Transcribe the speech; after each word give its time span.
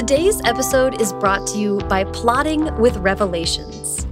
Today's 0.00 0.40
episode 0.46 0.98
is 0.98 1.12
brought 1.12 1.46
to 1.48 1.58
you 1.58 1.76
by 1.80 2.04
Plotting 2.04 2.74
with 2.78 2.96
Revelations. 2.96 4.06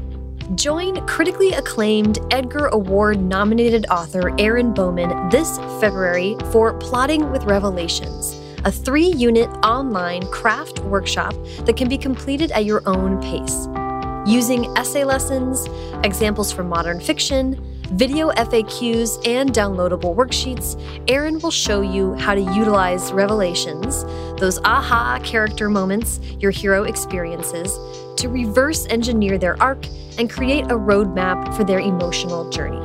Join 0.54 1.07
critically 1.07 1.53
acclaimed 1.53 2.18
Edgar 2.30 2.67
Award 2.67 3.18
nominated 3.18 3.87
author 3.90 4.38
Erin 4.38 4.74
Bowman 4.74 5.30
this 5.30 5.56
February 5.80 6.37
for 6.53 6.74
Plotting 6.74 7.30
with 7.30 7.45
Revelations, 7.45 8.38
a 8.66 8.71
three 8.71 9.06
unit 9.06 9.48
online 9.64 10.27
craft 10.27 10.80
workshop 10.80 11.32
that 11.60 11.78
can 11.78 11.88
be 11.88 11.96
completed 11.96 12.52
at 12.52 12.66
your 12.66 12.82
own 12.86 13.18
pace. 13.22 13.66
Using 14.30 14.66
essay 14.76 15.04
lessons, 15.04 15.68
examples 16.05 16.52
from 16.52 16.68
modern 16.68 17.00
fiction, 17.00 17.67
video 17.92 18.30
FAQs, 18.32 19.27
and 19.27 19.50
downloadable 19.50 20.14
worksheets, 20.14 20.80
Erin 21.09 21.38
will 21.41 21.50
show 21.50 21.80
you 21.80 22.14
how 22.14 22.34
to 22.34 22.41
utilize 22.41 23.12
revelations, 23.12 24.05
those 24.41 24.59
aha 24.64 25.18
character 25.24 25.68
moments 25.68 26.20
your 26.38 26.51
hero 26.51 26.84
experiences, 26.84 27.79
to 28.20 28.29
reverse 28.29 28.87
engineer 28.87 29.38
their 29.38 29.60
arc 29.62 29.87
and 30.19 30.29
create 30.29 30.65
a 30.66 30.74
roadmap 30.74 31.56
for 31.56 31.65
their 31.65 31.80
emotional 31.80 32.48
journey, 32.51 32.82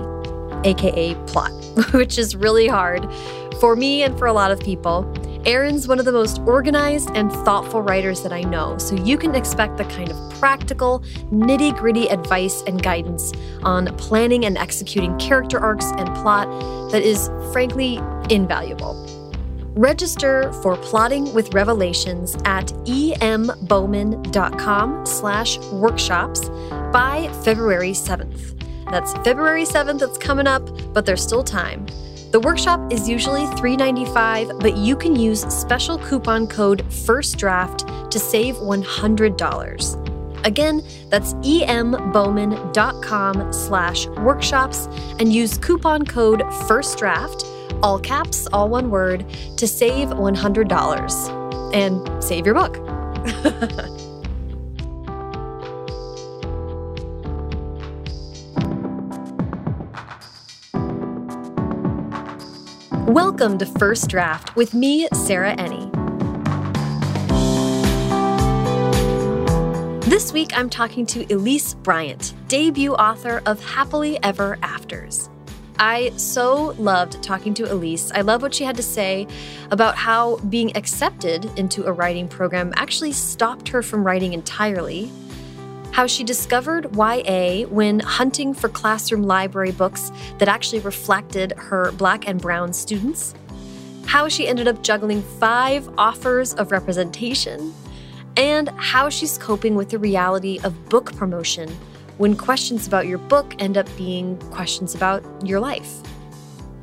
aka 0.63 1.15
plot, 1.27 1.51
which 1.91 2.17
is 2.17 2.35
really 2.35 2.67
hard 2.67 3.07
for 3.59 3.75
me 3.75 4.03
and 4.03 4.17
for 4.17 4.27
a 4.27 4.33
lot 4.33 4.51
of 4.51 4.59
people. 4.59 5.03
Erin's 5.45 5.89
one 5.89 5.99
of 5.99 6.05
the 6.05 6.11
most 6.13 6.39
organized 6.45 7.09
and 7.15 7.29
thoughtful 7.29 7.81
writers 7.81 8.23
that 8.23 8.31
I 8.31 8.43
know, 8.43 8.77
so 8.77 8.95
you 8.95 9.17
can 9.17 9.35
expect 9.35 9.75
the 9.75 9.83
kind 9.83 10.09
of 10.09 10.39
practical, 10.39 11.01
nitty 11.33 11.77
gritty 11.77 12.07
advice 12.07 12.63
and 12.65 12.81
guidance 12.81 13.33
on 13.61 13.87
planning 13.97 14.45
and 14.45 14.57
executing 14.57 15.17
character 15.17 15.59
arcs 15.59 15.91
and 15.97 16.07
plot 16.15 16.47
that 16.91 17.01
is, 17.01 17.29
frankly, 17.51 17.99
invaluable. 18.29 18.95
Register 19.75 20.53
for 20.61 20.77
Plotting 20.77 21.33
with 21.33 21.53
Revelations 21.53 22.37
at 22.45 22.71
embowman.com 22.87 25.05
slash 25.05 25.57
workshops 25.57 26.47
by 26.93 27.29
February 27.43 27.91
7th. 27.91 28.57
That's 28.91 29.11
February 29.25 29.65
7th, 29.65 30.01
it's 30.01 30.17
coming 30.17 30.47
up, 30.47 30.69
but 30.93 31.05
there's 31.05 31.23
still 31.23 31.43
time. 31.43 31.85
The 32.33 32.39
workshop 32.39 32.91
is 32.91 33.07
usually 33.07 33.45
$3.95, 33.45 34.59
but 34.59 34.75
you 34.75 34.95
can 34.95 35.15
use 35.15 35.41
special 35.53 35.99
coupon 35.99 36.47
code 36.47 36.83
FIRSTDRAFT 36.89 38.09
to 38.09 38.17
save 38.17 38.55
$100. 38.55 40.43
Again, 40.43 40.81
that's 41.11 41.33
embowman.com 41.35 41.93
slash 43.53 44.07
workshops 44.07 44.87
and 45.19 45.31
use 45.31 45.59
coupon 45.59 46.05
code 46.05 46.39
FIRSTDRAFT, 46.39 47.79
all 47.83 47.99
caps, 47.99 48.47
all 48.47 48.67
one 48.67 48.89
word, 48.89 49.29
to 49.57 49.67
save 49.67 50.07
$100 50.07 51.73
and 51.75 52.23
save 52.23 52.47
your 52.47 52.55
book. 52.55 52.79
Welcome 63.13 63.59
to 63.59 63.67
First 63.67 64.09
Draft 64.09 64.55
with 64.55 64.73
me, 64.73 65.07
Sarah 65.13 65.55
Enni. 65.55 65.87
This 70.05 70.33
week, 70.33 70.57
I'm 70.57 70.67
talking 70.67 71.05
to 71.05 71.31
Elise 71.31 71.75
Bryant, 71.75 72.33
debut 72.47 72.95
author 72.95 73.43
of 73.45 73.63
Happily 73.63 74.17
Ever 74.23 74.57
Afters. 74.63 75.29
I 75.77 76.11
so 76.17 76.73
loved 76.79 77.21
talking 77.21 77.53
to 77.53 77.71
Elise. 77.71 78.11
I 78.13 78.21
love 78.21 78.41
what 78.41 78.55
she 78.55 78.63
had 78.63 78.77
to 78.77 78.83
say 78.83 79.27
about 79.69 79.95
how 79.95 80.37
being 80.49 80.75
accepted 80.75 81.45
into 81.55 81.85
a 81.85 81.91
writing 81.91 82.27
program 82.27 82.73
actually 82.77 83.11
stopped 83.11 83.69
her 83.69 83.83
from 83.83 84.03
writing 84.03 84.33
entirely 84.33 85.11
how 85.93 86.07
she 86.07 86.23
discovered 86.23 86.87
YA 86.95 87.67
when 87.67 87.99
hunting 87.99 88.51
for 88.51 88.67
classroom 88.67 89.21
library 89.21 89.71
books 89.71 90.11
that 90.39 90.47
actually 90.47 90.79
reflected 90.79 91.53
her 91.55 91.91
black 91.93 92.27
and 92.27 92.41
brown 92.41 92.73
students, 92.73 93.35
how 94.07 94.27
she 94.27 94.47
ended 94.47 94.67
up 94.67 94.81
juggling 94.81 95.21
five 95.21 95.87
offers 95.99 96.55
of 96.55 96.71
representation, 96.71 97.71
and 98.37 98.69
how 98.69 99.07
she's 99.07 99.37
coping 99.37 99.75
with 99.75 99.89
the 99.89 99.99
reality 99.99 100.59
of 100.63 100.89
book 100.89 101.15
promotion 101.15 101.69
when 102.17 102.35
questions 102.35 102.87
about 102.87 103.05
your 103.05 103.19
book 103.19 103.53
end 103.59 103.77
up 103.77 103.87
being 103.95 104.35
questions 104.49 104.95
about 104.95 105.23
your 105.45 105.59
life. 105.59 106.01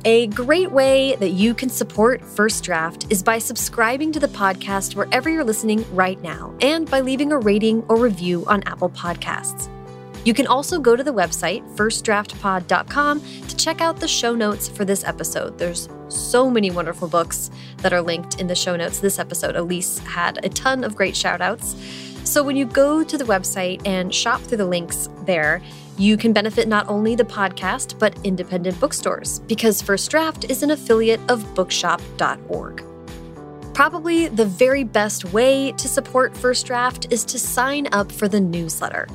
A 0.03 0.25
great 0.27 0.71
way 0.71 1.15
that 1.17 1.29
you 1.29 1.53
can 1.53 1.69
support 1.69 2.25
First 2.25 2.63
Draft 2.63 3.05
is 3.11 3.21
by 3.21 3.37
subscribing 3.37 4.11
to 4.13 4.19
the 4.19 4.27
podcast 4.27 4.95
wherever 4.95 5.29
you're 5.29 5.43
listening 5.43 5.85
right 5.93 6.19
now 6.23 6.55
and 6.59 6.89
by 6.89 7.01
leaving 7.01 7.31
a 7.31 7.37
rating 7.37 7.83
or 7.87 7.97
review 7.97 8.43
on 8.47 8.63
Apple 8.63 8.89
Podcasts. 8.89 9.69
You 10.25 10.33
can 10.33 10.47
also 10.47 10.79
go 10.79 10.95
to 10.95 11.03
the 11.03 11.13
website, 11.13 11.63
firstdraftpod.com, 11.75 13.21
to 13.47 13.55
check 13.55 13.79
out 13.79 13.99
the 13.99 14.07
show 14.07 14.33
notes 14.33 14.67
for 14.67 14.85
this 14.85 15.03
episode. 15.03 15.59
There's 15.59 15.87
so 16.07 16.49
many 16.49 16.71
wonderful 16.71 17.07
books 17.07 17.51
that 17.77 17.93
are 17.93 18.01
linked 18.01 18.41
in 18.41 18.47
the 18.47 18.55
show 18.55 18.75
notes 18.75 19.01
this 19.01 19.19
episode. 19.19 19.55
Elise 19.55 19.99
had 19.99 20.43
a 20.43 20.49
ton 20.49 20.83
of 20.83 20.95
great 20.95 21.15
shout 21.15 21.41
outs. 21.41 21.75
So 22.23 22.41
when 22.41 22.55
you 22.55 22.65
go 22.65 23.03
to 23.03 23.17
the 23.19 23.23
website 23.25 23.85
and 23.85 24.13
shop 24.13 24.41
through 24.41 24.57
the 24.57 24.65
links 24.65 25.09
there, 25.25 25.61
you 25.97 26.17
can 26.17 26.33
benefit 26.33 26.67
not 26.67 26.87
only 26.89 27.15
the 27.15 27.23
podcast, 27.23 27.99
but 27.99 28.17
independent 28.23 28.79
bookstores, 28.79 29.39
because 29.39 29.81
First 29.81 30.09
Draft 30.11 30.49
is 30.49 30.63
an 30.63 30.71
affiliate 30.71 31.19
of 31.29 31.55
bookshop.org. 31.55 32.83
Probably 33.73 34.27
the 34.27 34.45
very 34.45 34.83
best 34.83 35.33
way 35.33 35.71
to 35.73 35.87
support 35.87 36.35
First 36.35 36.65
Draft 36.65 37.07
is 37.11 37.23
to 37.25 37.39
sign 37.39 37.87
up 37.91 38.11
for 38.11 38.27
the 38.27 38.39
newsletter. 38.39 39.07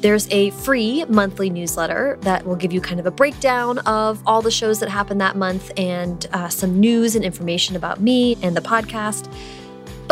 There's 0.00 0.28
a 0.32 0.50
free 0.50 1.04
monthly 1.04 1.48
newsletter 1.48 2.18
that 2.22 2.44
will 2.44 2.56
give 2.56 2.72
you 2.72 2.80
kind 2.80 2.98
of 2.98 3.06
a 3.06 3.10
breakdown 3.10 3.78
of 3.78 4.20
all 4.26 4.42
the 4.42 4.50
shows 4.50 4.80
that 4.80 4.88
happen 4.88 5.18
that 5.18 5.36
month 5.36 5.70
and 5.76 6.26
uh, 6.32 6.48
some 6.48 6.80
news 6.80 7.14
and 7.14 7.24
information 7.24 7.76
about 7.76 8.00
me 8.00 8.36
and 8.42 8.56
the 8.56 8.60
podcast. 8.60 9.32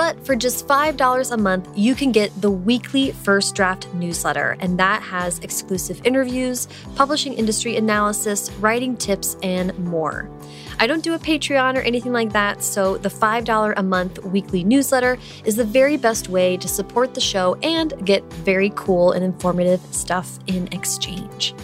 But 0.01 0.25
for 0.25 0.35
just 0.35 0.67
$5 0.67 1.31
a 1.31 1.37
month, 1.37 1.69
you 1.77 1.95
can 1.95 2.11
get 2.11 2.33
the 2.41 2.51
weekly 2.51 3.11
First 3.11 3.55
Draft 3.55 3.93
newsletter, 3.93 4.57
and 4.61 4.79
that 4.79 5.03
has 5.03 5.39
exclusive 5.41 6.01
interviews, 6.07 6.69
publishing 6.95 7.35
industry 7.35 7.77
analysis, 7.77 8.51
writing 8.61 8.97
tips, 8.97 9.37
and 9.43 9.79
more. 9.79 10.31
I 10.79 10.87
don't 10.87 11.05
do 11.05 11.13
a 11.13 11.19
Patreon 11.19 11.77
or 11.77 11.83
anything 11.83 12.15
like 12.15 12.33
that, 12.33 12.65
so 12.65 12.97
the 12.97 13.11
$5 13.11 13.75
a 13.77 13.83
month 13.83 14.25
weekly 14.25 14.65
newsletter 14.65 15.19
is 15.45 15.55
the 15.55 15.65
very 15.67 15.99
best 15.99 16.31
way 16.31 16.57
to 16.57 16.67
support 16.67 17.13
the 17.13 17.21
show 17.21 17.57
and 17.57 17.93
get 18.07 18.25
very 18.33 18.73
cool 18.77 19.13
and 19.13 19.23
informative 19.23 19.83
stuff 19.91 20.39
in 20.47 20.67
exchange. 20.73 21.55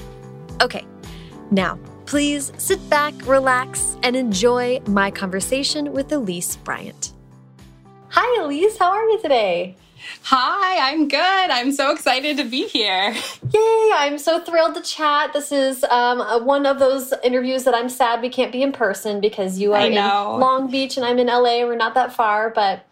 Okay, 0.60 0.84
now 1.50 1.78
please 2.04 2.52
sit 2.58 2.86
back, 2.90 3.14
relax, 3.26 3.96
and 4.02 4.14
enjoy 4.14 4.78
my 4.88 5.10
conversation 5.10 5.90
with 5.94 6.12
Elise 6.12 6.56
Bryant. 6.56 7.15
Hi, 8.18 8.42
Elise. 8.42 8.78
How 8.78 8.92
are 8.92 9.04
you 9.10 9.20
today? 9.20 9.76
Hi, 10.22 10.90
I'm 10.90 11.06
good. 11.06 11.18
I'm 11.20 11.70
so 11.70 11.92
excited 11.92 12.38
to 12.38 12.44
be 12.44 12.66
here. 12.66 13.14
Yay! 13.52 13.90
I'm 13.94 14.16
so 14.16 14.40
thrilled 14.40 14.74
to 14.76 14.80
chat. 14.80 15.34
This 15.34 15.52
is 15.52 15.84
um, 15.84 16.46
one 16.46 16.64
of 16.64 16.78
those 16.78 17.12
interviews 17.22 17.64
that 17.64 17.74
I'm 17.74 17.90
sad 17.90 18.22
we 18.22 18.30
can't 18.30 18.52
be 18.52 18.62
in 18.62 18.72
person 18.72 19.20
because 19.20 19.58
you 19.58 19.74
are 19.74 19.86
in 19.86 19.96
Long 19.96 20.70
Beach 20.70 20.96
and 20.96 21.04
I'm 21.04 21.18
in 21.18 21.26
LA. 21.26 21.66
We're 21.66 21.76
not 21.76 21.92
that 21.92 22.14
far, 22.14 22.48
but 22.48 22.86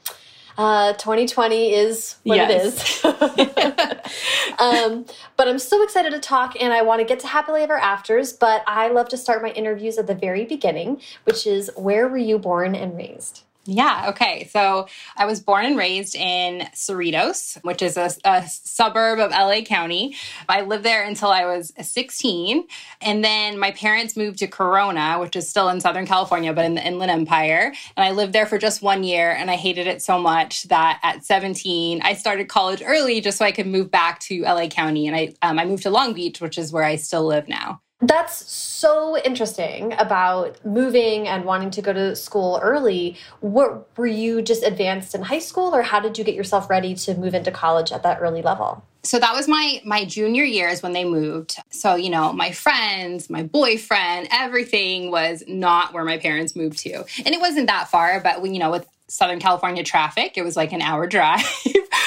uh, 0.58 0.92
2020 0.92 1.72
is 1.72 2.16
what 2.24 2.36
yes. 2.36 3.02
it 3.02 3.08
is. 3.08 4.58
um, 4.58 5.06
but 5.38 5.48
I'm 5.48 5.58
so 5.58 5.82
excited 5.82 6.10
to 6.10 6.20
talk 6.20 6.54
and 6.60 6.70
I 6.70 6.82
want 6.82 7.00
to 7.00 7.06
get 7.06 7.20
to 7.20 7.28
happily 7.28 7.62
ever 7.62 7.78
afters. 7.78 8.34
But 8.34 8.62
I 8.66 8.88
love 8.88 9.08
to 9.08 9.16
start 9.16 9.40
my 9.40 9.52
interviews 9.52 9.96
at 9.96 10.06
the 10.06 10.14
very 10.14 10.44
beginning, 10.44 11.00
which 11.24 11.46
is 11.46 11.70
where 11.78 12.08
were 12.08 12.18
you 12.18 12.38
born 12.38 12.74
and 12.74 12.94
raised? 12.94 13.44
Yeah. 13.66 14.06
Okay. 14.10 14.48
So 14.52 14.88
I 15.16 15.24
was 15.24 15.40
born 15.40 15.64
and 15.64 15.78
raised 15.78 16.14
in 16.14 16.68
Cerritos, 16.74 17.62
which 17.64 17.80
is 17.80 17.96
a, 17.96 18.10
a, 18.24 18.46
suburb 18.46 19.18
of 19.18 19.30
LA 19.30 19.62
County. 19.62 20.16
I 20.48 20.62
lived 20.62 20.84
there 20.84 21.04
until 21.04 21.30
I 21.30 21.46
was 21.46 21.72
16. 21.80 22.66
And 23.00 23.24
then 23.24 23.58
my 23.58 23.70
parents 23.70 24.16
moved 24.16 24.40
to 24.40 24.46
Corona, 24.46 25.18
which 25.18 25.34
is 25.34 25.48
still 25.48 25.70
in 25.70 25.80
Southern 25.80 26.06
California, 26.06 26.52
but 26.52 26.66
in 26.66 26.74
the 26.74 26.86
Inland 26.86 27.10
Empire. 27.10 27.72
And 27.96 28.04
I 28.04 28.10
lived 28.10 28.34
there 28.34 28.46
for 28.46 28.58
just 28.58 28.82
one 28.82 29.02
year 29.02 29.30
and 29.30 29.50
I 29.50 29.56
hated 29.56 29.86
it 29.86 30.02
so 30.02 30.18
much 30.18 30.64
that 30.64 31.00
at 31.02 31.24
17, 31.24 32.02
I 32.02 32.14
started 32.14 32.48
college 32.48 32.82
early 32.84 33.20
just 33.22 33.38
so 33.38 33.46
I 33.46 33.52
could 33.52 33.66
move 33.66 33.90
back 33.90 34.20
to 34.20 34.42
LA 34.42 34.68
County. 34.68 35.06
And 35.06 35.16
I, 35.16 35.34
um, 35.40 35.58
I 35.58 35.64
moved 35.64 35.84
to 35.84 35.90
Long 35.90 36.12
Beach, 36.12 36.40
which 36.40 36.58
is 36.58 36.70
where 36.70 36.84
I 36.84 36.96
still 36.96 37.24
live 37.24 37.48
now. 37.48 37.80
That's 38.00 38.52
so 38.52 39.16
interesting 39.18 39.94
about 39.94 40.64
moving 40.64 41.28
and 41.28 41.44
wanting 41.44 41.70
to 41.70 41.82
go 41.82 41.92
to 41.92 42.14
school 42.14 42.60
early. 42.62 43.16
What 43.40 43.88
were 43.96 44.06
you 44.06 44.42
just 44.42 44.62
advanced 44.62 45.14
in 45.14 45.22
high 45.22 45.38
school 45.38 45.74
or 45.74 45.82
how 45.82 46.00
did 46.00 46.18
you 46.18 46.24
get 46.24 46.34
yourself 46.34 46.68
ready 46.68 46.94
to 46.96 47.14
move 47.14 47.34
into 47.34 47.50
college 47.50 47.92
at 47.92 48.02
that 48.02 48.18
early 48.20 48.42
level? 48.42 48.84
So 49.04 49.18
that 49.18 49.34
was 49.34 49.46
my 49.46 49.80
my 49.84 50.04
junior 50.04 50.44
years 50.44 50.82
when 50.82 50.92
they 50.92 51.04
moved. 51.04 51.56
So, 51.70 51.94
you 51.94 52.10
know, 52.10 52.32
my 52.32 52.52
friends, 52.52 53.30
my 53.30 53.42
boyfriend, 53.42 54.28
everything 54.30 55.10
was 55.10 55.44
not 55.46 55.92
where 55.92 56.04
my 56.04 56.18
parents 56.18 56.56
moved 56.56 56.78
to. 56.80 57.04
And 57.24 57.34
it 57.34 57.40
wasn't 57.40 57.68
that 57.68 57.88
far, 57.88 58.20
but 58.20 58.42
when, 58.42 58.54
you 58.54 58.60
know, 58.60 58.70
with 58.70 58.86
Southern 59.08 59.38
California 59.38 59.84
traffic. 59.84 60.36
It 60.36 60.42
was 60.42 60.56
like 60.56 60.72
an 60.72 60.82
hour 60.82 61.06
drive. 61.14 61.44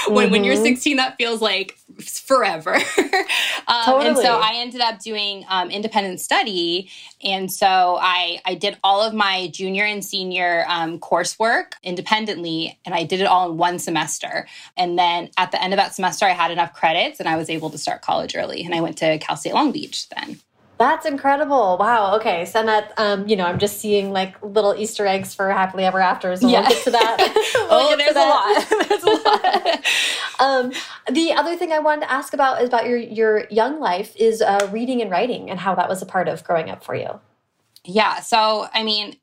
when 0.14 0.26
mm-hmm. 0.26 0.32
when 0.32 0.44
you're 0.44 0.56
mm-hmm. 0.56 0.64
16, 0.64 0.98
that 0.98 1.18
feels 1.18 1.42
like 1.42 1.78
forever. 2.02 2.76
um, 3.68 3.84
totally. 3.86 4.08
And 4.08 4.18
so 4.18 4.40
I 4.40 4.54
ended 4.56 4.82
up 4.82 5.00
doing 5.00 5.46
um, 5.50 5.70
independent 5.70 6.20
study, 6.20 6.90
and 7.24 7.52
so 7.52 7.98
I 8.00 8.40
I 8.46 8.56
did 8.56 8.78
all 8.84 9.02
of 9.02 9.14
my 9.14 9.48
junior 9.48 9.84
and 9.84 10.04
senior 10.04 10.66
um, 10.68 11.00
coursework 11.00 11.74
independently, 11.84 12.80
and 12.86 12.94
I 12.96 13.04
did 13.04 13.22
it 13.22 13.26
all 13.26 13.52
in 13.52 13.58
one 13.58 13.80
semester. 13.80 14.48
And 14.76 14.98
then 14.98 15.30
at 15.38 15.52
the 15.52 15.62
end 15.62 15.74
of 15.74 15.78
that 15.78 15.94
semester, 15.94 16.26
I 16.26 16.32
had 16.32 16.52
enough 16.52 16.74
credits, 16.74 17.20
and 17.20 17.28
I 17.28 17.36
was 17.36 17.50
able 17.50 17.70
to 17.72 17.78
start 17.78 18.02
college 18.02 18.36
early. 18.36 18.64
And 18.64 18.74
I 18.74 18.82
went 18.82 18.98
to 19.00 19.18
Cal 19.20 19.38
State 19.38 19.54
Long 19.54 19.72
Beach 19.72 20.10
then. 20.10 20.40
That's 20.78 21.08
incredible. 21.08 21.78
Wow. 21.80 22.16
Okay. 22.18 22.46
So 22.46 22.64
that, 22.64 22.94
um, 22.98 23.28
you 23.28 23.36
know, 23.36 23.46
I'm 23.46 23.58
just 23.58 23.80
seeing 23.80 24.12
like 24.12 24.36
little 24.44 24.76
Easter 24.76 25.08
eggs 25.08 25.34
for 25.34 25.50
happily 25.50 25.86
ever 25.86 26.00
afters. 26.00 26.42
And 26.42 26.52
yeah. 26.52 26.62
we'll 26.62 26.70
get 26.70 26.84
to 26.84 26.92
that. 26.92 27.18
we'll 27.56 27.68
oh, 27.72 27.98
there's, 27.98 28.14
that. 28.14 28.68
A 28.72 28.88
there's 28.88 29.04
a 29.04 30.40
lot. 30.40 30.66
um, 30.66 30.72
the 31.12 31.34
other 31.34 31.58
thing 31.58 31.72
I 31.72 31.80
wanted 31.80 32.02
to 32.02 32.12
ask 32.12 32.34
about 32.34 32.62
is 32.62 32.68
about 32.68 32.86
your, 32.86 32.98
your 32.98 33.48
young 33.50 33.80
life 33.80 34.16
is 34.16 34.42
uh, 34.42 34.70
reading 34.72 35.02
and 35.02 35.10
writing 35.10 35.50
and 35.50 35.60
how 35.60 35.74
that 35.76 35.90
was 35.90 36.02
a 36.02 36.06
part 36.06 36.28
of 36.28 36.44
growing 36.44 36.70
up 36.70 36.84
for 36.84 36.96
you. 36.96 37.20
Yeah. 37.84 38.20
So, 38.20 38.68
I 38.74 38.84
mean, 38.84 39.16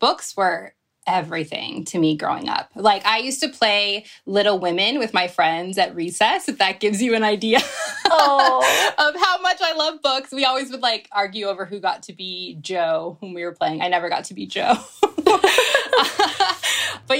books 0.00 0.36
were 0.36 0.74
everything 1.08 1.84
to 1.86 1.98
me 1.98 2.16
growing 2.16 2.48
up. 2.48 2.70
Like 2.76 3.04
I 3.06 3.18
used 3.18 3.40
to 3.40 3.48
play 3.48 4.04
Little 4.26 4.58
Women 4.58 4.98
with 4.98 5.14
my 5.14 5.26
friends 5.26 5.78
at 5.78 5.94
recess, 5.94 6.48
if 6.48 6.58
that 6.58 6.78
gives 6.78 7.02
you 7.02 7.14
an 7.14 7.24
idea 7.24 7.60
oh. 8.04 8.94
of 8.98 9.20
how 9.20 9.40
much 9.40 9.58
I 9.62 9.74
love 9.74 10.02
books. 10.02 10.30
We 10.30 10.44
always 10.44 10.70
would 10.70 10.82
like 10.82 11.08
argue 11.10 11.46
over 11.46 11.64
who 11.64 11.80
got 11.80 12.02
to 12.04 12.12
be 12.12 12.58
Jo 12.60 13.16
when 13.20 13.32
we 13.32 13.42
were 13.42 13.54
playing. 13.54 13.80
I 13.80 13.88
never 13.88 14.10
got 14.10 14.24
to 14.24 14.34
be 14.34 14.46
Jo. 14.46 14.74
but 15.02 15.42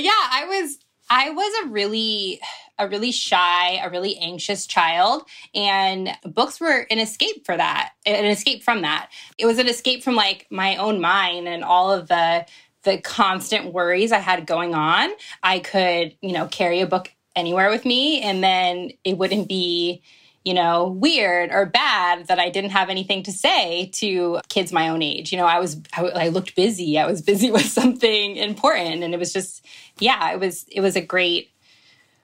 yeah, 0.03 0.11
I 0.13 0.45
was 0.47 0.79
I 1.11 1.31
was 1.31 1.65
a 1.65 1.69
really 1.71 2.41
a 2.79 2.89
really 2.89 3.11
shy, 3.11 3.81
a 3.83 3.91
really 3.91 4.17
anxious 4.19 4.67
child. 4.67 5.25
And 5.55 6.11
books 6.25 6.61
were 6.61 6.87
an 6.91 6.99
escape 6.99 7.45
for 7.45 7.57
that, 7.57 7.93
an 8.07 8.27
escape 8.27 8.63
from 8.63 8.83
that. 8.83 9.11
It 9.37 9.47
was 9.47 9.59
an 9.59 9.69
escape 9.69 10.05
from 10.05 10.15
like 10.15 10.47
my 10.51 10.77
own 10.77 11.01
mind 11.01 11.49
and 11.49 11.65
all 11.65 11.91
of 11.91 12.09
the 12.09 12.47
the 12.83 12.99
constant 12.99 13.73
worries 13.73 14.13
I 14.13 14.19
had 14.19 14.47
going 14.47 14.75
on, 14.75 15.11
I 15.43 15.59
could, 15.59 16.17
you 16.21 16.33
know, 16.33 16.47
carry 16.47 16.81
a 16.81 16.87
book 16.87 17.13
anywhere 17.37 17.71
with 17.71 17.85
me 17.85 18.21
and 18.21 18.43
then 18.43 18.91
it 19.05 19.19
wouldn't 19.19 19.49
be, 19.49 20.03
you 20.45 20.55
know, 20.55 20.89
weird 20.89 21.51
or 21.51 21.67
bad 21.67 22.27
that 22.29 22.39
I 22.39 22.51
didn't 22.51 22.71
have 22.71 22.91
anything 22.91 23.23
to 23.25 23.33
say 23.33 23.91
to 23.95 24.41
kids 24.49 24.73
my 24.73 24.89
own 24.89 25.03
age. 25.03 25.33
You 25.33 25.39
know, 25.39 25.47
I 25.47 25.59
was 25.59 25.81
I, 25.97 26.03
I 26.05 26.29
looked 26.29 26.57
busy. 26.57 26.99
I 26.99 27.07
was 27.07 27.23
busy 27.33 27.51
with 27.51 27.67
something 27.67 28.37
important 28.37 29.03
and 29.03 29.15
it 29.15 29.19
was 29.19 29.33
just 29.33 29.65
yeah, 29.99 30.33
it 30.33 30.41
was 30.41 30.65
it 30.71 30.81
was 30.81 30.97
a 30.97 31.01
great 31.01 31.51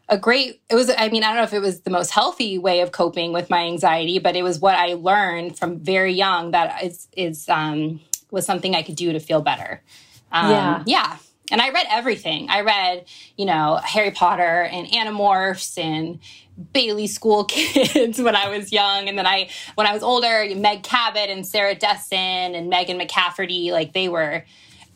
a 0.08 0.18
great 0.18 0.60
it 0.68 0.74
was 0.74 0.90
i 0.98 1.08
mean 1.08 1.24
i 1.24 1.28
don't 1.28 1.36
know 1.36 1.42
if 1.44 1.52
it 1.52 1.60
was 1.60 1.80
the 1.80 1.90
most 1.90 2.10
healthy 2.10 2.58
way 2.58 2.80
of 2.80 2.92
coping 2.92 3.32
with 3.32 3.48
my 3.48 3.64
anxiety 3.64 4.18
but 4.18 4.36
it 4.36 4.42
was 4.42 4.58
what 4.58 4.74
i 4.74 4.92
learned 4.92 5.58
from 5.58 5.78
very 5.78 6.12
young 6.12 6.50
that 6.50 6.82
is 6.84 7.08
is 7.16 7.48
um 7.48 7.98
was 8.30 8.44
something 8.44 8.74
i 8.74 8.82
could 8.82 8.96
do 8.96 9.12
to 9.12 9.18
feel 9.18 9.40
better 9.40 9.82
um, 10.34 10.50
yeah. 10.50 10.82
Yeah. 10.86 11.16
And 11.50 11.60
I 11.60 11.70
read 11.70 11.86
everything. 11.90 12.48
I 12.48 12.62
read, 12.62 13.04
you 13.36 13.46
know, 13.46 13.78
Harry 13.84 14.10
Potter 14.10 14.62
and 14.62 14.88
Animorphs 14.88 15.78
and 15.78 16.18
Bailey 16.72 17.06
School 17.06 17.44
Kids 17.48 18.20
when 18.20 18.34
I 18.34 18.48
was 18.48 18.72
young. 18.72 19.08
And 19.08 19.18
then 19.18 19.26
I, 19.26 19.50
when 19.74 19.86
I 19.86 19.92
was 19.92 20.02
older, 20.02 20.46
Meg 20.56 20.82
Cabot 20.82 21.30
and 21.30 21.46
Sarah 21.46 21.74
Dessen 21.74 22.18
and 22.18 22.68
Megan 22.68 22.98
McCafferty, 22.98 23.70
like 23.70 23.92
they 23.92 24.08
were 24.08 24.44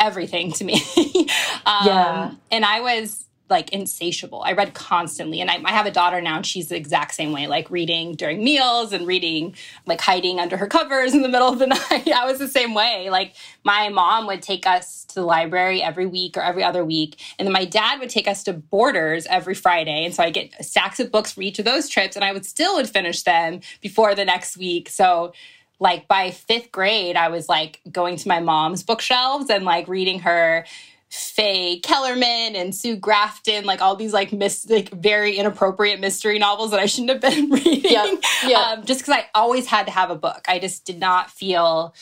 everything 0.01 0.53
to 0.53 0.65
me. 0.65 0.75
um, 1.67 1.87
yeah. 1.87 2.31
And 2.51 2.65
I 2.65 2.81
was, 2.81 3.28
like 3.51 3.71
insatiable. 3.73 4.43
I 4.43 4.53
read 4.53 4.75
constantly. 4.75 5.41
And 5.41 5.51
I, 5.51 5.61
I, 5.65 5.73
have 5.73 5.87
a 5.87 5.91
daughter 5.91 6.21
now, 6.21 6.37
and 6.37 6.47
she's 6.47 6.69
the 6.69 6.77
exact 6.77 7.15
same 7.15 7.33
way, 7.33 7.47
like 7.47 7.71
reading 7.71 8.15
during 8.15 8.45
meals 8.45 8.93
and 8.93 9.07
reading, 9.07 9.55
like 9.87 10.01
hiding 10.01 10.39
under 10.39 10.57
her 10.57 10.67
covers 10.67 11.15
in 11.15 11.23
the 11.23 11.29
middle 11.29 11.49
of 11.49 11.59
the 11.59 11.67
night. 11.91 12.09
I 12.09 12.27
was 12.27 12.39
the 12.39 12.49
same 12.49 12.75
way. 12.75 13.09
Like 13.11 13.35
my 13.65 13.89
mom 13.89 14.27
would 14.27 14.43
take 14.43 14.67
us 14.67 15.05
to 15.07 15.17
the 15.17 15.25
library 15.25 15.83
every 15.83 16.07
week 16.07 16.37
or 16.37 16.43
every 16.43 16.63
other 16.63 16.85
week. 16.85 17.21
And 17.39 17.47
then 17.47 17.53
my 17.53 17.65
dad 17.65 18.01
would 18.01 18.11
take 18.11 18.29
us 18.29 18.43
to 18.45 18.53
Borders 18.53 19.27
every 19.27 19.55
Friday. 19.55 20.05
And 20.05 20.15
so 20.15 20.23
I 20.23 20.31
get 20.31 20.65
stacks 20.65 21.01
of 21.01 21.11
books 21.11 21.33
for 21.33 21.43
each 21.43 21.59
of 21.59 21.65
those 21.65 21.89
trips, 21.89 22.17
and 22.17 22.25
I 22.25 22.33
would 22.33 22.45
still 22.45 22.77
would 22.77 22.89
finish 22.89 23.23
them 23.23 23.61
before 23.81 24.15
the 24.15 24.25
next 24.25 24.57
week. 24.57 24.89
So 24.89 25.33
like 25.81 26.09
by 26.09 26.31
fifth 26.31 26.73
grade, 26.73 27.17
I 27.17 27.29
was 27.29 27.49
like 27.49 27.81
going 27.91 28.17
to 28.17 28.29
my 28.29 28.41
mom's 28.41 28.83
bookshelves 28.83 29.49
and 29.49 29.65
like 29.65 29.89
reading 29.89 30.21
her 30.21 30.65
Faye 31.11 31.81
Kellerman 31.81 32.55
and 32.55 32.75
Sue 32.75 32.97
Grafton, 32.97 33.65
like 33.65 33.81
all 33.81 33.97
these 33.97 34.13
like 34.13 34.33
mis- 34.33 34.69
like 34.69 34.91
very 34.91 35.37
inappropriate 35.37 36.01
mystery 36.01 36.39
novels 36.39 36.71
that 36.71 36.81
I 36.81 36.87
shouldn't 36.87 37.11
have 37.11 37.21
been 37.21 37.51
reading. 37.51 37.91
Yep. 37.91 38.23
Yep. 38.45 38.59
Um, 38.59 38.85
just 38.85 39.01
because 39.01 39.15
I 39.15 39.27
always 39.35 39.67
had 39.67 39.87
to 39.87 39.93
have 39.93 40.11
a 40.11 40.17
book. 40.17 40.45
I 40.49 40.59
just 40.59 40.85
did 40.85 40.99
not 40.99 41.31
feel 41.31 41.95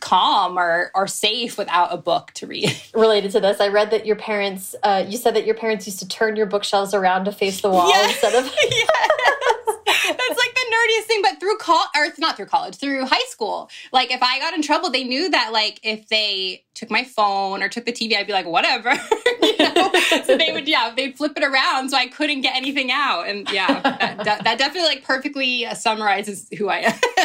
calm 0.00 0.58
or 0.58 0.90
or 0.94 1.06
safe 1.06 1.58
without 1.58 1.92
a 1.92 1.96
book 1.96 2.32
to 2.34 2.46
read. 2.46 2.74
Related 2.94 3.32
to 3.32 3.40
this, 3.40 3.60
I 3.60 3.68
read 3.68 3.90
that 3.90 4.06
your 4.06 4.16
parents, 4.16 4.74
uh, 4.82 5.04
you 5.06 5.16
said 5.16 5.34
that 5.34 5.46
your 5.46 5.54
parents 5.54 5.86
used 5.86 5.98
to 6.00 6.08
turn 6.08 6.36
your 6.36 6.46
bookshelves 6.46 6.94
around 6.94 7.24
to 7.24 7.32
face 7.32 7.60
the 7.60 7.70
wall 7.70 7.88
yes. 7.88 8.12
instead 8.12 8.34
of. 8.34 8.44
yes. 8.70 8.90
That's 9.86 10.38
like 10.38 10.57
the 10.68 10.76
nerdiest 10.76 11.04
thing, 11.04 11.22
but 11.22 11.40
through 11.40 11.56
college, 11.58 11.88
or 11.96 12.08
not 12.18 12.36
through 12.36 12.46
college, 12.46 12.76
through 12.76 13.06
high 13.06 13.24
school. 13.28 13.70
Like 13.92 14.10
if 14.10 14.22
I 14.22 14.38
got 14.38 14.54
in 14.54 14.62
trouble, 14.62 14.90
they 14.90 15.04
knew 15.04 15.30
that 15.30 15.52
like 15.52 15.80
if 15.82 16.08
they 16.08 16.64
took 16.74 16.90
my 16.90 17.04
phone 17.04 17.62
or 17.62 17.68
took 17.68 17.84
the 17.84 17.92
TV, 17.92 18.16
I'd 18.16 18.26
be 18.26 18.32
like, 18.32 18.46
whatever. 18.46 18.90
you 19.42 19.56
know? 19.58 19.92
so 20.24 20.36
they 20.36 20.52
would, 20.52 20.68
yeah, 20.68 20.92
they'd 20.94 21.16
flip 21.16 21.32
it 21.36 21.42
around 21.42 21.90
so 21.90 21.96
I 21.96 22.06
couldn't 22.06 22.42
get 22.42 22.54
anything 22.56 22.90
out. 22.92 23.28
And 23.28 23.50
yeah, 23.50 23.80
that, 23.80 24.24
that, 24.24 24.44
that 24.44 24.58
definitely 24.58 24.88
like 24.88 25.04
perfectly 25.04 25.66
uh, 25.66 25.74
summarizes 25.74 26.48
who 26.56 26.68
I 26.68 26.78
am. 26.78 26.98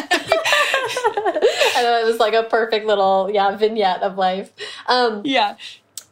I 1.76 1.82
know 1.82 2.00
it 2.00 2.06
was 2.06 2.18
like 2.18 2.34
a 2.34 2.44
perfect 2.44 2.86
little, 2.86 3.30
yeah, 3.32 3.56
vignette 3.56 4.02
of 4.02 4.16
life. 4.16 4.50
Um, 4.86 5.22
yeah 5.24 5.56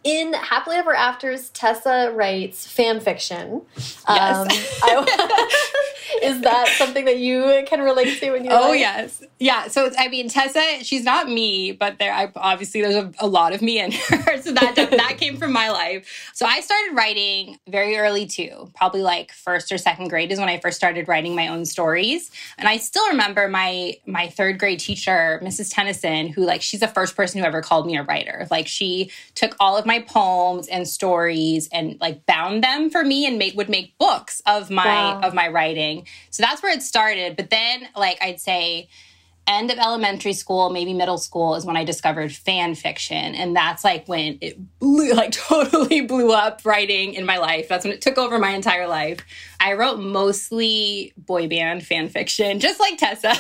in 0.05 0.33
Happily 0.33 0.77
Ever 0.77 0.95
Afters, 0.95 1.51
Tessa 1.51 2.13
writes 2.15 2.67
fan 2.67 3.01
fiction. 3.01 3.63
Yes. 3.77 4.03
Um, 4.09 4.49
I, 4.83 5.79
is 6.23 6.41
that 6.43 6.69
something 6.77 7.05
that 7.05 7.19
you 7.19 7.63
can 7.67 7.81
relate 7.81 8.19
to 8.21 8.33
when 8.33 8.45
you? 8.45 8.51
Oh 8.53 8.73
yes, 8.73 9.23
yeah. 9.39 9.69
So 9.69 9.91
I 9.99 10.09
mean, 10.09 10.29
Tessa, 10.29 10.83
she's 10.83 11.05
not 11.05 11.29
me, 11.29 11.73
but 11.73 11.99
there, 11.99 12.13
I, 12.13 12.31
obviously, 12.37 12.83
there's 12.83 12.97
a, 12.97 13.13
a, 13.21 13.27
lot 13.27 13.53
of 13.53 13.63
me 13.63 13.81
in 13.81 13.93
her. 14.09 14.43
So 14.43 14.53
that 14.53 14.75
that 14.75 15.17
came 15.19 15.37
from 15.37 15.53
my 15.53 15.71
life. 15.71 16.31
So 16.35 16.47
I 16.47 16.61
started 16.61 16.97
writing 16.97 17.59
very 17.69 17.97
early 17.97 18.27
too. 18.27 18.71
Probably 18.75 19.03
like 19.03 19.33
first 19.33 19.73
or 19.73 19.79
second 19.79 20.09
grade 20.09 20.33
is 20.33 20.39
when 20.39 20.49
I 20.49 20.59
first 20.59 20.77
started 20.77 21.09
writing 21.09 21.35
my 21.35 21.49
own 21.49 21.65
stories. 21.65 22.31
And 22.59 22.69
I 22.69 22.77
still 22.77 23.07
remember 23.09 23.49
my 23.49 23.95
my 24.07 24.29
third 24.29 24.59
grade 24.59 24.81
teacher, 24.81 25.41
Mrs. 25.43 25.73
Tennyson, 25.73 26.29
who 26.29 26.45
like 26.45 26.63
she's 26.63 26.81
the 26.81 26.89
first 26.89 27.17
person 27.17 27.41
who 27.41 27.47
ever 27.47 27.63
called 27.63 27.87
me 27.87 27.97
a 27.97 28.03
writer. 28.03 28.47
Like 28.51 28.67
she 28.67 29.11
took 29.35 29.55
all 29.61 29.77
of 29.77 29.87
my 29.87 29.92
poems 30.01 30.69
and 30.69 30.87
stories 30.87 31.69
and 31.73 31.99
like 32.01 32.27
bound 32.27 32.63
them 32.63 32.91
for 32.91 33.05
me 33.05 33.27
and 33.27 33.39
made 33.39 33.57
would 33.57 33.69
make 33.69 33.97
books 33.99 34.43
of 34.47 34.71
my 34.71 34.85
wow. 34.85 35.21
of 35.21 35.35
my 35.35 35.49
writing. 35.49 36.07
So 36.31 36.43
that's 36.43 36.63
where 36.63 36.73
it 36.73 36.83
started. 36.83 37.37
But 37.37 37.51
then, 37.51 37.89
like, 37.97 38.23
I'd 38.23 38.41
say, 38.41 38.89
end 39.47 39.71
of 39.71 39.79
elementary 39.79 40.33
school, 40.33 40.71
maybe 40.71 40.95
middle 40.95 41.19
school 41.19 41.55
is 41.57 41.65
when 41.65 41.77
I 41.77 41.85
discovered 41.85 42.33
fan 42.33 42.75
fiction. 42.75 43.35
And 43.35 43.57
that's 43.57 43.85
like 43.85 44.07
when 44.07 44.39
it 44.41 44.59
blew, 44.79 45.13
like 45.15 45.33
totally 45.33 46.03
blew 46.03 46.33
up 46.33 46.61
writing 46.65 47.15
in 47.15 47.27
my 47.27 47.39
life. 47.39 47.69
That's 47.69 47.85
when 47.85 47.93
it 47.93 48.01
took 48.01 48.19
over 48.19 48.39
my 48.39 48.51
entire 48.51 48.87
life. 48.87 49.21
I 49.61 49.75
wrote 49.75 49.99
mostly 49.99 51.13
boy 51.17 51.49
band 51.49 51.85
fan 51.85 52.09
fiction, 52.09 52.61
just 52.61 52.81
like 52.81 52.99
Tessa. 52.99 53.35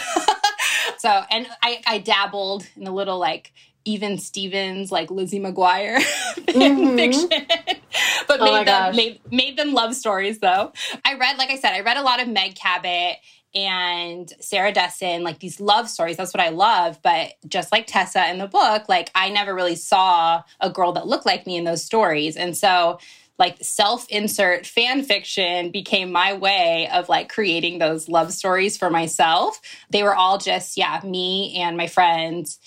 so, 0.98 1.22
and 1.30 1.46
I, 1.62 1.82
I 1.86 1.98
dabbled 1.98 2.66
in 2.76 2.86
a 2.86 2.92
little 2.92 3.18
like 3.18 3.52
even 3.84 4.18
Stevens, 4.18 4.92
like 4.92 5.10
Lizzie 5.10 5.38
Maguire 5.38 6.00
fan 6.00 6.44
mm-hmm. 6.46 6.96
fiction, 6.96 7.28
but 8.28 8.40
oh 8.40 8.44
made 8.44 8.66
them 8.66 8.96
made, 8.96 9.20
made 9.30 9.56
them 9.56 9.72
love 9.72 9.94
stories 9.94 10.38
though. 10.38 10.72
I 11.04 11.14
read, 11.14 11.38
like 11.38 11.50
I 11.50 11.56
said, 11.56 11.74
I 11.74 11.80
read 11.80 11.96
a 11.96 12.02
lot 12.02 12.20
of 12.20 12.28
Meg 12.28 12.54
Cabot 12.54 13.16
and 13.54 14.32
Sarah 14.40 14.72
Dessen, 14.72 15.22
like 15.22 15.40
these 15.40 15.60
love 15.60 15.88
stories. 15.88 16.16
That's 16.16 16.32
what 16.32 16.42
I 16.42 16.48
love. 16.48 17.00
But 17.02 17.34
just 17.46 17.70
like 17.70 17.86
Tessa 17.86 18.30
in 18.30 18.38
the 18.38 18.46
book, 18.46 18.88
like 18.88 19.10
I 19.14 19.28
never 19.30 19.54
really 19.54 19.76
saw 19.76 20.42
a 20.60 20.70
girl 20.70 20.92
that 20.92 21.06
looked 21.06 21.26
like 21.26 21.46
me 21.46 21.56
in 21.56 21.64
those 21.64 21.84
stories, 21.84 22.36
and 22.36 22.56
so 22.56 22.98
like 23.38 23.56
self 23.60 24.06
insert 24.08 24.66
fan 24.66 25.02
fiction 25.02 25.70
became 25.70 26.12
my 26.12 26.32
way 26.32 26.88
of 26.92 27.08
like 27.08 27.28
creating 27.28 27.78
those 27.78 28.08
love 28.08 28.32
stories 28.32 28.76
for 28.76 28.90
myself. 28.90 29.60
They 29.90 30.02
were 30.02 30.14
all 30.14 30.38
just, 30.38 30.76
yeah, 30.76 31.00
me 31.04 31.56
and 31.56 31.76
my 31.76 31.88
friends 31.88 32.58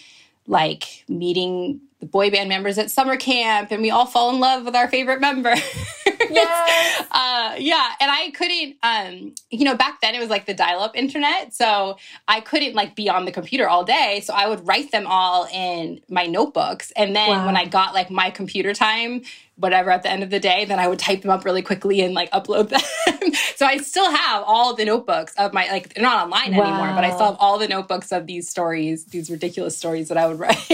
like 0.48 1.04
meeting 1.08 1.82
the 2.00 2.06
boy 2.06 2.30
band 2.30 2.50
members 2.50 2.78
at 2.78 2.92
summer 2.92 3.18
camp 3.18 3.72
and 3.72 3.82
we 3.82 3.90
all 3.90 4.06
fall 4.06 4.34
in 4.34 4.40
love 4.40 4.66
with 4.66 4.76
our 4.76 4.88
favorite 4.88 5.22
member. 5.22 5.54
yes. 6.30 7.08
uh, 7.12 7.56
yeah. 7.58 7.92
And 8.00 8.12
I 8.12 8.32
couldn't, 8.32 8.76
um, 8.84 9.34
you 9.50 9.66
know, 9.66 9.76
back 9.76 10.02
then 10.02 10.14
it 10.14 10.20
was 10.20 10.30
like 10.30 10.46
the 10.46 10.54
dial 10.54 10.82
up 10.82 10.96
internet. 10.96 11.54
So 11.54 11.98
I 12.28 12.42
couldn't 12.42 12.76
like 12.76 12.96
be 12.96 13.10
on 13.10 13.26
the 13.26 13.32
computer 13.32 13.68
all 13.68 13.84
day. 13.84 14.22
So 14.24 14.34
I 14.34 14.48
would 14.48 14.68
write 14.68 14.92
them 14.92 15.06
all 15.08 15.48
in 15.52 16.02
my 16.10 16.26
notebooks. 16.26 16.92
And 16.96 17.16
then 17.16 17.30
wow. 17.30 17.46
when 17.46 17.58
I 17.58 17.66
got 17.66 17.94
like 17.94 18.12
my 18.12 18.30
computer 18.30 18.74
time, 18.74 19.24
whatever 19.58 19.90
at 19.90 20.04
the 20.04 20.10
end 20.10 20.24
of 20.24 20.30
the 20.30 20.40
day. 20.40 20.66
Then 20.66 20.80
I 20.80 20.88
would 20.88 21.00
type 21.00 21.22
them 21.22 21.32
up 21.32 21.46
really 21.46 21.62
quickly 21.62 22.02
and 22.02 22.14
like 22.14 22.32
upload 22.32 22.70
them. 22.70 23.34
so 23.56 23.66
I 23.66 23.78
still 23.78 24.10
have 24.12 24.44
all 24.46 24.76
the 24.76 24.86
notebooks 24.86 25.34
of 25.38 25.54
my 25.54 25.68
like 25.68 25.94
they're 25.94 26.04
not 26.04 26.26
online 26.26 26.56
wow. 26.56 26.64
anymore, 26.64 26.96
but 26.96 27.04
I 27.04 27.12
still 27.12 27.28
have 27.28 27.38
all 27.40 27.58
the 27.58 27.68
notebooks 27.68 28.12
of 28.12 28.28
these 28.28 28.50
stories, 28.50 29.06
these 29.06 29.30
ridiculous 29.30 29.78
stories 29.78 30.10
that 30.10 30.18
I 30.18 30.28
would 30.28 30.40
write. 30.40 30.68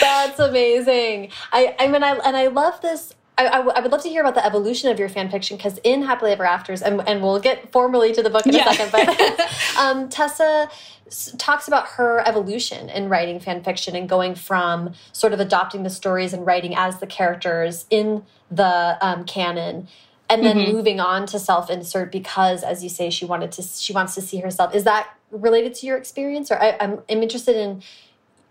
That's 0.00 0.38
amazing. 0.38 1.30
I 1.52 1.74
I 1.78 1.88
mean 1.88 2.02
I 2.02 2.16
and 2.16 2.36
I 2.36 2.48
love 2.48 2.80
this 2.80 3.14
I, 3.38 3.46
I, 3.48 3.80
would 3.80 3.92
love 3.92 4.02
to 4.02 4.08
hear 4.08 4.22
about 4.22 4.34
the 4.34 4.44
evolution 4.44 4.90
of 4.90 4.98
your 4.98 5.10
fan 5.10 5.30
fiction 5.30 5.58
because 5.58 5.78
in 5.84 6.02
Happily 6.02 6.32
Ever 6.32 6.44
Afters, 6.44 6.80
and, 6.80 7.06
and 7.06 7.20
we'll 7.20 7.38
get 7.38 7.70
formally 7.70 8.14
to 8.14 8.22
the 8.22 8.30
book 8.30 8.46
in 8.46 8.54
yeah. 8.54 8.70
a 8.70 8.74
second, 8.74 8.92
but 8.92 9.48
um, 9.78 10.08
Tessa 10.08 10.70
talks 11.36 11.68
about 11.68 11.86
her 11.88 12.26
evolution 12.26 12.88
in 12.88 13.08
writing 13.08 13.38
fan 13.38 13.62
fiction 13.62 13.94
and 13.94 14.08
going 14.08 14.34
from 14.34 14.92
sort 15.12 15.32
of 15.32 15.40
adopting 15.40 15.82
the 15.82 15.90
stories 15.90 16.32
and 16.32 16.46
writing 16.46 16.74
as 16.74 16.98
the 16.98 17.06
characters 17.06 17.84
in 17.90 18.24
the 18.50 18.96
um, 19.00 19.24
canon 19.24 19.86
and 20.28 20.44
then 20.44 20.56
mm 20.56 20.64
-hmm. 20.64 20.72
moving 20.72 21.00
on 21.00 21.26
to 21.26 21.38
self-insert 21.38 22.10
because 22.10 22.64
as 22.64 22.82
you 22.82 22.88
say 22.88 23.10
she 23.10 23.26
wanted 23.26 23.52
to 23.52 23.62
she 23.62 23.92
wants 23.92 24.14
to 24.14 24.20
see 24.20 24.40
herself 24.40 24.74
is 24.74 24.84
that 24.84 25.06
related 25.30 25.74
to 25.74 25.86
your 25.86 25.96
experience 25.96 26.50
or 26.50 26.58
I, 26.62 26.76
I'm, 26.80 26.92
I'm 27.10 27.22
interested 27.22 27.56
in 27.56 27.82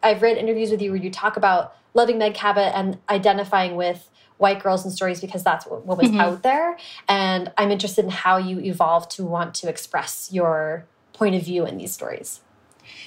i've 0.01 0.21
read 0.21 0.37
interviews 0.37 0.69
with 0.71 0.81
you 0.81 0.91
where 0.91 1.03
you 1.03 1.11
talk 1.11 1.37
about 1.37 1.63
loving 1.93 2.17
meg 2.17 2.33
cabot 2.33 2.71
and 2.75 2.97
identifying 3.09 3.75
with 3.75 4.09
white 4.37 4.61
girls 4.61 4.83
and 4.83 4.93
stories 4.93 5.21
because 5.21 5.43
that's 5.43 5.65
what, 5.65 5.85
what 5.85 5.97
was 5.97 6.09
mm 6.09 6.15
-hmm. 6.15 6.23
out 6.23 6.43
there. 6.43 6.77
And 7.07 7.51
I'm 7.57 7.71
interested 7.71 8.05
in 8.05 8.11
how 8.11 8.37
you 8.37 8.59
evolved 8.59 9.09
to 9.17 9.23
want 9.25 9.61
to 9.61 9.67
express 9.67 10.29
your 10.31 10.85
point 11.13 11.35
of 11.35 11.43
view 11.43 11.65
in 11.65 11.77
these 11.77 11.93
stories. 11.93 12.41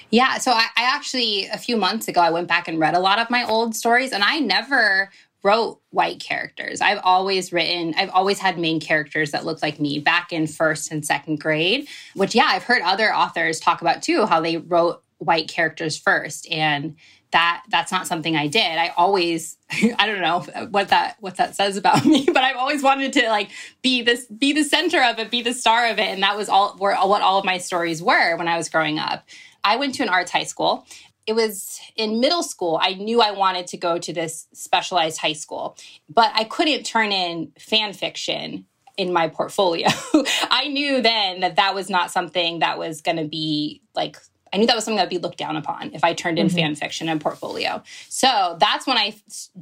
Yeah, 0.09 0.39
so 0.39 0.51
I, 0.51 0.65
I, 0.75 0.83
actually, 0.95 1.47
a 1.47 1.57
few 1.57 1.77
months 1.77 2.07
ago, 2.07 2.21
I 2.21 2.31
went 2.31 2.47
back 2.47 2.67
and 2.67 2.79
read 2.79 2.95
a 2.95 2.99
lot 2.99 3.19
of 3.19 3.29
my 3.29 3.43
old 3.47 3.75
stories, 3.75 4.11
and 4.11 4.23
I 4.23 4.39
never 4.39 5.09
wrote 5.43 5.79
white 5.91 6.19
characters. 6.19 6.81
I've 6.81 6.99
always 7.03 7.53
written, 7.53 7.93
I've 7.95 8.09
always 8.09 8.39
had 8.39 8.57
main 8.57 8.79
characters 8.79 9.31
that 9.31 9.45
look 9.45 9.61
like 9.61 9.79
me 9.79 9.99
back 9.99 10.33
in 10.33 10.47
first 10.47 10.91
and 10.91 11.05
second 11.05 11.39
grade, 11.39 11.87
which, 12.13 12.35
yeah, 12.35 12.47
I've 12.49 12.63
heard 12.63 12.81
other 12.81 13.13
authors 13.13 13.59
talk 13.59 13.81
about 13.81 14.01
too, 14.01 14.25
how 14.25 14.41
they 14.41 14.57
wrote 14.57 15.01
white 15.19 15.47
characters 15.47 15.97
first. 15.97 16.49
And 16.51 16.95
that 17.31 17.63
that's 17.69 17.91
not 17.91 18.07
something 18.07 18.35
I 18.35 18.47
did. 18.47 18.77
I 18.77 18.91
always 18.97 19.57
I 19.71 20.07
don't 20.07 20.21
know 20.21 20.41
what 20.69 20.89
that 20.89 21.17
what 21.19 21.37
that 21.37 21.55
says 21.55 21.77
about 21.77 22.05
me, 22.05 22.25
but 22.25 22.43
I've 22.43 22.57
always 22.57 22.83
wanted 22.83 23.13
to 23.13 23.29
like 23.29 23.49
be 23.81 24.01
this 24.01 24.25
be 24.25 24.53
the 24.53 24.63
center 24.63 25.03
of 25.03 25.19
it, 25.19 25.31
be 25.31 25.41
the 25.41 25.53
star 25.53 25.87
of 25.87 25.99
it, 25.99 26.07
and 26.07 26.23
that 26.23 26.35
was 26.35 26.49
all 26.49 26.75
where 26.77 26.95
what 26.97 27.21
all 27.21 27.39
of 27.39 27.45
my 27.45 27.57
stories 27.57 28.01
were 28.01 28.35
when 28.37 28.47
I 28.47 28.57
was 28.57 28.69
growing 28.69 28.99
up. 28.99 29.25
I 29.63 29.75
went 29.75 29.95
to 29.95 30.03
an 30.03 30.09
arts 30.09 30.31
high 30.31 30.43
school. 30.43 30.85
It 31.27 31.33
was 31.33 31.79
in 31.95 32.19
middle 32.19 32.41
school. 32.41 32.79
I 32.81 32.95
knew 32.95 33.21
I 33.21 33.31
wanted 33.31 33.67
to 33.67 33.77
go 33.77 33.99
to 33.99 34.11
this 34.11 34.47
specialized 34.53 35.19
high 35.19 35.33
school, 35.33 35.77
but 36.09 36.31
I 36.33 36.45
couldn't 36.45 36.83
turn 36.83 37.11
in 37.11 37.51
fan 37.59 37.93
fiction 37.93 38.65
in 38.97 39.13
my 39.13 39.27
portfolio. 39.27 39.87
I 40.49 40.67
knew 40.69 41.01
then 41.01 41.41
that 41.41 41.55
that 41.57 41.75
was 41.75 41.89
not 41.89 42.09
something 42.09 42.59
that 42.59 42.79
was 42.79 43.01
going 43.01 43.17
to 43.17 43.25
be 43.25 43.81
like 43.93 44.17
I 44.53 44.57
knew 44.57 44.67
that 44.67 44.75
was 44.75 44.83
something 44.83 44.97
that 44.97 45.03
would 45.03 45.09
be 45.09 45.17
looked 45.17 45.37
down 45.37 45.55
upon 45.55 45.93
if 45.93 46.03
I 46.03 46.13
turned 46.13 46.39
in 46.39 46.47
mm 46.47 46.51
-hmm. 46.51 46.59
fan 46.59 46.75
fiction 46.75 47.09
and 47.09 47.21
portfolio. 47.21 47.81
So 48.09 48.57
that's 48.59 48.85
when 48.87 48.97
I 48.97 49.15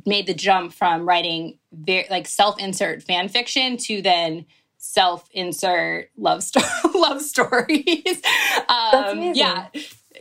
made 0.05 0.25
the 0.25 0.33
jump 0.33 0.73
from 0.73 1.07
writing 1.09 1.57
very, 1.71 2.07
like 2.09 2.27
self-insert 2.27 3.03
fan 3.03 3.29
fiction 3.29 3.77
to 3.77 4.01
then 4.01 4.45
self-insert 4.77 6.09
love 6.17 6.41
story 6.41 6.65
love 6.95 7.21
stories. 7.21 8.21
Um, 8.69 9.19
that's. 9.19 9.37
Yeah, 9.37 9.67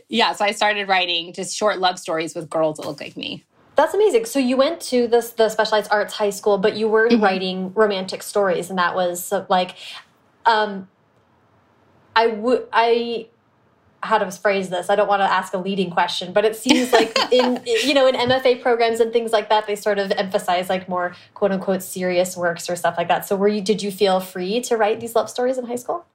yeah. 0.07 0.33
So 0.33 0.45
I 0.45 0.51
started 0.51 0.87
writing 0.87 1.33
just 1.33 1.55
short 1.55 1.79
love 1.79 1.97
stories 1.99 2.33
with 2.35 2.49
girls 2.49 2.77
that 2.77 2.85
look 2.85 3.01
like 3.01 3.17
me. 3.17 3.43
That's 3.75 3.93
amazing. 3.93 4.25
So 4.25 4.39
you 4.39 4.57
went 4.57 4.79
to 4.91 5.07
this 5.07 5.31
the 5.31 5.49
specialized 5.49 5.91
arts 5.91 6.13
high 6.13 6.31
school, 6.31 6.57
but 6.57 6.75
you 6.75 6.87
were 6.89 7.07
mm 7.07 7.15
-hmm. 7.15 7.23
writing 7.23 7.73
romantic 7.75 8.23
stories, 8.23 8.69
and 8.69 8.79
that 8.79 8.95
was 8.95 9.31
like, 9.49 9.71
um, 10.45 10.87
I 12.15 12.27
would 12.27 12.67
I 12.73 13.27
how 14.07 14.17
to 14.17 14.31
phrase 14.31 14.69
this. 14.69 14.89
I 14.89 14.95
don't 14.95 15.07
want 15.07 15.21
to 15.21 15.31
ask 15.31 15.53
a 15.53 15.57
leading 15.57 15.91
question, 15.91 16.33
but 16.33 16.45
it 16.45 16.55
seems 16.55 16.91
like 16.91 17.15
in 17.31 17.61
you 17.65 17.93
know 17.93 18.07
in 18.07 18.15
MFA 18.15 18.61
programs 18.61 18.99
and 18.99 19.13
things 19.13 19.31
like 19.31 19.49
that, 19.49 19.67
they 19.67 19.75
sort 19.75 19.99
of 19.99 20.11
emphasize 20.11 20.69
like 20.69 20.89
more 20.89 21.15
quote 21.33 21.51
unquote 21.51 21.83
serious 21.83 22.35
works 22.35 22.69
or 22.69 22.75
stuff 22.75 22.95
like 22.97 23.09
that. 23.09 23.25
So 23.25 23.35
were 23.35 23.47
you 23.47 23.61
did 23.61 23.83
you 23.83 23.91
feel 23.91 24.19
free 24.19 24.61
to 24.61 24.77
write 24.77 24.99
these 24.99 25.15
love 25.15 25.29
stories 25.29 25.57
in 25.57 25.65
high 25.65 25.75
school? 25.75 26.05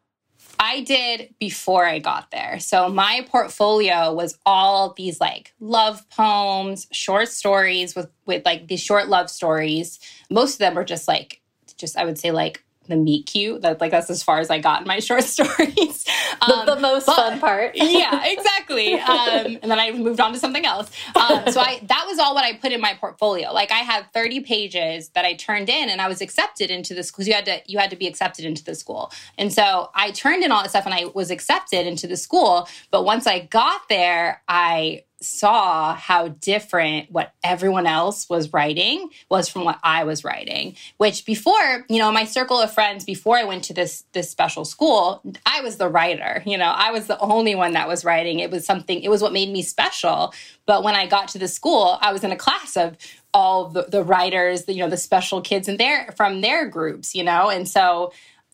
I 0.58 0.82
did 0.82 1.34
before 1.38 1.86
I 1.86 1.98
got 1.98 2.30
there. 2.30 2.58
So 2.60 2.88
my 2.88 3.26
portfolio 3.28 4.12
was 4.12 4.38
all 4.46 4.94
these 4.96 5.20
like 5.20 5.52
love 5.60 6.08
poems, 6.10 6.86
short 6.92 7.28
stories 7.28 7.94
with 7.94 8.08
with 8.26 8.44
like 8.44 8.68
these 8.68 8.82
short 8.82 9.08
love 9.08 9.28
stories. 9.28 9.98
Most 10.30 10.54
of 10.54 10.58
them 10.58 10.74
were 10.74 10.84
just 10.84 11.08
like 11.08 11.40
just 11.76 11.96
I 11.96 12.04
would 12.04 12.18
say 12.18 12.30
like 12.30 12.64
the 12.92 12.96
meet 12.96 13.26
cute. 13.26 13.62
That 13.62 13.80
like 13.80 13.90
that's 13.90 14.10
as 14.10 14.22
far 14.22 14.38
as 14.38 14.50
I 14.50 14.58
got 14.58 14.82
in 14.82 14.86
my 14.86 14.98
short 15.08 15.24
stories. 15.24 16.04
Um, 16.40 16.66
the, 16.66 16.74
the, 16.74 16.80
most 16.80 17.06
but, 17.06 17.16
fun 17.16 17.40
part. 17.40 17.72
yeah, 17.74 18.24
exactly. 18.24 18.94
Um, 18.94 19.58
and 19.62 19.70
then 19.70 19.78
I 19.78 19.92
moved 19.92 20.20
on 20.20 20.32
to 20.32 20.38
something 20.38 20.64
else. 20.64 20.90
Um, 21.16 21.50
so 21.50 21.60
I 21.60 21.80
that 21.84 22.04
was 22.06 22.18
all 22.18 22.34
what 22.34 22.44
I 22.44 22.54
put 22.54 22.72
in 22.72 22.80
my 22.80 22.94
portfolio. 22.94 23.52
Like 23.52 23.72
I 23.72 23.78
had 23.78 24.12
30 24.12 24.40
pages 24.40 25.08
that 25.10 25.24
I 25.24 25.34
turned 25.34 25.68
in, 25.68 25.88
and 25.88 26.00
I 26.00 26.08
was 26.08 26.20
accepted 26.20 26.70
into 26.70 26.94
the 26.94 27.02
school. 27.02 27.24
You 27.24 27.34
had 27.34 27.46
to 27.46 27.60
you 27.66 27.78
had 27.78 27.90
to 27.90 27.96
be 27.96 28.06
accepted 28.06 28.44
into 28.44 28.64
the 28.64 28.74
school, 28.74 29.10
and 29.38 29.52
so 29.52 29.90
I 29.94 30.10
turned 30.10 30.44
in 30.44 30.52
all 30.52 30.62
that 30.62 30.70
stuff, 30.70 30.84
and 30.84 30.94
I 30.94 31.06
was 31.14 31.30
accepted 31.30 31.86
into 31.86 32.06
the 32.06 32.16
school. 32.16 32.68
But 32.90 33.04
once 33.04 33.26
I 33.26 33.40
got 33.40 33.88
there, 33.88 34.42
I 34.48 35.04
saw 35.24 35.94
how 35.94 36.28
different 36.28 37.10
what 37.10 37.32
everyone 37.42 37.86
else 37.86 38.28
was 38.28 38.52
writing 38.52 39.10
was 39.28 39.48
from 39.48 39.64
what 39.64 39.78
I 39.82 40.04
was 40.04 40.24
writing. 40.24 40.76
Which 40.96 41.24
before, 41.24 41.84
you 41.88 41.98
know, 41.98 42.10
my 42.12 42.24
circle 42.24 42.60
of 42.60 42.72
friends 42.72 43.04
before 43.04 43.36
I 43.36 43.44
went 43.44 43.64
to 43.64 43.74
this 43.74 44.04
this 44.12 44.30
special 44.30 44.64
school, 44.64 45.22
I 45.46 45.60
was 45.62 45.76
the 45.76 45.88
writer. 45.88 46.42
You 46.46 46.58
know, 46.58 46.72
I 46.74 46.90
was 46.90 47.06
the 47.06 47.18
only 47.18 47.54
one 47.54 47.72
that 47.72 47.88
was 47.88 48.04
writing. 48.04 48.40
It 48.40 48.50
was 48.50 48.64
something. 48.64 49.00
It 49.02 49.10
was 49.10 49.22
what 49.22 49.32
made 49.32 49.50
me 49.50 49.62
special. 49.62 50.34
But 50.66 50.82
when 50.82 50.94
I 50.94 51.06
got 51.06 51.28
to 51.28 51.38
the 51.38 51.48
school, 51.48 51.98
I 52.00 52.12
was 52.12 52.24
in 52.24 52.32
a 52.32 52.36
class 52.36 52.76
of 52.76 52.96
all 53.34 53.68
the, 53.68 53.84
the 53.84 54.02
writers, 54.02 54.64
the, 54.64 54.74
you 54.74 54.80
know, 54.80 54.90
the 54.90 54.96
special 54.96 55.40
kids 55.40 55.68
and 55.68 55.78
their 55.78 56.12
from 56.16 56.40
their 56.40 56.68
groups. 56.68 57.14
You 57.14 57.24
know, 57.24 57.48
and 57.48 57.68
so 57.68 58.12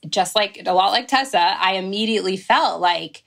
just 0.09 0.37
like 0.37 0.63
a 0.65 0.73
lot 0.73 0.93
like 0.93 1.09
Tessa, 1.09 1.57
I 1.59 1.75
immediately 1.75 2.37
felt 2.37 2.81
like 2.81 3.25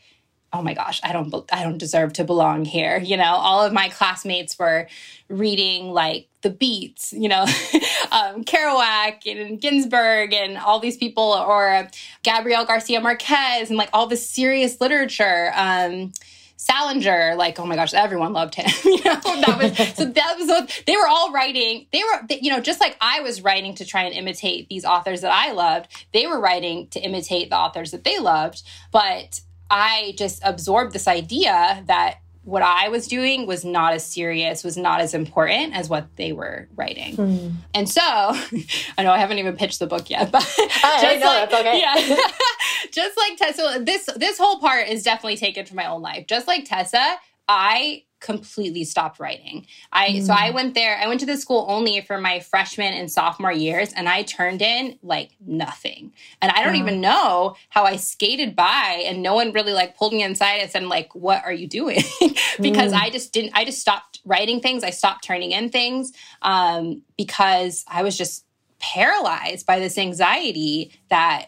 oh 0.53 0.61
my 0.61 0.73
gosh, 0.73 0.99
I 1.03 1.13
don't 1.13 1.33
I 1.51 1.63
don't 1.63 1.77
deserve 1.77 2.13
to 2.13 2.23
belong 2.23 2.65
here. 2.65 2.99
You 2.99 3.17
know, 3.17 3.33
all 3.35 3.63
of 3.63 3.73
my 3.73 3.89
classmates 3.89 4.57
were 4.59 4.87
reading 5.29 5.91
like 5.91 6.27
the 6.41 6.49
Beats, 6.49 7.13
you 7.13 7.29
know, 7.29 7.41
um, 8.11 8.43
Kerouac 8.43 9.25
and 9.25 9.61
Ginsberg 9.61 10.33
and 10.33 10.57
all 10.57 10.79
these 10.79 10.97
people, 10.97 11.23
or 11.23 11.87
Gabriel 12.23 12.65
Garcia 12.65 12.99
Marquez 12.99 13.69
and 13.69 13.77
like 13.77 13.89
all 13.93 14.07
this 14.07 14.27
serious 14.27 14.81
literature. 14.81 15.51
Um, 15.55 16.11
Salinger, 16.57 17.33
like, 17.37 17.59
oh 17.59 17.65
my 17.65 17.75
gosh, 17.75 17.91
everyone 17.91 18.33
loved 18.33 18.53
him. 18.53 18.69
you 18.85 19.03
know, 19.03 19.19
that 19.23 19.57
was 19.59 19.87
so 19.95 20.05
that 20.05 20.35
was 20.37 20.47
what 20.47 20.83
they 20.85 20.95
were 20.95 21.07
all 21.07 21.31
writing. 21.31 21.87
They 21.91 22.03
were, 22.03 22.27
they, 22.29 22.39
you 22.39 22.51
know, 22.51 22.59
just 22.59 22.79
like 22.79 22.95
I 23.01 23.21
was 23.21 23.41
writing 23.41 23.73
to 23.75 23.85
try 23.85 24.03
and 24.03 24.13
imitate 24.13 24.69
these 24.69 24.85
authors 24.85 25.21
that 25.21 25.31
I 25.31 25.53
loved, 25.53 25.87
they 26.13 26.27
were 26.27 26.39
writing 26.39 26.87
to 26.89 26.99
imitate 26.99 27.49
the 27.49 27.57
authors 27.57 27.89
that 27.89 28.03
they 28.03 28.19
loved. 28.19 28.61
But 28.91 29.41
I 29.71 30.13
just 30.17 30.41
absorbed 30.43 30.93
this 30.93 31.07
idea 31.07 31.83
that 31.87 32.17
what 32.43 32.61
I 32.61 32.89
was 32.89 33.07
doing 33.07 33.45
was 33.45 33.63
not 33.63 33.93
as 33.93 34.05
serious, 34.05 34.63
was 34.63 34.75
not 34.75 34.99
as 34.99 35.13
important 35.13 35.73
as 35.75 35.87
what 35.87 36.15
they 36.17 36.33
were 36.33 36.67
writing. 36.75 37.15
Mm. 37.15 37.53
And 37.73 37.87
so, 37.87 38.01
I 38.97 39.03
know 39.03 39.11
I 39.11 39.19
haven't 39.19 39.39
even 39.39 39.55
pitched 39.55 39.79
the 39.79 39.87
book 39.87 40.09
yet, 40.09 40.31
but 40.31 40.43
I 40.83 41.17
know 41.19 41.25
like, 41.25 41.49
that's 41.49 41.53
okay. 41.53 41.79
Yeah, 41.79 42.17
just 42.91 43.17
like 43.17 43.37
Tessa, 43.37 43.81
this 43.83 44.09
this 44.17 44.37
whole 44.37 44.59
part 44.59 44.89
is 44.89 45.03
definitely 45.03 45.37
taken 45.37 45.65
from 45.65 45.77
my 45.77 45.85
own 45.85 46.01
life. 46.01 46.27
Just 46.27 46.47
like 46.47 46.65
Tessa, 46.65 47.15
I 47.47 48.03
completely 48.21 48.85
stopped 48.85 49.19
writing. 49.19 49.65
I 49.91 50.09
mm. 50.09 50.25
so 50.25 50.33
I 50.33 50.51
went 50.51 50.75
there. 50.75 50.97
I 50.97 51.07
went 51.07 51.19
to 51.19 51.25
the 51.25 51.35
school 51.35 51.65
only 51.67 51.99
for 52.01 52.19
my 52.19 52.39
freshman 52.39 52.93
and 52.93 53.11
sophomore 53.11 53.51
years 53.51 53.91
and 53.93 54.07
I 54.07 54.23
turned 54.23 54.61
in 54.61 54.97
like 55.01 55.31
nothing. 55.45 56.13
And 56.41 56.51
I 56.51 56.63
don't 56.63 56.75
even 56.75 57.01
know 57.01 57.55
how 57.69 57.83
I 57.83 57.97
skated 57.97 58.55
by 58.55 59.03
and 59.05 59.21
no 59.21 59.33
one 59.33 59.51
really 59.51 59.73
like 59.73 59.97
pulled 59.97 60.13
me 60.13 60.23
inside 60.23 60.57
and 60.57 60.71
said 60.71 60.83
like 60.83 61.13
what 61.13 61.43
are 61.43 61.51
you 61.51 61.67
doing? 61.67 62.01
because 62.61 62.93
mm. 62.93 63.01
I 63.01 63.09
just 63.09 63.33
didn't 63.33 63.51
I 63.53 63.65
just 63.65 63.79
stopped 63.79 64.21
writing 64.23 64.61
things. 64.61 64.83
I 64.83 64.91
stopped 64.91 65.23
turning 65.23 65.51
in 65.51 65.69
things 65.69 66.13
um 66.41 67.01
because 67.17 67.83
I 67.87 68.03
was 68.03 68.17
just 68.17 68.45
paralyzed 68.79 69.65
by 69.65 69.79
this 69.79 69.97
anxiety 69.97 70.93
that 71.09 71.47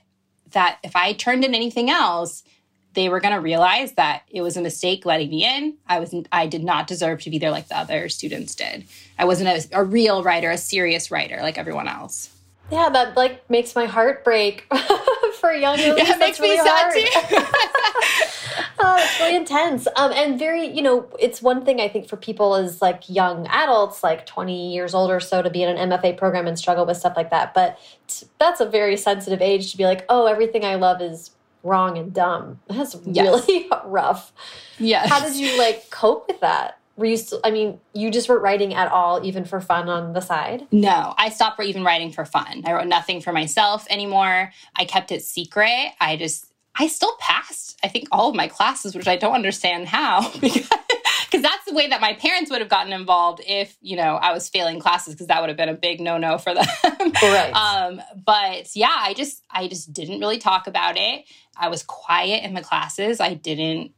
that 0.52 0.80
if 0.84 0.96
I 0.96 1.14
turned 1.14 1.44
in 1.44 1.54
anything 1.54 1.90
else, 1.90 2.44
they 2.94 3.10
were 3.10 3.20
going 3.20 3.34
to 3.34 3.40
realize 3.40 3.94
that 3.94 4.24
it 4.30 4.42
was 4.42 4.58
a 4.58 4.62
mistake 4.62 5.06
letting 5.06 5.30
me 5.30 5.46
in. 5.46 5.76
I 5.88 6.00
was 6.00 6.14
I 6.32 6.48
did 6.48 6.64
not 6.64 6.88
deserve 6.88 7.22
to 7.24 7.30
be 7.30 7.40
there 7.40 7.52
like 7.52 7.68
the 7.68 7.78
other 7.78 8.10
students 8.10 8.56
did. 8.56 8.86
I 9.18 9.26
wasn't 9.26 9.50
a, 9.50 9.80
a 9.80 9.84
real 9.84 10.24
writer, 10.24 10.50
a 10.50 10.58
serious 10.58 11.12
writer 11.12 11.40
like 11.42 11.58
everyone 11.58 11.88
else. 11.88 12.30
Yeah, 12.72 12.90
that 12.90 13.18
like 13.18 13.50
makes 13.50 13.76
my 13.76 13.86
heart 13.86 14.24
break 14.24 14.66
for 15.40 15.52
young. 15.52 15.78
Yeah, 15.78 15.96
it 15.98 16.20
makes 16.20 16.38
That's 16.38 16.40
me 16.40 16.50
really 16.50 16.68
sad 16.68 16.94
too. 16.94 17.46
Oh, 18.86 18.98
it's 19.00 19.20
really 19.20 19.36
intense. 19.38 19.88
Um, 19.96 20.12
and 20.12 20.38
very, 20.38 20.68
you 20.68 20.82
know, 20.82 21.08
it's 21.18 21.42
one 21.42 21.64
thing 21.64 21.80
I 21.80 21.88
think 21.88 22.10
for 22.10 22.18
people 22.18 22.56
as 22.56 22.82
like 22.82 23.10
young 23.10 23.48
adults, 23.48 24.04
like 24.04 24.26
20 24.26 24.74
years 24.74 24.94
old 24.94 25.10
or 25.10 25.22
so, 25.22 25.42
to 25.42 25.50
be 25.50 25.64
in 25.64 25.76
an 25.76 25.90
MFA 25.90 26.18
program 26.18 26.48
and 26.48 26.60
struggle 26.60 26.86
with 26.86 26.98
stuff 26.98 27.14
like 27.16 27.30
that. 27.30 27.54
But 27.54 27.80
that's 28.40 28.60
a 28.60 28.66
very 28.66 28.98
sensitive 28.98 29.42
age 29.42 29.72
to 29.72 29.78
be 29.78 29.86
like, 29.86 30.06
oh, 30.10 30.26
everything 30.26 30.66
I 30.66 30.76
love 30.76 31.02
is 31.02 31.32
wrong 31.64 31.98
and 31.98 32.14
dumb. 32.14 32.60
That's 32.68 32.96
really 32.96 33.70
rough. 33.86 34.32
Yeah. 34.78 35.08
How 35.08 35.20
did 35.22 35.36
you 35.36 35.58
like 35.58 35.90
cope 35.90 36.28
with 36.28 36.42
that? 36.42 36.80
Were 36.96 37.06
you 37.06 37.18
still, 37.18 37.40
I 37.44 37.50
mean, 37.50 37.80
you 37.94 38.12
just 38.12 38.30
weren't 38.30 38.44
writing 38.44 38.76
at 38.76 38.92
all, 38.92 39.26
even 39.26 39.46
for 39.46 39.60
fun 39.60 39.90
on 39.90 40.14
the 40.14 40.22
side? 40.22 40.68
No, 40.72 41.16
I 41.18 41.30
stopped 41.30 41.60
even 41.64 41.84
writing 41.84 42.12
for 42.12 42.24
fun. 42.24 42.62
I 42.66 42.74
wrote 42.74 42.88
nothing 42.88 43.20
for 43.20 43.34
myself 43.34 43.88
anymore. 43.90 44.52
I 44.76 44.86
kept 44.86 45.12
it 45.12 45.24
secret. 45.24 45.94
I 46.00 46.18
just, 46.18 46.52
I 46.76 46.88
still 46.88 47.16
passed, 47.20 47.80
I 47.84 47.88
think, 47.88 48.08
all 48.12 48.30
of 48.30 48.36
my 48.36 48.48
classes, 48.48 48.96
which 48.96 49.08
I 49.08 49.16
don't 49.16 49.34
understand 49.34 49.88
how 49.88 50.32
because 50.40 50.70
that's 51.44 51.66
the 51.66 51.74
way 51.74 51.88
that 51.88 52.02
my 52.02 52.14
parents 52.14 52.50
would 52.50 52.62
have 52.62 52.70
gotten 52.70 52.94
involved 52.94 53.42
if 53.46 53.78
you 53.82 53.96
know 53.96 54.16
I 54.16 54.34
was 54.34 54.50
failing 54.50 54.80
classes 54.80 55.14
because 55.14 55.28
that 55.28 55.42
would 55.42 55.50
have 55.50 55.58
been 55.58 55.70
a 55.70 55.74
big 55.74 56.00
no 56.00 56.18
no 56.18 56.38
for 56.38 56.54
them. 56.56 56.66
right. 57.22 57.52
Um, 57.54 58.02
but 58.26 58.76
yeah, 58.76 58.96
I 58.96 59.14
just 59.14 59.44
I 59.52 59.68
just 59.68 59.94
didn't 59.94 60.20
really 60.20 60.40
talk 60.40 60.68
about 60.68 60.96
it. 60.98 61.26
I 61.56 61.68
was 61.68 61.84
quiet 61.84 62.44
in 62.44 62.54
the 62.54 62.62
classes. 62.62 63.20
I 63.20 63.36
didn't 63.36 63.92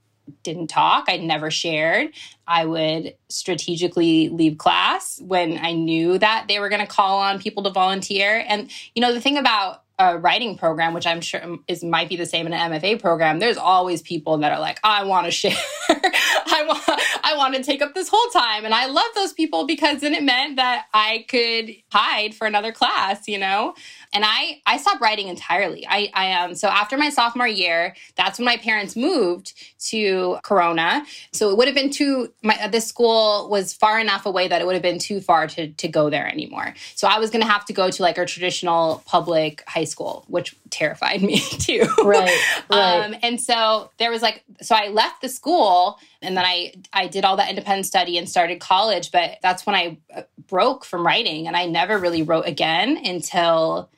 didn't 0.43 0.67
talk. 0.67 1.05
I 1.07 1.17
never 1.17 1.51
shared. 1.51 2.09
I 2.47 2.65
would 2.65 3.15
strategically 3.29 4.29
leave 4.29 4.57
class 4.57 5.21
when 5.21 5.57
I 5.57 5.73
knew 5.73 6.17
that 6.17 6.45
they 6.47 6.59
were 6.59 6.69
going 6.69 6.81
to 6.81 6.87
call 6.87 7.19
on 7.19 7.39
people 7.39 7.63
to 7.63 7.69
volunteer. 7.69 8.43
And 8.47 8.69
you 8.93 9.01
know 9.01 9.13
the 9.13 9.21
thing 9.21 9.37
about 9.37 9.84
a 9.97 10.17
writing 10.17 10.57
program, 10.57 10.93
which 10.93 11.07
I'm 11.07 11.21
sure 11.21 11.57
is 11.67 11.83
might 11.83 12.09
be 12.09 12.17
the 12.17 12.25
same 12.25 12.45
in 12.45 12.53
an 12.53 12.71
MFA 12.71 12.99
program, 12.99 13.39
there's 13.39 13.57
always 13.57 14.01
people 14.01 14.37
that 14.39 14.51
are 14.51 14.59
like, 14.59 14.79
I 14.83 15.05
want 15.05 15.25
to 15.25 15.31
share. 15.31 15.55
I 15.89 16.63
want 16.67 17.01
I 17.23 17.35
want 17.37 17.55
to 17.55 17.63
take 17.63 17.81
up 17.81 17.93
this 17.93 18.09
whole 18.09 18.29
time. 18.31 18.65
And 18.65 18.73
I 18.73 18.87
love 18.87 19.05
those 19.15 19.33
people 19.33 19.65
because 19.65 20.01
then 20.01 20.13
it 20.13 20.23
meant 20.23 20.57
that 20.57 20.85
I 20.93 21.25
could 21.29 21.71
hide 21.91 22.35
for 22.35 22.45
another 22.45 22.71
class, 22.71 23.27
you 23.27 23.37
know? 23.37 23.73
And 24.15 24.23
I 24.25 24.61
I 24.65 24.77
stopped 24.77 25.01
writing 25.01 25.27
entirely. 25.27 25.85
I 25.87 26.09
I 26.13 26.31
um 26.31 26.55
so 26.55 26.69
after 26.69 26.97
my 26.97 27.09
sophomore 27.09 27.47
year, 27.47 27.93
that's 28.15 28.39
when 28.39 28.45
my 28.45 28.55
parents 28.55 28.95
moved 28.95 29.53
to 29.89 30.37
Corona. 30.41 31.05
So 31.33 31.49
it 31.49 31.57
would 31.57 31.67
have 31.67 31.75
been 31.75 31.91
too 31.91 32.31
my 32.41 32.67
this 32.69 32.87
school 32.87 33.49
was 33.49 33.73
far 33.73 33.99
enough 33.99 34.25
away 34.25 34.47
that 34.47 34.61
it 34.61 34.65
would 34.65 34.73
have 34.73 34.81
been 34.81 34.99
too 34.99 35.19
far 35.19 35.47
to 35.47 35.67
to 35.67 35.87
go 35.89 36.09
there 36.09 36.27
anymore. 36.27 36.73
So 36.95 37.09
I 37.09 37.19
was 37.19 37.29
going 37.29 37.41
to 37.41 37.51
have 37.51 37.65
to 37.65 37.73
go 37.73 37.91
to 37.91 38.01
like 38.01 38.17
a 38.17 38.25
traditional 38.25 39.03
public 39.05 39.63
high 39.67 39.83
school, 39.83 40.23
which 40.29 40.55
terrified 40.69 41.21
me 41.21 41.39
too. 41.59 41.85
Right. 42.01 42.31
Right. 42.69 43.05
Um, 43.05 43.15
and 43.21 43.39
so 43.39 43.91
there 43.97 44.11
was 44.11 44.21
like 44.21 44.45
so 44.61 44.75
I 44.75 44.87
left 44.87 45.21
the 45.21 45.29
school 45.29 45.99
and 46.21 46.37
then 46.37 46.45
I 46.45 46.73
I 46.93 47.07
did 47.07 47.25
all 47.25 47.35
that 47.35 47.49
independent 47.49 47.85
study 47.85 48.17
and 48.17 48.29
started 48.29 48.61
college, 48.61 49.11
but 49.11 49.39
that's 49.41 49.65
when 49.65 49.75
I 49.75 49.97
uh, 50.15 50.21
broke 50.47 50.85
from 50.85 51.05
writing 51.05 51.47
and 51.47 51.57
I 51.57 51.65
never 51.65 51.97
really 51.97 52.23
wrote 52.23 52.47
again 52.47 52.97
until 53.03 53.89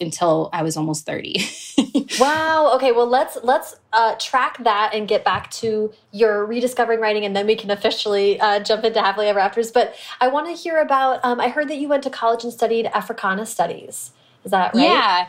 until 0.00 0.50
I 0.52 0.62
was 0.62 0.76
almost 0.76 1.06
30. 1.06 1.44
wow. 2.20 2.72
Okay, 2.74 2.92
well 2.92 3.06
let's 3.06 3.38
let's 3.42 3.76
uh, 3.92 4.14
track 4.16 4.62
that 4.64 4.92
and 4.94 5.08
get 5.08 5.24
back 5.24 5.50
to 5.52 5.92
your 6.12 6.44
rediscovering 6.44 7.00
writing 7.00 7.24
and 7.24 7.34
then 7.34 7.46
we 7.46 7.56
can 7.56 7.70
officially 7.70 8.38
uh, 8.40 8.60
jump 8.60 8.84
into 8.84 9.00
happily 9.00 9.28
ever 9.28 9.38
afters. 9.38 9.70
But 9.70 9.94
I 10.20 10.28
want 10.28 10.46
to 10.48 10.52
hear 10.52 10.80
about 10.80 11.24
um, 11.24 11.40
I 11.40 11.48
heard 11.48 11.68
that 11.68 11.78
you 11.78 11.88
went 11.88 12.02
to 12.04 12.10
college 12.10 12.44
and 12.44 12.52
studied 12.52 12.86
Africana 12.86 13.46
studies. 13.46 14.12
Is 14.44 14.50
that 14.50 14.74
right? 14.74 14.82
Yeah. 14.82 15.28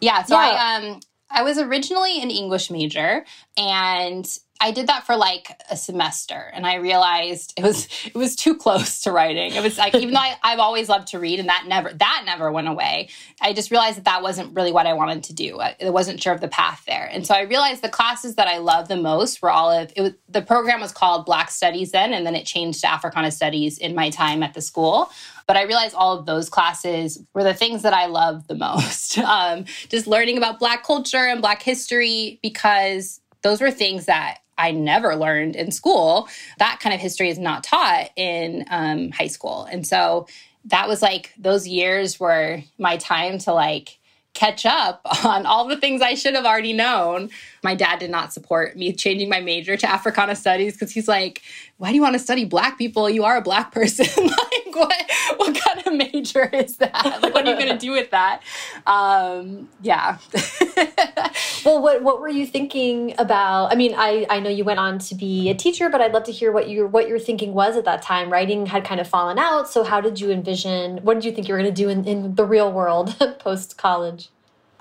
Yeah. 0.00 0.22
So 0.22 0.34
yeah. 0.34 0.40
I 0.40 0.76
um 0.76 1.00
I 1.30 1.42
was 1.42 1.58
originally 1.58 2.22
an 2.22 2.30
English 2.30 2.70
major 2.70 3.24
and 3.56 4.26
I 4.60 4.70
did 4.70 4.86
that 4.86 5.04
for 5.04 5.16
like 5.16 5.48
a 5.70 5.76
semester 5.76 6.50
and 6.54 6.66
I 6.66 6.76
realized 6.76 7.52
it 7.56 7.62
was 7.62 7.88
it 8.06 8.14
was 8.14 8.36
too 8.36 8.56
close 8.56 9.00
to 9.02 9.12
writing. 9.12 9.52
It 9.52 9.62
was 9.62 9.76
like 9.76 9.94
even 9.94 10.14
though 10.14 10.20
I, 10.20 10.36
have 10.42 10.58
always 10.58 10.88
loved 10.88 11.08
to 11.08 11.18
read 11.18 11.40
and 11.40 11.48
that 11.48 11.64
never 11.66 11.92
that 11.92 12.22
never 12.24 12.50
went 12.52 12.68
away, 12.68 13.08
I 13.42 13.52
just 13.52 13.70
realized 13.70 13.98
that 13.98 14.04
that 14.04 14.22
wasn't 14.22 14.54
really 14.54 14.72
what 14.72 14.86
I 14.86 14.94
wanted 14.94 15.24
to 15.24 15.34
do. 15.34 15.60
I, 15.60 15.76
I 15.84 15.90
wasn't 15.90 16.22
sure 16.22 16.32
of 16.32 16.40
the 16.40 16.48
path 16.48 16.84
there. 16.86 17.08
And 17.10 17.26
so 17.26 17.34
I 17.34 17.42
realized 17.42 17.82
the 17.82 17.88
classes 17.88 18.36
that 18.36 18.46
I 18.46 18.58
loved 18.58 18.88
the 18.88 18.96
most 18.96 19.42
were 19.42 19.50
all 19.50 19.70
of 19.70 19.92
it 19.96 20.00
was 20.00 20.12
the 20.28 20.42
program 20.42 20.80
was 20.80 20.92
called 20.92 21.26
Black 21.26 21.50
Studies 21.50 21.90
then 21.90 22.12
and 22.12 22.24
then 22.24 22.34
it 22.34 22.46
changed 22.46 22.80
to 22.82 22.90
Africana 22.90 23.32
Studies 23.32 23.78
in 23.78 23.94
my 23.94 24.08
time 24.08 24.42
at 24.42 24.54
the 24.54 24.62
school. 24.62 25.10
But 25.46 25.56
I 25.56 25.64
realized 25.64 25.94
all 25.94 26.18
of 26.18 26.26
those 26.26 26.48
classes 26.48 27.22
were 27.34 27.44
the 27.44 27.52
things 27.52 27.82
that 27.82 27.92
I 27.92 28.06
loved 28.06 28.48
the 28.48 28.54
most. 28.54 29.18
Um, 29.34 29.64
just 29.88 30.06
learning 30.06 30.36
about 30.36 30.58
Black 30.58 30.84
culture 30.84 31.16
and 31.16 31.40
Black 31.40 31.62
history 31.62 32.38
because 32.42 33.20
those 33.42 33.60
were 33.60 33.70
things 33.70 34.06
that 34.06 34.38
I 34.58 34.70
never 34.70 35.16
learned 35.16 35.56
in 35.56 35.70
school. 35.70 36.28
That 36.58 36.80
kind 36.80 36.94
of 36.94 37.00
history 37.00 37.30
is 37.30 37.38
not 37.38 37.64
taught 37.64 38.10
in 38.16 38.64
um, 38.70 39.10
high 39.10 39.26
school. 39.26 39.64
And 39.64 39.86
so 39.86 40.26
that 40.66 40.88
was 40.88 41.02
like 41.02 41.32
those 41.38 41.68
years 41.68 42.18
were 42.18 42.62
my 42.78 42.96
time 42.96 43.38
to 43.38 43.52
like 43.52 43.98
catch 44.34 44.66
up 44.66 45.00
on 45.24 45.46
all 45.46 45.66
the 45.66 45.76
things 45.76 46.02
I 46.02 46.14
should 46.14 46.34
have 46.34 46.46
already 46.46 46.72
known. 46.72 47.30
My 47.64 47.74
dad 47.74 47.98
did 47.98 48.10
not 48.10 48.32
support 48.32 48.76
me 48.76 48.92
changing 48.92 49.28
my 49.28 49.40
major 49.40 49.76
to 49.76 49.90
Africana 49.90 50.36
studies 50.36 50.74
because 50.74 50.92
he's 50.92 51.08
like, 51.08 51.42
why 51.78 51.88
do 51.88 51.96
you 51.96 52.02
want 52.02 52.14
to 52.14 52.18
study 52.18 52.44
black 52.44 52.78
people? 52.78 53.10
You 53.10 53.24
are 53.24 53.36
a 53.36 53.42
black 53.42 53.72
person. 53.72 54.06
like 54.26 54.76
what 54.76 55.10
what 55.36 55.56
kind 55.56 55.86
of 55.86 55.94
major 55.94 56.44
is 56.46 56.76
that? 56.76 57.20
Like 57.22 57.34
what 57.34 57.46
are 57.46 57.52
you 57.52 57.58
gonna 57.58 57.78
do 57.78 57.92
with 57.92 58.10
that? 58.10 58.42
Um, 58.86 59.68
yeah. 59.82 60.18
well 61.64 61.80
what 61.82 62.02
what 62.02 62.20
were 62.20 62.28
you 62.28 62.46
thinking 62.46 63.14
about? 63.18 63.72
I 63.72 63.76
mean, 63.76 63.94
I, 63.96 64.26
I 64.30 64.40
know 64.40 64.50
you 64.50 64.64
went 64.64 64.78
on 64.78 64.98
to 65.00 65.14
be 65.14 65.48
a 65.50 65.54
teacher, 65.54 65.88
but 65.88 66.00
I'd 66.00 66.12
love 66.12 66.24
to 66.24 66.32
hear 66.32 66.52
what 66.52 66.68
your 66.68 66.86
what 66.86 67.08
your 67.08 67.18
thinking 67.18 67.54
was 67.54 67.76
at 67.76 67.84
that 67.86 68.02
time. 68.02 68.30
Writing 68.30 68.66
had 68.66 68.84
kind 68.84 69.00
of 69.00 69.08
fallen 69.08 69.38
out. 69.38 69.68
So 69.68 69.84
how 69.84 70.00
did 70.00 70.20
you 70.20 70.30
envision 70.30 70.98
what 70.98 71.14
did 71.14 71.24
you 71.24 71.32
think 71.32 71.48
you 71.48 71.54
were 71.54 71.58
gonna 71.58 71.72
do 71.72 71.88
in, 71.88 72.04
in 72.04 72.34
the 72.34 72.44
real 72.44 72.72
world 72.72 73.16
post 73.38 73.78
college? 73.78 74.28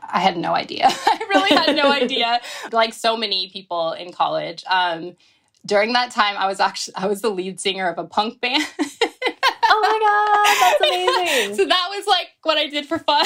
I 0.09 0.19
had 0.19 0.37
no 0.37 0.53
idea. 0.53 0.87
I 0.89 1.19
really 1.29 1.55
had 1.55 1.75
no 1.75 1.91
idea. 1.91 2.39
Like 2.71 2.93
so 2.93 3.17
many 3.17 3.49
people 3.49 3.91
in 3.93 4.11
college. 4.11 4.63
Um, 4.69 5.15
during 5.65 5.93
that 5.93 6.11
time, 6.11 6.35
I 6.37 6.47
was 6.47 6.59
actually 6.59 6.95
I 6.95 7.07
was 7.07 7.21
the 7.21 7.29
lead 7.29 7.59
singer 7.59 7.87
of 7.87 7.97
a 7.97 8.03
punk 8.03 8.41
band. 8.41 8.63
oh 8.79 9.79
my 9.81 9.99
god, 10.01 10.55
that's 10.61 10.81
amazing! 10.81 11.55
so 11.55 11.65
that 11.65 11.87
was 11.89 12.07
like 12.07 12.27
what 12.41 12.57
I 12.57 12.67
did 12.67 12.85
for 12.85 12.99
fun. 12.99 13.25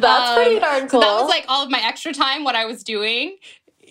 that's 0.00 0.30
um, 0.30 0.34
pretty 0.36 0.60
darn 0.60 0.88
cool. 0.88 1.00
So 1.00 1.06
that 1.06 1.20
was 1.20 1.28
like 1.28 1.44
all 1.48 1.64
of 1.64 1.70
my 1.70 1.80
extra 1.82 2.12
time, 2.12 2.44
what 2.44 2.54
I 2.54 2.64
was 2.66 2.82
doing. 2.82 3.36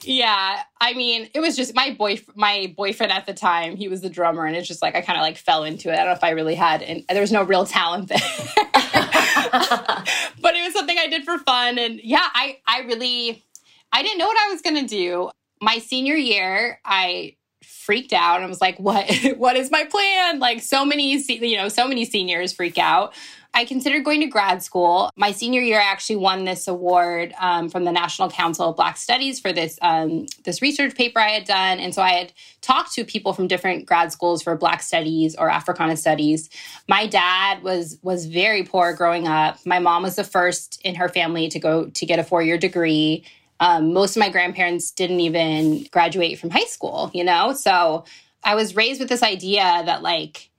Yeah, 0.04 0.62
I 0.80 0.94
mean, 0.94 1.30
it 1.34 1.40
was 1.40 1.56
just 1.56 1.74
my 1.74 1.92
boy, 1.92 2.22
my 2.36 2.74
boyfriend 2.76 3.12
at 3.12 3.26
the 3.26 3.34
time. 3.34 3.76
He 3.76 3.88
was 3.88 4.02
the 4.02 4.10
drummer, 4.10 4.46
and 4.46 4.56
it's 4.56 4.68
just 4.68 4.82
like 4.82 4.96
I 4.96 5.02
kind 5.02 5.18
of 5.18 5.24
like 5.24 5.38
fell 5.38 5.64
into 5.64 5.90
it. 5.90 5.94
I 5.94 5.98
don't 5.98 6.08
know 6.08 6.14
if 6.14 6.24
I 6.24 6.32
really 6.32 6.56
had, 6.56 6.82
and 6.82 7.04
there 7.10 7.22
was 7.22 7.32
no 7.32 7.44
real 7.44 7.66
talent 7.66 8.10
there. 8.10 9.05
but 10.42 10.56
it 10.56 10.64
was 10.64 10.74
something 10.74 10.98
I 10.98 11.08
did 11.08 11.24
for 11.24 11.38
fun, 11.40 11.78
and 11.78 12.00
yeah, 12.04 12.28
I 12.34 12.60
I 12.68 12.82
really 12.82 13.44
I 13.92 14.04
didn't 14.04 14.18
know 14.18 14.28
what 14.28 14.38
I 14.38 14.52
was 14.52 14.62
gonna 14.62 14.88
do. 14.88 15.30
My 15.62 15.80
senior 15.80 16.16
year, 16.16 16.80
I 16.86 17.36
freaked 17.64 18.14
out 18.14 18.42
and 18.42 18.50
was 18.50 18.62
like, 18.62 18.80
"What? 18.80 19.10
what 19.38 19.56
is 19.56 19.72
my 19.72 19.84
plan?" 19.86 20.40
Like 20.40 20.62
so 20.62 20.86
many, 20.86 21.16
you 21.18 21.58
know, 21.58 21.70
so 21.70 21.88
many 21.88 22.06
seniors 22.06 22.54
freak 22.54 22.78
out. 22.78 23.14
I 23.56 23.64
considered 23.64 24.04
going 24.04 24.20
to 24.20 24.28
grad 24.28 24.62
school. 24.62 25.10
My 25.16 25.32
senior 25.32 25.62
year, 25.62 25.80
I 25.80 25.86
actually 25.86 26.18
won 26.18 26.44
this 26.44 26.68
award 26.68 27.34
um, 27.40 27.70
from 27.70 27.86
the 27.86 27.92
National 27.92 28.30
Council 28.30 28.70
of 28.70 28.76
Black 28.76 28.98
Studies 28.98 29.40
for 29.40 29.54
this 29.54 29.80
um, 29.82 30.26
this 30.44 30.62
research 30.62 30.94
paper 30.94 31.20
I 31.20 31.30
had 31.30 31.46
done, 31.46 31.80
and 31.80 31.96
so 31.96 32.02
I 32.02 32.12
had 32.12 32.34
talked 32.60 32.94
to 32.96 33.06
people 33.06 33.32
from 33.32 33.48
different 33.48 33.86
grad 33.86 34.12
schools 34.12 34.44
for 34.44 34.58
Black 34.58 34.84
Studies 34.84 35.36
or 35.36 35.50
Africana 35.50 35.96
Studies. 35.96 36.50
My 36.90 37.08
dad 37.08 37.64
was 37.64 37.98
was 38.02 38.26
very 38.26 38.64
poor 38.64 38.94
growing 38.94 39.26
up. 39.26 39.58
My 39.66 39.80
mom 39.80 40.04
was 40.04 40.18
the 40.18 40.26
first 40.26 40.82
in 40.84 40.96
her 40.96 41.08
family 41.08 41.48
to 41.48 41.58
go 41.58 41.86
to 41.86 42.06
get 42.06 42.20
a 42.20 42.26
four 42.26 42.44
year 42.44 42.58
degree. 42.58 43.24
Um, 43.62 43.94
most 43.94 44.18
of 44.18 44.20
my 44.20 44.30
grandparents 44.30 44.92
didn't 44.92 45.22
even 45.22 45.86
graduate 45.92 46.40
from 46.40 46.50
high 46.50 46.66
school, 46.66 47.10
you 47.14 47.24
know. 47.24 47.54
So 47.54 48.04
I 48.44 48.56
was 48.56 48.76
raised 48.76 49.00
with 49.00 49.08
this 49.08 49.24
idea 49.24 49.64
that 49.64 50.02
like 50.02 50.50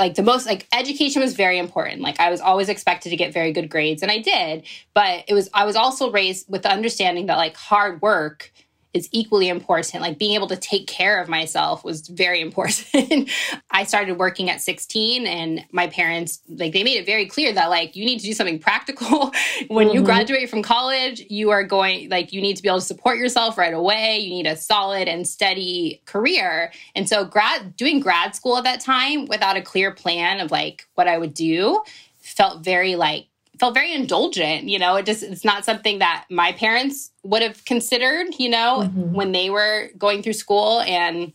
like 0.00 0.14
the 0.14 0.22
most 0.22 0.46
like 0.46 0.66
education 0.72 1.22
was 1.22 1.34
very 1.34 1.58
important. 1.58 2.00
Like 2.00 2.18
i 2.18 2.30
was 2.30 2.40
always 2.40 2.68
expected 2.68 3.10
to 3.10 3.16
get 3.16 3.32
very 3.32 3.52
good 3.52 3.68
grades 3.68 4.02
and 4.02 4.10
i 4.10 4.18
did 4.18 4.64
but 4.94 5.24
it 5.28 5.34
was 5.34 5.48
i 5.54 5.64
was 5.64 5.76
also 5.76 6.10
raised 6.10 6.46
with 6.48 6.62
the 6.62 6.70
understanding 6.70 7.26
that 7.26 7.36
like 7.36 7.56
hard 7.56 8.00
work 8.02 8.52
is 8.92 9.08
equally 9.12 9.48
important. 9.48 10.02
Like 10.02 10.18
being 10.18 10.34
able 10.34 10.48
to 10.48 10.56
take 10.56 10.86
care 10.86 11.20
of 11.20 11.28
myself 11.28 11.84
was 11.84 12.08
very 12.08 12.40
important. 12.40 13.30
I 13.70 13.84
started 13.84 14.18
working 14.18 14.50
at 14.50 14.60
16 14.60 15.26
and 15.26 15.64
my 15.70 15.86
parents 15.86 16.40
like 16.48 16.72
they 16.72 16.82
made 16.82 16.96
it 16.96 17.06
very 17.06 17.26
clear 17.26 17.52
that 17.52 17.70
like 17.70 17.94
you 17.94 18.04
need 18.04 18.18
to 18.18 18.24
do 18.24 18.32
something 18.32 18.58
practical. 18.58 19.32
when 19.68 19.88
mm-hmm. 19.88 19.96
you 19.96 20.02
graduate 20.02 20.50
from 20.50 20.62
college, 20.62 21.22
you 21.28 21.50
are 21.50 21.62
going 21.62 22.08
like 22.08 22.32
you 22.32 22.40
need 22.40 22.56
to 22.56 22.62
be 22.62 22.68
able 22.68 22.80
to 22.80 22.84
support 22.84 23.18
yourself 23.18 23.56
right 23.56 23.74
away. 23.74 24.18
You 24.18 24.30
need 24.30 24.46
a 24.46 24.56
solid 24.56 25.06
and 25.06 25.26
steady 25.26 26.02
career. 26.06 26.72
And 26.94 27.08
so 27.08 27.24
grad 27.24 27.76
doing 27.76 28.00
grad 28.00 28.34
school 28.34 28.56
at 28.56 28.64
that 28.64 28.80
time 28.80 29.26
without 29.26 29.56
a 29.56 29.62
clear 29.62 29.92
plan 29.92 30.40
of 30.40 30.50
like 30.50 30.88
what 30.94 31.06
I 31.06 31.16
would 31.16 31.34
do 31.34 31.82
felt 32.18 32.64
very 32.64 32.96
like 32.96 33.26
felt 33.60 33.74
very 33.74 33.92
indulgent 33.92 34.68
you 34.68 34.78
know 34.78 34.96
it 34.96 35.06
just 35.06 35.22
it's 35.22 35.44
not 35.44 35.64
something 35.64 35.98
that 35.98 36.24
my 36.30 36.50
parents 36.52 37.10
would 37.22 37.42
have 37.42 37.64
considered 37.64 38.26
you 38.38 38.48
know 38.48 38.80
mm-hmm. 38.80 39.12
when 39.12 39.32
they 39.32 39.50
were 39.50 39.90
going 39.98 40.22
through 40.22 40.32
school 40.32 40.80
and 40.80 41.32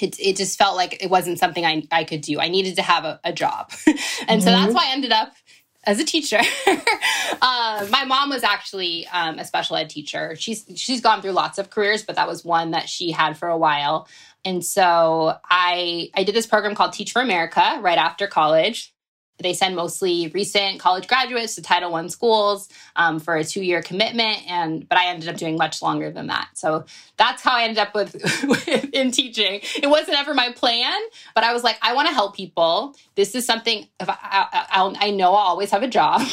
it, 0.00 0.18
it 0.18 0.36
just 0.36 0.56
felt 0.56 0.76
like 0.76 1.02
it 1.02 1.10
wasn't 1.10 1.38
something 1.38 1.64
I, 1.64 1.82
I 1.90 2.04
could 2.04 2.20
do. 2.20 2.40
I 2.40 2.48
needed 2.48 2.76
to 2.76 2.82
have 2.82 3.04
a, 3.04 3.20
a 3.24 3.32
job. 3.32 3.72
and 3.86 3.98
mm-hmm. 3.98 4.38
so 4.40 4.44
that's 4.46 4.66
mm-hmm. 4.66 4.72
why 4.74 4.86
I 4.88 4.92
ended 4.92 5.12
up 5.12 5.34
as 5.84 5.98
a 5.98 6.04
teacher. 6.04 6.38
uh, 6.66 7.86
my 7.90 8.04
mom 8.04 8.30
was 8.30 8.42
actually 8.44 9.06
um, 9.08 9.38
a 9.38 9.44
special 9.44 9.76
ed 9.76 9.90
teacher. 9.90 10.36
She's 10.36 10.64
she's 10.76 11.00
gone 11.00 11.22
through 11.22 11.32
lots 11.32 11.58
of 11.58 11.70
careers, 11.70 12.02
but 12.02 12.16
that 12.16 12.28
was 12.28 12.44
one 12.44 12.72
that 12.72 12.88
she 12.88 13.10
had 13.10 13.36
for 13.36 13.48
a 13.48 13.58
while. 13.58 14.08
And 14.44 14.64
so 14.64 15.36
I 15.44 16.10
I 16.14 16.24
did 16.24 16.34
this 16.34 16.46
program 16.46 16.74
called 16.74 16.92
Teach 16.92 17.12
for 17.12 17.22
America 17.22 17.78
right 17.80 17.98
after 17.98 18.26
college. 18.26 18.94
They 19.40 19.52
send 19.52 19.76
mostly 19.76 20.28
recent 20.28 20.80
college 20.80 21.08
graduates 21.08 21.54
to 21.56 21.62
Title 21.62 21.94
I 21.94 22.06
schools 22.08 22.68
um, 22.96 23.18
for 23.18 23.36
a 23.36 23.44
two-year 23.44 23.82
commitment, 23.82 24.48
and 24.48 24.88
but 24.88 24.98
I 24.98 25.06
ended 25.06 25.28
up 25.28 25.36
doing 25.36 25.56
much 25.56 25.82
longer 25.82 26.10
than 26.10 26.28
that. 26.28 26.48
So 26.54 26.84
that's 27.16 27.42
how 27.42 27.52
I 27.52 27.64
ended 27.64 27.78
up 27.78 27.94
with, 27.94 28.14
in 28.94 29.10
teaching. 29.10 29.60
It 29.82 29.88
wasn't 29.88 30.18
ever 30.18 30.34
my 30.34 30.52
plan, 30.52 30.98
but 31.34 31.44
I 31.44 31.52
was 31.52 31.64
like, 31.64 31.78
I 31.82 31.94
want 31.94 32.08
to 32.08 32.14
help 32.14 32.36
people. 32.36 32.94
This 33.14 33.34
is 33.34 33.44
something 33.46 33.86
if 33.98 34.08
I, 34.08 34.16
I, 34.22 34.94
I 34.98 35.10
know 35.10 35.28
I'll 35.28 35.48
always 35.48 35.70
have 35.70 35.82
a 35.82 35.88
job. 35.88 36.20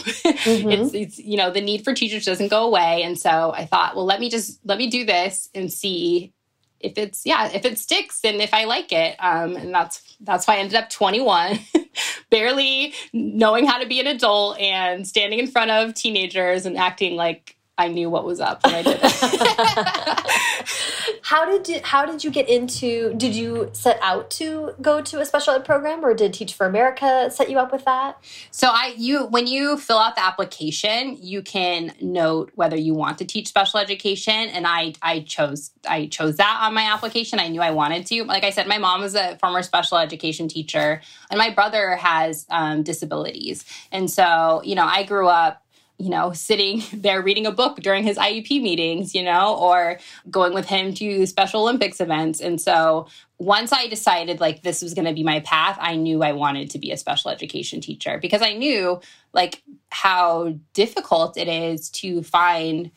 Mm-hmm. 0.47 0.71
it's, 0.71 0.93
it's 0.93 1.19
you 1.19 1.35
know 1.35 1.51
the 1.51 1.61
need 1.61 1.83
for 1.83 1.93
teachers 1.93 2.25
doesn't 2.25 2.49
go 2.49 2.65
away, 2.65 3.03
and 3.03 3.17
so 3.17 3.53
I 3.55 3.65
thought, 3.65 3.95
well, 3.95 4.05
let 4.05 4.19
me 4.19 4.29
just 4.29 4.59
let 4.65 4.77
me 4.77 4.87
do 4.87 5.05
this 5.05 5.49
and 5.53 5.71
see 5.71 6.33
if 6.79 6.97
it's 6.97 7.25
yeah 7.25 7.49
if 7.51 7.65
it 7.65 7.77
sticks 7.77 8.21
and 8.23 8.41
if 8.41 8.53
i 8.53 8.65
like 8.65 8.91
it 8.91 9.15
um, 9.19 9.55
and 9.55 9.73
that's 9.73 10.15
that's 10.21 10.47
why 10.47 10.55
i 10.55 10.57
ended 10.57 10.75
up 10.75 10.89
21 10.89 11.59
barely 12.29 12.93
knowing 13.13 13.65
how 13.65 13.77
to 13.79 13.87
be 13.87 13.99
an 13.99 14.07
adult 14.07 14.59
and 14.59 15.07
standing 15.07 15.39
in 15.39 15.47
front 15.47 15.71
of 15.71 15.93
teenagers 15.93 16.65
and 16.65 16.77
acting 16.77 17.15
like 17.15 17.56
I 17.77 17.89
knew 17.89 18.09
what 18.09 18.25
was 18.25 18.39
up 18.39 18.65
when 18.65 18.73
I 18.73 18.81
did 18.81 18.99
it. 19.01 19.11
how 21.21 21.45
did 21.45 21.67
you, 21.67 21.79
how 21.83 22.07
did 22.07 22.23
you 22.23 22.31
get 22.31 22.49
into? 22.49 23.13
Did 23.15 23.35
you 23.35 23.69
set 23.73 23.99
out 24.01 24.31
to 24.31 24.73
go 24.81 25.01
to 25.01 25.19
a 25.19 25.25
special 25.25 25.53
ed 25.53 25.63
program, 25.63 26.03
or 26.03 26.15
did 26.15 26.33
Teach 26.33 26.55
for 26.55 26.65
America 26.65 27.29
set 27.29 27.51
you 27.51 27.59
up 27.59 27.71
with 27.71 27.85
that? 27.85 28.17
So 28.49 28.69
I 28.69 28.95
you 28.97 29.25
when 29.25 29.45
you 29.45 29.77
fill 29.77 29.99
out 29.99 30.15
the 30.15 30.23
application, 30.23 31.17
you 31.21 31.43
can 31.43 31.93
note 32.01 32.51
whether 32.55 32.75
you 32.75 32.95
want 32.95 33.19
to 33.19 33.25
teach 33.25 33.47
special 33.47 33.79
education, 33.79 34.33
and 34.33 34.65
I 34.65 34.93
I 35.03 35.19
chose 35.19 35.69
I 35.87 36.07
chose 36.07 36.37
that 36.37 36.59
on 36.63 36.73
my 36.73 36.91
application. 36.91 37.39
I 37.39 37.47
knew 37.47 37.61
I 37.61 37.71
wanted 37.71 38.07
to. 38.07 38.23
Like 38.23 38.43
I 38.43 38.49
said, 38.49 38.67
my 38.67 38.79
mom 38.79 39.01
was 39.01 39.13
a 39.13 39.37
former 39.37 39.61
special 39.61 39.99
education 39.99 40.47
teacher, 40.47 41.01
and 41.29 41.37
my 41.37 41.51
brother 41.51 41.95
has 41.95 42.47
um, 42.49 42.81
disabilities, 42.81 43.65
and 43.91 44.09
so 44.09 44.63
you 44.63 44.73
know 44.73 44.85
I 44.85 45.03
grew 45.03 45.27
up 45.27 45.61
you 45.99 46.10
know, 46.10 46.31
sitting 46.31 46.83
there 46.93 47.21
reading 47.21 47.45
a 47.45 47.51
book 47.51 47.77
during 47.77 48.03
his 48.03 48.17
IEP 48.17 48.62
meetings, 48.62 49.15
you 49.15 49.23
know, 49.23 49.57
or 49.57 49.99
going 50.29 50.53
with 50.53 50.67
him 50.67 50.93
to 50.95 51.25
Special 51.25 51.62
Olympics 51.62 51.99
events. 51.99 52.39
And 52.39 52.60
so 52.62 53.07
once 53.39 53.71
I 53.71 53.88
decided 53.88 54.39
like 54.39 54.63
this 54.63 54.81
was 54.81 54.93
going 54.93 55.05
to 55.05 55.13
be 55.13 55.23
my 55.23 55.39
path, 55.41 55.77
I 55.79 55.95
knew 55.95 56.23
I 56.23 56.33
wanted 56.33 56.71
to 56.71 56.79
be 56.79 56.91
a 56.91 56.97
special 56.97 57.31
education 57.31 57.81
teacher 57.81 58.17
because 58.19 58.41
I 58.41 58.53
knew 58.53 58.99
like 59.33 59.63
how 59.89 60.55
difficult 60.73 61.38
it 61.38 61.47
is 61.47 61.89
to 61.89 62.23
find 62.23 62.91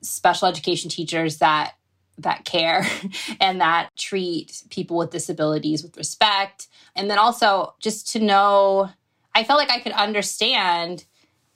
special 0.00 0.48
education 0.48 0.90
teachers 0.90 1.38
that 1.38 1.74
that 2.18 2.44
care 2.44 2.86
and 3.40 3.60
that 3.60 3.90
treat 3.96 4.62
people 4.70 4.96
with 4.96 5.10
disabilities 5.10 5.82
with 5.82 5.96
respect 5.96 6.68
and 6.94 7.10
then 7.10 7.18
also 7.18 7.74
just 7.78 8.08
to 8.08 8.18
know 8.18 8.88
I 9.34 9.44
felt 9.44 9.58
like 9.58 9.70
I 9.70 9.80
could 9.80 9.92
understand 9.92 11.04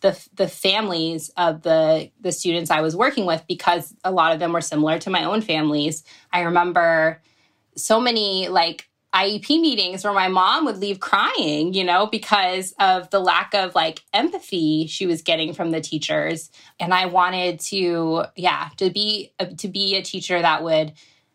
the 0.01 0.29
the 0.35 0.49
families 0.49 1.31
of 1.37 1.63
the 1.63 2.11
the 2.21 2.33
students 2.33 2.71
I 2.71 2.81
was 2.81 2.97
working 2.97 3.27
with 3.27 3.45
because 3.47 3.95
a 4.05 4.11
lot 4.11 4.33
of 4.33 4.39
them 4.39 4.53
were 4.53 4.61
similar 4.61 4.99
to 5.01 5.11
my 5.11 5.25
own 5.25 5.43
families. 5.43 6.05
I 6.33 6.43
remember 6.43 7.23
so 7.77 8.01
many 8.01 8.49
like 8.49 8.89
IEP 9.15 9.61
meetings 9.61 10.05
where 10.05 10.13
my 10.13 10.29
mom 10.29 10.65
would 10.67 10.79
leave 10.79 11.01
crying, 11.01 11.75
you 11.75 11.83
know, 11.83 12.07
because 12.07 12.73
of 12.79 13.11
the 13.11 13.19
lack 13.19 13.55
of 13.55 13.75
like 13.75 14.05
empathy 14.13 14.87
she 14.87 15.07
was 15.07 15.23
getting 15.23 15.53
from 15.53 15.73
the 15.73 15.81
teachers. 15.81 16.51
And 16.79 16.95
I 16.95 17.07
wanted 17.07 17.59
to, 17.61 18.25
yeah, 18.37 18.69
to 18.77 18.91
be 18.91 19.33
to 19.59 19.69
be 19.69 19.97
a 19.97 20.03
teacher 20.03 20.41
that 20.41 20.63
would 20.63 20.93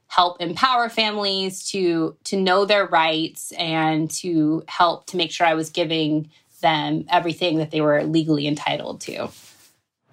help 0.07 0.39
empower 0.39 0.87
families 0.87 1.69
to 1.71 2.15
to 2.23 2.37
know 2.39 2.63
their 2.63 2.85
rights 2.85 3.51
and 3.53 4.09
to 4.09 4.63
help 4.67 5.07
to 5.07 5.17
make 5.17 5.31
sure 5.31 5.45
I 5.45 5.55
was 5.55 5.69
giving 5.69 6.29
them 6.61 7.05
everything 7.09 7.57
that 7.57 7.71
they 7.71 7.81
were 7.81 8.03
legally 8.03 8.47
entitled 8.47 9.01
to. 9.01 9.29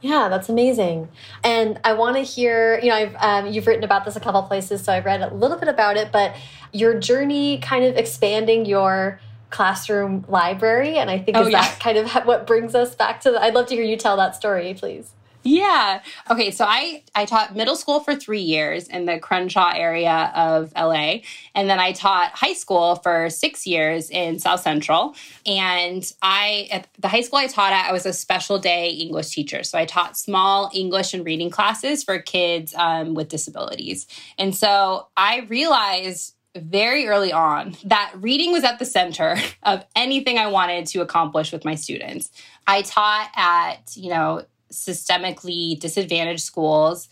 Yeah, 0.01 0.29
that's 0.29 0.49
amazing. 0.49 1.09
And 1.45 1.81
I 1.85 1.93
want 1.93 2.17
to 2.17 2.23
hear, 2.23 2.81
you 2.81 2.89
know, 2.89 2.97
I've, 2.97 3.15
um, 3.21 3.53
you've 3.53 3.69
written 3.69 3.85
about 3.85 4.05
this 4.05 4.17
a 4.17 4.21
couple 4.21 4.43
places, 4.43 4.83
so 4.83 4.93
I've 4.93 5.05
read 5.05 5.23
a 5.23 5.33
little 5.33 5.57
bit 5.57 5.69
about 5.69 5.97
it, 5.97 6.11
but 6.11 6.35
your 6.73 6.99
journey 6.99 7.59
kind 7.59 7.85
of 7.85 7.97
expanding 7.97 8.67
your 8.67 9.21
classroom 9.51 10.25
library. 10.29 10.97
And 10.97 11.09
I 11.09 11.19
think 11.19 11.37
oh, 11.37 11.43
is 11.43 11.51
yeah. 11.51 11.61
that 11.61 11.79
kind 11.79 11.99
of 11.99 12.11
what 12.25 12.47
brings 12.49 12.75
us 12.75 12.97
back 12.97 13.21
to 13.21 13.31
the, 13.31 13.41
I'd 13.41 13.55
love 13.55 13.67
to 13.67 13.77
hear 13.77 13.85
you 13.85 13.97
tell 13.97 14.17
that 14.17 14.35
story, 14.35 14.75
please. 14.75 15.13
Yeah. 15.45 16.03
Okay. 16.31 16.51
So 16.51 16.65
I 16.65 17.03
I 17.15 17.25
taught 17.25 17.57
middle 17.57 17.75
school 17.77 18.01
for 18.01 18.15
three 18.15 18.41
years 18.41 18.89
in 18.89 19.07
the 19.07 19.19
Crenshaw 19.19 19.73
area 19.75 20.33
of 20.35 20.73
LA, 20.77 21.19
and 21.55 21.69
then 21.69 21.81
I 21.81 21.93
taught 21.93 22.33
high 22.33 22.53
school 22.53 22.97
for 22.97 23.29
six 23.29 23.67
years 23.67 24.09
in 24.11 24.39
South 24.39 24.61
Central. 24.61 25.15
And 25.45 26.11
I 26.23 26.69
at 26.71 26.89
the 26.99 27.09
high 27.09 27.23
school 27.23 27.39
I 27.39 27.49
taught 27.49 27.73
at, 27.73 27.89
I 27.89 27.93
was 27.93 28.07
a 28.07 28.13
special 28.13 28.59
day 28.59 28.91
English 28.91 29.31
teacher. 29.31 29.65
So 29.65 29.79
I 29.79 29.85
taught 29.85 30.17
small 30.17 30.71
English 30.73 31.13
and 31.15 31.25
reading 31.25 31.51
classes 31.51 32.05
for 32.05 32.19
kids 32.21 32.75
um, 32.77 33.15
with 33.15 33.29
disabilities. 33.29 34.07
And 34.39 34.55
so 34.55 35.09
I 35.17 35.41
realized 35.49 36.35
very 36.55 37.07
early 37.07 37.33
on 37.33 37.75
that 37.85 38.13
reading 38.17 38.53
was 38.53 38.63
at 38.65 38.79
the 38.79 38.85
center 38.85 39.37
of 39.63 39.85
anything 39.97 40.39
I 40.39 40.49
wanted 40.49 40.87
to 40.89 41.01
accomplish 41.01 41.53
with 41.53 41.65
my 41.65 41.75
students. 41.75 42.31
I 42.67 42.83
taught 42.83 43.31
at, 43.35 43.97
you 43.97 44.11
know, 44.11 44.45
systemically 44.73 45.79
disadvantaged 45.79 46.43
schools 46.43 47.09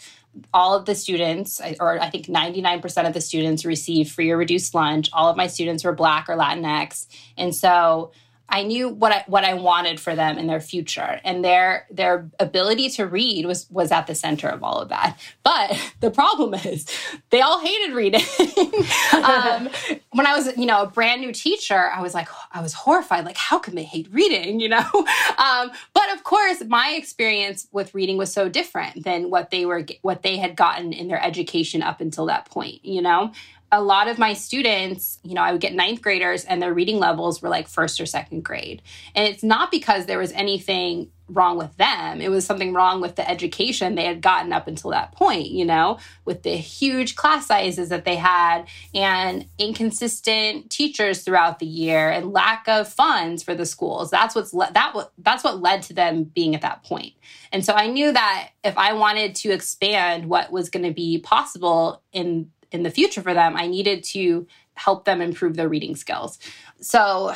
all 0.55 0.75
of 0.75 0.85
the 0.85 0.95
students, 0.95 1.61
or 1.81 2.01
I 2.01 2.09
think 2.09 2.27
99% 2.27 3.07
of 3.07 3.13
the 3.13 3.21
students, 3.21 3.65
receive 3.65 4.11
free 4.11 4.31
or 4.31 4.37
reduced 4.37 4.75
lunch. 4.75 5.11
All 5.13 5.29
of 5.29 5.37
my 5.37 5.47
students 5.47 5.85
were 5.85 5.93
Black 5.93 6.29
or 6.29 6.37
Latinx. 6.37 7.07
And 7.37 7.55
so 7.55 8.13
I 8.51 8.65
knew 8.65 8.89
what 8.89 9.13
I 9.13 9.25
what 9.27 9.45
I 9.45 9.55
wanted 9.55 10.01
for 10.01 10.15
them 10.15 10.37
in 10.37 10.47
their 10.47 10.61
future, 10.61 11.21
and 11.25 11.45
their 11.45 11.87
their 11.91 12.29
ability 12.39 12.91
to 12.91 13.07
read 13.07 13.47
was 13.47 13.71
was 13.71 13.93
at 13.93 14.07
the 14.07 14.15
center 14.15 14.49
of 14.49 14.63
all 14.63 14.79
of 14.81 14.89
that. 14.89 15.19
But 15.43 15.81
the 16.01 16.11
problem 16.11 16.55
is, 16.55 16.87
they 17.31 17.41
all 17.41 17.61
hated 17.61 17.95
reading. 17.95 18.21
um, 19.15 19.69
when 20.13 20.27
I 20.27 20.35
was, 20.37 20.57
you 20.57 20.67
know, 20.67 20.83
a 20.83 20.87
brand 20.87 21.21
new 21.21 21.33
teacher, 21.33 21.91
I 21.95 22.03
was 22.03 22.13
like, 22.13 22.29
I 22.53 22.61
was 22.61 22.75
horrified. 22.75 23.25
Like, 23.25 23.37
how 23.37 23.59
can 23.59 23.75
they 23.75 23.85
hate 23.85 24.09
reading? 24.11 24.61
You 24.61 24.69
know. 24.71 24.87
Um, 25.39 25.71
but 25.95 26.13
of 26.13 26.23
course, 26.23 26.63
my 26.67 26.95
experience 26.97 27.67
with 27.73 27.95
reading 27.95 28.19
was 28.19 28.33
so 28.33 28.49
different 28.49 29.05
than 29.05 29.31
what 29.31 29.51
they 29.51 29.65
were 29.65 29.87
what 30.03 30.23
they 30.23 30.37
had 30.37 30.55
gotten 30.55 30.93
in 30.93 31.09
their 31.09 31.23
education 31.23 31.83
up 31.83 32.01
until 32.01 32.27
that 32.27 32.45
point. 32.47 32.85
You 32.85 33.01
know, 33.01 33.33
a 33.73 33.81
lot 33.83 34.09
of 34.09 34.19
my 34.19 34.33
students, 34.33 35.19
you 35.23 35.35
know, 35.35 35.43
I 35.43 35.53
would 35.53 35.61
get 35.61 35.75
ninth 35.75 36.03
graders 36.03 36.45
and 36.45 36.61
their 36.61 36.75
reading 36.75 36.99
levels 36.99 37.41
were 37.41 37.49
like 37.49 37.69
first 37.69 38.01
or 38.01 38.07
second 38.07 38.45
grade. 38.45 38.83
And 39.15 39.29
it's 39.29 39.45
not 39.45 39.71
because 39.71 40.07
there 40.07 40.19
was 40.19 40.33
anything 40.33 41.11
wrong 41.29 41.57
with 41.57 41.77
them. 41.77 42.21
It 42.21 42.31
was 42.31 42.45
something 42.45 42.73
wrong 42.73 43.01
with 43.01 43.15
the 43.15 43.29
education 43.29 43.95
they 43.95 44.05
had 44.05 44.21
gotten 44.21 44.53
up 44.53 44.67
until 44.67 44.91
that 44.91 45.13
point, 45.13 45.49
you 45.49 45.65
know, 45.65 45.99
with 46.25 46.43
the 46.43 46.57
huge 46.57 47.15
class 47.15 47.47
sizes 47.47 47.89
that 47.91 48.05
they 48.05 48.17
had 48.17 48.65
and 48.95 49.47
inconsistent 49.59 50.71
teachers 50.71 51.23
throughout 51.23 51.61
the 51.61 51.67
year 51.67 52.11
and 52.11 52.33
lack 52.33 52.67
of 52.67 52.89
funds 52.89 53.43
for 53.43 53.55
the 53.55 53.67
schools. 53.67 54.11
That's 54.11 54.35
what's 54.35 54.53
le- 54.53 54.73
that 54.73 54.95
what 54.95 55.13
that's 55.19 55.45
what 55.45 55.61
led 55.61 55.83
to 55.85 55.95
them 55.95 56.25
being 56.25 56.55
at 56.55 56.63
that 56.63 56.83
point. 56.83 57.15
And 57.53 57.65
so 57.65 57.75
I 57.75 57.87
knew 57.87 58.13
that 58.13 58.51
if 58.65 58.77
I 58.77 58.93
wanted 58.95 59.37
to 59.37 59.51
expand 59.51 60.27
what 60.27 60.51
was 60.51 60.71
going 60.71 60.85
to 60.85 60.93
be 60.93 61.19
possible 61.19 62.03
in 62.13 62.51
in 62.73 62.83
the 62.83 62.91
future 62.91 63.23
for 63.23 63.35
them, 63.35 63.57
I 63.57 63.67
needed 63.67 64.05
to 64.05 64.47
help 64.75 65.05
them 65.05 65.21
improve 65.21 65.57
their 65.57 65.69
reading 65.69 65.97
skills. 65.97 66.39
So 66.81 67.35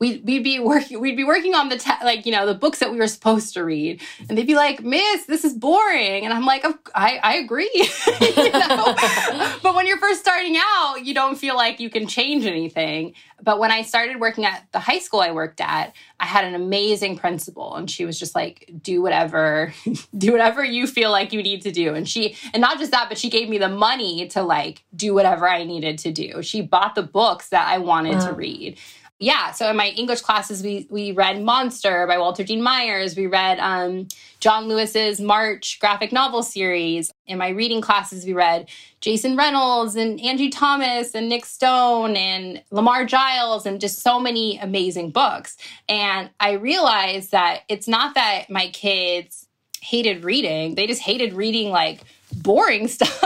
we'd, 0.00 0.24
we'd 0.26 0.42
be 0.42 0.58
working 0.58 0.98
we'd 0.98 1.16
be 1.16 1.24
working 1.24 1.54
on 1.54 1.68
the 1.68 1.96
like 2.02 2.26
you 2.26 2.32
know 2.32 2.46
the 2.46 2.54
books 2.54 2.78
that 2.78 2.90
we 2.90 2.98
were 2.98 3.06
supposed 3.06 3.54
to 3.54 3.62
read. 3.62 4.00
And 4.28 4.36
they'd 4.36 4.46
be 4.46 4.54
like 4.54 4.82
miss 4.82 5.26
this 5.26 5.44
is 5.44 5.52
boring. 5.52 6.24
And 6.24 6.32
i'm 6.32 6.46
like 6.46 6.64
i, 6.94 7.20
I 7.22 7.36
agree. 7.36 7.70
But 9.62 9.74
when 9.74 9.86
you're 9.86 9.98
first 9.98 10.20
starting 10.20 10.56
out 10.58 11.04
you 11.04 11.14
don't 11.14 11.36
feel 11.36 11.54
like 11.54 11.78
you 11.78 11.90
can 11.90 12.06
change 12.06 12.46
anything. 12.46 13.14
But 13.42 13.58
when 13.58 13.70
i 13.70 13.82
started 13.82 14.18
working 14.18 14.46
at 14.46 14.66
the 14.72 14.80
high 14.80 14.98
school 14.98 15.20
i 15.20 15.30
worked 15.30 15.60
at 15.60 15.94
i 16.18 16.24
had 16.24 16.44
an 16.44 16.54
amazing 16.54 17.16
principal 17.16 17.76
and 17.76 17.90
she 17.90 18.04
was 18.04 18.18
just 18.18 18.34
like 18.34 18.70
do 18.82 19.02
whatever 19.02 19.72
do 20.16 20.32
whatever 20.32 20.64
you 20.64 20.86
feel 20.86 21.10
like 21.10 21.32
you 21.32 21.42
need 21.42 21.62
to 21.62 21.70
do. 21.70 21.94
And 21.94 22.08
she 22.08 22.36
and 22.54 22.60
not 22.60 22.78
just 22.78 22.90
that 22.92 23.08
but 23.08 23.18
she 23.18 23.28
gave 23.28 23.48
me 23.48 23.58
the 23.58 23.68
money 23.68 24.28
to 24.28 24.42
like 24.42 24.84
do 24.96 25.12
whatever 25.12 25.46
i 25.46 25.64
needed 25.64 25.98
to 25.98 26.12
do. 26.12 26.42
She 26.42 26.62
bought 26.62 26.94
the 26.94 27.02
books 27.02 27.50
that 27.50 27.68
i 27.68 27.76
wanted 27.76 28.14
wow. 28.14 28.28
to 28.28 28.32
read 28.32 28.78
yeah, 29.22 29.52
so 29.52 29.68
in 29.68 29.76
my 29.76 29.88
English 29.88 30.22
classes, 30.22 30.62
we 30.62 30.86
we 30.88 31.12
read 31.12 31.42
Monster 31.42 32.06
by 32.06 32.16
Walter 32.16 32.42
Dean 32.42 32.62
Myers. 32.62 33.14
We 33.14 33.26
read 33.26 33.58
um, 33.58 34.08
John 34.40 34.66
Lewis's 34.66 35.20
March 35.20 35.78
graphic 35.78 36.10
novel 36.10 36.42
series. 36.42 37.12
In 37.26 37.36
my 37.36 37.50
reading 37.50 37.82
classes, 37.82 38.24
we 38.24 38.32
read 38.32 38.70
Jason 39.02 39.36
Reynolds 39.36 39.94
and 39.94 40.18
Angie 40.22 40.48
Thomas 40.48 41.14
and 41.14 41.28
Nic 41.28 41.44
Stone 41.44 42.16
and 42.16 42.62
Lamar 42.70 43.04
Giles 43.04 43.66
and 43.66 43.78
just 43.78 43.98
so 44.00 44.18
many 44.18 44.56
amazing 44.56 45.10
books. 45.10 45.58
And 45.86 46.30
I 46.40 46.52
realized 46.52 47.30
that 47.32 47.64
it's 47.68 47.86
not 47.86 48.14
that 48.14 48.48
my 48.48 48.68
kids 48.68 49.46
hated 49.82 50.24
reading; 50.24 50.76
they 50.76 50.86
just 50.86 51.02
hated 51.02 51.34
reading 51.34 51.68
like 51.68 52.00
boring 52.34 52.88
stuff 52.96 53.20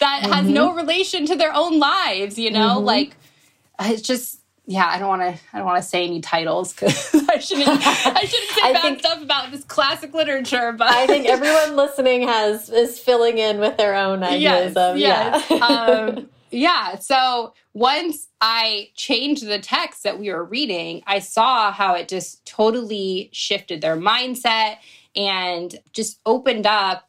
that 0.00 0.22
mm-hmm. 0.24 0.32
has 0.32 0.48
no 0.48 0.74
relation 0.74 1.26
to 1.26 1.36
their 1.36 1.54
own 1.54 1.78
lives. 1.78 2.40
You 2.40 2.50
know, 2.50 2.78
mm-hmm. 2.78 2.86
like 2.86 3.16
it's 3.78 4.02
just 4.02 4.40
yeah, 4.70 4.86
I 4.86 4.98
don't 4.98 5.08
want 5.08 5.22
to. 5.22 5.40
I 5.54 5.56
don't 5.56 5.66
want 5.66 5.82
to 5.82 5.88
say 5.88 6.04
any 6.04 6.20
titles 6.20 6.74
because 6.74 7.14
I 7.28 7.38
shouldn't. 7.38 7.68
I 7.68 8.20
shouldn't 8.20 8.50
say 8.50 8.60
I 8.62 8.72
bad 8.74 8.82
think, 8.82 8.98
stuff 9.00 9.22
about 9.22 9.50
this 9.50 9.64
classic 9.64 10.12
literature. 10.12 10.72
But 10.72 10.88
I 10.88 11.06
think 11.06 11.24
everyone 11.28 11.74
listening 11.74 12.28
has 12.28 12.68
is 12.68 12.98
filling 12.98 13.38
in 13.38 13.60
with 13.60 13.78
their 13.78 13.94
own 13.94 14.22
ideas 14.22 14.42
yes, 14.42 14.76
of 14.76 14.98
yes. 14.98 15.46
yeah. 15.50 15.56
um, 15.56 16.28
yeah. 16.50 16.98
So 16.98 17.54
once 17.72 18.28
I 18.42 18.90
changed 18.94 19.46
the 19.46 19.58
text 19.58 20.02
that 20.02 20.18
we 20.18 20.30
were 20.30 20.44
reading, 20.44 21.02
I 21.06 21.20
saw 21.20 21.72
how 21.72 21.94
it 21.94 22.06
just 22.06 22.44
totally 22.44 23.30
shifted 23.32 23.80
their 23.80 23.96
mindset 23.96 24.76
and 25.16 25.74
just 25.94 26.20
opened 26.26 26.66
up 26.66 27.08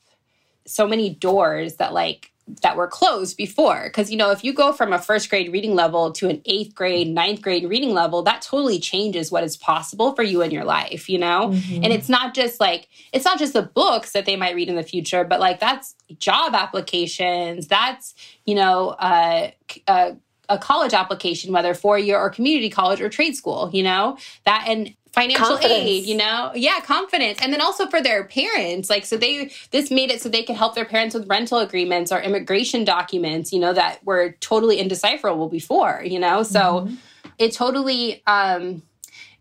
so 0.66 0.88
many 0.88 1.10
doors 1.10 1.76
that 1.76 1.92
like 1.92 2.32
that 2.62 2.76
were 2.76 2.88
closed 2.88 3.38
before. 3.38 3.84
Because, 3.86 4.12
you 4.12 4.18
know, 4.18 4.32
if 4.32 4.44
you 4.44 4.54
go 4.54 4.74
from 4.74 4.94
a 4.94 5.00
first 5.00 5.30
grade 5.30 5.52
reading 5.52 5.76
level 5.76 6.12
to 6.14 6.30
an 6.30 6.42
eighth 6.46 6.76
grade, 6.76 7.08
ninth 7.08 7.42
grade 7.42 7.68
reading 7.70 7.94
level, 7.94 8.22
that 8.24 8.42
totally 8.42 8.80
changes 8.80 9.32
what 9.32 9.44
is 9.44 9.58
possible 9.58 10.14
for 10.16 10.24
you 10.24 10.42
in 10.42 10.52
your 10.52 10.66
life, 10.66 11.10
you 11.10 11.18
know? 11.18 11.50
Mm-hmm. 11.50 11.84
And 11.84 11.94
it's 11.94 12.10
not 12.10 12.34
just 12.34 12.60
like, 12.60 12.88
it's 13.14 13.26
not 13.26 13.40
just 13.40 13.54
the 13.54 13.62
books 13.62 14.12
that 14.14 14.26
they 14.26 14.36
might 14.36 14.56
read 14.56 14.70
in 14.70 14.76
the 14.76 14.84
future, 14.84 15.24
but 15.24 15.40
like 15.40 15.60
that's 15.60 15.96
job 16.18 16.56
applications, 16.56 17.68
that's, 17.68 18.16
you 18.46 18.56
know, 18.56 18.90
uh, 18.90 19.52
uh, 19.88 20.12
a 20.50 20.58
college 20.58 20.94
application, 20.94 21.54
whether 21.54 21.74
four 21.74 21.98
year 21.98 22.20
or 22.20 22.30
community 22.30 22.70
college 22.70 23.00
or 23.00 23.10
trade 23.10 23.36
school, 23.36 23.70
you 23.72 23.84
know, 23.84 24.18
that 24.46 24.66
and 24.68 24.94
financial 25.12 25.46
confidence. 25.46 25.84
aid, 25.84 26.06
you 26.06 26.16
know? 26.16 26.52
Yeah, 26.56 26.80
confidence. 26.82 27.40
And 27.42 27.52
then 27.52 27.62
also 27.62 27.88
for 27.88 28.02
their 28.02 28.24
parents. 28.26 28.90
Like, 28.90 29.06
so 29.06 29.18
they, 29.18 29.52
this 29.72 29.90
made 29.90 30.12
it 30.12 30.22
so 30.22 30.30
they 30.30 30.44
could 30.44 30.56
help 30.56 30.76
their 30.76 30.86
parents 30.86 31.16
with 31.16 31.28
rental 31.28 31.60
agreements 31.60 32.12
or 32.12 32.22
immigration 32.22 32.84
documents, 32.86 33.52
you 33.52 33.60
know, 33.60 33.74
that 33.74 34.04
were 34.06 34.36
totally 34.40 34.80
indecipherable 34.80 35.50
before, 35.50 36.04
you 36.06 36.20
know? 36.20 36.44
So 36.44 36.60
mm-hmm. 36.60 36.96
it 37.38 37.54
totally, 37.54 38.22
um, 38.28 38.84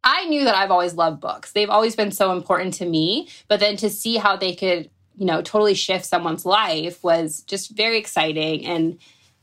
I 0.04 0.24
knew 0.26 0.44
that 0.44 0.54
I've 0.54 0.70
always 0.70 0.94
loved 0.94 1.20
books. 1.20 1.52
They've 1.52 1.70
always 1.70 1.94
been 1.94 2.12
so 2.12 2.32
important 2.32 2.74
to 2.74 2.86
me. 2.86 3.28
But 3.48 3.60
then 3.60 3.76
to 3.78 3.90
see 3.90 4.16
how 4.16 4.36
they 4.36 4.54
could, 4.54 4.88
you 5.16 5.26
know, 5.26 5.42
totally 5.42 5.74
shift 5.74 6.06
someone's 6.06 6.46
life 6.46 7.02
was 7.02 7.42
just 7.42 7.70
very 7.70 7.98
exciting. 7.98 8.64
And 8.64 8.98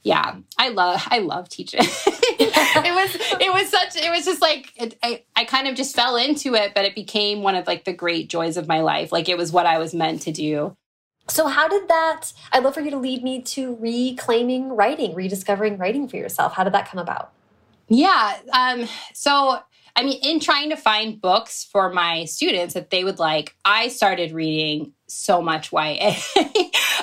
yeah, 0.05 0.35
I 0.59 0.69
love 0.69 1.01
I 1.09 1.17
love 1.17 1.49
teaching. 1.49 1.79
it 1.81 2.93
was 2.93 3.39
it 3.41 3.51
was 3.51 3.69
such 3.69 3.95
it 3.95 4.11
was 4.11 4.23
just 4.23 4.39
like 4.39 4.71
it, 4.75 4.99
I 5.01 5.23
I 5.35 5.45
kind 5.45 5.67
of 5.67 5.73
just 5.73 5.95
fell 5.95 6.15
into 6.15 6.53
it, 6.53 6.73
but 6.75 6.85
it 6.85 6.93
became 6.93 7.41
one 7.41 7.55
of 7.55 7.65
like 7.65 7.85
the 7.85 7.91
great 7.91 8.29
joys 8.29 8.55
of 8.55 8.67
my 8.67 8.81
life. 8.81 9.11
Like 9.11 9.27
it 9.29 9.35
was 9.35 9.51
what 9.51 9.65
I 9.65 9.79
was 9.79 9.95
meant 9.95 10.21
to 10.21 10.31
do. 10.31 10.77
So 11.27 11.47
how 11.47 11.67
did 11.67 11.87
that 11.87 12.33
I'd 12.51 12.63
love 12.63 12.75
for 12.75 12.81
you 12.81 12.91
to 12.91 12.97
lead 12.97 13.23
me 13.23 13.41
to 13.41 13.75
reclaiming 13.81 14.69
writing, 14.69 15.15
rediscovering 15.15 15.79
writing 15.79 16.07
for 16.07 16.17
yourself. 16.17 16.53
How 16.53 16.63
did 16.63 16.73
that 16.73 16.87
come 16.87 16.99
about? 16.99 17.31
Yeah, 17.87 18.37
um 18.53 18.87
so 19.15 19.59
I 19.95 20.03
mean, 20.03 20.19
in 20.21 20.39
trying 20.39 20.69
to 20.69 20.77
find 20.77 21.19
books 21.19 21.63
for 21.63 21.91
my 21.91 22.25
students 22.25 22.75
that 22.75 22.91
they 22.91 23.03
would 23.03 23.17
like, 23.17 23.55
I 23.65 23.87
started 23.87 24.33
reading 24.33 24.93
so 25.07 25.41
much 25.41 25.71
YA. 25.71 26.15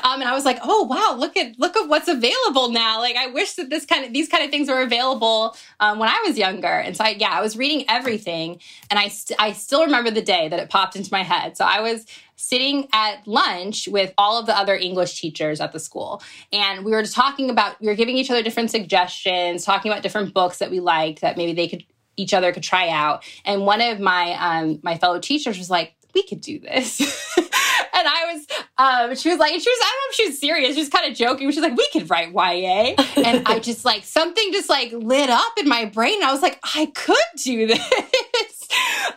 um, 0.02 0.20
and 0.20 0.24
I 0.24 0.32
was 0.32 0.44
like, 0.44 0.58
oh 0.62 0.84
wow, 0.84 1.16
look 1.18 1.36
at 1.36 1.58
look 1.58 1.76
at 1.76 1.88
what's 1.88 2.08
available 2.08 2.70
now. 2.70 3.00
Like 3.00 3.16
I 3.16 3.28
wish 3.28 3.54
that 3.54 3.70
this 3.70 3.86
kind 3.86 4.04
of 4.04 4.12
these 4.12 4.28
kind 4.28 4.44
of 4.44 4.50
things 4.50 4.68
were 4.68 4.82
available 4.82 5.56
um, 5.80 5.98
when 5.98 6.08
I 6.08 6.22
was 6.26 6.36
younger. 6.36 6.66
And 6.66 6.96
so 6.96 7.04
I, 7.04 7.10
yeah, 7.10 7.30
I 7.30 7.40
was 7.40 7.56
reading 7.56 7.84
everything, 7.88 8.60
and 8.90 8.98
I 8.98 9.08
st- 9.08 9.40
I 9.40 9.52
still 9.52 9.84
remember 9.84 10.10
the 10.10 10.22
day 10.22 10.48
that 10.48 10.58
it 10.58 10.68
popped 10.70 10.96
into 10.96 11.10
my 11.12 11.22
head. 11.22 11.56
So 11.56 11.64
I 11.64 11.80
was 11.80 12.06
sitting 12.36 12.88
at 12.92 13.26
lunch 13.26 13.86
with 13.86 14.12
all 14.18 14.38
of 14.38 14.46
the 14.46 14.56
other 14.56 14.74
English 14.74 15.20
teachers 15.20 15.60
at 15.60 15.72
the 15.72 15.78
school. 15.78 16.20
And 16.52 16.84
we 16.84 16.90
were 16.90 17.02
just 17.02 17.14
talking 17.14 17.50
about, 17.50 17.80
we 17.80 17.86
were 17.86 17.94
giving 17.94 18.16
each 18.16 18.32
other 18.32 18.42
different 18.42 18.72
suggestions, 18.72 19.64
talking 19.64 19.92
about 19.92 20.02
different 20.02 20.34
books 20.34 20.58
that 20.58 20.68
we 20.68 20.80
liked 20.80 21.20
that 21.20 21.36
maybe 21.36 21.52
they 21.52 21.68
could 21.68 21.84
each 22.16 22.34
other 22.34 22.52
could 22.52 22.62
try 22.62 22.88
out. 22.88 23.24
And 23.44 23.64
one 23.64 23.80
of 23.80 24.00
my 24.00 24.32
um, 24.38 24.80
my 24.82 24.98
fellow 24.98 25.18
teachers 25.18 25.58
was 25.58 25.70
like, 25.70 25.94
"We 26.14 26.22
could 26.24 26.40
do 26.40 26.58
this." 26.58 27.00
and 28.02 28.08
I 28.08 28.32
was, 28.32 28.46
um, 28.78 29.16
she 29.16 29.30
was 29.30 29.38
like, 29.38 29.52
she 29.52 29.56
was, 29.56 29.78
I 29.80 29.84
don't 29.84 29.96
know 29.96 30.10
if 30.10 30.14
she 30.14 30.26
was 30.26 30.38
serious, 30.40 30.74
she 30.74 30.80
was 30.80 30.88
kind 30.88 31.10
of 31.10 31.16
joking. 31.16 31.50
She 31.50 31.60
was 31.60 31.68
like, 31.68 31.76
we 31.76 31.88
could 31.92 32.10
write 32.10 32.32
YA. 32.32 32.94
and 33.16 33.46
I 33.46 33.58
just 33.62 33.84
like, 33.84 34.04
something 34.04 34.52
just 34.52 34.68
like 34.68 34.92
lit 34.92 35.30
up 35.30 35.52
in 35.58 35.68
my 35.68 35.84
brain. 35.84 36.22
I 36.22 36.32
was 36.32 36.42
like, 36.42 36.58
I 36.74 36.86
could 36.86 37.16
do 37.36 37.66
this. 37.68 38.68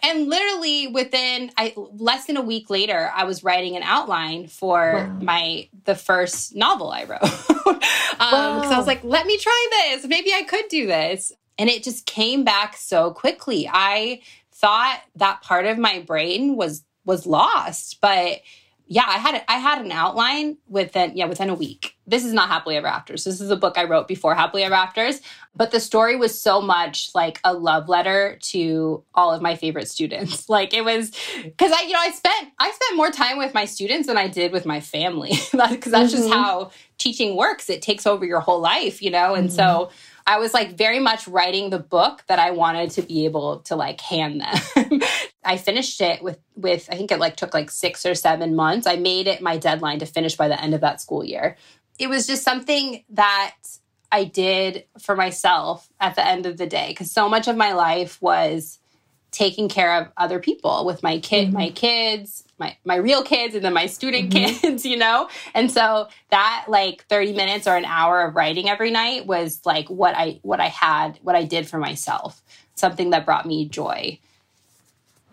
and 0.04 0.28
literally 0.28 0.88
within 0.88 1.52
I, 1.58 1.74
less 1.76 2.26
than 2.26 2.38
a 2.38 2.42
week 2.42 2.70
later, 2.70 3.12
I 3.16 3.24
was 3.24 3.44
writing 3.44 3.76
an 3.76 3.84
outline 3.84 4.48
for 4.48 4.94
wow. 4.94 5.18
my, 5.22 5.68
the 5.86 5.96
first 5.96 6.56
novel 6.56 6.92
I 6.92 7.06
wrote. 7.06 7.24
um, 7.68 7.80
wow. 8.20 8.62
Cause 8.62 8.72
I 8.72 8.78
was 8.78 8.88
like, 8.88 9.04
let 9.04 9.26
me 9.26 9.38
try 9.38 9.68
this. 9.72 10.06
Maybe 10.06 10.32
I 10.34 10.44
could 10.44 10.66
do 10.70 10.86
this. 10.86 11.32
And 11.58 11.70
it 11.70 11.84
just 11.84 12.06
came 12.06 12.44
back 12.44 12.78
so 12.78 13.12
quickly. 13.12 13.68
I 13.72 14.22
thought 14.52 15.02
that 15.16 15.42
part 15.42 15.66
of 15.66 15.78
my 15.78 16.00
brain 16.00 16.56
was 16.56 16.84
was 17.06 17.26
lost, 17.26 18.00
but 18.02 18.42
yeah, 18.88 19.06
I 19.08 19.18
had 19.18 19.44
I 19.48 19.58
had 19.58 19.84
an 19.84 19.92
outline 19.92 20.58
within 20.68 21.18
yeah 21.18 21.26
within 21.26 21.50
a 21.50 21.56
week. 21.56 21.96
This 22.06 22.24
is 22.24 22.34
not 22.34 22.50
Happily 22.50 22.76
Ever 22.76 22.86
Afters. 22.86 23.24
This 23.24 23.42
is 23.42 23.50
a 23.50 23.56
book 23.56 23.78
I 23.78 23.86
wrote 23.86 24.08
before 24.08 24.36
Happily 24.36 24.64
Ever 24.64 24.76
Afters, 24.76 25.22
but 25.56 25.72
the 25.72 25.80
story 25.80 26.16
was 26.16 26.40
so 26.40 26.62
much 26.62 27.10
like 27.16 27.40
a 27.44 27.52
love 27.52 27.90
letter 27.90 28.38
to 28.42 29.04
all 29.16 29.34
of 29.34 29.42
my 29.42 29.56
favorite 29.56 29.90
students. 29.90 30.46
Like 30.56 30.74
it 30.74 30.86
was 30.86 31.12
because 31.44 31.72
I 31.72 31.82
you 31.82 31.94
know 31.94 32.00
I 32.00 32.12
spent 32.12 32.52
I 32.60 32.72
spent 32.72 32.96
more 32.96 33.10
time 33.10 33.38
with 33.38 33.54
my 33.54 33.66
students 33.66 34.08
than 34.08 34.18
I 34.18 34.28
did 34.28 34.52
with 34.52 34.66
my 34.66 34.80
family 34.80 35.32
because 35.52 35.52
that's 35.52 35.82
mm-hmm. 35.82 36.22
just 36.22 36.30
how 36.30 36.72
teaching 36.98 37.36
works. 37.36 37.70
It 37.70 37.82
takes 37.82 38.06
over 38.06 38.26
your 38.26 38.40
whole 38.40 38.62
life, 38.62 39.02
you 39.02 39.10
know, 39.10 39.34
and 39.34 39.50
mm-hmm. 39.50 39.56
so 39.56 39.90
I 40.28 40.40
was 40.40 40.54
like 40.54 40.78
very 40.78 41.00
much 41.00 41.28
writing 41.28 41.70
the 41.70 41.80
book 41.80 42.24
that 42.28 42.40
I 42.40 42.52
wanted 42.52 42.92
to 42.92 43.02
be 43.02 43.26
able 43.26 43.60
to 43.62 43.76
like 43.76 44.02
hand 44.02 44.42
them. 44.42 45.02
I 45.46 45.58
finished 45.58 46.02
it 46.02 46.24
with 46.24 46.40
with 46.56 46.88
I 46.92 46.96
think 46.96 47.12
it 47.12 47.20
like 47.20 47.36
took 47.36 47.54
like 47.54 47.72
6 47.72 48.06
or 48.06 48.16
7 48.16 48.56
months. 48.56 48.88
I 48.88 48.96
made 48.96 49.28
it 49.28 49.42
my 49.42 49.58
deadline 49.58 50.00
to 50.00 50.06
finish 50.06 50.36
by 50.36 50.48
the 50.48 50.62
end 50.62 50.74
of 50.74 50.82
that 50.82 51.02
school 51.02 51.24
year. 51.24 51.58
It 52.00 52.08
was 52.08 52.28
just 52.28 52.44
something 52.44 53.04
that 53.10 53.56
I 54.12 54.26
did 54.26 54.86
for 55.00 55.16
myself 55.16 55.90
at 56.00 56.16
the 56.16 56.26
end 56.26 56.46
of 56.46 56.58
the 56.58 56.68
day 56.68 56.94
cuz 56.94 57.12
so 57.12 57.30
much 57.30 57.48
of 57.48 57.58
my 57.58 57.74
life 57.74 58.22
was 58.22 58.80
taking 59.32 59.68
care 59.68 60.02
of 60.02 60.08
other 60.16 60.40
people 60.40 60.86
with 60.86 61.04
my 61.04 61.20
kid 61.20 61.48
mm-hmm. 61.48 61.58
my 61.58 61.70
kids 61.70 62.46
my 62.58 62.78
my 62.86 62.96
real 62.96 63.24
kids 63.24 63.56
and 63.56 63.64
then 63.64 63.74
my 63.74 63.86
student 63.86 64.32
mm-hmm. 64.32 64.60
kids, 64.60 64.86
you 64.92 64.98
know? 64.98 65.30
And 65.54 65.72
so 65.72 66.08
that 66.30 66.66
like 66.68 67.06
30 67.08 67.34
minutes 67.34 67.68
or 67.68 67.76
an 67.76 67.86
hour 67.86 68.22
of 68.22 68.36
writing 68.36 68.70
every 68.70 68.92
night 68.92 69.26
was 69.26 69.62
like 69.66 69.90
what 69.90 70.16
I 70.16 70.40
what 70.42 70.60
I 70.60 70.68
had, 70.68 71.20
what 71.22 71.36
I 71.36 71.44
did 71.44 71.68
for 71.68 71.78
myself. 71.78 72.42
Something 72.76 73.12
that 73.12 73.26
brought 73.26 73.46
me 73.46 73.68
joy. 73.70 74.20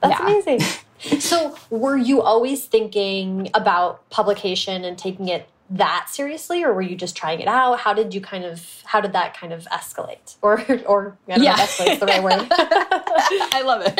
That's 0.02 0.20
yeah. 0.20 0.26
amazing. 0.26 0.60
so, 1.20 1.56
were 1.70 1.96
you 1.96 2.22
always 2.22 2.64
thinking 2.64 3.50
about 3.54 4.08
publication 4.10 4.84
and 4.84 4.98
taking 4.98 5.28
it 5.28 5.48
that 5.70 6.08
seriously 6.10 6.62
or 6.62 6.74
were 6.74 6.82
you 6.82 6.94
just 6.94 7.16
trying 7.16 7.40
it 7.40 7.48
out 7.48 7.80
how 7.80 7.94
did 7.94 8.12
you 8.12 8.20
kind 8.20 8.44
of 8.44 8.82
how 8.84 9.00
did 9.00 9.14
that 9.14 9.34
kind 9.34 9.54
of 9.54 9.64
escalate 9.72 10.36
or 10.42 10.60
or 10.84 11.16
I 11.26 11.36
don't 11.36 11.44
yeah. 11.44 11.54
know 11.54 11.62
escalate's 11.62 11.98
the 12.00 12.04
right 12.04 12.22
word 12.22 12.46
i 12.50 13.62
love 13.64 13.82
it 13.86 13.98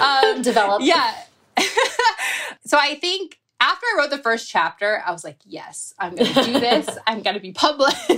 um, 0.00 0.42
develop 0.42 0.82
yeah 0.82 1.14
so 2.66 2.78
I 2.78 2.96
think 2.96 3.38
after 3.64 3.86
I 3.86 3.98
wrote 3.98 4.10
the 4.10 4.18
first 4.18 4.48
chapter, 4.48 5.02
I 5.06 5.10
was 5.10 5.24
like, 5.24 5.38
yes, 5.46 5.94
I'm 5.98 6.14
going 6.14 6.32
to 6.34 6.44
do 6.44 6.52
this. 6.60 6.86
I'm 7.06 7.22
going 7.22 7.34
to 7.34 7.40
be 7.40 7.52
published. 7.52 7.96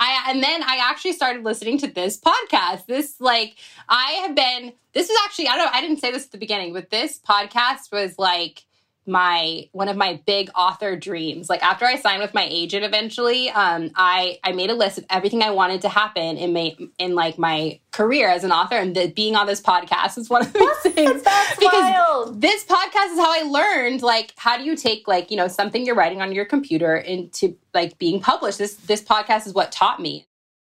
I, 0.00 0.24
and 0.28 0.42
then 0.42 0.62
I 0.62 0.78
actually 0.80 1.12
started 1.12 1.44
listening 1.44 1.76
to 1.78 1.86
this 1.86 2.18
podcast. 2.18 2.86
This, 2.86 3.20
like, 3.20 3.56
I 3.90 4.12
have 4.26 4.34
been, 4.34 4.72
this 4.94 5.10
is 5.10 5.16
actually, 5.26 5.48
I 5.48 5.56
don't 5.56 5.66
know, 5.66 5.72
I 5.72 5.82
didn't 5.82 5.98
say 5.98 6.10
this 6.10 6.24
at 6.24 6.32
the 6.32 6.38
beginning, 6.38 6.72
but 6.72 6.88
this 6.88 7.20
podcast 7.20 7.92
was 7.92 8.18
like, 8.18 8.64
my 9.06 9.68
one 9.72 9.88
of 9.88 9.96
my 9.96 10.20
big 10.26 10.50
author 10.54 10.96
dreams. 10.96 11.48
Like 11.48 11.62
after 11.62 11.84
i 11.84 11.96
signed 11.96 12.22
with 12.22 12.34
my 12.34 12.46
agent 12.50 12.84
eventually 12.84 13.50
um 13.50 13.90
i 13.94 14.38
i 14.44 14.52
made 14.52 14.70
a 14.70 14.74
list 14.74 14.98
of 14.98 15.04
everything 15.10 15.42
i 15.42 15.50
wanted 15.50 15.82
to 15.82 15.88
happen 15.88 16.36
in 16.36 16.52
my 16.52 16.74
in 16.98 17.14
like 17.14 17.38
my 17.38 17.78
career 17.92 18.28
as 18.28 18.44
an 18.44 18.52
author. 18.52 18.76
And 18.76 18.94
the, 18.94 19.08
being 19.08 19.36
on 19.36 19.46
this 19.46 19.60
podcast 19.60 20.18
is 20.18 20.28
one 20.28 20.42
of 20.42 20.52
those 20.52 20.78
things 20.78 21.22
That's 21.22 21.58
because 21.58 21.72
wild. 21.72 22.40
this 22.40 22.64
podcast 22.64 23.12
is 23.12 23.18
how 23.18 23.32
i 23.32 23.42
learned 23.42 24.02
like 24.02 24.32
how 24.36 24.56
do 24.56 24.64
you 24.64 24.76
take 24.76 25.06
like 25.06 25.30
you 25.30 25.36
know 25.36 25.48
something 25.48 25.84
you're 25.84 25.94
writing 25.94 26.22
on 26.22 26.32
your 26.32 26.44
computer 26.44 26.96
into 26.96 27.56
like 27.72 27.98
being 27.98 28.20
published? 28.20 28.58
This 28.58 28.74
this 28.76 29.02
podcast 29.02 29.46
is 29.46 29.54
what 29.54 29.72
taught 29.72 30.00
me. 30.00 30.26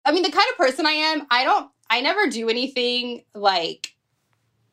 I 0.04 0.12
mean 0.12 0.22
the 0.22 0.30
kind 0.30 0.46
of 0.50 0.56
person 0.56 0.86
i 0.86 0.92
am 0.92 1.26
i 1.30 1.44
don't 1.44 1.70
I 1.90 2.00
never 2.00 2.26
do 2.26 2.48
anything 2.48 3.24
like 3.34 3.94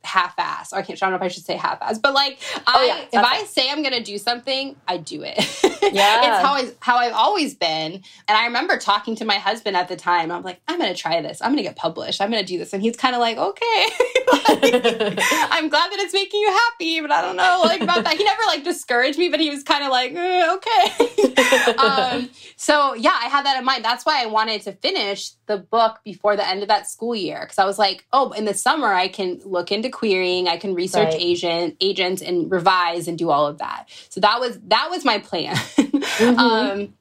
half-ass. 0.06 0.74
I 0.74 0.82
can't. 0.82 1.02
I 1.02 1.06
don't 1.06 1.12
know 1.12 1.18
if 1.18 1.22
I 1.22 1.28
should 1.28 1.46
say 1.46 1.56
half-ass, 1.56 2.00
but 2.00 2.14
like, 2.14 2.40
oh, 2.56 2.62
I, 2.68 2.86
yeah, 2.86 3.20
if 3.20 3.26
I 3.26 3.44
say 3.46 3.70
I'm 3.70 3.84
gonna 3.84 4.04
do 4.04 4.18
something, 4.18 4.76
I 4.88 4.98
do 4.98 5.24
it. 5.24 5.36
Yeah, 5.94 6.20
it's 6.20 6.46
how 6.46 6.54
I 6.54 6.72
how 6.80 6.98
I've 6.98 7.14
always 7.14 7.54
been. 7.54 7.94
And 7.94 8.04
I 8.38 8.46
remember 8.46 8.78
talking 8.78 9.16
to 9.18 9.26
my 9.26 9.36
husband 9.36 9.78
at 9.78 9.88
the 9.88 9.96
time. 9.96 10.32
I'm 10.32 10.42
like, 10.42 10.60
I'm 10.68 10.80
gonna 10.80 10.96
try 10.96 11.22
this. 11.22 11.42
I'm 11.42 11.52
gonna 11.52 11.62
get 11.62 11.76
published. 11.76 12.22
I'm 12.22 12.32
gonna 12.32 12.44
do 12.44 12.58
this, 12.58 12.74
and 12.74 12.82
he's 12.82 12.98
kind 12.98 13.14
of 13.14 13.22
like, 13.22 13.38
okay. 13.38 13.88
like, 14.28 15.20
I'm 15.52 15.70
glad 15.70 15.92
that 15.92 16.00
it's 16.00 16.14
making 16.14 16.42
you 16.42 16.50
happy, 16.50 17.02
but 17.02 17.12
I 17.12 17.22
don't 17.22 17.36
know 17.36 17.62
like 17.66 17.82
about 17.82 18.04
that. 18.04 18.18
He 18.18 18.24
never 18.24 18.42
like 18.48 18.64
discouraged 18.64 19.20
me, 19.20 19.30
but 19.30 19.40
he 19.40 19.50
was 19.50 19.64
kind 19.64 19.84
of 19.84 19.92
like, 19.92 20.14
eh, 20.14 20.56
okay. 20.56 21.74
um, 21.78 22.30
so 22.56 22.94
yeah, 22.96 23.18
I 23.22 23.26
had 23.26 23.46
that 23.46 23.58
in 23.58 23.66
mind. 23.66 23.86
That's 23.86 24.06
why 24.06 24.24
I 24.24 24.26
wanted 24.26 24.62
to 24.64 24.72
finish 24.74 25.32
the 25.46 25.58
book 25.58 26.00
before 26.04 26.36
the 26.36 26.48
end 26.48 26.62
of 26.62 26.68
that 26.70 26.90
school 26.90 27.16
year 27.16 27.42
because 27.42 27.60
I 27.60 27.66
was 27.66 27.78
like, 27.78 28.06
oh, 28.12 28.32
in 28.32 28.46
the 28.46 28.54
summer 28.54 28.88
I 28.88 29.08
can 29.08 29.40
look 29.46 29.72
into 29.72 29.90
querying, 29.96 30.48
I 30.50 30.58
can 30.58 30.76
research 30.76 31.14
right. 31.14 31.22
agent 31.22 31.78
agents 31.80 32.22
and 32.22 32.52
revise 32.52 33.08
and 33.08 33.18
do 33.18 33.30
all 33.32 33.48
of 33.48 33.60
that. 33.60 33.88
So 34.10 34.20
that 34.20 34.42
was 34.42 34.60
that 34.68 34.90
was 34.92 35.06
my 35.06 35.20
plan. 35.20 35.56
mm-hmm. 35.78 36.38
um, 36.38 36.94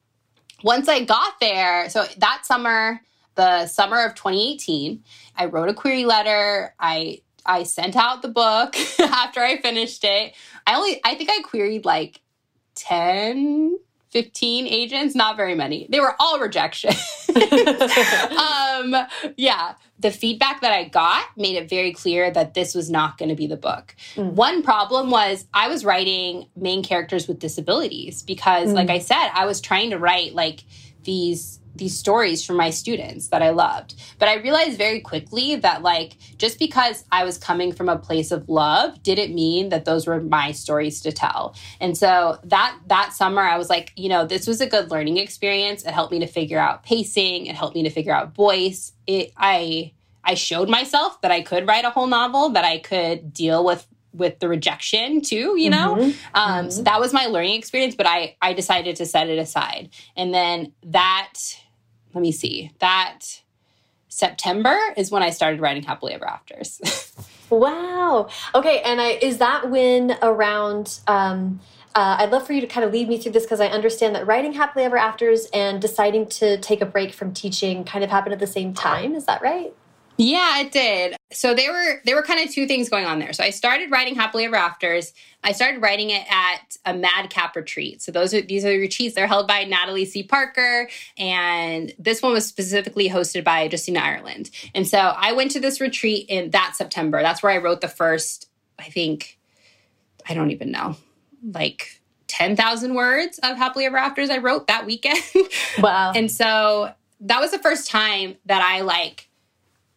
once 0.63 0.89
I 0.89 1.05
got 1.05 1.35
there, 1.41 1.91
so 1.91 2.05
that 2.19 2.47
summer, 2.47 3.01
the 3.35 3.67
summer 3.67 4.05
of 4.05 4.15
2018, 4.15 5.03
I 5.37 5.47
wrote 5.47 5.69
a 5.69 5.75
query 5.75 6.05
letter. 6.05 6.75
I 6.79 7.21
I 7.45 7.65
sent 7.65 7.97
out 7.97 8.23
the 8.23 8.29
book 8.29 8.77
after 9.01 9.41
I 9.41 9.61
finished 9.61 10.05
it. 10.05 10.35
I 10.65 10.77
only 10.77 11.01
I 11.05 11.17
think 11.17 11.31
I 11.31 11.43
queried 11.43 11.85
like 11.85 12.21
10 12.77 13.77
15 14.15 14.69
agents, 14.69 15.17
not 15.17 15.37
very 15.37 15.57
many. 15.57 15.89
They 15.91 15.99
were 15.99 16.15
all 16.21 16.39
rejection. 16.39 16.91
um, 17.29 18.95
yeah, 19.37 19.75
the 19.99 20.13
feedback 20.13 20.61
that 20.61 20.73
I 20.73 20.85
got 20.85 21.25
made 21.37 21.57
it 21.57 21.69
very 21.69 21.93
clear 21.93 22.31
that 22.31 22.55
this 22.55 22.77
was 22.77 22.89
not 22.89 23.19
going 23.19 23.29
to 23.29 23.35
be 23.35 23.49
the 23.49 23.57
book. 23.57 23.97
Mm. 24.15 24.35
One 24.35 24.63
problem 24.63 25.11
was 25.11 25.47
I 25.53 25.67
was 25.67 25.85
writing 25.85 26.47
main 26.55 26.85
characters 26.85 27.27
with 27.27 27.41
disabilities 27.41 28.23
because, 28.23 28.71
mm. 28.71 28.75
like 28.75 28.89
I 28.89 29.01
said, 29.01 29.31
I 29.35 29.47
was 29.47 29.61
trying 29.61 29.91
to 29.91 29.99
write 29.99 30.33
like 30.33 30.63
these 31.03 31.59
these 31.75 31.97
stories 31.97 32.45
from 32.45 32.57
my 32.57 32.71
students 32.71 33.29
that 33.29 33.43
I 33.43 33.51
loved. 33.51 33.95
But 34.19 34.29
I 34.29 34.37
realized 34.37 34.79
very 34.79 35.01
quickly 35.01 35.57
that 35.57 35.83
like 35.83 36.17
just 36.39 36.59
because 36.59 37.05
I 37.11 37.25
was 37.25 37.39
coming 37.39 37.73
from 37.73 37.89
a 37.89 37.99
place 37.99 38.31
of 38.31 38.49
love 38.49 39.03
didn't 39.03 39.35
mean 39.35 39.71
that 39.71 39.85
those 39.85 40.07
were 40.07 40.21
my 40.21 40.53
stories 40.53 41.01
to 41.03 41.13
tell. 41.13 41.55
And 41.81 41.97
so 41.97 42.39
that 42.45 42.79
that 42.87 43.13
summer 43.13 43.43
I 43.43 43.59
was 43.59 43.71
like, 43.71 43.93
you 43.97 44.09
know, 44.09 44.27
this 44.27 44.47
was 44.47 44.61
a 44.61 44.67
good 44.67 44.91
learning 44.91 45.17
experience. 45.17 45.85
It 45.85 45.93
helped 45.93 46.13
me 46.13 46.21
to 46.21 46.27
figure 46.27 46.59
out 46.59 46.83
pacing, 46.83 47.47
it 47.47 47.57
helped 47.57 47.75
me 47.75 47.83
to 47.83 47.91
figure 47.91 48.15
out 48.15 48.35
voice. 48.35 48.93
It 49.07 49.33
I 49.37 49.93
I 50.23 50.35
showed 50.35 50.69
myself 50.69 51.21
that 51.21 51.31
I 51.31 51.43
could 51.43 51.67
write 51.67 51.85
a 51.85 51.91
whole 51.91 52.07
novel, 52.07 52.51
that 52.51 52.65
I 52.65 52.79
could 52.79 53.33
deal 53.33 53.65
with 53.65 53.87
with 54.15 54.39
the 54.39 54.49
rejection 54.49 55.21
too 55.21 55.59
you 55.59 55.69
know 55.69 55.97
mm-hmm. 55.97 56.11
Um, 56.35 56.61
mm-hmm. 56.67 56.71
so 56.71 56.83
that 56.85 57.01
was 57.01 57.13
my 57.13 57.27
learning 57.27 57.59
experience 57.59 57.95
but 57.97 58.07
i 58.07 58.37
i 58.41 58.53
decided 58.53 58.97
to 58.97 59.07
set 59.07 59.29
it 59.29 59.39
aside 59.39 59.91
and 60.17 60.33
then 60.33 60.73
that 60.85 61.35
let 62.15 62.23
me 62.23 62.33
see, 62.33 62.71
that 62.79 63.43
September 64.09 64.79
is 64.97 65.11
when 65.11 65.23
I 65.23 65.31
started 65.31 65.61
writing 65.61 65.83
Happily 65.83 66.13
Ever 66.13 66.27
Afters. 66.27 67.13
wow. 67.51 68.29
Okay. 68.55 68.81
And 68.83 69.01
I, 69.01 69.19
is 69.21 69.39
that 69.39 69.71
when 69.71 70.17
around, 70.23 71.01
um, 71.09 71.61
uh, 71.95 72.17
I'd 72.21 72.31
love 72.31 72.47
for 72.47 72.53
you 72.53 72.61
to 72.61 72.67
kind 72.67 72.85
of 72.85 72.93
lead 72.93 73.09
me 73.09 73.19
through 73.19 73.33
this 73.33 73.45
because 73.45 73.61
I 73.61 73.67
understand 73.67 74.15
that 74.15 74.27
writing 74.27 74.53
Happily 74.53 74.85
Ever 74.85 74.97
Afters 74.97 75.47
and 75.53 75.81
deciding 75.83 76.27
to 76.29 76.59
take 76.59 76.81
a 76.81 76.87
break 76.87 77.13
from 77.13 77.33
teaching 77.35 77.85
kind 77.85 78.05
of 78.05 78.11
happened 78.11 78.33
at 78.33 78.39
the 78.39 78.47
same 78.47 78.73
time. 78.73 79.15
Is 79.15 79.27
that 79.27 79.43
right? 79.43 79.75
Yeah, 80.17 80.61
it 80.61 80.71
did. 80.71 81.17
So 81.33 81.55
there 81.55 81.73
were 81.73 82.01
there 82.05 82.15
were 82.15 82.23
kind 82.23 82.41
of 82.47 82.53
two 82.53 82.67
things 82.67 82.89
going 82.89 83.05
on 83.05 83.19
there. 83.19 83.33
So 83.33 83.43
I 83.43 83.51
started 83.51 83.91
writing 83.91 84.15
Happily 84.15 84.45
Ever 84.45 84.57
Afters. 84.57 85.13
I 85.43 85.53
started 85.53 85.83
writing 85.83 86.11
it 86.11 86.25
at 86.31 86.77
a 86.87 86.95
Madcap 86.95 87.57
retreat. 87.57 88.01
So 88.01 88.13
those 88.13 88.33
are 88.33 88.41
these 88.41 88.65
are 88.65 88.69
the 88.71 88.79
retreats. 88.79 89.15
They're 89.15 89.27
held 89.27 89.49
by 89.49 89.65
Natalie 89.65 90.05
C. 90.05 90.23
Parker, 90.23 90.89
and 91.19 91.93
this 91.99 92.23
one 92.23 92.33
was 92.33 92.47
specifically 92.47 93.09
hosted 93.09 93.43
by 93.43 93.69
Justina 93.71 94.01
Ireland. 94.01 94.51
And 94.75 94.87
so 94.87 94.99
I 94.99 95.33
went 95.33 95.51
to 95.53 95.61
this 95.61 95.81
retreat 95.81 96.27
in 96.29 96.51
that 96.51 96.75
September. 96.77 97.21
That's 97.21 97.43
where 97.43 97.53
I 97.53 97.59
wrote 97.59 97.81
the 97.81 97.89
first. 97.89 98.49
I 98.79 98.85
think 98.85 99.39
I 100.29 100.35
don't 100.35 100.51
even 100.53 100.71
know, 100.71 100.97
like 101.43 102.01
10,000 102.29 102.95
words 102.95 103.39
of 103.43 103.57
Happily 103.57 103.85
Ever 103.85 103.97
Afters 103.97 104.31
I 104.31 104.39
wrote 104.39 104.67
that 104.69 104.87
weekend. 104.87 105.19
Wow. 105.79 106.13
and 106.15 106.31
so 106.31 106.93
that 107.21 107.41
was 107.41 107.51
the 107.51 107.59
first 107.59 107.91
time 107.91 108.37
that 108.47 108.63
I 108.63 108.81
like 108.83 109.29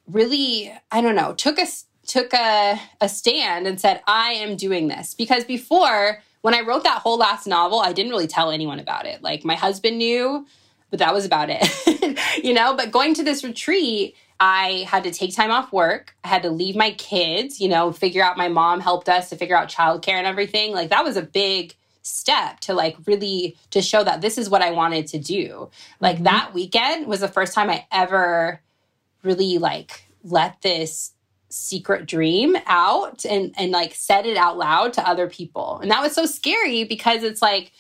really, 0.08 0.74
I 0.92 1.02
don't 1.02 1.16
know, 1.16 1.34
took 1.34 1.60
a 1.60 1.68
took 2.08 2.34
a, 2.34 2.80
a 3.02 3.10
stand 3.10 3.68
and 3.68 3.80
said, 3.80 4.02
I 4.08 4.32
am 4.32 4.56
doing 4.56 4.88
this. 4.88 5.14
Because 5.14 5.44
before, 5.44 6.22
when 6.42 6.54
I 6.54 6.62
wrote 6.62 6.84
that 6.84 7.02
whole 7.02 7.18
last 7.18 7.46
novel, 7.46 7.80
I 7.80 7.94
didn't 7.94 8.12
really 8.12 8.28
tell 8.28 8.50
anyone 8.50 8.80
about 8.80 9.06
it. 9.06 9.22
Like 9.22 9.44
my 9.44 9.56
husband 9.56 9.98
knew, 9.98 10.48
but 10.90 11.00
that 11.00 11.14
was 11.14 11.26
about 11.26 11.50
it. 11.52 12.18
you 12.44 12.54
know, 12.54 12.76
but 12.76 12.92
going 12.92 13.14
to 13.16 13.24
this 13.24 13.44
retreat, 13.44 14.16
I 14.40 14.86
had 14.88 15.04
to 15.04 15.12
take 15.12 15.36
time 15.36 15.52
off 15.52 15.74
work. 15.74 16.16
I 16.24 16.30
had 16.30 16.44
to 16.44 16.50
leave 16.50 16.76
my 16.76 16.92
kids, 16.92 17.60
you 17.60 17.68
know, 17.68 17.92
figure 17.92 18.24
out 18.24 18.38
my 18.38 18.48
mom 18.48 18.80
helped 18.80 19.10
us 19.10 19.30
to 19.30 19.36
figure 19.36 19.58
out 19.58 19.68
childcare 19.68 20.14
and 20.14 20.28
everything. 20.28 20.74
Like 20.74 20.90
that 20.90 21.04
was 21.04 21.18
a 21.18 21.24
big 21.24 21.76
step 22.04 22.62
to 22.62 22.74
like 22.74 22.96
really 23.06 23.58
to 23.72 23.82
show 23.82 24.04
that 24.04 24.22
this 24.22 24.38
is 24.38 24.50
what 24.50 24.62
I 24.62 24.72
wanted 24.72 25.08
to 25.08 25.20
do. 25.20 25.70
Like 26.00 26.16
mm-hmm. 26.16 26.26
that 26.26 26.54
weekend 26.54 27.08
was 27.08 27.20
the 27.20 27.28
first 27.28 27.54
time 27.54 27.70
I 27.70 27.86
ever 27.92 28.62
really 29.28 29.58
like 29.60 30.06
let 30.24 30.62
this 30.62 31.12
secret 31.50 32.06
dream 32.06 32.58
out 32.66 33.26
and 33.26 33.54
and 33.58 33.72
like 33.72 33.94
said 33.94 34.26
it 34.26 34.36
out 34.36 34.58
loud 34.58 34.92
to 34.94 35.08
other 35.08 35.30
people 35.30 35.80
and 35.82 35.92
that 35.92 36.02
was 36.02 36.14
so 36.14 36.26
scary 36.26 36.84
because 36.84 37.24
it's 37.24 37.42
like 37.42 37.72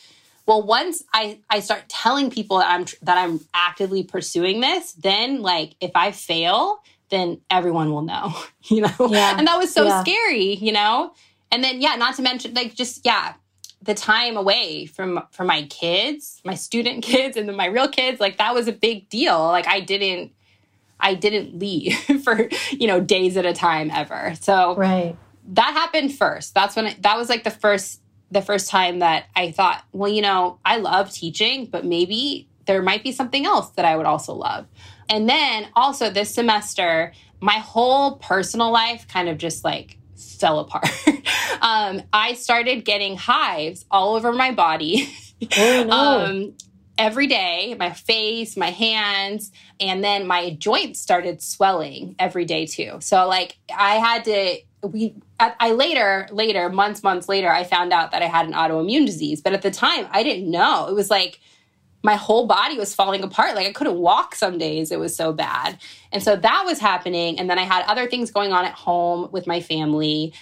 well 0.46 0.64
once 0.64 1.04
i 1.14 1.38
i 1.50 1.60
start 1.60 1.84
telling 1.90 2.30
people 2.30 2.60
that 2.60 2.72
i'm 2.72 2.86
that 3.02 3.18
i'm 3.18 3.40
actively 3.54 4.04
pursuing 4.04 4.62
this 4.62 4.94
then 4.94 5.42
like 5.42 5.76
if 5.82 5.92
i 5.96 6.12
fail 6.12 6.82
then 7.10 7.40
everyone 7.50 7.92
will 7.92 8.04
know 8.04 8.34
you 8.64 8.82
know 8.82 9.10
yeah. 9.10 9.38
and 9.38 9.48
that 9.48 9.58
was 9.58 9.74
so 9.74 9.86
yeah. 9.86 10.02
scary 10.02 10.56
you 10.56 10.72
know 10.72 11.12
and 11.52 11.62
then 11.62 11.82
yeah 11.82 11.96
not 11.96 12.16
to 12.16 12.22
mention 12.22 12.54
like 12.54 12.74
just 12.74 13.06
yeah 13.06 13.34
the 13.82 13.94
time 13.94 14.38
away 14.38 14.86
from 14.86 15.22
from 15.32 15.48
my 15.48 15.64
kids 15.64 16.42
my 16.46 16.56
student 16.56 17.04
kids 17.04 17.36
and 17.36 17.50
then 17.50 17.56
my 17.56 17.66
real 17.66 17.90
kids 17.90 18.22
like 18.22 18.38
that 18.38 18.54
was 18.54 18.70
a 18.70 18.74
big 18.74 19.10
deal 19.10 19.40
like 19.48 19.68
i 19.68 19.82
didn't 19.82 20.32
I 21.08 21.14
didn't 21.14 21.58
leave 21.58 21.98
for, 22.24 22.50
you 22.72 22.86
know, 22.86 23.00
days 23.00 23.38
at 23.38 23.46
a 23.46 23.54
time 23.54 23.90
ever. 23.92 24.34
So 24.42 24.76
right. 24.76 25.16
that 25.54 25.74
happened 25.74 26.14
first. 26.14 26.54
That's 26.54 26.76
when 26.76 26.88
it, 26.88 27.02
that 27.04 27.18
was 27.18 27.30
like 27.30 27.46
the 27.46 27.52
first 27.52 28.02
the 28.30 28.42
first 28.42 28.70
time 28.70 29.00
that 29.00 29.28
I 29.38 29.52
thought, 29.52 29.86
well, 29.94 30.12
you 30.12 30.22
know, 30.22 30.60
I 30.66 30.78
love 30.80 31.14
teaching, 31.14 31.68
but 31.68 31.86
maybe 31.86 32.50
there 32.66 32.82
might 32.82 33.02
be 33.02 33.14
something 33.14 33.46
else 33.46 33.70
that 33.72 33.86
I 33.86 33.96
would 33.96 34.06
also 34.06 34.34
love. 34.34 34.68
And 35.08 35.30
then 35.30 35.68
also 35.78 36.10
this 36.10 36.34
semester, 36.34 37.14
my 37.40 37.54
whole 37.54 38.18
personal 38.18 38.70
life 38.70 39.08
kind 39.08 39.30
of 39.30 39.38
just 39.38 39.64
like 39.64 39.98
fell 40.18 40.60
apart. 40.60 40.90
um, 41.62 42.02
I 42.12 42.34
started 42.34 42.84
getting 42.84 43.16
hives 43.16 43.86
all 43.90 44.16
over 44.16 44.34
my 44.34 44.52
body. 44.52 45.10
Oh, 45.58 45.86
no. 45.88 45.94
um, 45.96 46.54
every 46.98 47.28
day 47.28 47.76
my 47.78 47.92
face, 47.92 48.58
my 48.58 48.72
hands, 48.72 49.52
and 49.80 50.04
then 50.04 50.28
my 50.28 50.52
joints 50.52 51.00
started 51.00 51.42
swelling 51.42 52.16
every 52.20 52.46
day 52.46 52.66
too. 52.66 52.98
So, 53.00 53.28
like, 53.28 53.58
I 53.76 53.96
had 53.96 54.26
to, 54.26 54.58
we, 54.88 55.16
I 55.40 55.72
later, 55.72 56.28
later, 56.32 56.70
months, 56.70 57.04
months 57.04 57.30
later, 57.30 57.52
I 57.52 57.64
found 57.64 57.94
out 57.94 58.12
that 58.12 58.22
I 58.22 58.26
had 58.26 58.48
an 58.48 58.54
autoimmune 58.54 59.06
disease. 59.06 59.42
But 59.42 59.54
at 59.54 59.62
the 59.62 59.72
time, 59.72 60.08
I 60.12 60.24
didn't 60.24 60.50
know. 60.50 60.88
It 60.88 60.94
was 60.94 61.10
like, 61.10 61.40
my 62.04 62.16
whole 62.16 62.48
body 62.48 62.78
was 62.78 62.96
falling 62.96 63.22
apart. 63.24 63.56
Like 63.56 63.68
I 63.68 63.72
couldn't 63.72 63.98
walk 63.98 64.34
some 64.36 64.58
days. 64.58 64.92
It 64.92 65.00
was 65.00 65.16
so 65.16 65.34
bad. 65.34 65.78
And 66.12 66.24
so 66.24 66.36
that 66.36 66.64
was 66.66 66.80
happening. 66.80 67.38
And 67.38 67.50
then 67.50 67.60
I 67.60 67.64
had 67.64 67.84
other 67.86 68.08
things 68.08 68.32
going 68.32 68.54
on 68.54 68.66
at 68.66 68.74
home 68.74 69.30
with 69.32 69.46
my 69.46 69.62
family. 69.62 70.34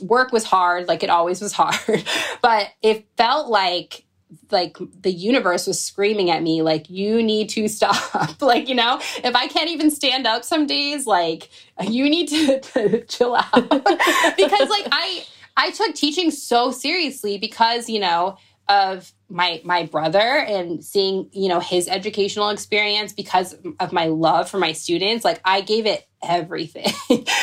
Work 0.00 0.32
was 0.32 0.44
hard, 0.44 0.88
like 0.88 1.02
it 1.02 1.10
always 1.10 1.40
was 1.40 1.52
hard. 1.52 1.76
but 2.42 2.70
it 2.80 3.06
felt 3.16 3.48
like 3.48 4.04
like 4.50 4.76
the 5.00 5.10
universe 5.10 5.66
was 5.66 5.80
screaming 5.80 6.30
at 6.30 6.42
me 6.42 6.62
like 6.62 6.88
you 6.88 7.22
need 7.22 7.48
to 7.50 7.68
stop. 7.68 7.96
Like 8.40 8.68
you 8.68 8.74
know 8.74 8.98
if 9.22 9.34
i 9.34 9.46
can't 9.46 9.70
even 9.70 9.90
stand 9.90 10.26
up 10.26 10.44
some 10.44 10.66
days 10.66 11.06
like 11.06 11.48
you 11.80 12.08
need 12.08 12.28
to, 12.28 12.60
to 12.60 13.04
chill 13.08 13.34
out. 13.36 13.52
Because 14.36 14.68
like 14.68 14.86
i 14.90 15.24
i 15.56 15.70
took 15.70 15.94
teaching 15.94 16.30
so 16.30 16.70
seriously 16.70 17.38
because 17.38 17.88
you 17.88 18.00
know 18.00 18.36
of 18.68 19.12
my 19.28 19.60
my 19.64 19.84
brother 19.86 20.18
and 20.18 20.84
seeing 20.84 21.28
you 21.32 21.48
know 21.48 21.60
his 21.60 21.88
educational 21.88 22.48
experience 22.48 23.12
because 23.12 23.56
of 23.80 23.92
my 23.92 24.06
love 24.06 24.48
for 24.48 24.58
my 24.58 24.72
students 24.72 25.24
like 25.24 25.40
i 25.44 25.60
gave 25.60 25.86
it 25.86 26.06
everything. 26.22 26.92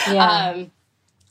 Yeah. 0.08 0.52
um 0.54 0.72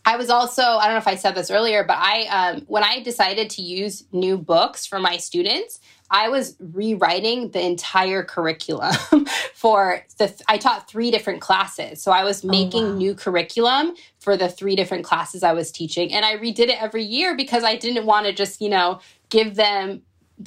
I 0.09 0.17
was 0.17 0.31
also, 0.31 0.63
I 0.63 0.87
don't 0.87 0.95
know 0.95 1.01
if 1.01 1.07
I 1.07 1.17
said 1.17 1.35
this 1.35 1.51
earlier, 1.51 1.85
but 1.85 1.99
I, 1.99 2.25
um, 2.29 2.63
when 2.67 2.83
I 2.83 3.03
decided 3.03 3.51
to 3.51 3.63
use 3.63 4.05
new 4.11 4.39
books 4.39 4.87
for 4.87 4.99
my 4.99 5.19
students, 5.19 5.81
I 6.11 6.31
was 6.31 6.57
rewriting 6.59 7.51
the 7.51 7.61
entire 7.61 8.23
curriculum 8.23 8.95
for 9.55 10.03
the, 10.17 10.35
I 10.49 10.57
taught 10.57 10.89
three 10.89 11.11
different 11.11 11.43
classes. 11.43 12.01
So 12.01 12.11
I 12.11 12.25
was 12.25 12.43
oh, 12.43 12.49
making 12.49 12.85
oh, 12.85 12.93
wow. 12.93 12.97
new 12.97 13.15
curriculum 13.15 13.97
for 14.19 14.35
the 14.39 14.49
three 14.49 14.75
different 14.75 15.05
classes 15.05 15.43
I 15.43 15.53
was 15.53 15.71
teaching. 15.71 16.11
And 16.15 16.25
I 16.25 16.39
redid 16.39 16.71
it 16.71 16.83
every 16.83 17.05
year 17.05 17.37
because 17.37 17.63
I 17.63 17.77
didn't 17.77 18.07
want 18.07 18.25
to 18.25 18.33
just, 18.33 18.63
you 18.63 18.71
know, 18.71 19.01
give 19.29 19.57
them 19.57 20.01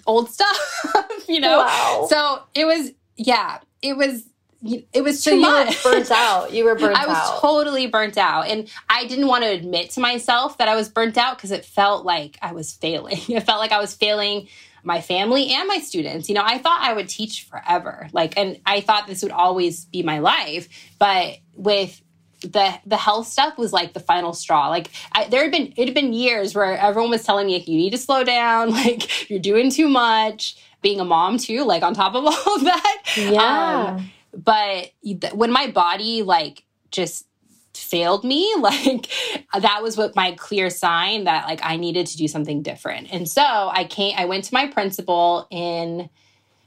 old 0.07 0.27
stuff, 0.31 0.83
you 1.29 1.39
know? 1.39 1.59
Wow. 1.59 2.07
So 2.09 2.41
it 2.55 2.65
was, 2.65 2.93
yeah, 3.15 3.59
it 3.83 3.95
was 3.95 4.23
it 4.63 5.03
was 5.03 5.23
so 5.23 5.31
too 5.31 5.37
you 5.37 5.41
much. 5.41 5.83
burnt 5.83 6.11
out. 6.11 6.53
You 6.53 6.65
were 6.65 6.75
burnt 6.79 6.95
out. 6.95 7.03
I 7.03 7.07
was 7.07 7.17
out. 7.17 7.41
totally 7.41 7.87
burnt 7.87 8.17
out, 8.17 8.47
and 8.47 8.69
I 8.89 9.05
didn't 9.07 9.27
want 9.27 9.43
to 9.43 9.49
admit 9.49 9.91
to 9.91 9.99
myself 9.99 10.57
that 10.57 10.67
I 10.67 10.75
was 10.75 10.89
burnt 10.89 11.17
out 11.17 11.37
because 11.37 11.51
it 11.51 11.65
felt 11.65 12.05
like 12.05 12.37
I 12.41 12.53
was 12.53 12.73
failing. 12.73 13.17
It 13.29 13.43
felt 13.43 13.59
like 13.59 13.71
I 13.71 13.79
was 13.79 13.93
failing 13.95 14.47
my 14.83 15.01
family 15.01 15.49
and 15.49 15.67
my 15.67 15.79
students. 15.79 16.27
You 16.29 16.35
know, 16.35 16.43
I 16.43 16.57
thought 16.57 16.79
I 16.81 16.93
would 16.93 17.07
teach 17.09 17.45
forever, 17.45 18.07
like, 18.13 18.37
and 18.37 18.59
I 18.65 18.81
thought 18.81 19.07
this 19.07 19.23
would 19.23 19.31
always 19.31 19.85
be 19.85 20.03
my 20.03 20.19
life. 20.19 20.67
But 20.99 21.37
with 21.55 22.01
the 22.41 22.73
the 22.85 22.97
health 22.97 23.27
stuff 23.27 23.57
was 23.57 23.71
like 23.71 23.93
the 23.93 23.99
final 23.99 24.33
straw. 24.33 24.69
Like 24.69 24.89
I, 25.11 25.25
there 25.27 25.43
had 25.43 25.51
been 25.51 25.73
it 25.77 25.85
had 25.87 25.93
been 25.93 26.13
years 26.13 26.55
where 26.55 26.77
everyone 26.77 27.11
was 27.11 27.23
telling 27.23 27.47
me 27.47 27.53
like 27.53 27.67
you 27.67 27.77
need 27.77 27.91
to 27.91 27.97
slow 27.97 28.23
down, 28.23 28.71
like 28.83 29.29
you're 29.29 29.39
doing 29.39 29.71
too 29.71 29.87
much. 29.87 30.57
Being 30.81 30.99
a 30.99 31.05
mom 31.05 31.37
too, 31.37 31.63
like 31.63 31.83
on 31.83 31.93
top 31.93 32.15
of 32.15 32.25
all 32.25 32.55
of 32.55 32.63
that. 32.63 33.03
Yeah. 33.15 33.95
Um, 33.97 34.11
but 34.33 34.91
when 35.33 35.51
my 35.51 35.67
body 35.67 36.23
like 36.23 36.63
just 36.91 37.25
failed 37.73 38.23
me 38.23 38.53
like 38.59 39.09
that 39.57 39.81
was 39.81 39.97
what 39.97 40.15
my 40.15 40.31
clear 40.33 40.69
sign 40.69 41.23
that 41.23 41.45
like 41.45 41.61
i 41.63 41.77
needed 41.77 42.05
to 42.07 42.17
do 42.17 42.27
something 42.27 42.61
different. 42.61 43.11
And 43.11 43.29
so 43.29 43.43
i 43.43 43.85
came 43.85 44.15
i 44.17 44.25
went 44.25 44.43
to 44.45 44.53
my 44.53 44.67
principal 44.67 45.47
in 45.49 46.09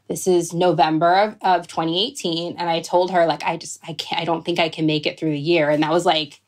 this 0.08 0.26
is 0.26 0.52
november 0.52 1.14
of, 1.14 1.36
of 1.42 1.66
2018 1.66 2.56
and 2.58 2.68
i 2.68 2.80
told 2.80 3.10
her 3.10 3.26
like 3.26 3.42
i 3.44 3.56
just 3.56 3.78
i 3.86 3.92
can't 3.94 4.20
i 4.20 4.24
don't 4.24 4.44
think 4.44 4.58
i 4.58 4.68
can 4.68 4.86
make 4.86 5.06
it 5.06 5.18
through 5.18 5.30
the 5.30 5.38
year. 5.38 5.70
And 5.70 5.82
that 5.82 5.90
was 5.90 6.06
like 6.06 6.40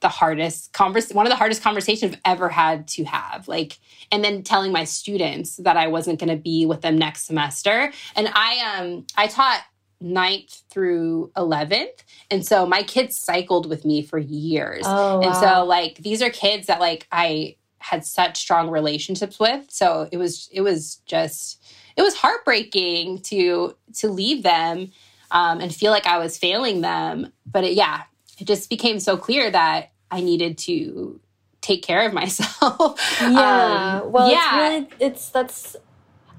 the 0.00 0.08
hardest 0.08 0.72
convers 0.72 1.10
one 1.12 1.26
of 1.26 1.30
the 1.30 1.36
hardest 1.36 1.62
conversations 1.62 2.14
i've 2.14 2.20
ever 2.24 2.48
had 2.48 2.86
to 2.86 3.04
have 3.04 3.48
like 3.48 3.78
and 4.12 4.22
then 4.22 4.42
telling 4.42 4.70
my 4.70 4.84
students 4.84 5.56
that 5.56 5.76
i 5.76 5.86
wasn't 5.88 6.18
going 6.20 6.28
to 6.28 6.36
be 6.36 6.66
with 6.66 6.82
them 6.82 6.98
next 6.98 7.24
semester. 7.24 7.92
And 8.14 8.28
i 8.34 8.76
um 8.76 9.06
i 9.16 9.26
taught 9.26 9.62
ninth 10.00 10.62
through 10.70 11.30
11th 11.36 12.02
and 12.30 12.44
so 12.44 12.66
my 12.66 12.82
kids 12.82 13.18
cycled 13.18 13.68
with 13.68 13.84
me 13.84 14.02
for 14.02 14.18
years. 14.18 14.84
Oh, 14.86 15.18
wow. 15.18 15.20
and 15.20 15.34
so 15.36 15.64
like 15.64 15.96
these 15.98 16.22
are 16.22 16.30
kids 16.30 16.66
that 16.66 16.80
like 16.80 17.06
i 17.12 17.56
had 17.78 18.04
such 18.04 18.36
strong 18.38 18.68
relationships 18.68 19.38
with. 19.38 19.64
So 19.68 20.08
it 20.10 20.16
was 20.16 20.48
it 20.52 20.60
was 20.60 20.96
just 21.06 21.62
it 21.96 22.02
was 22.02 22.16
heartbreaking 22.16 23.20
to 23.22 23.76
to 23.94 24.08
leave 24.08 24.42
them 24.42 24.90
um, 25.30 25.60
and 25.60 25.74
feel 25.74 25.92
like 25.92 26.06
i 26.06 26.18
was 26.18 26.36
failing 26.36 26.80
them. 26.80 27.32
But 27.46 27.64
it, 27.64 27.74
yeah 27.74 28.02
it 28.38 28.46
just 28.46 28.68
became 28.68 29.00
so 29.00 29.16
clear 29.16 29.50
that 29.50 29.92
i 30.10 30.20
needed 30.20 30.58
to 30.58 31.20
take 31.62 31.82
care 31.82 32.06
of 32.06 32.12
myself. 32.12 33.00
Yeah. 33.20 34.00
Um, 34.02 34.12
well 34.12 34.30
yeah. 34.30 34.76
it's 34.78 34.90
really 34.90 35.06
it's 35.10 35.28
that's 35.30 35.76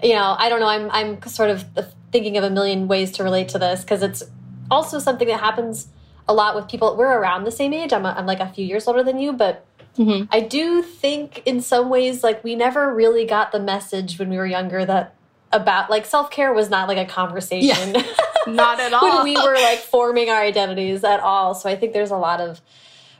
you 0.01 0.13
know 0.13 0.35
i 0.37 0.49
don't 0.49 0.59
know 0.59 0.67
i'm 0.67 0.89
i'm 0.91 1.21
sort 1.23 1.49
of 1.49 1.65
thinking 2.11 2.37
of 2.37 2.43
a 2.43 2.49
million 2.49 2.87
ways 2.87 3.11
to 3.11 3.23
relate 3.23 3.49
to 3.49 3.59
this 3.59 3.81
because 3.81 4.01
it's 4.01 4.23
also 4.71 4.99
something 4.99 5.27
that 5.27 5.39
happens 5.39 5.87
a 6.27 6.33
lot 6.33 6.55
with 6.55 6.67
people. 6.67 6.95
We're 6.95 7.17
around 7.19 7.43
the 7.43 7.51
same 7.51 7.73
age. 7.73 7.93
I'm, 7.93 8.05
a, 8.05 8.09
I'm 8.09 8.25
like 8.25 8.39
a 8.39 8.49
few 8.49 8.65
years 8.65 8.87
older 8.87 9.03
than 9.03 9.19
you, 9.19 9.33
but 9.33 9.65
mm 9.97 10.07
-hmm. 10.07 10.27
I 10.31 10.41
do 10.41 10.81
think 10.81 11.41
in 11.45 11.61
some 11.61 11.89
ways, 11.89 12.23
like 12.23 12.43
we 12.43 12.55
never 12.55 12.93
really 12.93 13.25
got 13.25 13.51
the 13.51 13.59
message 13.59 14.17
when 14.19 14.29
we 14.29 14.37
were 14.37 14.49
younger 14.49 14.85
that 14.85 15.13
about 15.51 15.89
like 15.89 16.05
self 16.05 16.29
care 16.29 16.53
was 16.53 16.69
not 16.69 16.89
like 16.89 16.99
a 16.99 17.05
conversation. 17.21 17.93
Yeah, 17.93 18.03
not 18.63 18.79
at 18.79 18.93
all. 18.93 19.01
when 19.09 19.23
we 19.23 19.35
were 19.45 19.59
like 19.71 19.81
forming 19.91 20.29
our 20.29 20.41
identities 20.47 21.03
at 21.03 21.19
all. 21.19 21.55
So 21.55 21.69
I 21.69 21.75
think 21.77 21.93
there's 21.93 22.11
a 22.11 22.21
lot 22.29 22.39
of 22.47 22.61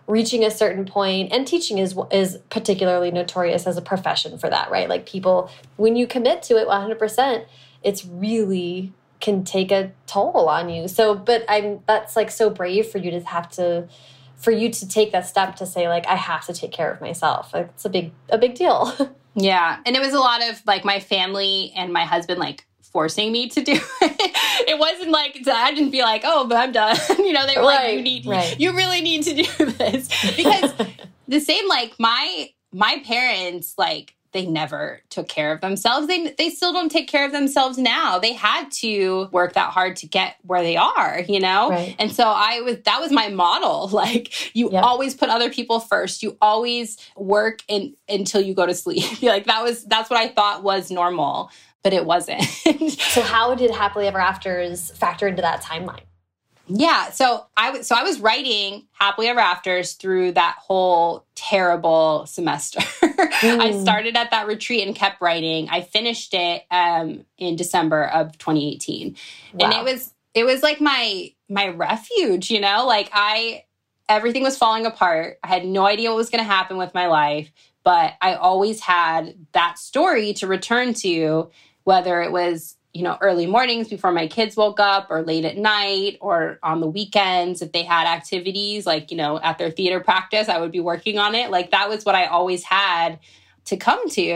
reaching 0.08 0.44
a 0.44 0.50
certain 0.50 0.86
point 0.86 1.32
and 1.32 1.46
teaching 1.46 1.78
is 1.78 1.98
is 2.12 2.40
particularly 2.50 3.12
notorious 3.12 3.68
as 3.68 3.78
a 3.78 3.82
profession 3.82 4.38
for 4.38 4.50
that 4.50 4.72
right 4.72 4.88
like 4.88 5.06
people 5.06 5.52
when 5.76 5.96
you 5.96 6.08
commit 6.08 6.42
to 6.42 6.56
it 6.56 6.68
100% 6.68 7.46
it's 7.84 8.06
really 8.06 8.94
can 9.20 9.44
take 9.44 9.72
a 9.72 9.92
toll 10.06 10.48
on 10.50 10.70
you. 10.70 10.88
So, 10.88 11.16
but 11.16 11.44
I'm 11.48 11.82
that's 11.88 12.16
like 12.16 12.32
so 12.32 12.50
brave 12.50 12.88
for 12.88 12.98
you 12.98 13.12
to 13.12 13.22
have 13.22 13.50
to 13.52 13.88
for 14.36 14.52
you 14.52 14.70
to 14.72 14.88
take 14.88 15.12
that 15.12 15.26
step 15.26 15.56
to 15.56 15.66
say 15.66 15.88
like 15.88 16.06
I 16.08 16.16
have 16.16 16.46
to 16.46 16.54
take 16.54 16.72
care 16.72 16.92
of 16.92 17.02
myself. 17.02 17.54
It's 17.54 17.86
a 17.86 17.90
big 17.90 18.12
a 18.30 18.38
big 18.38 18.56
deal. 18.56 18.94
yeah, 19.36 19.80
and 19.86 19.96
it 19.96 20.00
was 20.00 20.14
a 20.14 20.20
lot 20.20 20.48
of 20.48 20.62
like 20.66 20.86
my 20.86 21.00
family 21.00 21.72
and 21.76 21.92
my 21.92 22.06
husband 22.06 22.40
like 22.40 22.66
forcing 22.82 23.32
me 23.32 23.50
to 23.50 23.62
do 23.62 23.74
it. 24.02 24.37
It 24.68 24.78
wasn't 24.78 25.12
like 25.12 25.40
I 25.48 25.74
didn't 25.74 25.92
be 25.92 26.02
like, 26.02 26.22
"Oh, 26.26 26.46
but 26.46 26.58
I'm 26.58 26.72
done." 26.72 26.98
you 27.18 27.34
know, 27.34 27.48
they 27.48 27.56
were 27.56 27.64
right, 27.64 27.88
like, 27.88 27.94
"You 27.96 28.02
need 28.02 28.26
right. 28.26 28.60
you 28.60 28.76
really 28.76 29.02
need 29.02 29.24
to 29.24 29.34
do 29.34 29.66
this." 29.66 30.10
Because 30.36 30.74
the 31.28 31.40
same 31.40 31.68
like 31.68 31.94
my 32.00 32.50
my 32.74 33.02
parents 33.06 33.74
like 33.78 34.14
they 34.34 34.46
never 34.46 35.02
took 35.10 35.28
care 35.28 35.54
of 35.54 35.62
themselves. 35.62 36.08
They 36.08 36.36
they 36.38 36.50
still 36.50 36.74
don't 36.74 36.92
take 36.92 37.08
care 37.08 37.26
of 37.26 37.32
themselves 37.32 37.78
now. 37.78 38.20
They 38.20 38.34
had 38.34 38.70
to 38.74 39.30
work 39.32 39.54
that 39.54 39.72
hard 39.72 39.96
to 39.98 40.08
get 40.08 40.36
where 40.44 40.62
they 40.62 40.76
are, 40.76 41.22
you 41.28 41.40
know? 41.40 41.70
Right. 41.70 41.96
And 41.98 42.12
so 42.12 42.26
I 42.26 42.62
was 42.62 42.78
that 42.84 43.00
was 43.00 43.12
my 43.12 43.30
model. 43.30 43.90
Like 43.98 44.56
you 44.56 44.70
yep. 44.72 44.84
always 44.84 45.16
put 45.16 45.30
other 45.30 45.50
people 45.50 45.80
first. 45.80 46.22
You 46.22 46.38
always 46.40 46.98
work 47.16 47.64
in, 47.68 47.96
until 48.08 48.42
you 48.42 48.54
go 48.54 48.68
to 48.68 48.76
sleep. 48.76 49.24
like 49.24 49.46
that 49.46 49.64
was 49.64 49.86
that's 49.86 50.10
what 50.10 50.20
I 50.20 50.28
thought 50.28 50.62
was 50.62 50.92
normal, 50.92 51.50
but 51.88 51.94
it 51.94 52.06
wasn't. 52.06 52.44
so 53.00 53.22
how 53.22 53.56
did 53.56 53.72
happily 53.72 54.08
ever 54.08 54.20
afters 54.20 54.92
factor 54.92 55.26
into 55.26 55.42
that 55.42 55.64
timeline? 55.64 56.02
Yeah, 56.68 57.12
so 57.12 57.46
I 57.56 57.70
was 57.70 57.88
so 57.88 57.96
I 57.96 58.04
was 58.04 58.20
writing 58.20 58.88
happily 58.92 59.28
ever 59.30 59.40
afters 59.40 59.94
through 59.94 60.34
that 60.34 60.58
whole 60.60 61.26
terrible 61.36 62.26
semester. 62.26 62.82
Mm. 63.38 63.60
I 63.60 63.84
started 63.84 64.18
at 64.18 64.32
that 64.32 64.48
retreat 64.48 64.88
and 64.88 64.96
kept 64.96 65.22
writing. 65.22 65.70
I 65.70 65.82
finished 65.82 66.34
it 66.34 66.64
um, 66.72 67.24
in 67.38 67.56
December 67.56 68.06
of 68.06 68.36
2018, 68.40 69.16
wow. 69.54 69.66
and 69.66 69.74
it 69.74 69.84
was 69.84 70.12
it 70.34 70.44
was 70.44 70.64
like 70.64 70.82
my 70.82 71.32
my 71.48 71.68
refuge. 71.68 72.50
You 72.50 72.60
know, 72.60 72.88
like 72.88 73.12
I 73.14 73.66
everything 74.10 74.42
was 74.42 74.58
falling 74.58 74.88
apart. 74.88 75.38
I 75.44 75.48
had 75.48 75.66
no 75.66 75.86
idea 75.86 76.10
what 76.10 76.18
was 76.18 76.32
going 76.32 76.44
to 76.44 76.50
happen 76.50 76.78
with 76.78 76.96
my 76.96 77.06
life, 77.06 77.52
but 77.84 78.16
I 78.22 78.34
always 78.34 78.82
had 78.82 79.36
that 79.54 79.78
story 79.78 80.34
to 80.34 80.48
return 80.48 80.94
to, 80.96 81.50
whether 81.88 82.22
it 82.22 82.34
was 82.34 82.76
you 82.94 83.04
know, 83.04 83.18
early 83.22 83.46
mornings 83.46 83.88
before 83.88 84.12
my 84.12 84.26
kids 84.28 84.58
woke 84.58 84.80
up 84.80 85.08
or 85.12 85.22
late 85.22 85.46
at 85.46 85.56
night 85.56 86.18
or 86.20 86.58
on 86.64 86.82
the 86.82 86.88
weekends 86.88 87.62
if 87.62 87.72
they 87.72 87.84
had 87.84 88.08
activities 88.08 88.88
like, 88.88 89.12
you 89.12 89.18
know, 89.18 89.40
at 89.40 89.60
their 89.60 89.70
theater 89.70 90.00
practice, 90.00 90.50
I 90.50 90.60
would 90.60 90.72
be 90.72 90.80
working 90.80 91.20
on 91.20 91.36
it. 91.36 91.52
Like 91.52 91.72
that 91.72 91.90
was 91.90 92.04
what 92.06 92.16
I 92.16 92.26
always 92.26 92.64
had 92.64 93.20
to 93.66 93.78
come 93.78 94.10
to. 94.10 94.32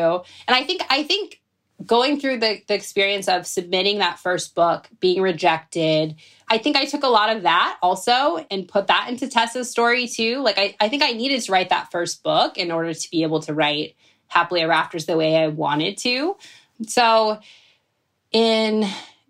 And 0.48 0.56
I 0.56 0.64
think 0.64 0.84
I 0.92 1.02
think 1.02 1.42
going 1.84 2.20
through 2.20 2.38
the, 2.38 2.62
the 2.68 2.76
experience 2.76 3.28
of 3.28 3.48
submitting 3.48 3.98
that 3.98 4.20
first 4.20 4.54
book, 4.54 4.88
being 5.00 5.22
rejected, 5.22 6.16
I 6.48 6.60
think 6.60 6.78
I 6.78 6.86
took 6.86 7.04
a 7.04 7.08
lot 7.08 7.36
of 7.36 7.42
that 7.42 7.80
also 7.82 8.46
and 8.52 8.68
put 8.68 8.88
that 8.88 9.10
into 9.10 9.28
Tessa's 9.28 9.72
story 9.72 10.08
too. 10.08 10.42
Like 10.44 10.60
I, 10.60 10.76
I 10.80 10.88
think 10.88 11.02
I 11.02 11.14
needed 11.14 11.42
to 11.42 11.52
write 11.52 11.70
that 11.70 11.92
first 11.92 12.22
book 12.22 12.58
in 12.58 12.72
order 12.72 12.94
to 12.94 13.12
be 13.12 13.24
able 13.24 13.40
to 13.42 13.54
write 13.56 13.96
Happily 14.28 14.62
Ever 14.62 14.72
Afters 14.72 15.08
the 15.08 15.18
way 15.18 15.36
I 15.36 15.48
wanted 15.48 15.98
to. 16.00 16.38
So 16.88 17.40
in 18.32 18.88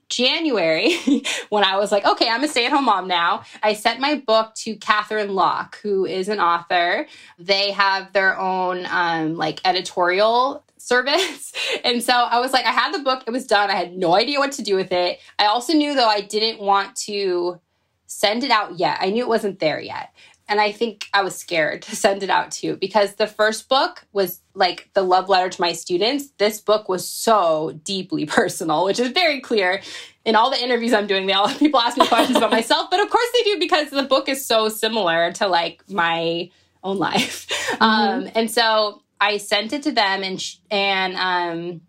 January, 0.10 0.98
when 1.50 1.64
I 1.64 1.78
was 1.78 1.92
like, 1.92 2.06
okay, 2.06 2.30
I'm 2.30 2.44
a 2.44 2.48
stay 2.48 2.66
at 2.66 2.72
home 2.72 2.86
mom 2.86 3.08
now, 3.08 3.44
I 3.64 3.74
sent 3.74 4.00
my 4.00 4.16
book 4.16 4.54
to 4.56 4.76
Catherine 4.76 5.34
Locke, 5.34 5.80
who 5.82 6.06
is 6.06 6.28
an 6.28 6.40
author. 6.40 7.08
They 7.40 7.72
have 7.72 8.12
their 8.14 8.38
own 8.38 8.86
um, 8.90 9.36
like 9.38 9.62
editorial 9.66 10.64
service. 10.78 11.54
And 11.84 12.04
so 12.04 12.14
I 12.14 12.40
was 12.40 12.52
like, 12.54 12.66
I 12.66 12.72
had 12.72 12.94
the 12.94 13.00
book, 13.00 13.24
it 13.26 13.32
was 13.32 13.48
done. 13.48 13.72
I 13.72 13.76
had 13.76 13.98
no 13.98 14.14
idea 14.14 14.40
what 14.40 14.52
to 14.54 14.62
do 14.62 14.76
with 14.76 14.92
it. 14.92 15.20
I 15.40 15.46
also 15.46 15.74
knew, 15.74 15.96
though, 15.96 16.08
I 16.08 16.22
didn't 16.22 16.60
want 16.60 16.96
to 17.08 17.60
send 18.08 18.44
it 18.44 18.52
out 18.52 18.78
yet. 18.78 18.98
I 19.00 19.10
knew 19.10 19.24
it 19.24 19.30
wasn't 19.30 19.60
there 19.60 19.80
yet. 19.80 20.14
And 20.52 20.60
I 20.60 20.74
think 20.74 21.08
I 21.14 21.22
was 21.22 21.34
scared 21.38 21.82
to 21.84 21.96
send 21.96 22.24
it 22.24 22.30
out 22.30 22.52
to 22.52 22.68
you 22.68 22.76
because 22.76 23.16
the 23.16 23.26
first 23.26 23.70
book 23.70 24.06
was 24.12 24.42
like 24.54 24.90
the 24.94 25.02
love 25.02 25.30
letter 25.30 25.50
to 25.50 25.62
my 25.62 25.72
students. 25.72 26.32
This 26.40 26.60
book 26.60 26.90
was 26.90 27.08
so 27.08 27.80
deeply 27.86 28.26
personal, 28.38 28.84
which 28.84 29.00
is 29.00 29.12
very 29.14 29.40
clear 29.40 29.82
in 30.26 30.36
all 30.36 30.52
the 30.52 30.62
interviews 30.62 30.92
I'm 30.92 31.08
doing. 31.08 31.26
They 31.26 31.32
all 31.32 31.48
people 31.56 31.80
ask 31.80 31.98
me 31.98 32.06
questions 32.06 32.38
about 32.38 32.52
myself, 32.60 32.90
but 32.92 33.00
of 33.00 33.10
course 33.10 33.30
they 33.34 33.44
do 33.44 33.60
because 33.60 33.92
the 33.92 34.04
book 34.04 34.28
is 34.28 34.46
so 34.46 34.68
similar 34.68 35.32
to 35.32 35.48
like 35.48 35.90
my 35.90 36.52
own 36.84 36.98
life. 36.98 37.48
Mm-hmm. 37.48 37.84
Um, 37.84 38.30
and 38.36 38.52
so 38.52 39.04
I 39.22 39.38
sent 39.38 39.72
it 39.72 39.84
to 39.84 39.94
them 39.94 40.22
and 40.22 40.44
and 40.70 41.16
um, 41.16 41.82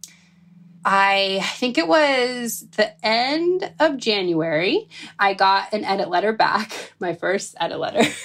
I 0.85 1.49
think 1.57 1.79
it 1.79 1.87
was 1.87 2.67
the 2.77 2.93
end 3.07 3.73
of 3.79 3.99
January. 3.99 4.89
I 5.19 5.35
got 5.35 5.73
an 5.73 5.85
edit 5.85 6.09
letter 6.09 6.33
back, 6.33 6.93
my 7.01 7.15
first 7.15 7.55
edit 7.61 7.79
letter. 7.79 8.01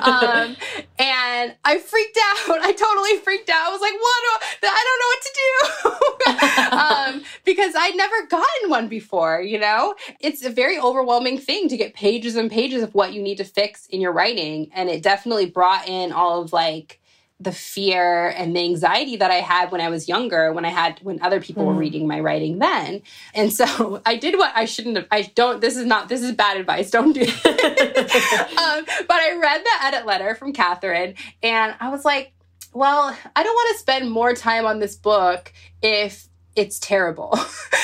um, 0.00 0.56
and 0.98 1.54
I 1.64 1.78
freaked 1.78 2.18
out. 2.18 2.60
I 2.60 2.72
totally 2.72 3.18
freaked 3.18 3.48
out. 3.48 3.68
I 3.68 3.70
was 3.70 3.80
like, 3.80 3.94
what? 3.94 4.20
I 4.62 4.84
don't 4.84 5.00
know 5.00 5.10
what 5.10 5.22
to 5.22 5.32
do. 5.40 6.76
um, 6.76 7.24
because 7.44 7.74
I'd 7.76 7.96
never 7.96 8.26
gotten 8.26 8.70
one 8.70 8.88
before, 8.88 9.40
you 9.40 9.58
know? 9.58 9.94
It's 10.20 10.44
a 10.44 10.50
very 10.50 10.78
overwhelming 10.78 11.38
thing 11.38 11.68
to 11.68 11.76
get 11.76 11.94
pages 11.94 12.36
and 12.36 12.50
pages 12.50 12.82
of 12.82 12.94
what 12.94 13.14
you 13.14 13.22
need 13.22 13.38
to 13.38 13.44
fix 13.44 13.86
in 13.86 14.00
your 14.00 14.12
writing. 14.12 14.70
And 14.74 14.90
it 14.90 15.02
definitely 15.02 15.46
brought 15.46 15.88
in 15.88 16.12
all 16.12 16.42
of 16.42 16.52
like, 16.52 16.99
the 17.40 17.52
fear 17.52 18.28
and 18.28 18.54
the 18.54 18.60
anxiety 18.60 19.16
that 19.16 19.30
I 19.30 19.36
had 19.36 19.72
when 19.72 19.80
I 19.80 19.88
was 19.88 20.08
younger, 20.08 20.52
when 20.52 20.66
I 20.66 20.68
had 20.68 21.00
when 21.02 21.20
other 21.22 21.40
people 21.40 21.64
mm. 21.64 21.68
were 21.68 21.74
reading 21.74 22.06
my 22.06 22.20
writing 22.20 22.58
then. 22.58 23.02
And 23.34 23.52
so 23.52 24.02
I 24.06 24.16
did 24.16 24.36
what 24.36 24.52
I 24.54 24.66
shouldn't 24.66 24.96
have. 24.96 25.06
I 25.10 25.22
don't. 25.34 25.60
This 25.60 25.76
is 25.76 25.86
not. 25.86 26.08
This 26.08 26.22
is 26.22 26.32
bad 26.32 26.58
advice. 26.58 26.90
Don't 26.90 27.12
do. 27.12 27.22
um, 27.24 27.26
but 27.34 29.16
I 29.16 29.38
read 29.40 29.64
the 29.64 29.84
edit 29.84 30.06
letter 30.06 30.34
from 30.34 30.52
Catherine, 30.52 31.14
and 31.42 31.74
I 31.80 31.88
was 31.88 32.04
like, 32.04 32.32
well, 32.74 33.16
I 33.34 33.42
don't 33.42 33.54
want 33.54 33.74
to 33.74 33.80
spend 33.80 34.10
more 34.10 34.34
time 34.34 34.66
on 34.66 34.78
this 34.78 34.94
book 34.94 35.52
if 35.82 36.28
it's 36.56 36.78
terrible. 36.78 37.30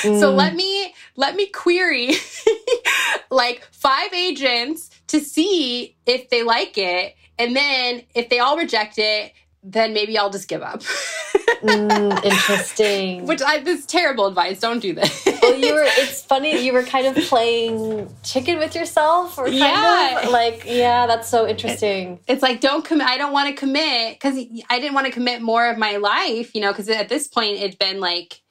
Mm. 0.01 0.19
so 0.19 0.31
let 0.31 0.53
me 0.55 0.93
let 1.15 1.35
me 1.35 1.47
query 1.47 2.11
like 3.31 3.67
five 3.71 4.13
agents 4.13 4.91
to 5.07 5.19
see 5.19 5.95
if 6.05 6.29
they 6.29 6.43
like 6.43 6.77
it 6.77 7.15
and 7.39 7.55
then 7.55 8.03
if 8.13 8.29
they 8.29 8.39
all 8.39 8.57
reject 8.57 8.97
it 8.97 9.33
then 9.71 9.93
maybe 9.93 10.17
I'll 10.17 10.29
just 10.29 10.47
give 10.47 10.61
up. 10.61 10.81
mm, 11.61 12.23
interesting. 12.23 13.25
Which 13.25 13.41
I 13.41 13.59
this 13.59 13.81
is 13.81 13.85
terrible 13.85 14.25
advice. 14.27 14.59
Don't 14.59 14.79
do 14.79 14.93
this. 14.93 15.25
well, 15.41 15.55
you 15.55 15.73
were. 15.73 15.83
It's 15.85 16.23
funny. 16.23 16.63
You 16.65 16.73
were 16.73 16.83
kind 16.83 17.05
of 17.05 17.23
playing 17.25 18.13
chicken 18.23 18.59
with 18.59 18.75
yourself, 18.75 19.37
or 19.37 19.47
yeah. 19.49 20.21
of 20.21 20.31
like 20.31 20.63
yeah. 20.65 21.05
That's 21.05 21.27
so 21.27 21.47
interesting. 21.47 22.19
it's 22.27 22.41
like 22.41 22.61
don't 22.61 22.85
commit. 22.85 23.07
I 23.07 23.17
don't 23.17 23.33
want 23.33 23.49
to 23.49 23.55
commit 23.55 24.15
because 24.15 24.37
I 24.69 24.79
didn't 24.79 24.93
want 24.93 25.07
to 25.07 25.11
commit 25.11 25.41
more 25.41 25.69
of 25.69 25.77
my 25.77 25.97
life. 25.97 26.55
You 26.55 26.61
know, 26.61 26.71
because 26.71 26.89
at 26.89 27.09
this 27.09 27.27
point 27.27 27.57
it'd 27.59 27.77
been 27.77 27.99
like 27.99 28.41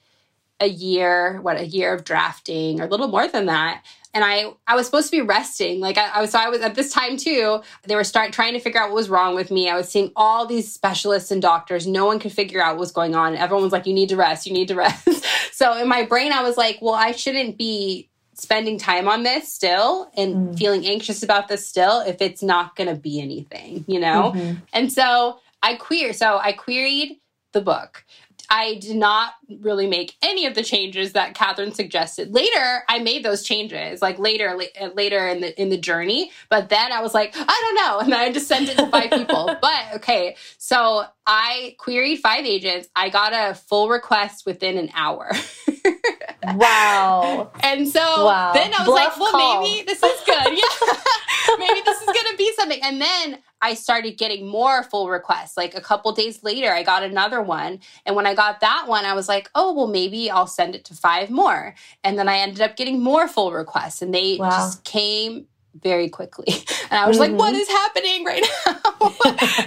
a 0.60 0.68
year, 0.68 1.40
what 1.42 1.58
a 1.58 1.66
year 1.66 1.94
of 1.94 2.04
drafting, 2.04 2.80
or 2.80 2.84
a 2.84 2.88
little 2.88 3.08
more 3.08 3.28
than 3.28 3.46
that 3.46 3.82
and 4.16 4.24
I 4.24 4.50
I 4.66 4.74
was 4.74 4.86
supposed 4.86 5.10
to 5.10 5.16
be 5.16 5.20
resting. 5.20 5.78
Like 5.78 5.98
I, 5.98 6.08
I, 6.08 6.20
was 6.22 6.30
so 6.30 6.38
I 6.38 6.48
was 6.48 6.62
at 6.62 6.74
this 6.74 6.90
time 6.90 7.18
too. 7.18 7.60
They 7.84 7.94
were 7.94 8.02
start 8.02 8.32
trying 8.32 8.54
to 8.54 8.60
figure 8.60 8.80
out 8.80 8.88
what 8.88 8.96
was 8.96 9.10
wrong 9.10 9.34
with 9.34 9.50
me. 9.50 9.68
I 9.68 9.76
was 9.76 9.90
seeing 9.90 10.10
all 10.16 10.46
these 10.46 10.72
specialists 10.72 11.30
and 11.30 11.42
doctors. 11.42 11.86
No 11.86 12.06
one 12.06 12.18
could 12.18 12.32
figure 12.32 12.62
out 12.62 12.76
what 12.76 12.80
was 12.80 12.92
going 12.92 13.14
on. 13.14 13.36
Everyone 13.36 13.62
was 13.62 13.72
like, 13.72 13.86
"You 13.86 13.92
need 13.92 14.08
to 14.08 14.16
rest. 14.16 14.46
You 14.46 14.54
need 14.54 14.68
to 14.68 14.74
rest." 14.86 15.06
so 15.52 15.76
in 15.76 15.86
my 15.86 16.02
brain, 16.02 16.32
I 16.32 16.42
was 16.42 16.56
like, 16.56 16.78
"Well, 16.80 16.94
I 16.94 17.12
shouldn't 17.12 17.56
be." 17.58 18.08
spending 18.38 18.76
time 18.78 19.08
on 19.08 19.22
this 19.22 19.50
still 19.50 20.10
and 20.14 20.34
mm. 20.34 20.58
feeling 20.58 20.86
anxious 20.86 21.22
about 21.22 21.48
this 21.48 21.66
still 21.66 22.00
if 22.00 22.20
it's 22.20 22.42
not 22.42 22.76
going 22.76 22.86
to 22.86 22.94
be 22.94 23.18
anything 23.18 23.82
you 23.88 23.98
know 23.98 24.34
mm-hmm. 24.36 24.58
and 24.74 24.92
so 24.92 25.38
i 25.62 25.74
queer 25.74 26.12
so 26.12 26.36
i 26.42 26.52
queried 26.52 27.18
the 27.52 27.62
book 27.62 28.04
I 28.50 28.74
did 28.76 28.96
not 28.96 29.34
really 29.60 29.86
make 29.86 30.16
any 30.22 30.46
of 30.46 30.54
the 30.54 30.62
changes 30.62 31.12
that 31.12 31.34
Catherine 31.34 31.72
suggested. 31.72 32.32
Later, 32.32 32.82
I 32.88 32.98
made 33.00 33.24
those 33.24 33.42
changes, 33.42 34.02
like 34.02 34.18
later, 34.18 34.56
la- 34.56 34.86
uh, 34.86 34.90
later 34.94 35.26
in 35.28 35.40
the 35.40 35.60
in 35.60 35.68
the 35.68 35.76
journey. 35.78 36.30
But 36.48 36.68
then 36.68 36.92
I 36.92 37.00
was 37.00 37.14
like, 37.14 37.34
I 37.36 37.44
don't 37.44 37.74
know, 37.74 37.98
and 38.00 38.12
then 38.12 38.20
I 38.20 38.32
just 38.32 38.48
sent 38.48 38.68
it 38.68 38.76
to 38.78 38.86
five 38.88 39.10
people. 39.10 39.54
But 39.60 39.96
okay, 39.96 40.36
so 40.58 41.04
I 41.26 41.74
queried 41.78 42.20
five 42.20 42.44
agents. 42.44 42.88
I 42.94 43.08
got 43.08 43.32
a 43.32 43.54
full 43.54 43.88
request 43.88 44.46
within 44.46 44.78
an 44.78 44.90
hour. 44.94 45.32
wow! 46.54 47.50
And 47.62 47.88
so 47.88 48.26
wow. 48.26 48.52
then 48.52 48.72
I 48.72 48.78
was 48.78 48.86
Bluff 48.86 49.18
like, 49.18 49.20
well, 49.20 49.30
call. 49.32 49.62
maybe 49.62 49.84
this 49.84 50.02
is 50.02 50.20
good. 50.24 50.58
Yeah, 50.58 51.56
maybe 51.58 51.80
this 51.84 52.00
is 52.00 52.06
gonna 52.06 52.36
be 52.36 52.52
something. 52.54 52.80
And 52.82 53.00
then 53.00 53.38
I 53.60 53.74
started 53.74 54.18
getting 54.18 54.46
more 54.46 54.82
full 54.82 55.08
requests. 55.08 55.56
Like 55.56 55.74
a 55.74 55.80
couple 55.80 56.12
days 56.12 56.42
later, 56.42 56.72
I 56.72 56.82
got 56.82 57.02
another 57.02 57.42
one. 57.42 57.80
And 58.04 58.14
when 58.14 58.26
I 58.26 58.34
got 58.34 58.60
that 58.60 58.84
one, 58.86 59.04
I 59.04 59.14
was 59.14 59.28
like, 59.28 59.50
oh, 59.54 59.72
well, 59.72 59.86
maybe 59.86 60.30
I'll 60.30 60.46
send 60.46 60.74
it 60.74 60.84
to 60.86 60.94
five 60.94 61.30
more. 61.30 61.74
And 62.04 62.18
then 62.18 62.28
I 62.28 62.38
ended 62.38 62.60
up 62.60 62.76
getting 62.76 63.02
more 63.02 63.28
full 63.28 63.52
requests, 63.52 64.02
and 64.02 64.14
they 64.14 64.36
wow. 64.36 64.50
just 64.50 64.84
came 64.84 65.46
very 65.82 66.08
quickly. 66.08 66.46
And 66.88 67.00
I 67.00 67.08
was 67.08 67.18
mm-hmm. 67.18 67.32
like, 67.32 67.40
what 67.40 67.52
mm-hmm. 67.52 67.72
happening 67.72 68.24
right 68.24 68.44
now? 68.64 69.12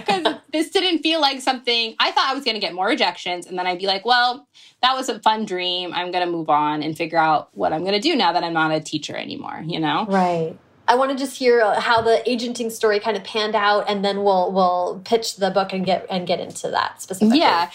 Because 0.00 0.36
this 0.52 0.70
didn't 0.70 1.02
feel 1.02 1.20
like 1.20 1.42
something 1.42 1.94
I 1.98 2.12
thought 2.12 2.30
I 2.30 2.34
was 2.34 2.44
going 2.44 2.54
to 2.54 2.60
get 2.60 2.72
more 2.72 2.86
rejections. 2.86 3.46
And 3.46 3.58
then 3.58 3.66
I'd 3.66 3.78
be 3.78 3.86
like, 3.86 4.06
well, 4.06 4.48
that 4.80 4.96
was 4.96 5.10
a 5.10 5.20
fun 5.20 5.44
dream. 5.44 5.92
I'm 5.92 6.12
going 6.12 6.24
to 6.24 6.30
move 6.30 6.48
on 6.48 6.82
and 6.82 6.96
figure 6.96 7.18
out 7.18 7.54
what 7.54 7.74
I'm 7.74 7.80
going 7.80 7.92
to 7.92 8.00
do 8.00 8.16
now 8.16 8.32
that 8.32 8.42
I'm 8.42 8.54
not 8.54 8.72
a 8.72 8.80
teacher 8.80 9.14
anymore, 9.14 9.62
you 9.66 9.78
know? 9.78 10.06
Right. 10.06 10.56
I 10.90 10.96
want 10.96 11.12
to 11.12 11.16
just 11.16 11.36
hear 11.36 11.78
how 11.78 12.00
the 12.00 12.28
agenting 12.28 12.68
story 12.68 12.98
kind 12.98 13.16
of 13.16 13.22
panned 13.22 13.54
out, 13.54 13.88
and 13.88 14.04
then 14.04 14.24
we'll 14.24 14.50
we'll 14.50 15.00
pitch 15.04 15.36
the 15.36 15.52
book 15.52 15.72
and 15.72 15.86
get 15.86 16.04
and 16.10 16.26
get 16.26 16.40
into 16.40 16.68
that 16.70 17.00
specifically. 17.00 17.38
Yeah. 17.38 17.70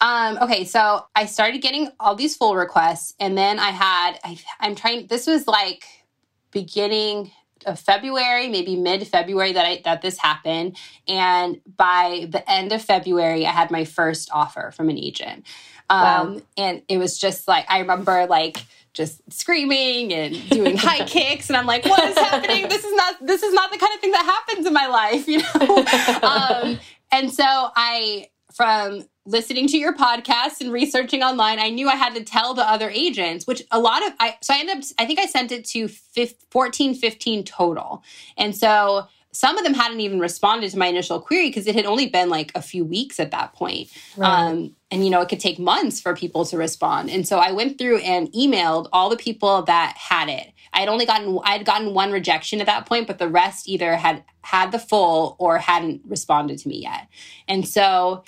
Um, 0.00 0.38
okay, 0.40 0.64
so 0.64 1.06
I 1.16 1.26
started 1.26 1.60
getting 1.60 1.88
all 1.98 2.14
these 2.14 2.36
full 2.36 2.54
requests, 2.54 3.14
and 3.18 3.36
then 3.36 3.58
I 3.58 3.70
had 3.70 4.20
I, 4.22 4.38
I'm 4.60 4.76
trying. 4.76 5.08
This 5.08 5.26
was 5.26 5.48
like 5.48 5.84
beginning 6.52 7.32
of 7.64 7.80
February, 7.80 8.48
maybe 8.48 8.76
mid 8.76 9.06
February 9.06 9.52
that 9.52 9.66
I 9.66 9.80
that 9.84 10.02
this 10.02 10.18
happened, 10.18 10.76
and 11.08 11.60
by 11.76 12.26
the 12.30 12.48
end 12.50 12.72
of 12.72 12.82
February, 12.82 13.46
I 13.46 13.50
had 13.50 13.70
my 13.70 13.84
first 13.84 14.30
offer 14.32 14.70
from 14.72 14.88
an 14.90 14.98
agent. 14.98 15.46
Um, 15.88 16.00
wow. 16.34 16.40
And 16.56 16.82
it 16.88 16.98
was 16.98 17.18
just 17.18 17.46
like 17.48 17.64
I 17.68 17.80
remember 17.80 18.26
like 18.26 18.58
just 18.92 19.20
screaming 19.30 20.12
and 20.12 20.48
doing 20.48 20.76
high 20.76 21.04
kicks 21.06 21.50
and 21.50 21.56
i'm 21.56 21.66
like 21.66 21.84
what 21.84 22.02
is 22.04 22.16
happening 22.16 22.66
this 22.66 22.82
is 22.82 22.94
not 22.94 23.14
this 23.26 23.42
is 23.42 23.52
not 23.52 23.70
the 23.70 23.76
kind 23.76 23.92
of 23.94 24.00
thing 24.00 24.10
that 24.10 24.24
happens 24.24 24.66
in 24.66 24.72
my 24.72 24.86
life 24.86 25.28
you 25.28 25.38
know 25.38 25.84
um, 26.22 26.78
and 27.12 27.30
so 27.30 27.44
i 27.76 28.26
from 28.54 29.04
listening 29.26 29.66
to 29.66 29.76
your 29.76 29.94
podcast 29.94 30.60
and 30.60 30.72
researching 30.72 31.22
online 31.22 31.58
i 31.58 31.68
knew 31.68 31.88
i 31.88 31.96
had 31.96 32.14
to 32.14 32.22
tell 32.22 32.54
the 32.54 32.62
other 32.62 32.88
agents 32.90 33.46
which 33.46 33.62
a 33.70 33.78
lot 33.78 34.06
of 34.06 34.12
i 34.20 34.36
so 34.40 34.54
i 34.54 34.58
ended 34.58 34.78
up 34.78 34.84
i 34.98 35.04
think 35.04 35.18
i 35.18 35.26
sent 35.26 35.52
it 35.52 35.64
to 35.64 35.88
15, 35.88 36.36
14 36.50 36.94
15 36.94 37.44
total 37.44 38.02
and 38.36 38.56
so 38.56 39.06
some 39.32 39.58
of 39.58 39.64
them 39.64 39.74
hadn't 39.74 40.00
even 40.00 40.18
responded 40.18 40.70
to 40.70 40.78
my 40.78 40.86
initial 40.86 41.20
query 41.20 41.50
because 41.50 41.66
it 41.66 41.74
had 41.74 41.84
only 41.84 42.06
been 42.06 42.30
like 42.30 42.50
a 42.54 42.62
few 42.62 42.86
weeks 42.86 43.20
at 43.20 43.32
that 43.32 43.52
point. 43.52 43.90
Right. 44.16 44.30
Um, 44.30 44.74
and 44.90 45.04
you 45.04 45.10
know 45.10 45.20
it 45.20 45.28
could 45.28 45.40
take 45.40 45.58
months 45.58 46.00
for 46.00 46.14
people 46.14 46.44
to 46.44 46.56
respond 46.56 47.10
and 47.10 47.26
so 47.26 47.38
i 47.38 47.50
went 47.50 47.76
through 47.76 47.98
and 47.98 48.30
emailed 48.32 48.88
all 48.92 49.10
the 49.10 49.16
people 49.16 49.62
that 49.62 49.96
had 49.96 50.28
it 50.28 50.52
i 50.72 50.80
had 50.80 50.88
only 50.88 51.04
gotten 51.04 51.38
i 51.44 51.52
had 51.52 51.66
gotten 51.66 51.92
one 51.92 52.12
rejection 52.12 52.60
at 52.60 52.66
that 52.66 52.86
point 52.86 53.06
but 53.06 53.18
the 53.18 53.28
rest 53.28 53.68
either 53.68 53.96
had 53.96 54.22
had 54.42 54.70
the 54.70 54.78
full 54.78 55.34
or 55.38 55.58
hadn't 55.58 56.00
responded 56.06 56.58
to 56.58 56.68
me 56.68 56.82
yet 56.82 57.08
and 57.48 57.66
so 57.66 58.22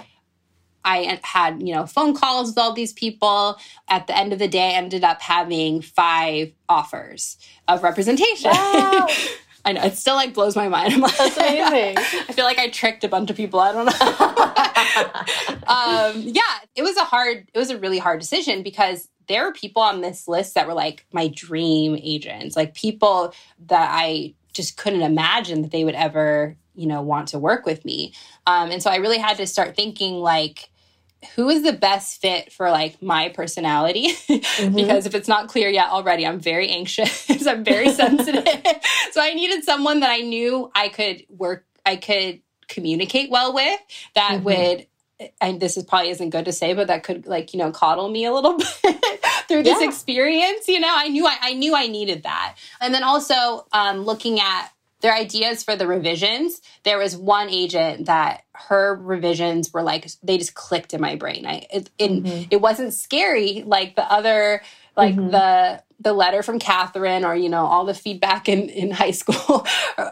I 0.85 1.20
had, 1.22 1.62
you 1.62 1.74
know, 1.74 1.87
phone 1.87 2.14
calls 2.14 2.51
with 2.51 2.59
all 2.59 2.72
these 2.72 2.93
people. 2.93 3.59
At 3.89 4.07
the 4.07 4.16
end 4.16 4.33
of 4.33 4.39
the 4.39 4.49
day, 4.49 4.70
I 4.70 4.72
ended 4.74 5.05
up 5.05 5.20
having 5.20 5.83
five 5.83 6.53
offers 6.68 7.37
of 7.66 7.83
representation. 7.83 8.51
Wow. 8.51 9.07
I 9.64 9.72
know 9.72 9.83
it 9.83 9.97
still 9.97 10.14
like 10.14 10.33
blows 10.33 10.57
my 10.57 10.68
mind. 10.68 10.95
I'm 10.95 11.01
like, 11.01 11.16
That's 11.16 11.37
amazing. 11.37 11.97
I 11.99 12.33
feel 12.33 12.45
like 12.45 12.59
I 12.59 12.70
tricked 12.70 13.05
a 13.05 13.09
bunch 13.09 13.29
of 13.29 13.37
people. 13.37 13.61
I 13.61 13.72
don't 13.72 13.85
know. 13.85 13.93
um, 15.66 16.22
yeah, 16.22 16.66
it 16.74 16.83
was 16.83 16.97
a 16.97 17.05
hard. 17.05 17.51
It 17.53 17.59
was 17.59 17.70
a 17.70 17.76
really 17.79 17.99
hard 17.99 18.20
decision 18.20 18.62
because 18.62 19.09
there 19.26 19.45
were 19.45 19.53
people 19.53 19.83
on 19.83 20.01
this 20.01 20.26
list 20.26 20.55
that 20.55 20.66
were 20.66 20.74
like 20.74 21.05
my 21.12 21.29
dream 21.29 21.99
agents, 22.01 22.57
like 22.57 22.74
people 22.74 23.35
that 23.66 23.91
I 23.93 24.35
just 24.55 24.76
couldn't 24.76 25.03
imagine 25.03 25.62
that 25.62 25.70
they 25.70 25.85
would 25.85 25.95
ever, 25.95 26.57
you 26.79 26.87
know, 26.87 27.03
want 27.03 27.29
to 27.29 27.39
work 27.39 27.66
with 27.66 27.85
me. 27.85 28.14
Um, 28.47 28.70
and 28.70 28.83
so 28.83 28.91
I 28.91 28.97
really 28.97 29.18
had 29.18 29.37
to 29.39 29.47
start 29.47 29.74
thinking 29.76 30.14
like 30.14 30.70
who 31.35 31.49
is 31.49 31.62
the 31.62 31.72
best 31.72 32.20
fit 32.20 32.53
for 32.53 32.70
like 32.70 33.03
my 33.03 33.29
personality 33.29 34.09
mm-hmm. 34.12 34.74
because 34.74 35.05
if 35.05 35.14
it's 35.14 35.29
not 35.29 35.49
clear 35.49 35.68
yet 35.68 35.89
already 35.89 36.24
i'm 36.24 36.39
very 36.39 36.68
anxious 36.68 37.29
i'm 37.47 37.64
very 37.64 37.91
sensitive 37.93 38.47
so 39.11 39.20
i 39.20 39.35
needed 39.35 39.64
someone 39.64 39.99
that 39.99 40.11
i 40.11 40.18
knew 40.18 40.70
i 40.76 40.89
could 40.89 41.24
work 41.29 41.66
i 41.85 41.97
could 41.97 42.41
communicate 42.68 43.31
well 43.31 43.53
with 43.53 43.81
that 44.14 44.35
mm-hmm. 44.35 44.45
would 44.45 44.87
and 45.41 45.61
this 45.61 45.76
is 45.76 45.83
probably 45.83 46.11
isn't 46.11 46.31
good 46.31 46.45
to 46.45 46.53
say 46.53 46.72
but 46.72 46.87
that 46.87 47.03
could 47.03 47.26
like 47.26 47.53
you 47.53 47.59
know 47.59 47.72
coddle 47.72 48.09
me 48.09 48.24
a 48.24 48.33
little 48.33 48.57
bit 48.57 48.68
through 49.49 49.64
this 49.64 49.81
yeah. 49.81 49.89
experience 49.89 50.68
you 50.68 50.79
know 50.79 50.93
i 50.95 51.09
knew 51.09 51.26
I, 51.26 51.37
I 51.41 51.53
knew 51.55 51.74
i 51.74 51.89
needed 51.89 52.22
that 52.22 52.57
and 52.81 52.95
then 52.95 53.03
also 53.03 53.66
um, 53.72 54.05
looking 54.05 54.39
at 54.39 54.68
their 55.01 55.14
ideas 55.14 55.62
for 55.62 55.76
the 55.76 55.86
revisions 55.86 56.61
there 56.84 56.99
was 56.99 57.16
one 57.16 57.49
agent 57.49 58.07
that 58.07 58.44
her 58.53 58.96
revisions 58.96 59.72
were 59.72 59.82
like 59.82 60.09
they 60.22 60.38
just 60.38 60.55
clicked 60.55 60.94
in 60.94 61.01
my 61.01 61.16
brain 61.16 61.46
i 61.46 61.66
it, 61.72 61.90
it, 61.99 62.11
mm-hmm. 62.11 62.42
it 62.51 62.61
wasn't 62.61 62.92
scary 62.92 63.62
like 63.66 63.96
the 63.96 64.12
other 64.12 64.62
like 64.96 65.14
mm-hmm. 65.14 65.30
the 65.30 65.82
the 66.01 66.12
letter 66.12 66.42
from 66.42 66.59
catherine 66.59 67.24
or 67.24 67.34
you 67.34 67.49
know 67.49 67.64
all 67.64 67.84
the 67.84 67.94
feedback 67.94 68.49
in 68.49 68.68
in 68.68 68.90
high 69.03 69.11
school 69.11 69.66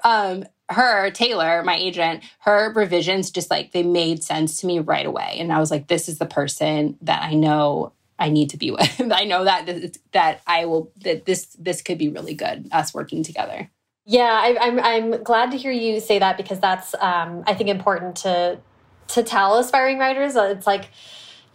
um 0.05 0.45
her 0.69 1.11
taylor 1.11 1.63
my 1.63 1.77
agent 1.77 2.25
her 2.41 2.73
revisions 2.75 3.31
just 3.31 3.51
like 3.51 3.73
they 3.73 3.85
made 3.85 4.23
sense 4.23 4.61
to 4.61 4.67
me 4.67 4.81
right 4.81 5.07
away 5.07 5.37
and 5.39 5.53
i 5.53 5.61
was 5.61 5.71
like 5.71 5.87
this 5.87 6.09
is 6.09 6.19
the 6.19 6.27
person 6.27 6.97
that 7.01 7.23
i 7.23 7.35
know 7.35 7.93
I 8.19 8.31
need 8.31 8.51
to 8.51 8.57
be 8.57 8.71
with. 8.73 9.13
I 9.13 9.25
know 9.25 9.45
that 9.45 9.99
that 10.13 10.41
I 10.47 10.65
will 10.65 10.91
that 11.03 11.27
this 11.27 11.47
this 11.59 11.83
could 11.83 11.99
be 11.99 12.09
really 12.09 12.35
good 12.35 12.69
us 12.73 12.95
working 12.95 13.23
together. 13.23 13.71
Yeah, 14.07 14.23
I, 14.41 14.57
I'm 14.61 14.81
I'm 14.81 15.23
glad 15.25 15.51
to 15.51 15.57
hear 15.57 15.73
you 15.73 15.99
say 16.01 16.21
that 16.21 16.37
because 16.37 16.61
that's 16.61 16.95
um, 17.01 17.43
I 17.47 17.55
think 17.55 17.69
important 17.69 18.17
to 18.19 18.59
to 19.09 19.23
tell 19.23 19.59
aspiring 19.59 19.99
writers. 19.99 20.37
It's 20.37 20.67
like 20.67 20.91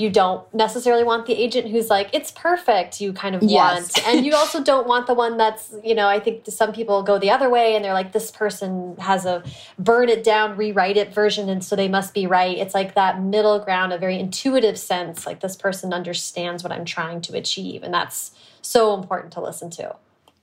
you 0.02 0.10
don't 0.10 0.52
necessarily 0.54 1.04
want 1.04 1.28
the 1.28 1.34
agent 1.34 1.70
who's 1.70 1.90
like 1.90 2.10
it's 2.12 2.32
perfect 2.32 3.00
you 3.00 3.14
kind 3.14 3.36
of 3.36 3.44
yes. 3.44 3.94
want 3.94 4.08
and 4.08 4.26
you 4.26 4.34
also 4.34 4.62
don't 4.72 4.88
want 4.88 5.06
the 5.06 5.14
one 5.14 5.38
that's 5.38 5.76
you 5.84 5.94
know 5.94 6.08
i 6.08 6.20
think 6.20 6.44
some 6.48 6.74
people 6.74 7.04
go 7.04 7.20
the 7.20 7.30
other 7.30 7.50
way 7.50 7.76
and 7.76 7.86
they're 7.86 7.94
like 7.94 8.12
this 8.12 8.32
person 8.32 8.96
has 8.98 9.26
a 9.26 9.44
burn 9.78 10.10
it 10.10 10.24
down 10.24 10.58
rewrite 10.58 10.98
it 10.98 11.14
version 11.14 11.48
and 11.50 11.64
so 11.64 11.76
they 11.76 11.88
must 11.88 12.14
be 12.14 12.26
right 12.26 12.58
it's 12.58 12.74
like 12.74 12.96
that 12.96 13.22
middle 13.22 13.60
ground 13.60 13.94
a 13.94 13.98
very 13.98 14.18
intuitive 14.18 14.78
sense 14.78 15.26
like 15.26 15.40
this 15.42 15.56
person 15.56 15.94
understands 15.94 16.64
what 16.64 16.72
i'm 16.72 16.86
trying 16.86 17.22
to 17.22 17.36
achieve 17.36 17.84
and 17.84 17.94
that's 17.94 18.32
so 18.62 18.96
important 18.96 19.32
to 19.32 19.40
listen 19.40 19.70
to 19.70 19.96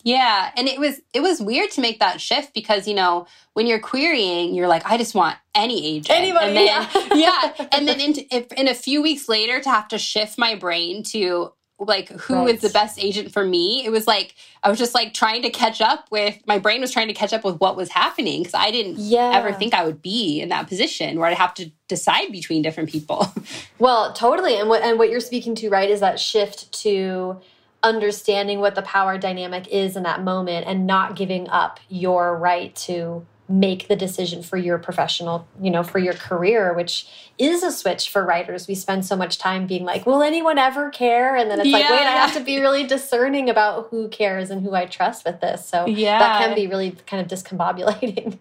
yeah, 0.04 0.52
and 0.56 0.68
it 0.68 0.78
was 0.78 1.00
it 1.12 1.20
was 1.20 1.40
weird 1.40 1.70
to 1.72 1.80
make 1.80 1.98
that 1.98 2.20
shift 2.20 2.54
because 2.54 2.86
you 2.86 2.94
know 2.94 3.26
when 3.54 3.66
you're 3.66 3.80
querying, 3.80 4.54
you're 4.54 4.68
like, 4.68 4.84
I 4.86 4.96
just 4.96 5.14
want 5.14 5.36
any 5.54 5.96
agent, 5.96 6.16
anybody, 6.16 6.46
and 6.46 6.56
then, 6.56 6.66
yeah, 6.66 7.14
yeah, 7.14 7.68
and 7.72 7.88
then 7.88 8.00
in, 8.00 8.14
if, 8.30 8.52
in 8.52 8.68
a 8.68 8.74
few 8.74 9.02
weeks 9.02 9.28
later 9.28 9.60
to 9.60 9.68
have 9.68 9.88
to 9.88 9.98
shift 9.98 10.38
my 10.38 10.54
brain 10.54 11.02
to 11.04 11.52
like 11.80 12.08
who 12.08 12.34
right. 12.34 12.54
is 12.54 12.60
the 12.60 12.68
best 12.70 12.98
agent 12.98 13.32
for 13.32 13.44
me 13.44 13.84
it 13.84 13.90
was 13.90 14.06
like 14.06 14.34
i 14.64 14.68
was 14.68 14.78
just 14.78 14.94
like 14.94 15.14
trying 15.14 15.42
to 15.42 15.50
catch 15.50 15.80
up 15.80 16.06
with 16.10 16.36
my 16.44 16.58
brain 16.58 16.80
was 16.80 16.90
trying 16.90 17.06
to 17.06 17.14
catch 17.14 17.32
up 17.32 17.44
with 17.44 17.56
what 17.60 17.76
was 17.76 17.88
happening 17.88 18.40
because 18.40 18.54
i 18.54 18.70
didn't 18.70 18.98
yeah. 18.98 19.30
ever 19.32 19.52
think 19.52 19.72
i 19.74 19.84
would 19.84 20.02
be 20.02 20.40
in 20.40 20.48
that 20.48 20.66
position 20.66 21.18
where 21.18 21.28
i'd 21.28 21.36
have 21.36 21.54
to 21.54 21.70
decide 21.86 22.32
between 22.32 22.62
different 22.62 22.90
people 22.90 23.32
well 23.78 24.12
totally 24.12 24.58
and 24.58 24.68
what 24.68 24.82
and 24.82 24.98
what 24.98 25.08
you're 25.08 25.20
speaking 25.20 25.54
to 25.54 25.70
right 25.70 25.88
is 25.88 26.00
that 26.00 26.18
shift 26.18 26.72
to 26.72 27.40
understanding 27.82 28.60
what 28.60 28.74
the 28.74 28.82
power 28.82 29.18
dynamic 29.18 29.68
is 29.68 29.96
in 29.96 30.02
that 30.02 30.22
moment 30.22 30.66
and 30.66 30.86
not 30.86 31.16
giving 31.16 31.48
up 31.48 31.78
your 31.88 32.36
right 32.36 32.74
to 32.74 33.26
make 33.48 33.88
the 33.88 33.96
decision 33.96 34.42
for 34.42 34.58
your 34.58 34.76
professional, 34.76 35.48
you 35.60 35.70
know, 35.70 35.82
for 35.82 35.98
your 35.98 36.12
career, 36.12 36.74
which 36.74 37.06
is 37.38 37.62
a 37.62 37.72
switch 37.72 38.10
for 38.10 38.22
writers. 38.24 38.68
We 38.68 38.74
spend 38.74 39.06
so 39.06 39.16
much 39.16 39.38
time 39.38 39.66
being 39.66 39.84
like, 39.84 40.04
will 40.04 40.22
anyone 40.22 40.58
ever 40.58 40.90
care? 40.90 41.34
And 41.34 41.50
then 41.50 41.60
it's 41.60 41.68
yeah. 41.68 41.78
like, 41.78 41.90
wait, 41.90 42.06
I 42.06 42.12
have 42.12 42.34
to 42.34 42.40
be 42.40 42.60
really 42.60 42.86
discerning 42.86 43.48
about 43.48 43.88
who 43.88 44.08
cares 44.08 44.50
and 44.50 44.62
who 44.62 44.74
I 44.74 44.84
trust 44.84 45.24
with 45.24 45.40
this. 45.40 45.66
So 45.66 45.86
yeah. 45.86 46.18
that 46.18 46.44
can 46.44 46.54
be 46.54 46.66
really 46.66 46.90
kind 47.06 47.22
of 47.22 47.38
discombobulating. 47.38 48.38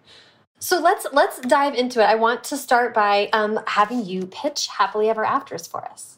So 0.59 0.79
let's 0.79 1.05
let's 1.13 1.39
dive 1.41 1.75
into 1.75 2.01
it. 2.01 2.05
I 2.05 2.15
want 2.15 2.43
to 2.45 2.57
start 2.57 2.93
by 2.93 3.29
um, 3.31 3.59
having 3.67 4.03
you 4.03 4.25
pitch 4.25 4.65
happily 4.67 5.07
ever 5.07 5.23
afters 5.23 5.67
for 5.67 5.85
us. 5.85 6.17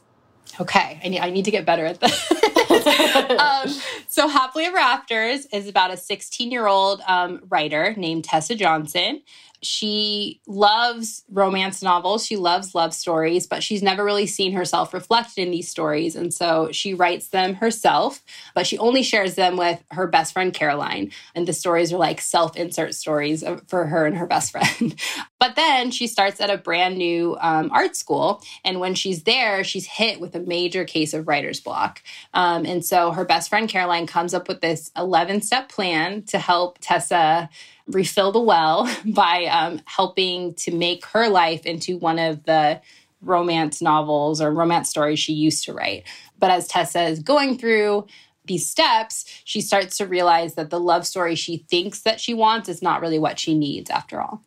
Okay, 0.59 0.99
I 1.03 1.07
need, 1.09 1.19
I 1.19 1.29
need 1.29 1.45
to 1.45 1.51
get 1.51 1.65
better 1.65 1.85
at 1.85 1.99
this. 1.99 2.31
um, 3.39 3.69
so, 4.07 4.27
Happily 4.27 4.65
Ever 4.65 4.77
Afters 4.77 5.45
is 5.47 5.67
about 5.67 5.91
a 5.91 5.97
16 5.97 6.51
year 6.51 6.67
old 6.67 7.01
um, 7.07 7.41
writer 7.49 7.93
named 7.95 8.23
Tessa 8.23 8.55
Johnson 8.55 9.21
she 9.61 10.39
loves 10.47 11.23
romance 11.29 11.81
novels. 11.81 12.25
She 12.25 12.37
loves 12.37 12.73
love 12.73 12.93
stories, 12.93 13.45
but 13.45 13.61
she's 13.61 13.83
never 13.83 14.03
really 14.03 14.27
seen 14.27 14.53
herself 14.53 14.93
reflected 14.93 15.41
in 15.41 15.51
these 15.51 15.69
stories. 15.69 16.15
And 16.15 16.33
so 16.33 16.71
she 16.71 16.93
writes 16.93 17.27
them 17.27 17.55
herself, 17.55 18.23
but 18.55 18.65
she 18.65 18.77
only 18.77 19.03
shares 19.03 19.35
them 19.35 19.57
with 19.57 19.83
her 19.91 20.07
best 20.07 20.33
friend, 20.33 20.53
Caroline. 20.53 21.11
And 21.35 21.47
the 21.47 21.53
stories 21.53 21.91
are 21.91 21.97
like 21.97 22.21
self 22.21 22.55
insert 22.55 22.95
stories 22.95 23.43
for 23.67 23.85
her 23.87 24.05
and 24.05 24.17
her 24.17 24.27
best 24.27 24.51
friend. 24.51 24.95
but 25.39 25.55
then 25.55 25.91
she 25.91 26.07
starts 26.07 26.39
at 26.39 26.49
a 26.49 26.57
brand 26.57 26.97
new 26.97 27.37
um, 27.41 27.69
art 27.71 27.95
school. 27.95 28.41
And 28.63 28.79
when 28.79 28.95
she's 28.95 29.23
there, 29.23 29.63
she's 29.63 29.85
hit 29.85 30.21
with 30.21 30.35
a 30.35 30.39
major 30.39 30.85
case 30.85 31.13
of 31.13 31.27
writer's 31.27 31.59
block. 31.59 32.01
Um, 32.33 32.65
and 32.65 32.85
so 32.85 33.11
her 33.11 33.25
best 33.25 33.49
friend, 33.49 33.67
Caroline, 33.67 34.07
comes 34.07 34.33
up 34.33 34.47
with 34.47 34.61
this 34.61 34.91
11 34.95 35.41
step 35.41 35.69
plan 35.69 36.23
to 36.23 36.39
help 36.39 36.77
Tessa 36.79 37.49
refill 37.89 38.31
the 38.31 38.39
well 38.39 38.89
by 39.05 39.45
um, 39.45 39.81
helping 39.85 40.53
to 40.55 40.71
make 40.71 41.05
her 41.07 41.29
life 41.29 41.65
into 41.65 41.97
one 41.97 42.19
of 42.19 42.43
the 42.43 42.81
romance 43.21 43.81
novels 43.81 44.39
or 44.41 44.51
romance 44.51 44.89
stories 44.89 45.19
she 45.19 45.33
used 45.33 45.65
to 45.65 45.73
write. 45.73 46.03
But 46.37 46.51
as 46.51 46.67
Tessa 46.67 47.03
is 47.03 47.19
going 47.19 47.57
through 47.57 48.07
these 48.45 48.67
steps, 48.67 49.25
she 49.43 49.61
starts 49.61 49.97
to 49.97 50.07
realize 50.07 50.55
that 50.55 50.69
the 50.69 50.79
love 50.79 51.05
story 51.05 51.35
she 51.35 51.57
thinks 51.69 52.01
that 52.01 52.19
she 52.19 52.33
wants 52.33 52.69
is 52.69 52.81
not 52.81 53.01
really 53.01 53.19
what 53.19 53.39
she 53.39 53.57
needs 53.57 53.89
after 53.89 54.21
all. 54.21 54.41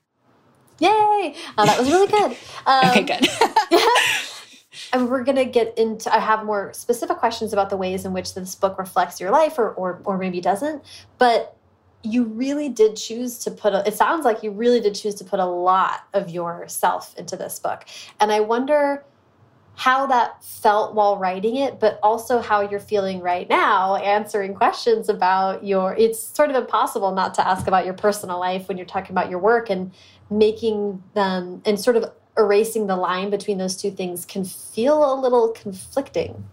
Yay! 0.79 1.37
Oh, 1.59 1.67
that 1.67 1.79
was 1.79 1.89
really 1.91 2.09
good. 2.09 2.37
Um, 2.65 2.91
okay, 2.91 3.03
good. 3.03 3.29
and 4.93 5.09
we're 5.09 5.25
going 5.25 5.37
to 5.37 5.45
get 5.45 5.77
into 5.77 6.15
i 6.15 6.19
have 6.19 6.45
more 6.45 6.73
specific 6.73 7.17
questions 7.17 7.53
about 7.53 7.71
the 7.71 7.77
ways 7.77 8.05
in 8.05 8.13
which 8.13 8.35
this 8.35 8.55
book 8.55 8.79
reflects 8.79 9.21
your 9.21 9.31
life 9.31 9.59
or 9.59 9.71
or, 9.71 10.01
or 10.05 10.19
maybe 10.19 10.41
doesn't 10.41 10.83
but 11.19 11.57
you 12.03 12.25
really 12.25 12.69
did 12.69 12.97
choose 12.97 13.39
to 13.39 13.51
put 13.51 13.75
a, 13.75 13.87
it 13.87 13.95
sounds 13.95 14.25
like 14.25 14.43
you 14.43 14.51
really 14.51 14.81
did 14.81 14.95
choose 14.95 15.15
to 15.17 15.25
put 15.25 15.41
a 15.41 15.45
lot 15.45 16.07
of 16.15 16.31
yourself 16.31 17.17
into 17.17 17.37
this 17.37 17.59
book. 17.59 17.85
And 18.21 18.33
i 18.33 18.41
wonder 18.41 19.05
how 19.75 20.07
that 20.07 20.45
felt 20.45 20.95
while 20.95 21.17
writing 21.17 21.57
it 21.57 21.81
but 21.81 21.99
also 22.03 22.41
how 22.41 22.61
you're 22.61 22.79
feeling 22.79 23.21
right 23.21 23.49
now 23.49 23.97
answering 23.97 24.55
questions 24.55 25.09
about 25.09 25.65
your 25.65 25.95
it's 25.97 26.21
sort 26.21 26.51
of 26.51 26.57
impossible 26.57 27.13
not 27.13 27.33
to 27.33 27.47
ask 27.47 27.67
about 27.67 27.87
your 27.87 27.95
personal 27.95 28.39
life 28.39 28.69
when 28.69 28.77
you're 28.77 28.85
talking 28.85 29.13
about 29.13 29.31
your 29.31 29.39
work 29.39 29.71
and 29.71 29.91
making 30.29 31.03
them 31.15 31.63
and 31.65 31.81
sort 31.81 31.97
of 31.97 32.05
erasing 32.37 32.87
the 32.87 32.97
line 32.97 33.31
between 33.31 33.57
those 33.57 33.77
two 33.77 33.91
things 33.91 34.25
can 34.25 34.45
feel 34.45 35.13
a 35.13 35.15
little 35.19 35.49
conflicting. 35.51 36.45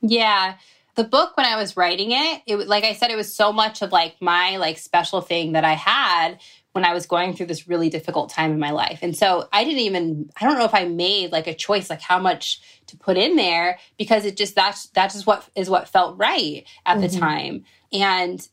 Yeah 0.00 0.56
the 0.96 1.04
book 1.04 1.36
when 1.36 1.46
I 1.46 1.56
was 1.56 1.76
writing 1.76 2.10
it, 2.10 2.42
it 2.46 2.56
like 2.66 2.84
I 2.84 2.94
said, 2.94 3.10
it 3.10 3.16
was 3.16 3.34
so 3.34 3.52
much 3.52 3.82
of 3.82 3.92
like 3.92 4.16
my 4.20 4.56
like 4.56 4.78
special 4.78 5.20
thing 5.20 5.52
that 5.52 5.64
I 5.64 5.74
had 5.74 6.38
when 6.72 6.84
I 6.84 6.92
was 6.92 7.06
going 7.06 7.34
through 7.34 7.46
this 7.46 7.68
really 7.68 7.88
difficult 7.88 8.30
time 8.30 8.52
in 8.52 8.58
my 8.58 8.70
life. 8.70 8.98
And 9.02 9.16
so 9.16 9.48
I 9.52 9.64
didn't 9.64 9.80
even 9.80 10.30
I 10.40 10.44
don't 10.44 10.58
know 10.58 10.64
if 10.64 10.74
I 10.74 10.86
made 10.86 11.32
like 11.32 11.46
a 11.46 11.54
choice 11.54 11.90
like 11.90 12.00
how 12.00 12.18
much 12.18 12.60
to 12.86 12.96
put 12.96 13.16
in 13.16 13.36
there 13.36 13.78
because 13.98 14.24
it 14.24 14.36
just 14.36 14.54
that's 14.54 14.86
that's 14.88 15.14
just 15.14 15.26
what 15.26 15.48
is 15.54 15.70
what 15.70 15.88
felt 15.88 16.18
right 16.18 16.64
at 16.86 16.96
mm 16.96 17.02
-hmm. 17.02 17.08
the 17.08 17.16
mm-hmm. 17.16 17.26
time. 17.26 17.64
And 17.92 18.48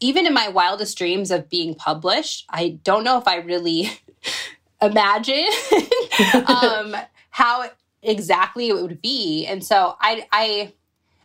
even 0.00 0.26
in 0.26 0.34
my 0.34 0.48
wildest 0.48 0.98
dreams 0.98 1.30
of 1.30 1.48
being 1.48 1.74
published, 1.74 2.44
I 2.50 2.78
don't 2.82 3.04
know 3.04 3.18
if 3.18 3.28
I 3.28 3.36
really 3.36 3.90
imagined 4.82 5.54
um, 6.46 6.96
how 7.30 7.70
exactly 8.02 8.68
it 8.68 8.74
would 8.74 9.00
be. 9.00 9.46
And 9.46 9.64
so 9.64 9.96
I 10.00 10.26
I 10.32 10.72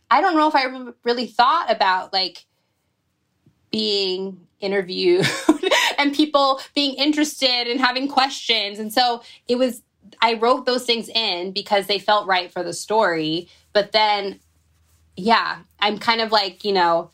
I 0.09 0.21
don't 0.21 0.35
know 0.35 0.47
if 0.47 0.55
I 0.55 0.65
really 1.03 1.27
thought 1.27 1.71
about 1.71 2.13
like 2.13 2.45
being 3.71 4.47
interviewed 4.59 5.27
and 5.97 6.13
people 6.13 6.59
being 6.73 6.95
interested 6.95 7.67
and 7.67 7.79
having 7.79 8.07
questions. 8.07 8.79
And 8.79 8.91
so 8.91 9.21
it 9.47 9.57
was, 9.57 9.81
I 10.21 10.33
wrote 10.33 10.65
those 10.65 10.85
things 10.85 11.09
in 11.09 11.51
because 11.51 11.87
they 11.87 11.99
felt 11.99 12.27
right 12.27 12.51
for 12.51 12.63
the 12.63 12.73
story. 12.73 13.47
But 13.73 13.91
then, 13.91 14.39
yeah, 15.15 15.59
I'm 15.79 15.99
kind 15.99 16.21
of 16.21 16.31
like, 16.31 16.65
you 16.65 16.73
know, 16.73 17.11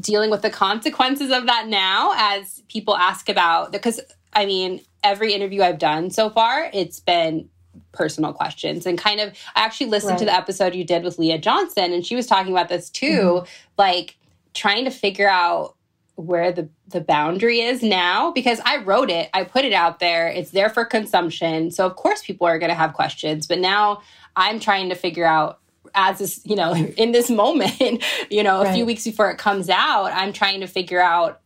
dealing 0.00 0.30
with 0.30 0.42
the 0.42 0.50
consequences 0.50 1.30
of 1.30 1.46
that 1.46 1.68
now 1.68 2.14
as 2.16 2.62
people 2.68 2.96
ask 2.96 3.28
about 3.28 3.70
because 3.70 4.00
I 4.32 4.46
mean, 4.46 4.80
every 5.04 5.34
interview 5.34 5.62
I've 5.62 5.78
done 5.78 6.10
so 6.10 6.30
far, 6.30 6.70
it's 6.72 7.00
been 7.00 7.48
personal 7.92 8.32
questions 8.32 8.86
and 8.86 8.98
kind 8.98 9.20
of 9.20 9.32
I 9.54 9.64
actually 9.64 9.90
listened 9.90 10.12
right. 10.12 10.18
to 10.20 10.24
the 10.24 10.34
episode 10.34 10.74
you 10.74 10.84
did 10.84 11.04
with 11.04 11.18
Leah 11.18 11.38
Johnson 11.38 11.92
and 11.92 12.04
she 12.04 12.16
was 12.16 12.26
talking 12.26 12.52
about 12.52 12.68
this 12.68 12.90
too 12.90 13.06
mm 13.06 13.38
-hmm. 13.40 13.46
like 13.78 14.16
trying 14.54 14.84
to 14.84 14.90
figure 14.90 15.28
out 15.28 15.74
where 16.16 16.52
the 16.52 16.68
the 16.88 17.00
boundary 17.00 17.60
is 17.60 17.82
now 17.82 18.32
because 18.32 18.60
I 18.64 18.78
wrote 18.78 19.10
it 19.10 19.30
I 19.32 19.44
put 19.44 19.64
it 19.64 19.72
out 19.72 19.98
there 19.98 20.28
it's 20.28 20.50
there 20.50 20.70
for 20.70 20.84
consumption 20.84 21.70
so 21.70 21.86
of 21.86 21.96
course 21.96 22.22
people 22.22 22.46
are 22.46 22.58
going 22.58 22.70
to 22.70 22.76
have 22.76 22.92
questions 22.92 23.46
but 23.46 23.58
now 23.58 24.02
I'm 24.36 24.60
trying 24.60 24.88
to 24.90 24.94
figure 24.94 25.24
out 25.24 25.58
as 25.94 26.18
this 26.18 26.40
you 26.44 26.56
know 26.56 26.74
in 26.96 27.12
this 27.12 27.30
moment 27.30 28.02
you 28.30 28.42
know 28.42 28.60
a 28.60 28.64
right. 28.64 28.74
few 28.74 28.86
weeks 28.86 29.04
before 29.04 29.30
it 29.30 29.38
comes 29.38 29.68
out 29.68 30.12
I'm 30.12 30.32
trying 30.32 30.60
to 30.60 30.66
figure 30.66 31.00
out 31.00 31.40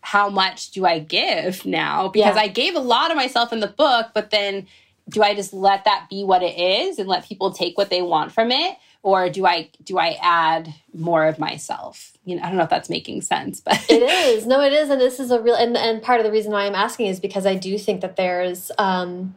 how 0.00 0.30
much 0.30 0.70
do 0.70 0.86
I 0.86 1.00
give 1.00 1.66
now 1.66 2.08
because 2.08 2.36
yeah. 2.36 2.42
I 2.42 2.48
gave 2.48 2.74
a 2.76 2.80
lot 2.80 3.10
of 3.10 3.16
myself 3.16 3.52
in 3.52 3.60
the 3.60 3.66
book 3.84 4.06
but 4.14 4.30
then 4.30 4.66
do 5.08 5.22
I 5.22 5.34
just 5.34 5.52
let 5.52 5.84
that 5.84 6.08
be 6.10 6.24
what 6.24 6.42
it 6.42 6.58
is 6.58 6.98
and 6.98 7.08
let 7.08 7.24
people 7.24 7.52
take 7.52 7.78
what 7.78 7.90
they 7.90 8.02
want 8.02 8.32
from 8.32 8.50
it? 8.50 8.76
Or 9.02 9.30
do 9.30 9.46
I 9.46 9.70
do 9.84 9.98
I 9.98 10.18
add 10.20 10.74
more 10.92 11.26
of 11.26 11.38
myself? 11.38 12.16
You 12.24 12.36
know, 12.36 12.42
I 12.42 12.46
don't 12.46 12.56
know 12.56 12.64
if 12.64 12.70
that's 12.70 12.90
making 12.90 13.22
sense, 13.22 13.60
but 13.60 13.84
it 13.88 14.02
is. 14.36 14.46
No, 14.46 14.60
it 14.60 14.72
is, 14.72 14.90
and 14.90 15.00
this 15.00 15.20
is 15.20 15.30
a 15.30 15.40
real 15.40 15.54
and, 15.54 15.76
and 15.76 16.02
part 16.02 16.18
of 16.18 16.24
the 16.24 16.32
reason 16.32 16.50
why 16.50 16.66
I'm 16.66 16.74
asking 16.74 17.06
is 17.06 17.20
because 17.20 17.46
I 17.46 17.54
do 17.54 17.78
think 17.78 18.00
that 18.00 18.16
there's 18.16 18.72
um 18.78 19.36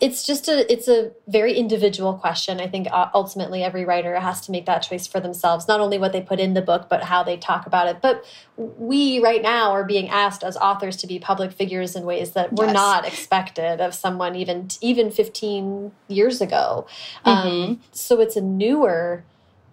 it's 0.00 0.22
just 0.22 0.48
a 0.48 0.70
it's 0.72 0.88
a 0.88 1.12
very 1.28 1.54
individual 1.54 2.14
question 2.14 2.60
i 2.60 2.66
think 2.66 2.88
uh, 2.90 3.08
ultimately 3.14 3.62
every 3.62 3.84
writer 3.84 4.18
has 4.18 4.40
to 4.40 4.50
make 4.50 4.66
that 4.66 4.80
choice 4.80 5.06
for 5.06 5.20
themselves 5.20 5.68
not 5.68 5.80
only 5.80 5.98
what 5.98 6.12
they 6.12 6.20
put 6.20 6.40
in 6.40 6.54
the 6.54 6.62
book 6.62 6.88
but 6.88 7.04
how 7.04 7.22
they 7.22 7.36
talk 7.36 7.66
about 7.66 7.86
it 7.86 8.00
but 8.00 8.24
we 8.56 9.20
right 9.20 9.42
now 9.42 9.70
are 9.70 9.84
being 9.84 10.08
asked 10.08 10.42
as 10.42 10.56
authors 10.56 10.96
to 10.96 11.06
be 11.06 11.18
public 11.18 11.52
figures 11.52 11.94
in 11.94 12.04
ways 12.04 12.32
that 12.32 12.52
were 12.56 12.66
yes. 12.66 12.74
not 12.74 13.06
expected 13.06 13.80
of 13.80 13.94
someone 13.94 14.34
even 14.34 14.68
even 14.80 15.10
15 15.10 15.92
years 16.08 16.40
ago 16.40 16.86
mm 17.24 17.32
-hmm. 17.32 17.46
um, 17.46 17.48
mm-hmm. 17.48 17.74
so 17.92 18.20
it's 18.20 18.36
a 18.36 18.40
newer 18.40 19.22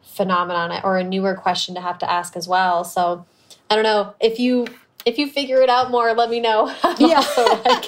phenomenon 0.01 0.71
or 0.83 0.97
a 0.97 1.03
newer 1.03 1.35
question 1.35 1.75
to 1.75 1.81
have 1.81 1.97
to 1.97 2.09
ask 2.09 2.35
as 2.35 2.47
well 2.47 2.83
so 2.83 3.25
I 3.69 3.75
don't 3.75 3.83
know 3.83 4.13
if 4.19 4.39
you 4.39 4.67
if 5.07 5.17
you 5.17 5.31
figure 5.31 5.61
it 5.61 5.69
out 5.69 5.89
more, 5.89 6.13
let 6.13 6.29
me 6.29 6.41
know. 6.41 6.67
yeah. 6.99 7.23
Like 7.37 7.85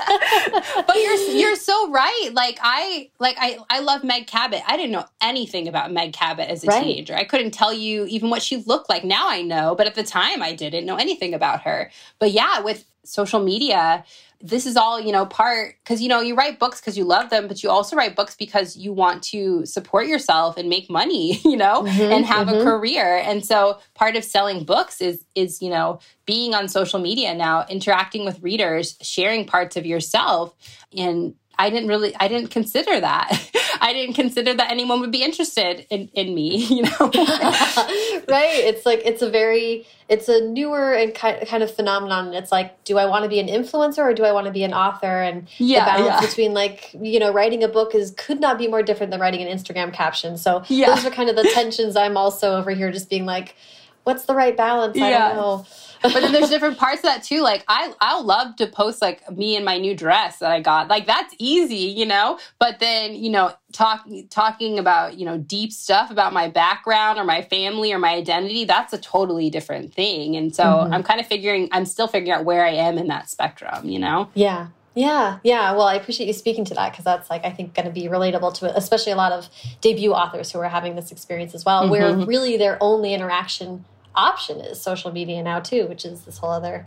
but 0.87 0.95
you're 0.95 1.17
you're 1.35 1.55
so 1.57 1.91
right. 1.91 2.29
Like 2.33 2.57
I 2.61 3.11
like 3.19 3.35
I 3.37 3.57
I 3.69 3.81
love 3.81 4.05
Meg 4.05 4.25
Cabot. 4.25 4.61
I 4.65 4.77
didn't 4.77 4.91
know 4.91 5.05
anything 5.19 5.67
about 5.67 5.91
Meg 5.91 6.13
Cabot 6.13 6.47
as 6.47 6.63
a 6.63 6.67
right. 6.67 6.81
teenager. 6.81 7.15
I 7.15 7.25
couldn't 7.25 7.51
tell 7.51 7.73
you 7.73 8.05
even 8.05 8.29
what 8.29 8.41
she 8.41 8.57
looked 8.57 8.89
like. 8.89 9.03
Now 9.03 9.27
I 9.29 9.41
know, 9.41 9.75
but 9.75 9.85
at 9.85 9.95
the 9.95 10.03
time 10.03 10.41
I 10.41 10.53
didn't 10.53 10.85
know 10.85 10.95
anything 10.95 11.33
about 11.33 11.63
her. 11.63 11.91
But 12.19 12.31
yeah, 12.31 12.61
with 12.61 12.85
social 13.03 13.41
media, 13.41 14.05
this 14.41 14.65
is 14.65 14.77
all 14.77 14.99
you 14.99 15.11
know 15.11 15.25
part 15.25 15.75
because 15.83 16.01
you 16.01 16.07
know 16.07 16.21
you 16.21 16.33
write 16.35 16.59
books 16.59 16.79
because 16.79 16.97
you 16.97 17.03
love 17.03 17.29
them 17.29 17.47
but 17.47 17.61
you 17.61 17.69
also 17.69 17.95
write 17.95 18.15
books 18.15 18.35
because 18.35 18.77
you 18.77 18.93
want 18.93 19.21
to 19.21 19.65
support 19.65 20.07
yourself 20.07 20.55
and 20.57 20.69
make 20.69 20.89
money 20.89 21.37
you 21.43 21.57
know 21.57 21.83
mm-hmm, 21.83 22.11
and 22.11 22.25
have 22.25 22.47
mm-hmm. 22.47 22.61
a 22.61 22.63
career 22.63 23.17
and 23.17 23.45
so 23.45 23.77
part 23.95 24.15
of 24.15 24.23
selling 24.23 24.63
books 24.63 25.01
is 25.01 25.25
is 25.35 25.61
you 25.61 25.69
know 25.69 25.99
being 26.25 26.53
on 26.53 26.67
social 26.67 26.99
media 26.99 27.33
now 27.33 27.65
interacting 27.69 28.23
with 28.23 28.41
readers 28.41 28.97
sharing 29.01 29.45
parts 29.45 29.75
of 29.75 29.85
yourself 29.85 30.55
and 30.95 31.35
I 31.59 31.69
didn't 31.69 31.89
really, 31.89 32.15
I 32.15 32.29
didn't 32.29 32.51
consider 32.51 33.01
that. 33.01 33.51
I 33.89 33.93
didn't 33.93 34.13
consider 34.13 34.53
that 34.53 34.71
anyone 34.71 34.99
would 34.99 35.11
be 35.11 35.23
interested 35.23 35.87
in, 35.89 36.09
in 36.13 36.35
me, 36.35 36.57
you 36.69 36.83
know? 36.83 36.91
right. 36.99 38.59
It's 38.69 38.85
like, 38.85 39.01
it's 39.03 39.23
a 39.23 39.29
very, 39.29 39.87
it's 40.07 40.29
a 40.29 40.41
newer 40.45 40.93
and 40.93 41.13
kind, 41.15 41.45
kind 41.47 41.63
of 41.63 41.73
phenomenon. 41.73 42.35
It's 42.35 42.51
like, 42.51 42.83
do 42.83 42.99
I 42.99 43.07
want 43.07 43.23
to 43.23 43.29
be 43.29 43.39
an 43.39 43.47
influencer 43.47 43.99
or 43.99 44.13
do 44.13 44.25
I 44.25 44.31
want 44.31 44.45
to 44.45 44.53
be 44.53 44.63
an 44.63 44.73
author? 44.73 45.21
And 45.23 45.47
yeah, 45.57 45.79
the 45.79 45.85
balance 45.85 46.21
yeah. 46.21 46.27
between 46.27 46.53
like, 46.53 46.93
you 47.01 47.19
know, 47.19 47.33
writing 47.33 47.63
a 47.63 47.67
book 47.67 47.95
is, 47.95 48.13
could 48.15 48.39
not 48.39 48.59
be 48.59 48.67
more 48.67 48.83
different 48.83 49.09
than 49.09 49.19
writing 49.19 49.41
an 49.41 49.57
Instagram 49.57 49.91
caption. 49.91 50.37
So 50.37 50.63
yeah. 50.67 50.93
those 50.93 51.05
are 51.05 51.09
kind 51.09 51.29
of 51.29 51.35
the 51.35 51.49
tensions 51.55 51.95
I'm 51.95 52.15
also 52.15 52.57
over 52.57 52.69
here 52.69 52.91
just 52.91 53.09
being 53.09 53.25
like, 53.25 53.55
what's 54.03 54.25
the 54.25 54.35
right 54.35 54.55
balance? 54.55 54.97
I 54.97 55.09
yeah. 55.09 55.29
don't 55.29 55.37
know 55.37 55.65
but 56.01 56.13
then 56.13 56.31
there's 56.31 56.49
different 56.49 56.77
parts 56.77 56.99
of 56.99 57.03
that 57.03 57.23
too. 57.23 57.41
Like 57.41 57.63
I 57.67 57.93
I'll 57.99 58.23
love 58.23 58.55
to 58.57 58.67
post 58.67 59.01
like 59.01 59.29
me 59.31 59.55
and 59.55 59.65
my 59.65 59.77
new 59.77 59.95
dress 59.95 60.39
that 60.39 60.51
I 60.51 60.61
got. 60.61 60.87
Like 60.87 61.05
that's 61.05 61.33
easy, 61.37 61.75
you 61.75 62.05
know? 62.05 62.39
But 62.59 62.79
then, 62.79 63.15
you 63.15 63.29
know, 63.29 63.53
talking 63.71 64.27
talking 64.29 64.79
about, 64.79 65.17
you 65.17 65.25
know, 65.25 65.37
deep 65.37 65.71
stuff 65.71 66.11
about 66.11 66.33
my 66.33 66.47
background 66.47 67.19
or 67.19 67.23
my 67.23 67.41
family 67.41 67.91
or 67.91 67.99
my 67.99 68.13
identity, 68.13 68.65
that's 68.65 68.93
a 68.93 68.97
totally 68.97 69.49
different 69.49 69.93
thing. 69.93 70.35
And 70.35 70.55
so 70.55 70.63
mm-hmm. 70.63 70.93
I'm 70.93 71.03
kind 71.03 71.19
of 71.19 71.27
figuring 71.27 71.69
I'm 71.71 71.85
still 71.85 72.07
figuring 72.07 72.31
out 72.31 72.45
where 72.45 72.65
I 72.65 72.71
am 72.71 72.97
in 72.97 73.07
that 73.07 73.29
spectrum, 73.29 73.87
you 73.89 73.99
know? 73.99 74.29
Yeah. 74.33 74.67
Yeah, 74.95 75.37
yeah. 75.43 75.71
Well, 75.71 75.83
I 75.83 75.95
appreciate 75.95 76.27
you 76.27 76.33
speaking 76.33 76.65
to 76.65 76.73
that 76.73 76.91
because 76.91 77.05
that's 77.05 77.29
like 77.29 77.45
I 77.45 77.51
think 77.51 77.73
going 77.73 77.85
to 77.85 77.91
be 77.91 78.07
relatable 78.07 78.55
to 78.55 78.75
especially 78.75 79.13
a 79.13 79.15
lot 79.15 79.31
of 79.31 79.47
debut 79.81 80.11
authors 80.11 80.51
who 80.51 80.59
are 80.59 80.67
having 80.67 80.95
this 80.95 81.11
experience 81.11 81.53
as 81.53 81.63
well, 81.63 81.83
mm 81.83 81.85
-hmm. 81.85 81.91
where 81.91 82.09
mm-hmm. 82.11 82.25
really 82.25 82.57
their 82.57 82.77
only 82.81 83.13
interaction 83.13 83.85
option 84.19 84.59
is 84.59 84.79
social 84.81 85.11
media 85.11 85.41
now 85.41 85.59
too, 85.59 85.87
which 85.87 86.05
is 86.05 86.21
this 86.21 86.37
whole 86.37 86.51
other 86.51 86.85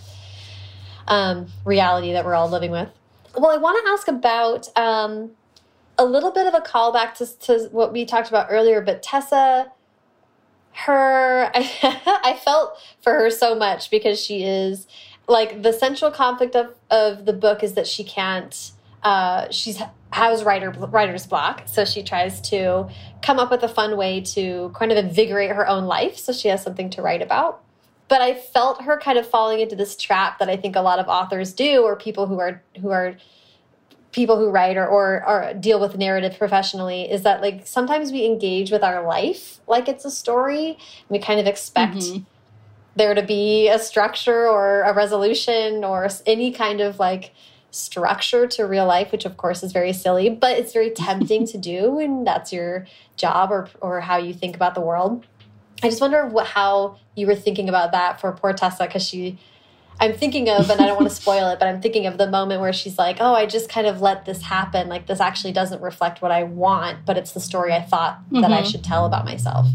um, 1.09 1.47
reality 1.64 2.12
that 2.12 2.24
we're 2.24 2.35
all 2.35 2.49
living 2.49 2.70
with. 2.70 2.89
Well, 3.37 3.51
I 3.51 3.57
want 3.57 3.85
to 3.85 3.91
ask 3.91 4.09
about 4.09 4.68
um, 4.76 5.30
a 5.99 6.05
little 6.05 6.30
bit 6.30 6.47
of 6.47 6.55
a 6.55 6.61
callback 6.61 7.14
to, 7.14 7.39
to 7.41 7.68
what 7.70 7.93
we 7.93 8.05
talked 8.05 8.28
about 8.28 8.49
earlier, 8.51 8.80
but 8.80 9.03
Tessa, 9.03 9.72
her, 10.72 11.51
I, 11.55 12.20
I 12.24 12.35
felt 12.35 12.78
for 13.01 13.12
her 13.14 13.30
so 13.30 13.55
much 13.55 13.91
because 13.91 14.20
she 14.20 14.45
is 14.45 14.87
like 15.28 15.62
the 15.62 15.72
central 15.72 16.11
conflict 16.11 16.55
of, 16.55 16.74
of 16.91 17.24
the 17.24 17.33
book 17.33 17.62
is 17.62 17.74
that 17.74 17.87
she 17.87 18.05
can't, 18.05 18.72
uh, 19.03 19.51
she's 19.51 19.81
has 20.13 20.45
writer 20.45 20.71
writer's 20.71 21.27
block. 21.27 21.63
So 21.67 21.85
she 21.85 22.03
tries 22.03 22.41
to 22.51 22.89
come 23.23 23.39
up 23.39 23.51
with 23.51 23.63
a 23.63 23.69
fun 23.69 23.97
way 23.97 24.21
to 24.21 24.71
kind 24.75 24.93
of 24.93 24.99
invigorate 24.99 25.51
her 25.51 25.67
own 25.67 25.85
life. 25.85 26.19
So 26.19 26.33
she 26.33 26.49
has 26.49 26.63
something 26.63 26.91
to 26.91 27.03
write 27.03 27.23
about. 27.23 27.63
But 28.09 28.21
i 28.21 28.35
felt 28.35 28.83
her 28.83 28.99
kind 28.99 29.17
of 29.17 29.27
falling 29.27 29.61
into 29.61 29.75
this 29.75 29.97
trap 29.97 30.39
that 30.39 30.51
i 30.51 30.57
think 30.57 30.77
a 30.77 30.83
lot 30.83 30.99
of 30.99 31.09
authors 31.09 31.55
do 31.55 31.83
or 31.83 31.97
people 31.97 32.27
who 32.27 32.39
are 32.41 32.63
who 32.83 32.91
are 32.91 33.17
people 34.13 34.39
who 34.39 34.51
write 34.51 34.77
or, 34.77 34.87
or, 34.87 35.27
or 35.27 35.55
deal 35.55 35.81
with 35.81 35.97
narrative 35.97 36.39
professionally 36.39 37.11
is 37.11 37.23
that 37.23 37.41
like 37.41 37.67
sometimes 37.67 38.13
we 38.13 38.25
engage 38.25 38.71
with 38.71 38.85
our 38.85 39.07
life 39.07 39.61
like 39.67 39.89
it's 39.89 40.05
a 40.05 40.11
story. 40.11 40.67
And 40.69 41.11
we 41.11 41.19
kind 41.19 41.41
of 41.41 41.47
expect 41.47 41.95
mm 41.95 42.01
-hmm. 42.01 42.25
there 42.95 43.15
to 43.15 43.23
be 43.23 43.69
a 43.69 43.79
structure 43.79 44.47
or 44.47 44.83
a 44.83 44.93
resolution 44.93 45.85
or 45.85 46.09
any 46.27 46.53
kind 46.53 46.81
of 46.81 47.01
like 47.01 47.33
structure 47.73 48.47
to 48.47 48.64
real 48.64 48.87
life, 48.87 49.11
which 49.11 49.25
of 49.25 49.37
course 49.37 49.62
is 49.62 49.73
very 49.73 49.93
silly, 49.93 50.31
but 50.31 50.57
it's 50.57 50.73
very 50.73 50.91
tempting 50.91 51.47
to 51.49 51.59
do 51.59 51.99
and 52.05 52.25
that's 52.25 52.53
your 52.53 52.87
job 53.16 53.51
or, 53.51 53.68
or 53.81 54.01
how 54.01 54.16
you 54.16 54.33
think 54.33 54.55
about 54.55 54.75
the 54.77 54.81
world. 54.81 55.27
I 55.83 55.89
just 55.89 56.01
wonder 56.01 56.25
what, 56.27 56.47
how 56.47 56.99
you 57.16 57.27
were 57.27 57.35
thinking 57.35 57.68
about 57.68 57.91
that 57.91 58.20
for 58.20 58.31
poor 58.31 58.53
Tessa 58.53 58.85
because 58.85 59.03
she, 59.03 59.39
I'm 59.99 60.12
thinking 60.12 60.49
of, 60.49 60.70
and 60.70 60.81
I 60.81 60.87
don't 60.87 60.97
want 60.97 61.09
to 61.09 61.14
spoil 61.14 61.49
it, 61.49 61.59
but 61.59 61.66
I'm 61.66 61.81
thinking 61.81 62.07
of 62.07 62.18
the 62.18 62.31
moment 62.31 62.61
where 62.61 62.73
she's 62.73 62.99
like, 62.99 63.16
oh, 63.18 63.35
I 63.35 63.47
just 63.47 63.68
kind 63.68 63.89
of 63.89 64.01
let 64.01 64.25
this 64.25 64.43
happen. 64.43 64.89
Like 64.89 65.09
this 65.09 65.20
actually 65.20 65.53
doesn't 65.53 65.83
reflect 65.83 66.23
what 66.23 66.31
I 66.31 66.45
want, 66.45 67.05
but 67.05 67.16
it's 67.18 67.33
the 67.33 67.41
story 67.41 67.73
I 67.73 67.81
thought 67.81 68.18
mm 68.31 68.37
-hmm. 68.37 68.43
that 68.43 68.51
I 68.51 68.55
mm-hmm. 68.55 68.70
should 68.70 68.85
tell 68.85 69.05
about 69.05 69.25
myself. 69.25 69.66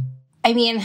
I 0.46 0.54
mean, 0.54 0.82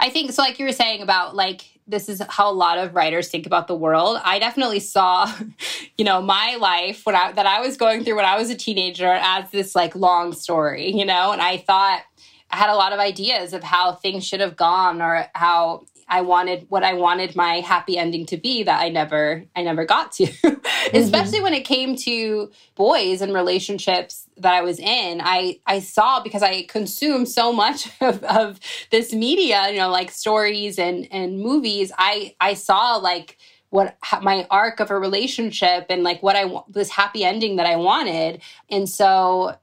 I 0.00 0.10
think 0.10 0.32
so 0.32 0.42
like 0.42 0.58
you 0.58 0.64
were 0.64 0.72
saying 0.72 1.02
about 1.02 1.36
like 1.36 1.71
this 1.92 2.08
is 2.08 2.20
how 2.28 2.50
a 2.50 2.52
lot 2.52 2.78
of 2.78 2.94
writers 2.94 3.28
think 3.28 3.46
about 3.46 3.68
the 3.68 3.76
world. 3.76 4.18
I 4.24 4.40
definitely 4.40 4.80
saw, 4.80 5.32
you 5.98 6.04
know, 6.04 6.20
my 6.20 6.56
life 6.56 7.06
when 7.06 7.14
I, 7.14 7.30
that 7.32 7.46
I 7.46 7.60
was 7.60 7.76
going 7.76 8.02
through 8.02 8.16
when 8.16 8.24
I 8.24 8.36
was 8.36 8.50
a 8.50 8.56
teenager 8.56 9.12
as 9.12 9.50
this 9.52 9.76
like 9.76 9.94
long 9.94 10.32
story, 10.32 10.90
you 10.90 11.04
know, 11.04 11.30
and 11.30 11.40
I 11.40 11.58
thought 11.58 12.02
I 12.50 12.56
had 12.56 12.70
a 12.70 12.74
lot 12.74 12.92
of 12.92 12.98
ideas 12.98 13.52
of 13.52 13.62
how 13.62 13.92
things 13.92 14.26
should 14.26 14.40
have 14.40 14.56
gone 14.56 15.00
or 15.00 15.26
how 15.34 15.84
I 16.08 16.22
wanted 16.22 16.66
what 16.68 16.82
I 16.82 16.94
wanted 16.94 17.36
my 17.36 17.60
happy 17.60 17.96
ending 17.96 18.26
to 18.26 18.36
be 18.36 18.62
that 18.64 18.80
I 18.80 18.88
never 18.88 19.44
I 19.54 19.62
never 19.62 19.84
got 19.84 20.12
to. 20.12 20.26
Mm-hmm. 20.82 20.96
Especially 20.96 21.40
when 21.40 21.54
it 21.54 21.64
came 21.64 21.94
to 21.94 22.50
boys 22.74 23.22
and 23.22 23.32
relationships 23.32 24.26
that 24.42 24.54
I 24.54 24.62
was 24.62 24.78
in. 24.78 25.20
I 25.22 25.60
I 25.66 25.80
saw 25.80 26.22
because 26.22 26.42
I 26.42 26.62
consumed 26.64 27.28
so 27.28 27.52
much 27.52 27.88
of, 28.00 28.22
of 28.24 28.60
this 28.90 29.12
media, 29.12 29.70
you 29.70 29.78
know, 29.78 29.90
like 29.90 30.10
stories 30.10 30.78
and 30.78 31.08
and 31.10 31.40
movies. 31.40 31.92
I 31.98 32.34
I 32.40 32.54
saw 32.54 32.96
like 32.96 33.38
what 33.70 33.96
my 34.20 34.46
arc 34.50 34.80
of 34.80 34.90
a 34.90 34.98
relationship 34.98 35.86
and 35.88 36.02
like 36.02 36.22
what 36.22 36.36
I 36.36 36.50
this 36.68 36.90
happy 36.90 37.24
ending 37.24 37.56
that 37.56 37.66
I 37.66 37.76
wanted. 37.76 38.42
And 38.70 38.88
so 38.88 39.56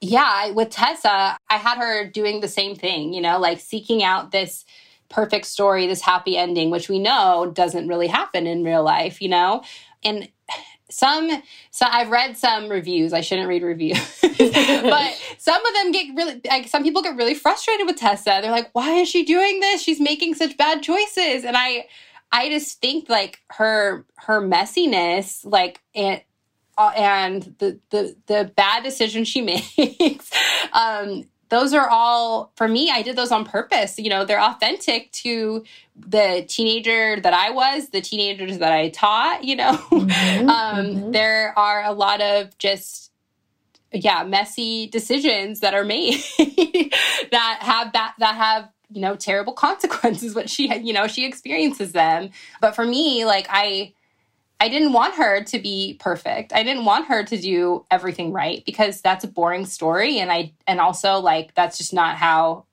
yeah, 0.00 0.50
with 0.50 0.70
Tessa, 0.70 1.38
I 1.48 1.56
had 1.56 1.78
her 1.78 2.04
doing 2.04 2.40
the 2.40 2.48
same 2.48 2.74
thing, 2.74 3.12
you 3.12 3.20
know, 3.20 3.38
like 3.38 3.60
seeking 3.60 4.02
out 4.02 4.32
this 4.32 4.64
perfect 5.08 5.46
story, 5.46 5.86
this 5.86 6.00
happy 6.00 6.36
ending, 6.36 6.70
which 6.70 6.88
we 6.88 6.98
know 6.98 7.52
doesn't 7.54 7.86
really 7.86 8.08
happen 8.08 8.46
in 8.46 8.64
real 8.64 8.82
life, 8.82 9.22
you 9.22 9.28
know? 9.28 9.62
And 10.02 10.28
some 10.92 11.30
so 11.70 11.86
I've 11.88 12.10
read 12.10 12.36
some 12.36 12.68
reviews. 12.68 13.12
I 13.12 13.20
shouldn't 13.20 13.48
read 13.48 13.62
reviews. 13.62 14.20
but 14.22 15.20
some 15.38 15.66
of 15.66 15.74
them 15.74 15.92
get 15.92 16.14
really 16.14 16.40
like 16.48 16.68
some 16.68 16.82
people 16.82 17.02
get 17.02 17.16
really 17.16 17.34
frustrated 17.34 17.86
with 17.86 17.96
Tessa. 17.96 18.38
They're 18.42 18.50
like, 18.50 18.70
"Why 18.72 18.92
is 18.94 19.08
she 19.08 19.24
doing 19.24 19.60
this? 19.60 19.82
She's 19.82 20.00
making 20.00 20.34
such 20.34 20.56
bad 20.56 20.82
choices." 20.82 21.44
And 21.44 21.56
I 21.56 21.86
I 22.30 22.48
just 22.48 22.80
think 22.80 23.08
like 23.08 23.40
her 23.50 24.06
her 24.16 24.40
messiness 24.40 25.44
like 25.44 25.80
and 25.94 26.22
uh, 26.78 26.92
and 26.96 27.54
the 27.58 27.78
the 27.90 28.16
the 28.26 28.52
bad 28.56 28.82
decision 28.82 29.24
she 29.24 29.40
makes 29.78 30.30
um 30.72 31.24
those 31.52 31.74
are 31.74 31.88
all 31.90 32.50
for 32.56 32.66
me 32.66 32.90
i 32.90 33.02
did 33.02 33.14
those 33.14 33.30
on 33.30 33.44
purpose 33.44 33.98
you 33.98 34.08
know 34.08 34.24
they're 34.24 34.42
authentic 34.42 35.12
to 35.12 35.62
the 35.94 36.44
teenager 36.48 37.20
that 37.20 37.34
i 37.34 37.50
was 37.50 37.90
the 37.90 38.00
teenagers 38.00 38.58
that 38.58 38.72
i 38.72 38.88
taught 38.88 39.44
you 39.44 39.54
know 39.54 39.72
mm-hmm, 39.90 40.48
um, 40.48 40.86
mm-hmm. 40.86 41.10
there 41.12 41.56
are 41.58 41.84
a 41.84 41.92
lot 41.92 42.22
of 42.22 42.56
just 42.56 43.12
yeah 43.92 44.24
messy 44.24 44.86
decisions 44.86 45.60
that 45.60 45.74
are 45.74 45.84
made 45.84 46.14
that 47.30 47.58
have 47.60 47.92
that 47.92 48.14
that 48.18 48.34
have 48.34 48.70
you 48.90 49.02
know 49.02 49.14
terrible 49.14 49.52
consequences 49.66 50.34
what 50.34 50.48
she 50.48 50.74
you 50.78 50.94
know 50.94 51.06
she 51.06 51.26
experiences 51.26 51.92
them 51.92 52.30
but 52.62 52.74
for 52.74 52.86
me 52.86 53.26
like 53.26 53.46
i 53.50 53.92
I 54.62 54.68
didn't 54.68 54.92
want 54.92 55.16
her 55.16 55.42
to 55.42 55.58
be 55.58 55.96
perfect. 55.98 56.52
I 56.52 56.62
didn't 56.62 56.84
want 56.84 57.08
her 57.08 57.24
to 57.24 57.36
do 57.36 57.84
everything 57.90 58.30
right 58.30 58.64
because 58.64 59.00
that's 59.00 59.24
a 59.24 59.26
boring 59.26 59.66
story 59.66 60.20
and 60.20 60.30
I 60.30 60.52
and 60.68 60.78
also 60.78 61.18
like 61.18 61.52
that's 61.56 61.78
just 61.78 61.92
not 61.92 62.14
how 62.16 62.66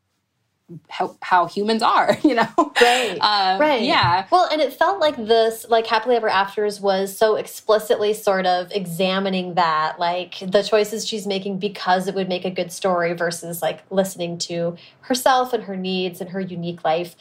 how, 0.89 1.17
how 1.21 1.45
humans 1.45 1.81
are, 1.81 2.17
you 2.23 2.35
know? 2.35 2.73
Right. 2.81 3.17
Um, 3.29 3.59
right. 3.59 3.81
Yeah. 3.81 4.27
Well, 4.31 4.47
and 4.51 4.61
it 4.61 4.73
felt 4.73 4.99
like 4.99 5.15
this, 5.15 5.65
like 5.69 5.85
Happily 5.87 6.15
Ever 6.15 6.29
Afters 6.29 6.79
was 6.79 7.15
so 7.15 7.35
explicitly 7.35 8.13
sort 8.13 8.45
of 8.45 8.71
examining 8.71 9.55
that, 9.55 9.99
like 9.99 10.35
the 10.39 10.63
choices 10.63 11.05
she's 11.07 11.27
making 11.27 11.59
because 11.59 12.07
it 12.07 12.15
would 12.15 12.29
make 12.29 12.45
a 12.45 12.49
good 12.49 12.71
story 12.71 13.13
versus 13.13 13.61
like 13.61 13.83
listening 13.91 14.37
to 14.39 14.77
herself 15.01 15.53
and 15.53 15.63
her 15.63 15.75
needs 15.75 16.21
and 16.21 16.31
her 16.31 16.41
unique 16.41 16.83
life. 16.83 17.15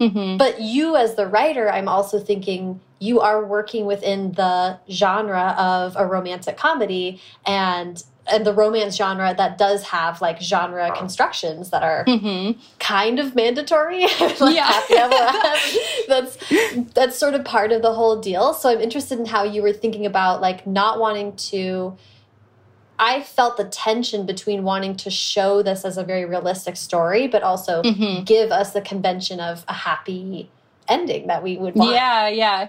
Mm 0.00 0.10
-hmm. 0.10 0.38
But 0.38 0.60
you, 0.60 0.96
as 0.96 1.14
the 1.14 1.26
writer, 1.26 1.70
I'm 1.70 1.88
also 1.88 2.18
thinking 2.18 2.80
you 2.98 3.20
are 3.20 3.44
working 3.44 3.86
within 3.86 4.32
the 4.32 4.78
genre 4.88 5.54
of 5.58 5.96
a 5.96 6.06
romantic 6.06 6.56
comedy 6.56 7.20
and 7.44 8.02
and 8.26 8.46
the 8.46 8.52
romance 8.52 8.96
genre 8.96 9.34
that 9.36 9.58
does 9.58 9.82
have 9.84 10.20
like 10.20 10.40
genre 10.40 10.90
constructions 10.96 11.70
that 11.70 11.82
are 11.82 12.04
mm 12.06 12.20
-hmm. 12.20 12.56
kind 12.78 13.18
of 13.18 13.34
mandatory. 13.34 14.00
like 14.40 14.56
yeah. 14.56 14.80
that's 16.08 16.36
that's 16.94 17.18
sort 17.18 17.34
of 17.34 17.44
part 17.44 17.72
of 17.72 17.82
the 17.82 17.92
whole 17.92 18.16
deal. 18.16 18.54
So 18.54 18.70
I'm 18.70 18.80
interested 18.80 19.18
in 19.18 19.26
how 19.26 19.44
you 19.44 19.62
were 19.62 19.72
thinking 19.72 20.06
about 20.06 20.40
like 20.40 20.66
not 20.66 20.98
wanting 20.98 21.36
to 21.50 21.96
I 22.98 23.22
felt 23.22 23.56
the 23.56 23.64
tension 23.64 24.24
between 24.24 24.62
wanting 24.62 24.96
to 24.96 25.10
show 25.10 25.62
this 25.62 25.84
as 25.84 25.98
a 25.98 26.04
very 26.04 26.24
realistic 26.24 26.76
story, 26.76 27.28
but 27.28 27.42
also 27.42 27.82
mm 27.82 27.94
-hmm. 27.94 28.24
give 28.24 28.48
us 28.60 28.72
the 28.72 28.80
convention 28.80 29.40
of 29.40 29.64
a 29.66 29.72
happy 29.72 30.48
ending 30.86 31.26
that 31.28 31.42
we 31.42 31.56
would 31.56 31.74
want. 31.74 31.90
Yeah, 31.90 32.28
yeah. 32.28 32.68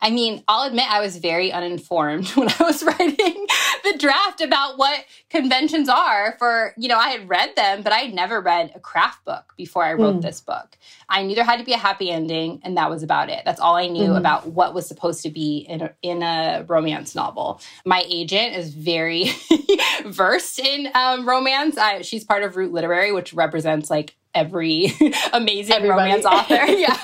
I 0.00 0.10
mean, 0.10 0.42
I'll 0.46 0.66
admit 0.66 0.84
I 0.90 1.00
was 1.00 1.16
very 1.16 1.52
uninformed 1.52 2.28
when 2.36 2.48
I 2.48 2.62
was 2.62 2.82
writing 2.82 3.46
the 3.92 3.98
draft 3.98 4.40
about 4.40 4.78
what 4.78 5.04
conventions 5.30 5.88
are 5.88 6.36
for, 6.38 6.74
you 6.76 6.88
know, 6.88 6.98
I 6.98 7.10
had 7.10 7.28
read 7.28 7.54
them, 7.56 7.82
but 7.82 7.92
I 7.92 7.98
had 7.98 8.14
never 8.14 8.40
read 8.40 8.72
a 8.74 8.80
craft 8.80 9.24
book 9.24 9.54
before 9.56 9.84
I 9.84 9.94
wrote 9.94 10.16
mm. 10.16 10.22
this 10.22 10.40
book. 10.40 10.76
I 11.08 11.22
knew 11.22 11.34
there 11.34 11.44
had 11.44 11.58
to 11.58 11.64
be 11.64 11.72
a 11.72 11.78
happy 11.78 12.10
ending, 12.10 12.60
and 12.64 12.76
that 12.76 12.90
was 12.90 13.02
about 13.02 13.30
it. 13.30 13.42
That's 13.44 13.60
all 13.60 13.76
I 13.76 13.86
knew 13.86 14.10
mm. 14.10 14.18
about 14.18 14.48
what 14.48 14.74
was 14.74 14.86
supposed 14.86 15.22
to 15.22 15.30
be 15.30 15.58
in 15.68 15.82
a, 15.82 15.94
in 16.02 16.22
a 16.22 16.64
romance 16.66 17.14
novel. 17.14 17.60
My 17.84 18.04
agent 18.08 18.56
is 18.56 18.74
very 18.74 19.30
versed 20.06 20.58
in 20.58 20.88
um, 20.94 21.28
romance. 21.28 21.78
I, 21.78 22.02
she's 22.02 22.24
part 22.24 22.42
of 22.42 22.56
Root 22.56 22.72
Literary, 22.72 23.12
which 23.12 23.32
represents 23.32 23.90
like 23.90 24.16
every 24.34 24.92
amazing 25.32 25.74
Everybody. 25.74 26.10
romance 26.10 26.24
author. 26.24 26.54
yeah. 26.66 26.96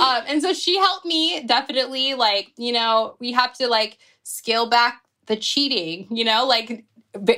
um, 0.00 0.24
and 0.26 0.42
so 0.42 0.52
she 0.52 0.78
helped 0.78 1.04
me 1.04 1.42
definitely 1.44 2.14
like, 2.14 2.52
you 2.56 2.72
know, 2.72 3.16
we 3.20 3.32
have 3.32 3.52
to 3.58 3.68
like 3.68 3.98
scale 4.22 4.66
back 4.68 5.03
the 5.26 5.36
cheating, 5.36 6.06
you 6.16 6.24
know, 6.24 6.46
like 6.46 6.84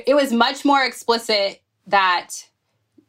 it 0.05 0.15
was 0.15 0.31
much 0.33 0.65
more 0.65 0.83
explicit 0.83 1.61
that 1.87 2.29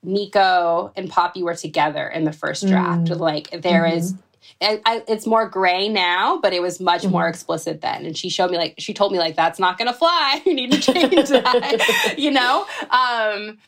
Nico 0.02 0.92
and 0.96 1.10
Poppy 1.10 1.42
were 1.42 1.54
together 1.54 2.08
in 2.08 2.24
the 2.24 2.32
first 2.32 2.66
draft. 2.66 3.08
Mm. 3.08 3.18
Like 3.18 3.50
there 3.50 3.84
mm 3.84 3.90
-hmm. 3.90 3.96
is 3.96 4.14
I, 4.60 4.80
I, 4.84 5.02
it's 5.06 5.26
more 5.26 5.48
gray 5.48 5.88
now, 5.88 6.38
but 6.42 6.52
it 6.52 6.60
was 6.60 6.80
much 6.80 7.02
mm 7.02 7.08
-hmm. 7.08 7.12
more 7.12 7.22
mm-hmm. 7.22 7.34
explicit 7.34 7.80
then. 7.80 8.06
And 8.06 8.16
she 8.16 8.28
showed 8.30 8.50
me 8.50 8.58
like 8.58 8.74
she 8.78 8.92
told 8.92 9.12
me 9.12 9.18
like 9.18 9.36
that's 9.36 9.58
not 9.58 9.78
gonna 9.78 9.92
fly. 9.92 10.42
You 10.46 10.54
need 10.54 10.72
to 10.72 10.92
change 10.92 11.28
that. 11.28 12.14
you 12.24 12.30
know. 12.30 12.66
Um, 13.02 13.58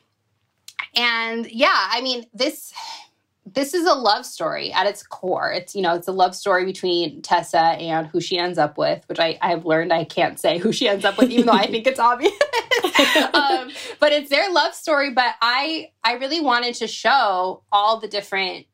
and 0.95 1.47
yeah, 1.51 1.97
I 1.97 2.01
mean, 2.01 2.27
this 2.35 2.73
this 3.55 3.75
is 3.75 3.87
a 3.87 3.95
love 3.95 4.25
story 4.25 4.73
at 4.73 4.87
its 4.87 5.03
core. 5.03 5.53
It's, 5.53 5.75
you 5.75 5.83
know, 5.83 5.95
it's 5.95 6.09
a 6.09 6.13
love 6.13 6.35
story 6.35 6.65
between 6.65 7.23
Tessa 7.23 7.59
and 7.59 8.07
who 8.07 8.21
she 8.21 8.39
ends 8.39 8.59
up 8.59 8.79
with, 8.79 9.05
which 9.09 9.19
I, 9.19 9.39
I've 9.41 9.65
learned 9.65 9.93
I 9.93 10.05
can't 10.05 10.39
say 10.39 10.59
who 10.59 10.73
she 10.73 10.89
ends 10.89 11.05
up 11.05 11.19
with, 11.19 11.31
even 11.31 11.47
though 11.47 11.53
I 11.53 11.67
think 11.67 11.87
it's 11.87 11.99
obvious. 11.99 12.33
um, 13.35 13.71
but 13.99 14.13
it's 14.13 14.31
their 14.31 14.51
love 14.53 14.75
story. 14.75 15.11
But 15.11 15.35
I, 15.41 15.91
I 16.05 16.15
really 16.15 16.41
wanted 16.41 16.75
to 16.77 16.87
show 16.87 17.63
all 17.73 17.99
the 17.99 18.09
different 18.09 18.67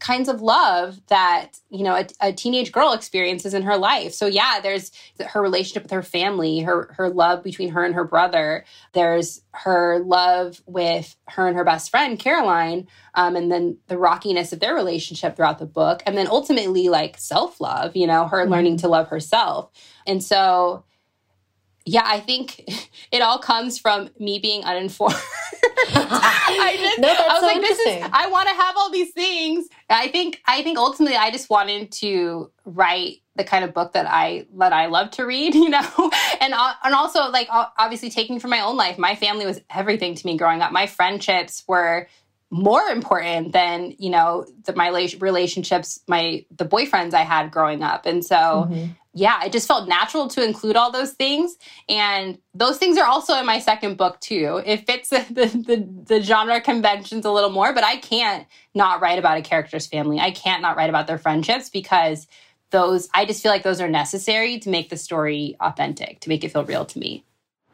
kinds 0.00 0.28
of 0.28 0.40
love 0.40 1.00
that 1.08 1.58
you 1.68 1.84
know 1.84 1.94
a, 1.94 2.06
a, 2.20 2.32
teenage 2.32 2.72
girl 2.72 2.92
experiences 2.92 3.54
in 3.54 3.62
her 3.62 3.76
life 3.76 4.12
so 4.12 4.26
yeah 4.26 4.58
there's 4.62 4.90
her 5.20 5.42
relationship 5.42 5.82
with 5.82 5.92
her 5.92 6.02
family 6.02 6.60
her 6.60 6.92
her 6.96 7.10
love 7.10 7.42
between 7.42 7.68
her 7.70 7.84
and 7.84 7.94
her 7.94 8.04
brother 8.04 8.64
there's 8.94 9.42
her 9.52 10.00
love 10.00 10.62
with 10.66 11.16
her 11.28 11.46
and 11.46 11.56
her 11.56 11.64
best 11.64 11.90
friend 11.90 12.18
caroline 12.18 12.88
um, 13.14 13.36
and 13.36 13.52
then 13.52 13.76
the 13.88 13.98
rockiness 13.98 14.52
of 14.52 14.60
their 14.60 14.74
relationship 14.74 15.36
throughout 15.36 15.58
the 15.58 15.66
book 15.66 16.02
and 16.06 16.16
then 16.16 16.26
ultimately 16.26 16.88
like 16.88 17.16
self-love 17.18 17.94
you 17.94 18.06
know 18.06 18.26
her 18.26 18.38
mm 18.38 18.46
-hmm. 18.46 18.52
learning 18.52 18.76
to 18.78 18.88
love 18.88 19.08
herself 19.08 19.70
and 20.06 20.24
so 20.24 20.84
yeah, 21.86 22.04
I 22.04 22.20
think 22.20 22.64
it 23.12 23.22
all 23.22 23.38
comes 23.38 23.78
from 23.78 24.10
me 24.18 24.38
being 24.38 24.64
uninformed. 24.64 25.14
I 25.94 26.76
just, 26.78 26.98
no, 26.98 27.08
I 27.08 27.28
was 27.28 27.40
so 27.40 27.46
like, 27.46 27.60
this 27.60 27.78
is, 27.78 28.08
I 28.12 28.26
want 28.28 28.48
to 28.48 28.54
have 28.54 28.76
all 28.76 28.90
these 28.90 29.12
things. 29.12 29.68
I 29.88 30.08
think, 30.08 30.42
I 30.46 30.62
think 30.62 30.78
ultimately 30.78 31.16
I 31.16 31.30
just 31.30 31.50
wanted 31.50 31.92
to 31.92 32.50
write 32.64 33.22
the 33.36 33.44
kind 33.44 33.64
of 33.64 33.72
book 33.72 33.92
that 33.92 34.06
I, 34.06 34.46
that 34.58 34.72
I 34.72 34.86
love 34.86 35.10
to 35.12 35.24
read, 35.24 35.54
you 35.56 35.68
know? 35.68 36.10
and, 36.40 36.54
uh, 36.54 36.72
and 36.84 36.94
also 36.94 37.30
like, 37.30 37.48
obviously 37.50 38.10
taking 38.10 38.40
from 38.40 38.50
my 38.50 38.60
own 38.60 38.76
life, 38.76 38.98
my 38.98 39.14
family 39.14 39.46
was 39.46 39.60
everything 39.70 40.14
to 40.14 40.26
me 40.26 40.36
growing 40.36 40.60
up. 40.60 40.72
My 40.72 40.86
friendships 40.86 41.64
were 41.66 42.08
more 42.50 42.82
important 42.82 43.52
than 43.52 43.94
you 43.98 44.10
know 44.10 44.44
the, 44.64 44.74
my 44.74 44.88
relationships 45.20 46.00
my 46.08 46.44
the 46.56 46.64
boyfriends 46.64 47.14
i 47.14 47.22
had 47.22 47.50
growing 47.50 47.82
up 47.82 48.06
and 48.06 48.24
so 48.24 48.66
mm 48.68 48.72
-hmm 48.72 48.90
yeah, 49.12 49.44
it 49.44 49.52
just 49.52 49.66
felt 49.66 49.88
natural 49.88 50.28
to 50.28 50.44
include 50.44 50.76
all 50.76 50.92
those 50.92 51.12
things. 51.12 51.56
And 51.88 52.38
those 52.54 52.78
things 52.78 52.96
are 52.96 53.06
also 53.06 53.36
in 53.38 53.46
my 53.46 53.58
second 53.58 53.96
book 53.96 54.20
too. 54.20 54.62
It 54.64 54.86
fits 54.86 55.08
the, 55.08 55.18
the, 55.30 55.46
the, 55.46 56.16
the, 56.16 56.22
genre 56.22 56.60
conventions 56.60 57.24
a 57.24 57.32
little 57.32 57.50
more, 57.50 57.74
but 57.74 57.84
I 57.84 57.96
can't 57.96 58.46
not 58.74 59.00
write 59.00 59.18
about 59.18 59.36
a 59.36 59.42
character's 59.42 59.86
family. 59.86 60.20
I 60.20 60.30
can't 60.30 60.62
not 60.62 60.76
write 60.76 60.90
about 60.90 61.06
their 61.06 61.18
friendships 61.18 61.68
because 61.68 62.28
those, 62.70 63.08
I 63.12 63.24
just 63.24 63.42
feel 63.42 63.50
like 63.50 63.64
those 63.64 63.80
are 63.80 63.88
necessary 63.88 64.60
to 64.60 64.70
make 64.70 64.90
the 64.90 64.96
story 64.96 65.56
authentic, 65.60 66.20
to 66.20 66.28
make 66.28 66.44
it 66.44 66.52
feel 66.52 66.64
real 66.64 66.84
to 66.84 66.98
me. 66.98 67.24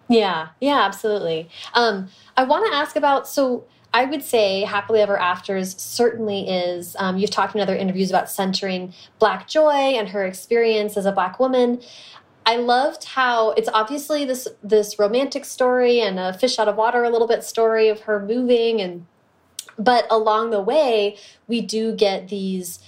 Yeah, 0.09 0.49
yeah, 0.61 0.83
absolutely. 0.83 1.51
Um, 1.75 2.09
I 2.37 2.45
want 2.45 2.71
to 2.71 2.77
ask 2.77 2.97
about, 2.97 3.29
so 3.29 3.67
I 3.97 4.05
would 4.05 4.23
say 4.23 4.61
Happily 4.61 5.01
Ever 5.01 5.17
Afters 5.17 5.75
certainly 5.81 6.47
is. 6.47 6.95
Um, 6.99 7.17
you've 7.17 7.31
talked 7.31 7.55
in 7.55 7.63
other 7.63 7.75
interviews 7.75 8.11
about 8.11 8.29
centering 8.31 8.93
Black 9.19 9.49
joy 9.49 9.73
and 9.73 10.11
her 10.11 10.27
experience 10.27 10.99
as 10.99 11.07
a 11.07 11.13
Black 11.13 11.41
woman. 11.41 11.81
I 12.45 12.57
loved 12.57 13.05
how 13.05 13.53
it's 13.53 13.71
obviously 13.73 14.27
this 14.27 14.49
this 14.63 14.99
romantic 14.99 15.47
story 15.47 16.03
and 16.03 16.19
a 16.19 16.35
fish 16.35 16.59
out 16.59 16.69
of 16.69 16.77
water 16.77 17.05
a 17.05 17.11
little 17.11 17.27
bit 17.27 17.43
story 17.43 17.89
of 17.89 18.01
her 18.01 18.21
moving 18.21 18.83
and 18.83 19.07
but 19.79 20.07
along 20.11 20.51
the 20.51 20.61
way 20.61 21.17
we 21.49 21.63
do 21.63 21.95
get 21.95 22.29
these 22.29 22.81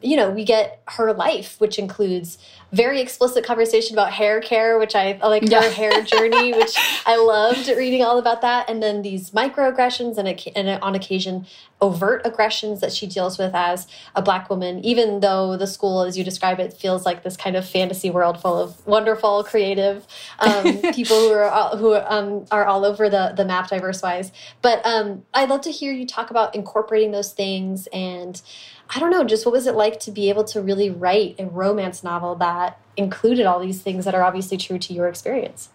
you 0.00 0.16
know, 0.16 0.30
we 0.30 0.44
get 0.44 0.80
her 0.86 1.12
life, 1.12 1.56
which 1.58 1.78
includes 1.78 2.38
very 2.72 3.00
explicit 3.00 3.44
conversation 3.44 3.94
about 3.94 4.12
hair 4.12 4.40
care, 4.40 4.78
which 4.78 4.94
I 4.94 5.18
like 5.22 5.50
her 5.50 5.70
hair 5.70 6.02
journey, 6.02 6.52
which 6.56 6.76
I 7.06 7.16
loved 7.16 7.68
reading 7.68 8.02
all 8.02 8.18
about 8.18 8.42
that. 8.42 8.68
And 8.68 8.82
then 8.82 9.02
these 9.02 9.30
microaggressions 9.30 10.18
and, 10.18 10.28
and 10.56 10.82
on 10.82 10.94
occasion 10.94 11.46
overt 11.80 12.22
aggressions 12.24 12.80
that 12.80 12.92
she 12.92 13.06
deals 13.06 13.38
with 13.38 13.54
as 13.54 13.86
a 14.14 14.22
black 14.22 14.50
woman, 14.50 14.84
even 14.84 15.20
though 15.20 15.56
the 15.56 15.66
school, 15.66 16.02
as 16.02 16.18
you 16.18 16.24
describe 16.24 16.58
it, 16.58 16.72
feels 16.72 17.06
like 17.06 17.22
this 17.22 17.36
kind 17.36 17.56
of 17.56 17.66
fantasy 17.66 18.10
world 18.10 18.40
full 18.40 18.58
of 18.58 18.86
wonderful, 18.86 19.44
creative 19.44 20.06
um, 20.40 20.78
people 20.94 21.16
who 21.16 21.32
are 21.32 21.50
all, 21.50 21.76
who 21.76 21.94
um, 21.94 22.44
are 22.50 22.66
all 22.66 22.84
over 22.84 23.08
the 23.08 23.32
the 23.36 23.44
map, 23.44 23.68
diverse 23.68 24.02
wise. 24.02 24.32
But 24.60 24.84
um, 24.84 25.24
I'd 25.32 25.48
love 25.48 25.62
to 25.62 25.70
hear 25.70 25.92
you 25.92 26.06
talk 26.06 26.30
about 26.30 26.54
incorporating 26.54 27.12
those 27.12 27.32
things 27.32 27.86
and. 27.92 28.40
I 28.90 29.00
don't 29.00 29.10
know, 29.10 29.22
just 29.22 29.44
what 29.44 29.52
was 29.52 29.66
it 29.66 29.74
like 29.74 30.00
to 30.00 30.10
be 30.10 30.30
able 30.30 30.44
to 30.44 30.62
really 30.62 30.88
write 30.88 31.34
a 31.38 31.44
romance 31.44 32.02
novel 32.02 32.34
that 32.36 32.57
included 32.96 33.46
all 33.46 33.60
these 33.60 33.82
things 33.82 34.04
that 34.04 34.14
are 34.14 34.22
obviously 34.22 34.56
true 34.56 34.78
to 34.78 34.92
your 34.92 35.08
experience? 35.08 35.70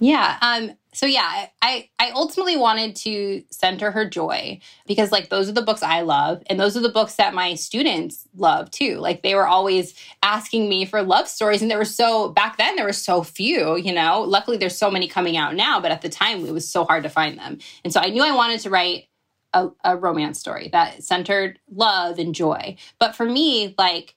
Yeah. 0.00 0.38
Um, 0.40 0.72
so 0.92 1.06
yeah, 1.06 1.46
I, 1.60 1.90
I 1.98 2.10
ultimately 2.10 2.56
wanted 2.56 2.96
to 2.96 3.42
center 3.50 3.90
her 3.90 4.08
joy 4.08 4.60
because 4.86 5.12
like 5.12 5.28
those 5.28 5.48
are 5.48 5.52
the 5.52 5.62
books 5.62 5.82
I 5.82 6.00
love 6.00 6.42
and 6.46 6.58
those 6.58 6.76
are 6.76 6.80
the 6.80 6.88
books 6.88 7.16
that 7.16 7.34
my 7.34 7.54
students 7.54 8.26
love 8.36 8.70
too. 8.70 8.96
Like 8.98 9.22
they 9.22 9.34
were 9.34 9.46
always 9.46 9.94
asking 10.22 10.68
me 10.68 10.84
for 10.86 11.02
love 11.02 11.28
stories 11.28 11.62
and 11.62 11.70
there 11.70 11.78
were 11.78 11.84
so 11.84 12.30
back 12.30 12.58
then 12.58 12.76
there 12.76 12.86
were 12.86 12.92
so 12.92 13.22
few, 13.22 13.76
you 13.76 13.92
know. 13.92 14.22
Luckily 14.22 14.56
there's 14.56 14.78
so 14.78 14.90
many 14.90 15.08
coming 15.08 15.36
out 15.36 15.54
now, 15.54 15.80
but 15.80 15.92
at 15.92 16.02
the 16.02 16.08
time 16.08 16.46
it 16.46 16.52
was 16.52 16.68
so 16.68 16.84
hard 16.84 17.02
to 17.02 17.08
find 17.08 17.38
them. 17.38 17.58
And 17.84 17.92
so 17.92 18.00
I 18.00 18.06
knew 18.06 18.22
I 18.22 18.34
wanted 18.34 18.60
to 18.60 18.70
write 18.70 19.08
a, 19.52 19.68
a 19.84 19.96
romance 19.96 20.38
story 20.38 20.68
that 20.72 21.02
centered 21.02 21.58
love 21.70 22.18
and 22.18 22.34
joy. 22.34 22.76
But 22.98 23.14
for 23.14 23.26
me, 23.26 23.74
like 23.78 24.14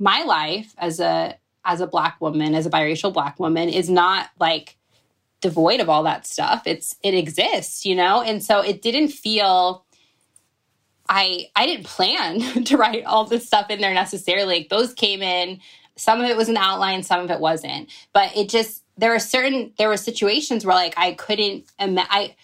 my 0.00 0.22
life 0.24 0.74
as 0.78 0.98
a 0.98 1.36
as 1.64 1.80
a 1.80 1.86
black 1.86 2.20
woman, 2.20 2.54
as 2.54 2.66
a 2.66 2.70
biracial 2.70 3.12
black 3.12 3.38
woman, 3.38 3.68
is 3.68 3.90
not 3.90 4.30
like 4.40 4.76
devoid 5.40 5.80
of 5.80 5.88
all 5.88 6.02
that 6.04 6.26
stuff. 6.26 6.62
It's 6.66 6.96
it 7.02 7.14
exists, 7.14 7.84
you 7.84 7.94
know? 7.94 8.22
And 8.22 8.42
so 8.42 8.60
it 8.60 8.82
didn't 8.82 9.08
feel 9.08 9.84
I 11.08 11.48
I 11.54 11.66
didn't 11.66 11.86
plan 11.86 12.40
to 12.64 12.76
write 12.76 13.04
all 13.04 13.24
this 13.24 13.46
stuff 13.46 13.70
in 13.70 13.80
there 13.80 13.94
necessarily. 13.94 14.60
Like 14.60 14.68
those 14.70 14.94
came 14.94 15.22
in, 15.22 15.60
some 15.96 16.20
of 16.20 16.28
it 16.28 16.36
was 16.36 16.48
an 16.48 16.56
outline, 16.56 17.02
some 17.02 17.20
of 17.20 17.30
it 17.30 17.40
wasn't. 17.40 17.90
But 18.12 18.34
it 18.36 18.48
just 18.48 18.82
there 18.96 19.10
were 19.10 19.18
certain 19.18 19.72
there 19.78 19.88
were 19.88 19.96
situations 19.96 20.64
where 20.64 20.74
like 20.74 20.94
I 20.96 21.12
couldn't 21.12 21.70
I 21.78 22.34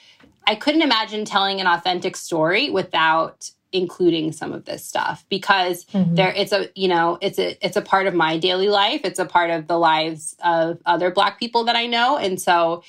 I 0.46 0.54
couldn't 0.54 0.82
imagine 0.82 1.24
telling 1.24 1.60
an 1.60 1.66
authentic 1.66 2.16
story 2.16 2.70
without 2.70 3.50
including 3.76 4.32
some 4.32 4.52
of 4.52 4.64
this 4.64 4.82
stuff 4.82 5.26
because 5.28 5.84
mm-hmm. 5.86 6.14
there 6.14 6.32
it's 6.34 6.52
a 6.52 6.70
you 6.74 6.88
know 6.88 7.18
it's 7.20 7.38
a 7.38 7.56
it's 7.64 7.76
a 7.76 7.82
part 7.82 8.06
of 8.06 8.14
my 8.14 8.38
daily 8.38 8.68
life 8.70 9.02
it's 9.04 9.18
a 9.18 9.26
part 9.26 9.50
of 9.50 9.66
the 9.66 9.78
lives 9.78 10.34
of 10.42 10.78
other 10.86 11.10
black 11.10 11.38
people 11.38 11.64
that 11.64 11.76
I 11.76 11.86
know 11.86 12.16
and 12.16 12.40
so 12.40 12.82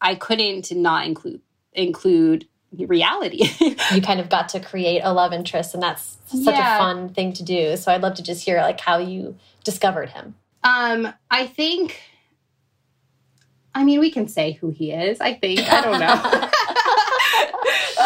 I 0.00 0.14
couldn't 0.14 0.72
not 0.72 1.06
include 1.06 1.42
include 1.74 2.46
reality 2.72 3.44
you 3.92 4.00
kind 4.00 4.18
of 4.18 4.30
got 4.30 4.48
to 4.50 4.60
create 4.60 5.00
a 5.00 5.12
love 5.12 5.34
interest 5.34 5.74
and 5.74 5.82
that's 5.82 6.16
such 6.24 6.54
yeah. 6.54 6.76
a 6.76 6.78
fun 6.78 7.10
thing 7.10 7.34
to 7.34 7.42
do 7.42 7.76
so 7.76 7.92
I'd 7.92 8.00
love 8.00 8.14
to 8.14 8.22
just 8.22 8.42
hear 8.42 8.62
like 8.62 8.80
how 8.80 8.96
you 8.96 9.36
discovered 9.62 10.08
him 10.08 10.36
um 10.64 11.12
I 11.30 11.46
think 11.46 12.00
I 13.72 13.84
mean, 13.84 14.00
we 14.00 14.10
can 14.10 14.26
say 14.26 14.54
who 14.54 14.70
he 14.70 14.90
is, 14.90 15.20
I 15.20 15.34
think. 15.34 15.60
I 15.60 15.80
don't 15.80 16.00
know. 16.00 16.50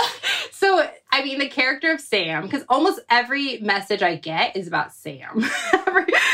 I 1.14 1.22
mean, 1.22 1.38
the 1.38 1.48
character 1.48 1.92
of 1.92 2.00
Sam, 2.00 2.42
because 2.42 2.64
almost 2.68 2.98
every 3.08 3.58
message 3.58 4.02
I 4.02 4.16
get 4.16 4.56
is 4.56 4.66
about 4.66 4.92
Sam. 4.92 5.44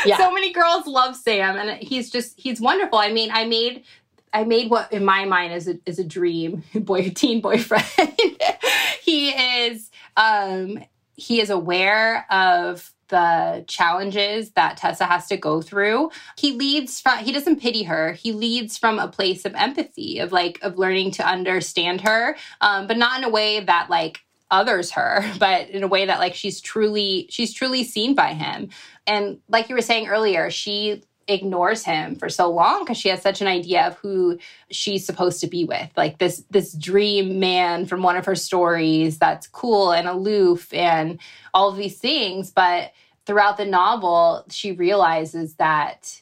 yeah. 0.07 0.17
So 0.17 0.33
many 0.33 0.55
girls 0.55 0.87
love 0.87 1.17
Sam, 1.17 1.59
and 1.59 1.83
he's 1.83 2.09
just, 2.09 2.41
he's 2.41 2.63
wonderful. 2.63 2.99
I 2.99 3.13
mean, 3.13 3.31
I 3.31 3.45
made 3.45 3.85
I 4.33 4.45
made 4.45 4.71
what 4.71 4.91
in 4.91 5.05
my 5.05 5.27
mind 5.27 5.53
is 5.53 5.69
a 5.69 5.79
is 5.85 5.99
a 5.99 6.05
dream 6.05 6.63
boy 6.75 7.11
teen 7.11 7.43
boyfriend. 7.43 7.85
he 9.03 9.31
is 9.31 9.91
um 10.17 10.83
he 11.17 11.43
is 11.43 11.51
aware 11.51 12.25
of 12.33 12.91
the 13.09 13.65
challenges 13.67 14.53
that 14.53 14.79
Tessa 14.79 15.05
has 15.05 15.27
to 15.27 15.37
go 15.37 15.61
through. 15.61 16.11
He 16.39 16.53
leads 16.53 17.01
from 17.01 17.19
he 17.19 17.33
doesn't 17.33 17.61
pity 17.61 17.83
her. 17.83 18.13
He 18.13 18.33
leads 18.33 18.79
from 18.79 18.99
a 18.99 19.09
place 19.09 19.45
of 19.45 19.55
empathy, 19.57 20.21
of 20.21 20.33
like 20.33 20.59
of 20.63 20.79
learning 20.79 21.11
to 21.13 21.27
understand 21.27 22.01
her, 22.01 22.37
um, 22.63 22.87
but 22.87 22.97
not 22.97 23.19
in 23.19 23.25
a 23.25 23.29
way 23.29 23.61
that 23.61 23.91
like 23.91 24.21
others 24.51 24.91
her, 24.93 25.25
but 25.39 25.69
in 25.71 25.83
a 25.83 25.89
way 25.89 26.07
that 26.07 26.19
like 26.19 26.35
she's 26.35 26.61
truly 26.61 27.27
she's 27.31 27.53
truly 27.53 27.85
seen 27.85 28.15
by 28.15 28.35
him. 28.35 28.69
And 29.07 29.39
like 29.49 29.69
you 29.69 29.75
were 29.75 29.83
saying 29.83 30.09
earlier, 30.09 30.51
she 30.51 31.03
ignores 31.29 31.85
him 31.85 32.17
for 32.17 32.29
so 32.29 32.51
long 32.51 32.81
because 32.81 32.97
she 32.97 33.09
has 33.09 33.23
such 33.23 33.41
an 33.41 33.47
idea 33.47 33.87
of 33.87 33.97
who 33.99 34.39
she's 34.71 35.07
supposed 35.07 35.41
to 35.41 35.47
be 35.47 35.65
with 35.65 35.89
like 35.97 36.19
this 36.19 36.45
this 36.51 36.73
dream 36.73 37.39
man 37.39 37.87
from 37.87 38.03
one 38.03 38.17
of 38.17 38.27
her 38.27 38.35
stories 38.35 39.19
that's 39.19 39.47
cool 39.47 39.93
and 39.93 40.09
aloof 40.09 40.73
and 40.75 41.21
all 41.55 41.69
of 41.69 41.77
these 41.77 41.99
things 41.99 42.51
but 42.51 42.93
throughout 43.27 43.57
the 43.57 43.65
novel 43.65 44.45
she 44.51 44.73
realizes 44.73 45.55
that 45.55 46.21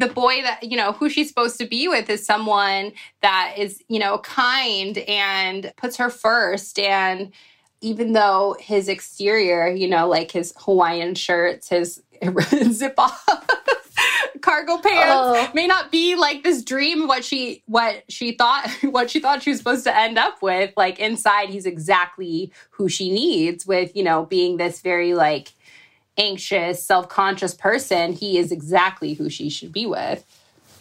the 0.00 0.08
boy 0.08 0.42
that 0.42 0.62
you 0.62 0.76
know 0.76 0.92
who 0.92 1.08
she's 1.08 1.28
supposed 1.28 1.58
to 1.58 1.66
be 1.66 1.86
with 1.86 2.08
is 2.08 2.24
someone 2.24 2.92
that 3.20 3.54
is 3.56 3.84
you 3.88 3.98
know 3.98 4.18
kind 4.18 4.98
and 4.98 5.72
puts 5.76 5.96
her 5.96 6.10
first 6.10 6.78
and 6.78 7.32
even 7.82 8.12
though 8.12 8.56
his 8.58 8.88
exterior 8.88 9.68
you 9.68 9.86
know 9.86 10.08
like 10.08 10.30
his 10.30 10.52
hawaiian 10.56 11.14
shirts 11.14 11.68
his 11.68 12.02
zip 12.72 12.94
off 12.98 13.24
cargo 14.40 14.78
pants 14.78 15.12
oh. 15.14 15.50
may 15.54 15.66
not 15.66 15.92
be 15.92 16.16
like 16.16 16.42
this 16.42 16.62
dream 16.62 17.06
what 17.06 17.22
she 17.22 17.62
what 17.66 18.02
she 18.08 18.32
thought 18.32 18.68
what 18.82 19.10
she 19.10 19.20
thought 19.20 19.42
she 19.42 19.50
was 19.50 19.58
supposed 19.58 19.84
to 19.84 19.96
end 19.96 20.18
up 20.18 20.40
with 20.40 20.72
like 20.78 20.98
inside 20.98 21.50
he's 21.50 21.66
exactly 21.66 22.50
who 22.70 22.88
she 22.88 23.10
needs 23.10 23.66
with 23.66 23.94
you 23.94 24.02
know 24.02 24.24
being 24.24 24.56
this 24.56 24.80
very 24.80 25.12
like 25.12 25.52
anxious 26.18 26.84
self-conscious 26.84 27.54
person 27.54 28.12
he 28.12 28.38
is 28.38 28.52
exactly 28.52 29.14
who 29.14 29.30
she 29.30 29.48
should 29.48 29.72
be 29.72 29.86
with 29.86 30.24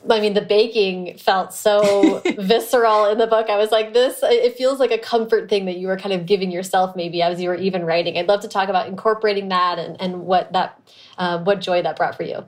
I 0.10 0.22
mean, 0.22 0.34
the 0.34 0.42
baking 0.42 1.18
felt 1.18 1.54
so 1.54 2.20
visceral 2.38 3.06
in 3.06 3.18
the 3.18 3.28
book. 3.28 3.50
I 3.50 3.58
was 3.58 3.72
like, 3.72 3.94
this, 3.94 4.20
it 4.24 4.56
feels 4.56 4.80
like 4.80 4.92
a 4.92 4.98
comfort 4.98 5.50
thing 5.50 5.66
that 5.66 5.78
you 5.78 5.88
were 5.88 5.98
kind 5.98 6.14
of 6.14 6.26
giving 6.26 6.52
yourself 6.52 6.96
maybe 6.96 7.22
as 7.22 7.42
you 7.42 7.50
were 7.50 7.56
even 7.56 7.84
writing. 7.84 8.18
I'd 8.18 8.28
love 8.28 8.42
to 8.42 8.48
talk 8.48 8.70
about 8.70 8.88
incorporating 8.88 9.50
that 9.50 9.78
and, 9.78 10.00
and 10.00 10.22
what 10.22 10.54
that, 10.54 10.82
uh, 11.18 11.40
what 11.40 11.60
joy 11.60 11.82
that 11.82 11.98
brought 11.98 12.16
for 12.16 12.24
you. 12.24 12.46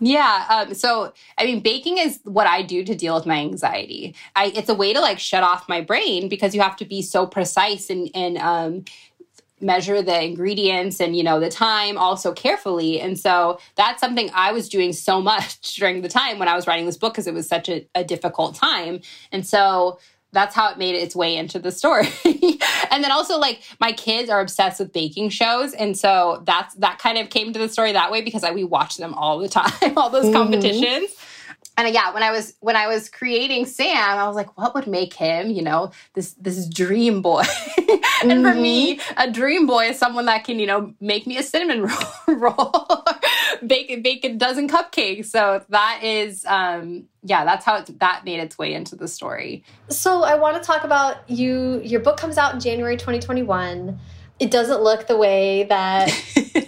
Yeah. 0.00 0.46
Um, 0.50 0.74
so, 0.74 1.12
I 1.38 1.44
mean, 1.44 1.60
baking 1.60 1.98
is 1.98 2.20
what 2.24 2.46
I 2.46 2.62
do 2.62 2.84
to 2.84 2.94
deal 2.94 3.14
with 3.14 3.26
my 3.26 3.36
anxiety. 3.36 4.14
I, 4.34 4.46
it's 4.46 4.68
a 4.68 4.74
way 4.74 4.92
to 4.92 5.00
like 5.00 5.18
shut 5.18 5.42
off 5.42 5.68
my 5.68 5.80
brain 5.80 6.28
because 6.28 6.54
you 6.54 6.60
have 6.62 6.76
to 6.76 6.84
be 6.84 7.00
so 7.00 7.26
precise 7.26 7.90
and, 7.90 8.10
and 8.14 8.38
um, 8.38 8.84
measure 9.60 10.02
the 10.02 10.22
ingredients 10.22 11.00
and, 11.00 11.16
you 11.16 11.22
know, 11.22 11.40
the 11.40 11.48
time 11.48 11.96
also 11.96 12.32
carefully. 12.32 13.00
And 13.00 13.18
so 13.18 13.58
that's 13.76 14.00
something 14.00 14.30
I 14.34 14.52
was 14.52 14.68
doing 14.68 14.92
so 14.92 15.20
much 15.32 15.74
during 15.76 16.02
the 16.02 16.08
time 16.08 16.38
when 16.38 16.48
I 16.48 16.54
was 16.54 16.66
writing 16.66 16.86
this 16.86 16.96
book 16.96 17.14
because 17.14 17.26
it 17.26 17.34
was 17.34 17.48
such 17.48 17.68
a, 17.68 17.86
a 17.94 18.04
difficult 18.04 18.54
time. 18.54 19.00
And 19.32 19.46
so, 19.46 19.98
that's 20.32 20.54
how 20.54 20.68
it 20.68 20.78
made 20.78 20.96
its 20.96 21.14
way 21.14 21.36
into 21.36 21.58
the 21.60 21.70
story. 21.70 22.08
and 22.90 23.04
then 23.04 23.12
also 23.12 23.38
like 23.38 23.62
my 23.80 23.92
kids 23.92 24.28
are 24.28 24.40
obsessed 24.40 24.80
with 24.80 24.92
baking 24.92 25.30
shows 25.30 25.72
and 25.72 25.96
so 25.96 26.42
that's 26.44 26.74
that 26.74 26.98
kind 26.98 27.18
of 27.18 27.30
came 27.30 27.52
to 27.52 27.58
the 27.58 27.68
story 27.68 27.92
that 27.92 28.10
way 28.10 28.20
because 28.20 28.42
I, 28.42 28.50
we 28.50 28.64
watch 28.64 28.96
them 28.96 29.14
all 29.14 29.38
the 29.38 29.48
time, 29.60 29.96
all 29.96 30.10
those 30.10 30.24
mm-hmm. 30.24 30.34
competitions 30.34 31.14
and 31.76 31.92
yeah, 31.92 32.12
when 32.14 32.22
I 32.22 32.30
was 32.30 32.54
when 32.60 32.76
I 32.76 32.86
was 32.86 33.08
creating 33.08 33.66
Sam, 33.66 33.96
I 33.96 34.26
was 34.26 34.36
like, 34.36 34.56
what 34.56 34.74
would 34.74 34.86
make 34.86 35.12
him, 35.12 35.50
you 35.50 35.62
know, 35.62 35.90
this 36.14 36.34
this 36.34 36.68
dream 36.68 37.20
boy? 37.20 37.42
and 37.78 38.30
mm-hmm. 38.30 38.42
for 38.42 38.54
me, 38.54 38.98
mm-hmm. 38.98 39.28
a 39.28 39.32
dream 39.32 39.66
boy 39.66 39.86
is 39.86 39.98
someone 39.98 40.26
that 40.26 40.44
can, 40.44 40.58
you 40.58 40.66
know, 40.66 40.94
make 41.00 41.26
me 41.26 41.36
a 41.36 41.42
cinnamon 41.42 41.82
roll, 41.82 42.14
roll 42.38 43.04
bake 43.66 44.02
bake 44.02 44.24
a 44.24 44.34
dozen 44.34 44.68
cupcakes. 44.68 45.26
So 45.26 45.64
that 45.68 46.00
is 46.02 46.44
um 46.46 47.04
yeah, 47.22 47.44
that's 47.44 47.64
how 47.64 47.76
it, 47.76 47.98
that 48.00 48.24
made 48.24 48.40
its 48.40 48.58
way 48.58 48.74
into 48.74 48.96
the 48.96 49.08
story. 49.08 49.64
So 49.88 50.22
I 50.22 50.34
want 50.36 50.56
to 50.56 50.66
talk 50.66 50.84
about 50.84 51.28
you 51.28 51.80
your 51.82 52.00
book 52.00 52.16
comes 52.16 52.38
out 52.38 52.54
in 52.54 52.60
January 52.60 52.96
2021 52.96 53.98
it 54.40 54.50
doesn't 54.50 54.82
look 54.82 55.06
the 55.06 55.16
way 55.16 55.64
that 55.64 56.10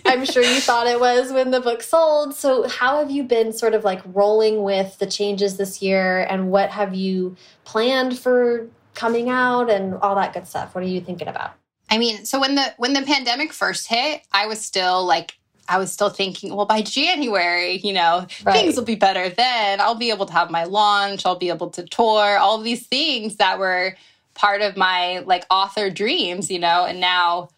I'm 0.06 0.24
sure 0.24 0.42
you 0.42 0.60
thought 0.60 0.86
it 0.86 1.00
was 1.00 1.32
when 1.32 1.50
the 1.50 1.60
book 1.60 1.82
sold. 1.82 2.34
So, 2.34 2.68
how 2.68 2.98
have 2.98 3.10
you 3.10 3.24
been 3.24 3.52
sort 3.52 3.74
of 3.74 3.84
like 3.84 4.00
rolling 4.04 4.62
with 4.62 4.98
the 4.98 5.06
changes 5.06 5.56
this 5.56 5.82
year, 5.82 6.26
and 6.28 6.50
what 6.50 6.70
have 6.70 6.94
you 6.94 7.36
planned 7.64 8.18
for 8.18 8.68
coming 8.94 9.28
out 9.28 9.70
and 9.70 9.94
all 9.96 10.14
that 10.14 10.32
good 10.32 10.46
stuff? 10.46 10.74
What 10.74 10.84
are 10.84 10.88
you 10.88 11.00
thinking 11.00 11.28
about? 11.28 11.54
I 11.90 11.98
mean, 11.98 12.24
so 12.24 12.40
when 12.40 12.54
the 12.54 12.74
when 12.78 12.92
the 12.92 13.02
pandemic 13.02 13.52
first 13.52 13.88
hit, 13.88 14.22
I 14.32 14.46
was 14.46 14.60
still 14.60 15.04
like 15.04 15.36
I 15.68 15.78
was 15.78 15.92
still 15.92 16.10
thinking, 16.10 16.54
well, 16.54 16.66
by 16.66 16.82
January, 16.82 17.78
you 17.78 17.92
know, 17.92 18.26
right. 18.44 18.52
things 18.52 18.76
will 18.76 18.84
be 18.84 18.94
better 18.94 19.28
then. 19.28 19.80
I'll 19.80 19.96
be 19.96 20.10
able 20.10 20.26
to 20.26 20.32
have 20.32 20.50
my 20.50 20.64
launch, 20.64 21.26
I'll 21.26 21.38
be 21.38 21.48
able 21.48 21.70
to 21.70 21.84
tour, 21.84 22.38
all 22.38 22.58
these 22.58 22.86
things 22.86 23.36
that 23.36 23.58
were 23.58 23.96
part 24.34 24.62
of 24.62 24.76
my 24.76 25.20
like 25.20 25.44
author 25.50 25.90
dreams, 25.90 26.50
you 26.50 26.58
know, 26.58 26.84
and 26.84 27.00
now 27.00 27.48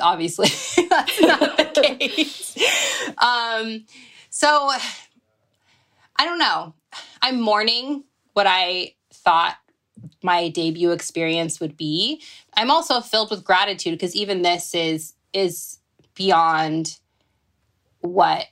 obviously 0.00 0.48
that's 0.88 1.20
not 1.20 1.56
the 1.56 1.64
case. 1.98 2.56
Um, 3.18 3.84
so 4.30 4.70
I 6.16 6.24
don't 6.24 6.38
know. 6.38 6.74
I'm 7.20 7.40
mourning 7.40 8.04
what 8.34 8.46
I 8.46 8.94
thought 9.12 9.56
my 10.22 10.48
debut 10.48 10.90
experience 10.90 11.60
would 11.60 11.76
be. 11.76 12.22
I'm 12.56 12.70
also 12.70 13.00
filled 13.00 13.30
with 13.30 13.44
gratitude 13.44 13.94
because 13.94 14.14
even 14.14 14.42
this 14.42 14.74
is 14.74 15.14
is 15.32 15.78
beyond 16.14 16.98
what 18.00 18.46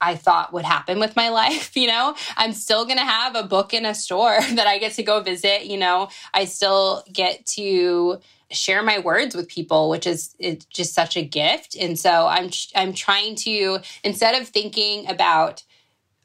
I 0.00 0.16
thought 0.16 0.52
would 0.52 0.64
happen 0.64 0.98
with 0.98 1.16
my 1.16 1.28
life. 1.30 1.76
You 1.76 1.88
know, 1.88 2.14
I'm 2.36 2.52
still 2.52 2.84
going 2.84 2.98
to 2.98 3.04
have 3.04 3.34
a 3.34 3.42
book 3.42 3.74
in 3.74 3.86
a 3.86 3.94
store 3.94 4.38
that 4.40 4.66
I 4.66 4.78
get 4.78 4.92
to 4.92 5.02
go 5.02 5.20
visit. 5.20 5.66
You 5.66 5.78
know, 5.78 6.08
I 6.32 6.44
still 6.44 7.04
get 7.12 7.44
to 7.46 8.18
share 8.54 8.82
my 8.82 8.98
words 8.98 9.34
with 9.34 9.48
people 9.48 9.88
which 9.90 10.06
is 10.06 10.34
it's 10.38 10.64
just 10.66 10.94
such 10.94 11.16
a 11.16 11.22
gift. 11.22 11.76
And 11.76 11.98
so 11.98 12.26
i'm 12.26 12.50
i'm 12.74 12.92
trying 12.92 13.36
to 13.36 13.78
instead 14.02 14.40
of 14.40 14.48
thinking 14.48 15.08
about 15.08 15.62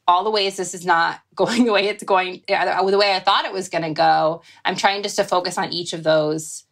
all 0.07 0.23
the 0.23 0.31
ways 0.31 0.57
this 0.57 0.73
is 0.73 0.85
not 0.85 1.19
going 1.35 1.65
the 1.65 1.71
way 1.71 1.87
it's 1.87 2.03
going 2.03 2.41
the 2.47 2.97
way 2.97 3.13
i 3.13 3.19
thought 3.19 3.45
it 3.45 3.53
was 3.53 3.69
going 3.69 3.83
to 3.83 3.91
go 3.91 4.41
i'm 4.65 4.75
trying 4.75 5.03
just 5.03 5.15
to 5.15 5.23
focus 5.23 5.57
on 5.57 5.71
each 5.71 5.93
of 5.93 6.03
those 6.03 6.65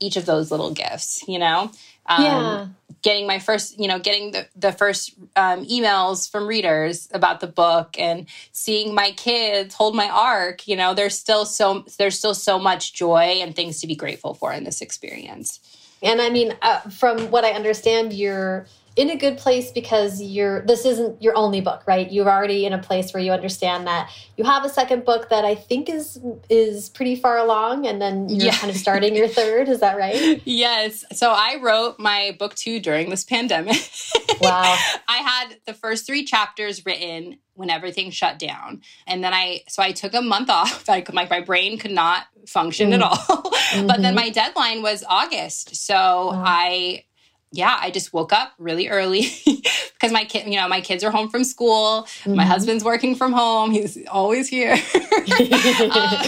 each 0.00 0.16
of 0.16 0.26
those 0.26 0.50
little 0.50 0.70
gifts 0.70 1.26
you 1.28 1.38
know 1.38 1.70
um, 2.08 2.24
yeah. 2.24 2.66
getting 3.02 3.26
my 3.26 3.38
first 3.38 3.78
you 3.78 3.88
know 3.88 3.98
getting 3.98 4.32
the, 4.32 4.46
the 4.56 4.72
first 4.72 5.14
um, 5.36 5.64
emails 5.64 6.30
from 6.30 6.46
readers 6.46 7.08
about 7.12 7.40
the 7.40 7.46
book 7.46 7.98
and 7.98 8.26
seeing 8.52 8.94
my 8.94 9.10
kids 9.12 9.74
hold 9.74 9.94
my 9.94 10.08
arc 10.08 10.66
you 10.68 10.76
know 10.76 10.94
there's 10.94 11.18
still 11.18 11.44
so 11.44 11.84
there's 11.98 12.18
still 12.18 12.34
so 12.34 12.58
much 12.58 12.92
joy 12.92 13.38
and 13.40 13.56
things 13.56 13.80
to 13.80 13.86
be 13.86 13.94
grateful 13.94 14.34
for 14.34 14.52
in 14.52 14.64
this 14.64 14.80
experience 14.80 15.60
and 16.02 16.20
i 16.20 16.30
mean 16.30 16.54
uh, 16.62 16.80
from 16.80 17.30
what 17.30 17.44
i 17.44 17.50
understand 17.50 18.12
you're 18.12 18.66
in 18.96 19.10
a 19.10 19.16
good 19.16 19.36
place 19.36 19.70
because 19.70 20.22
you're 20.22 20.62
this 20.62 20.86
isn't 20.86 21.22
your 21.22 21.36
only 21.36 21.60
book 21.60 21.82
right 21.86 22.10
you're 22.10 22.28
already 22.28 22.64
in 22.64 22.72
a 22.72 22.78
place 22.78 23.12
where 23.12 23.22
you 23.22 23.30
understand 23.30 23.86
that 23.86 24.10
you 24.36 24.44
have 24.44 24.64
a 24.64 24.68
second 24.70 25.04
book 25.04 25.28
that 25.28 25.44
i 25.44 25.54
think 25.54 25.88
is 25.88 26.18
is 26.48 26.88
pretty 26.88 27.14
far 27.14 27.36
along 27.36 27.86
and 27.86 28.00
then 28.00 28.28
you're 28.28 28.46
yeah. 28.46 28.56
kind 28.56 28.70
of 28.70 28.76
starting 28.76 29.14
your 29.14 29.28
third 29.28 29.68
is 29.68 29.80
that 29.80 29.96
right 29.98 30.40
yes 30.46 31.04
so 31.12 31.30
i 31.30 31.58
wrote 31.62 31.98
my 31.98 32.34
book 32.38 32.54
two 32.54 32.80
during 32.80 33.10
this 33.10 33.22
pandemic 33.22 33.76
wow 34.40 34.62
i 35.08 35.18
had 35.18 35.56
the 35.66 35.74
first 35.74 36.06
three 36.06 36.24
chapters 36.24 36.84
written 36.86 37.38
when 37.52 37.68
everything 37.68 38.10
shut 38.10 38.38
down 38.38 38.80
and 39.06 39.22
then 39.22 39.34
i 39.34 39.60
so 39.68 39.82
i 39.82 39.92
took 39.92 40.14
a 40.14 40.22
month 40.22 40.48
off 40.48 40.88
like 40.88 41.12
my, 41.12 41.26
my 41.28 41.40
brain 41.40 41.76
could 41.76 41.90
not 41.90 42.24
function 42.46 42.90
mm. 42.90 42.94
at 42.94 43.02
all 43.02 43.16
mm 43.16 43.42
-hmm. 43.42 43.86
but 43.86 44.00
then 44.00 44.14
mm-hmm. 44.14 44.24
my 44.24 44.30
deadline 44.30 44.80
was 44.82 45.04
august 45.08 45.76
so 45.76 45.94
wow. 45.94 46.42
i 46.46 47.04
yeah, 47.52 47.78
I 47.80 47.90
just 47.90 48.12
woke 48.12 48.32
up 48.32 48.52
really 48.58 48.88
early 48.88 49.28
because 49.44 50.12
my 50.12 50.24
kid, 50.24 50.46
you 50.46 50.56
know, 50.56 50.68
my 50.68 50.80
kids 50.80 51.04
are 51.04 51.10
home 51.10 51.28
from 51.28 51.44
school. 51.44 52.02
Mm-hmm. 52.02 52.34
My 52.34 52.44
husband's 52.44 52.84
working 52.84 53.14
from 53.14 53.32
home. 53.32 53.70
He's 53.70 54.04
always 54.08 54.48
here. 54.48 54.72
uh, 54.72 54.76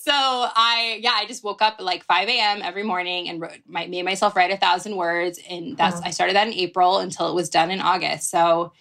so 0.00 0.12
I, 0.12 0.98
yeah, 1.00 1.12
I 1.14 1.24
just 1.26 1.42
woke 1.42 1.62
up 1.62 1.76
at 1.78 1.84
like 1.84 2.04
5 2.04 2.28
a.m. 2.28 2.60
every 2.62 2.82
morning 2.82 3.28
and 3.28 3.40
wrote, 3.40 3.58
my, 3.66 3.86
made 3.86 4.04
myself 4.04 4.36
write 4.36 4.50
a 4.50 4.56
thousand 4.56 4.96
words. 4.96 5.40
And 5.48 5.76
that's, 5.76 5.96
wow. 5.96 6.02
I 6.04 6.10
started 6.10 6.36
that 6.36 6.46
in 6.46 6.52
April 6.52 6.98
until 6.98 7.28
it 7.30 7.34
was 7.34 7.48
done 7.48 7.70
in 7.70 7.80
August. 7.80 8.30
So 8.30 8.72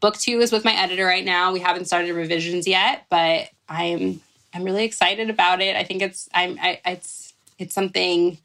book 0.00 0.16
two 0.16 0.40
is 0.40 0.52
with 0.52 0.64
my 0.64 0.74
editor 0.74 1.04
right 1.04 1.24
now. 1.24 1.52
We 1.52 1.60
haven't 1.60 1.86
started 1.86 2.12
revisions 2.14 2.66
yet, 2.66 3.06
but 3.10 3.50
I'm 3.68 4.20
I'm 4.54 4.64
really 4.64 4.84
excited 4.84 5.28
about 5.28 5.60
it. 5.60 5.76
I 5.76 5.84
think 5.84 6.02
it's 6.02 6.28
I'm 6.32 6.58
I, 6.60 6.80
it's 6.86 7.34
it's 7.58 7.74
something 7.74 8.38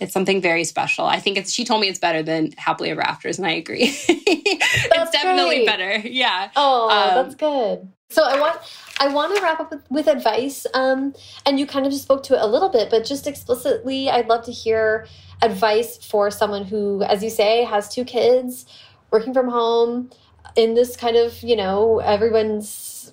it's 0.00 0.12
something 0.12 0.40
very 0.40 0.64
special. 0.64 1.06
I 1.06 1.20
think 1.20 1.38
it's 1.38 1.52
she 1.52 1.64
told 1.64 1.80
me 1.80 1.88
it's 1.88 1.98
better 1.98 2.22
than 2.22 2.52
Happily 2.56 2.90
Ever 2.90 3.02
Afters, 3.02 3.38
and 3.38 3.46
I 3.46 3.52
agree. 3.52 3.84
it's 4.08 5.10
definitely 5.10 5.64
great. 5.64 5.66
better. 5.66 6.08
Yeah. 6.08 6.50
Oh, 6.56 6.90
um, 6.90 7.24
that's 7.24 7.34
good. 7.34 7.88
So 8.10 8.22
I 8.22 8.38
want 8.38 8.60
I 9.00 9.08
want 9.08 9.36
to 9.36 9.42
wrap 9.42 9.60
up 9.60 9.70
with, 9.70 9.82
with 9.90 10.06
advice. 10.06 10.66
Um, 10.74 11.14
and 11.46 11.58
you 11.58 11.66
kind 11.66 11.86
of 11.86 11.92
just 11.92 12.04
spoke 12.04 12.22
to 12.24 12.34
it 12.34 12.40
a 12.40 12.46
little 12.46 12.68
bit, 12.68 12.90
but 12.90 13.04
just 13.04 13.26
explicitly, 13.26 14.08
I'd 14.10 14.28
love 14.28 14.44
to 14.44 14.52
hear 14.52 15.06
advice 15.42 15.96
for 15.98 16.30
someone 16.30 16.64
who, 16.64 17.02
as 17.02 17.22
you 17.22 17.30
say, 17.30 17.64
has 17.64 17.88
two 17.88 18.04
kids, 18.04 18.66
working 19.10 19.34
from 19.34 19.48
home, 19.48 20.10
in 20.56 20.74
this 20.74 20.96
kind 20.96 21.16
of, 21.16 21.42
you 21.42 21.56
know, 21.56 21.98
everyone's 21.98 22.68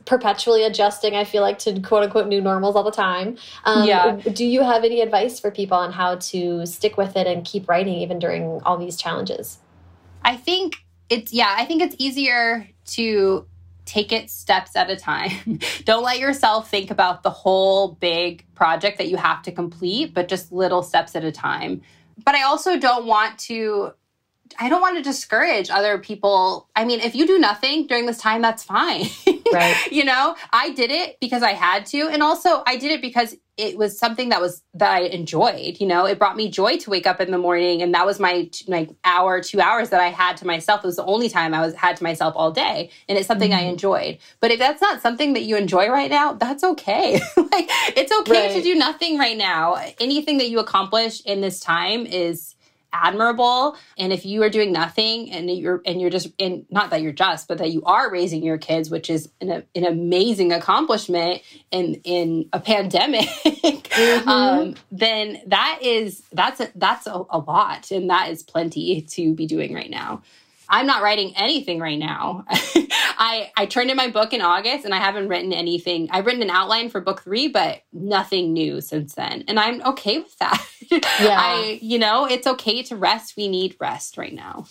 perpetually 0.06 0.64
adjusting, 0.64 1.16
I 1.16 1.24
feel 1.24 1.42
like, 1.42 1.60
to 1.60 1.80
quote 1.82 2.04
unquote 2.04 2.28
new 2.28 2.42
normals 2.42 2.76
all 2.76 2.84
the 2.84 2.92
time. 2.92 3.38
Um, 3.66 3.88
yeah. 3.88 4.16
Do 4.16 4.46
you 4.46 4.64
have 4.64 4.84
any 4.84 5.02
advice 5.02 5.40
for 5.40 5.52
people 5.52 5.78
on 5.78 5.92
how 5.92 6.16
to 6.16 6.66
stick 6.66 6.98
with 6.98 7.16
it 7.16 7.28
and 7.28 7.46
keep 7.46 7.68
writing 7.68 7.96
even 7.96 8.20
during 8.20 8.62
all 8.64 8.78
these 8.78 8.98
challenges? 8.98 9.60
I 10.24 10.38
think 10.38 10.76
it's, 11.10 11.34
yeah, 11.34 11.56
I 11.58 11.66
think 11.66 11.82
it's 11.82 11.96
easier 11.98 12.68
to 12.88 13.46
take 13.86 14.12
it 14.12 14.30
steps 14.30 14.76
at 14.76 14.90
a 14.90 14.96
time. 14.96 15.60
Don't 15.86 16.04
let 16.04 16.20
yourself 16.20 16.70
think 16.70 16.92
about 16.92 17.24
the 17.24 17.30
whole 17.30 17.94
big 17.96 18.46
project 18.56 18.98
that 18.98 19.08
you 19.08 19.18
have 19.18 19.42
to 19.44 19.52
complete, 19.52 20.14
but 20.14 20.28
just 20.28 20.52
little 20.52 20.84
steps 20.84 21.16
at 21.16 21.24
a 21.24 21.32
time. 21.32 21.82
But 22.24 22.36
I 22.36 22.44
also 22.44 22.78
don't 22.78 23.08
want 23.08 23.40
to 23.40 23.94
I 24.60 24.70
don't 24.70 24.82
want 24.82 24.98
to 24.98 25.04
discourage 25.04 25.70
other 25.70 25.98
people. 25.98 26.68
I 26.76 26.86
mean, 26.86 27.00
if 27.00 27.16
you 27.16 27.28
do 27.28 27.40
nothing 27.40 27.88
during 27.88 28.06
this 28.06 28.18
time, 28.18 28.42
that's 28.42 28.64
fine. 28.64 29.06
Right. 29.52 29.92
you 29.92 30.06
know, 30.06 30.38
I 30.54 30.72
did 30.72 30.92
it 30.92 31.18
because 31.20 31.44
I 31.44 31.52
had 31.52 31.86
to. 31.88 32.08
And 32.08 32.24
also, 32.24 32.64
I 32.66 32.78
did 32.78 32.92
it 32.92 33.02
because 33.02 33.36
it 33.58 33.78
was 33.78 33.98
something 33.98 34.30
that 34.30 34.40
was 34.40 34.64
that 34.74 34.92
I 34.92 35.02
enjoyed. 35.02 35.80
You 35.80 35.88
know, 35.88 36.06
it 36.06 36.18
brought 36.18 36.38
me 36.38 36.50
joy 36.50 36.78
to 36.78 36.90
wake 36.90 37.06
up 37.06 37.20
in 37.20 37.32
the 37.32 37.38
morning, 37.38 37.82
and 37.82 37.94
that 37.94 38.06
was 38.06 38.20
my 38.20 38.50
like 38.68 38.90
hour, 39.04 39.42
two 39.42 39.60
hours 39.60 39.90
that 39.90 40.00
I 40.00 40.08
had 40.08 40.38
to 40.38 40.48
myself. 40.48 40.84
It 40.84 40.88
was 40.88 40.96
the 40.96 41.06
only 41.06 41.28
time 41.28 41.54
I 41.54 41.62
was 41.62 41.76
had 41.76 41.98
to 41.98 42.04
myself 42.04 42.34
all 42.38 42.52
day, 42.52 42.90
and 43.10 43.18
it's 43.18 43.28
something 43.28 43.52
mm-hmm. 43.52 43.68
I 43.68 43.70
enjoyed. 43.70 44.20
But 44.40 44.52
if 44.52 44.60
that's 44.60 44.82
not 44.82 45.02
something 45.02 45.34
that 45.34 45.44
you 45.44 45.58
enjoy 45.58 45.90
right 45.90 46.10
now, 46.10 46.34
that's 46.34 46.64
okay. 46.64 47.16
like 47.38 47.68
it's 47.96 48.12
okay 48.22 48.48
right. 48.48 48.56
to 48.56 48.64
do 48.64 48.74
nothing 48.74 49.20
right 49.20 49.38
now. 49.38 49.76
Anything 50.00 50.38
that 50.38 50.50
you 50.50 50.60
accomplish 50.60 51.22
in 51.22 51.42
this 51.42 51.60
time 51.60 52.06
is 52.06 52.56
admirable. 52.94 53.78
And 53.98 54.12
if 54.12 54.26
you 54.26 54.44
are 54.44 54.50
doing 54.50 54.72
nothing 54.72 55.32
and 55.32 55.50
you're 55.50 55.82
and 55.86 56.00
you're 56.00 56.10
just 56.10 56.30
in 56.38 56.66
not 56.70 56.90
that 56.90 57.02
you're 57.02 57.12
just 57.12 57.48
but 57.48 57.58
that 57.60 57.72
you 57.72 57.84
are 57.84 58.12
raising 58.12 58.44
your 58.44 58.58
kids 58.58 58.90
which 58.90 59.10
is 59.10 59.30
an, 59.40 59.64
an 59.76 59.86
amazing 59.86 60.52
accomplishment 60.52 61.42
in 61.72 61.96
in 62.04 62.50
a 62.54 62.60
pandemic 62.60 63.28
mm-hmm. 63.46 64.30
um, 64.30 64.76
then 64.92 65.42
that 65.48 65.80
is 65.82 66.24
that's 66.32 66.60
a, 66.60 66.70
that's 66.76 67.08
a, 67.08 67.24
a 67.30 67.40
lot. 67.40 67.92
And 67.92 68.10
that 68.10 68.30
is 68.30 68.44
plenty 68.44 69.02
to 69.02 69.34
be 69.34 69.46
doing 69.46 69.74
right 69.74 69.90
now 69.90 70.22
I'm 70.72 70.88
not 70.88 71.04
writing 71.04 71.34
anything 71.36 71.80
right 71.80 72.00
now. 72.00 72.46
I 72.50 73.52
I 73.58 73.66
turned 73.68 73.92
in 73.92 73.98
my 73.98 74.08
book 74.08 74.34
in 74.34 74.42
August 74.42 74.86
and 74.86 74.96
I 74.96 74.98
haven't 74.98 75.28
written 75.28 75.52
anything. 75.52 76.10
I've 76.12 76.26
written 76.26 76.42
an 76.42 76.50
outline 76.50 76.90
for 76.90 77.02
book 77.02 77.22
3 77.22 77.50
but 77.50 77.82
nothing 77.92 78.54
new 78.54 78.80
since 78.80 79.14
then. 79.14 79.44
And 79.48 79.60
I'm 79.60 79.82
okay 79.84 80.20
with 80.20 80.38
that. 80.40 80.66
Yeah. 81.22 81.38
I 81.40 81.80
you 81.82 82.00
know, 82.00 82.26
it's 82.26 82.46
okay 82.46 82.84
to 82.84 82.96
rest. 82.96 83.38
We 83.38 83.48
need 83.48 83.78
rest 83.80 84.18
right 84.18 84.34
now. 84.34 84.66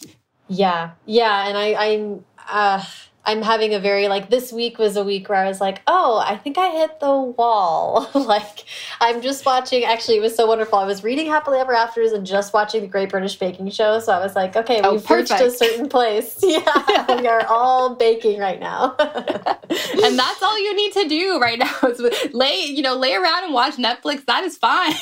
Yeah. 0.48 0.90
Yeah, 1.06 1.48
and 1.48 1.56
I 1.56 1.74
I'm 1.74 2.24
uh 2.50 2.84
I'm 3.26 3.42
having 3.42 3.74
a 3.74 3.78
very 3.78 4.08
like 4.08 4.30
this 4.30 4.50
week 4.50 4.78
was 4.78 4.96
a 4.96 5.04
week 5.04 5.28
where 5.28 5.38
I 5.38 5.46
was 5.46 5.60
like, 5.60 5.82
oh, 5.86 6.22
I 6.26 6.36
think 6.36 6.56
I 6.56 6.70
hit 6.70 7.00
the 7.00 7.14
wall. 7.14 8.08
like 8.14 8.64
I'm 9.00 9.20
just 9.20 9.44
watching. 9.44 9.84
Actually, 9.84 10.16
it 10.16 10.22
was 10.22 10.34
so 10.34 10.46
wonderful. 10.46 10.78
I 10.78 10.86
was 10.86 11.04
reading 11.04 11.26
Happily 11.26 11.58
Ever 11.58 11.74
Afters 11.74 12.12
and 12.12 12.26
just 12.26 12.54
watching 12.54 12.80
the 12.80 12.86
Great 12.86 13.10
British 13.10 13.38
Baking 13.38 13.70
Show. 13.70 14.00
So 14.00 14.12
I 14.12 14.20
was 14.20 14.34
like, 14.34 14.56
okay, 14.56 14.80
oh, 14.82 14.92
we've 14.92 15.04
perfect. 15.04 15.38
reached 15.38 15.42
a 15.42 15.50
certain 15.50 15.88
place. 15.88 16.38
Yeah, 16.50 17.20
we 17.20 17.28
are 17.28 17.46
all 17.46 17.94
baking 17.94 18.40
right 18.40 18.58
now. 18.58 18.96
and 18.98 20.18
that's 20.18 20.42
all 20.42 20.58
you 20.58 20.74
need 20.74 20.92
to 20.94 21.08
do 21.08 21.38
right 21.38 21.58
now 21.58 21.76
is 21.88 22.02
lay, 22.32 22.64
you 22.64 22.82
know, 22.82 22.96
lay 22.96 23.14
around 23.14 23.44
and 23.44 23.54
watch 23.54 23.76
Netflix. 23.76 24.24
That 24.24 24.42
is 24.42 24.58
fine. 24.58 24.94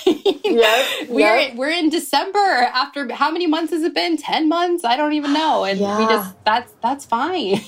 Yeah, 0.45 0.87
we're 1.09 1.21
yep. 1.21 1.57
we're 1.57 1.71
in 1.71 1.89
December. 1.89 2.39
After 2.39 3.13
how 3.15 3.31
many 3.31 3.47
months 3.47 3.73
has 3.73 3.83
it 3.83 3.95
been? 3.95 4.17
Ten 4.19 4.49
months? 4.49 4.85
I 4.85 4.97
don't 4.97 5.15
even 5.15 5.33
know. 5.33 5.65
And 5.65 5.79
yeah. 5.79 5.99
we 5.99 6.07
just 6.07 6.35
that's 6.45 6.73
that's 6.83 7.07
fine. 7.07 7.61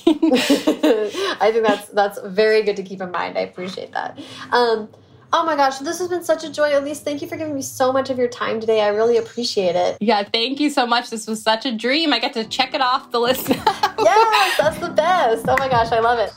I 1.41 1.51
think 1.51 1.65
that's 1.65 1.87
that's 1.89 2.19
very 2.25 2.61
good 2.63 2.75
to 2.77 2.83
keep 2.83 3.01
in 3.01 3.11
mind. 3.11 3.37
I 3.37 3.41
appreciate 3.41 3.91
that. 3.93 4.19
Um, 4.51 4.89
oh 5.33 5.45
my 5.45 5.55
gosh, 5.55 5.79
this 5.79 5.99
has 5.99 6.07
been 6.07 6.23
such 6.23 6.43
a 6.43 6.51
joy. 6.51 6.77
Elise, 6.77 6.99
thank 6.99 7.21
you 7.21 7.27
for 7.27 7.37
giving 7.37 7.55
me 7.55 7.61
so 7.61 7.91
much 7.91 8.09
of 8.09 8.17
your 8.17 8.27
time 8.27 8.59
today. 8.59 8.81
I 8.81 8.89
really 8.89 9.17
appreciate 9.17 9.75
it. 9.75 9.97
Yeah, 9.99 10.23
thank 10.23 10.59
you 10.59 10.69
so 10.69 10.85
much. 10.85 11.09
This 11.09 11.27
was 11.27 11.41
such 11.41 11.65
a 11.65 11.71
dream. 11.71 12.13
I 12.13 12.19
get 12.19 12.33
to 12.33 12.43
check 12.45 12.73
it 12.73 12.81
off 12.81 13.11
the 13.11 13.19
list. 13.19 13.49
yes, 13.49 14.57
that's 14.57 14.79
the 14.79 14.89
best. 14.89 15.45
Oh 15.47 15.55
my 15.57 15.69
gosh, 15.69 15.91
I 15.91 15.99
love 15.99 16.19
it. 16.19 16.33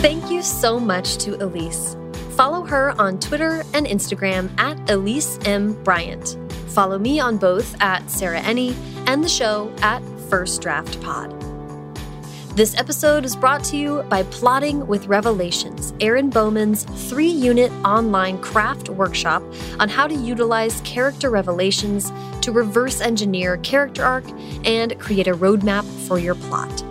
Thank 0.00 0.30
you 0.30 0.42
so 0.42 0.78
much 0.78 1.16
to 1.18 1.42
Elise. 1.42 1.96
Follow 2.36 2.64
her 2.64 3.00
on 3.00 3.18
Twitter 3.20 3.64
and 3.74 3.86
Instagram 3.86 4.50
at 4.58 4.90
Elise 4.90 5.38
M. 5.44 5.80
Bryant. 5.84 6.36
Follow 6.68 6.98
me 6.98 7.20
on 7.20 7.38
both 7.38 7.80
at 7.80 8.10
Sarah 8.10 8.40
Enni 8.40 8.74
and 9.06 9.22
the 9.22 9.28
show 9.28 9.72
at 9.80 10.02
First 10.28 10.62
Draft 10.62 11.00
Pod. 11.00 11.44
This 12.56 12.78
episode 12.78 13.24
is 13.24 13.34
brought 13.34 13.64
to 13.64 13.76
you 13.76 14.04
by 14.04 14.22
Plotting 14.22 14.86
with 14.86 15.08
Revelations, 15.08 15.92
Erin 15.98 16.30
Bowman's 16.30 16.84
three 17.10 17.26
unit 17.26 17.72
online 17.84 18.38
craft 18.38 18.88
workshop 18.88 19.42
on 19.80 19.88
how 19.88 20.06
to 20.06 20.14
utilize 20.14 20.80
character 20.82 21.30
revelations 21.30 22.12
to 22.42 22.52
reverse 22.52 23.00
engineer 23.00 23.56
character 23.56 24.04
arc 24.04 24.22
and 24.64 24.96
create 25.00 25.26
a 25.26 25.34
roadmap 25.34 25.82
for 26.06 26.20
your 26.20 26.36
plot. 26.36 26.84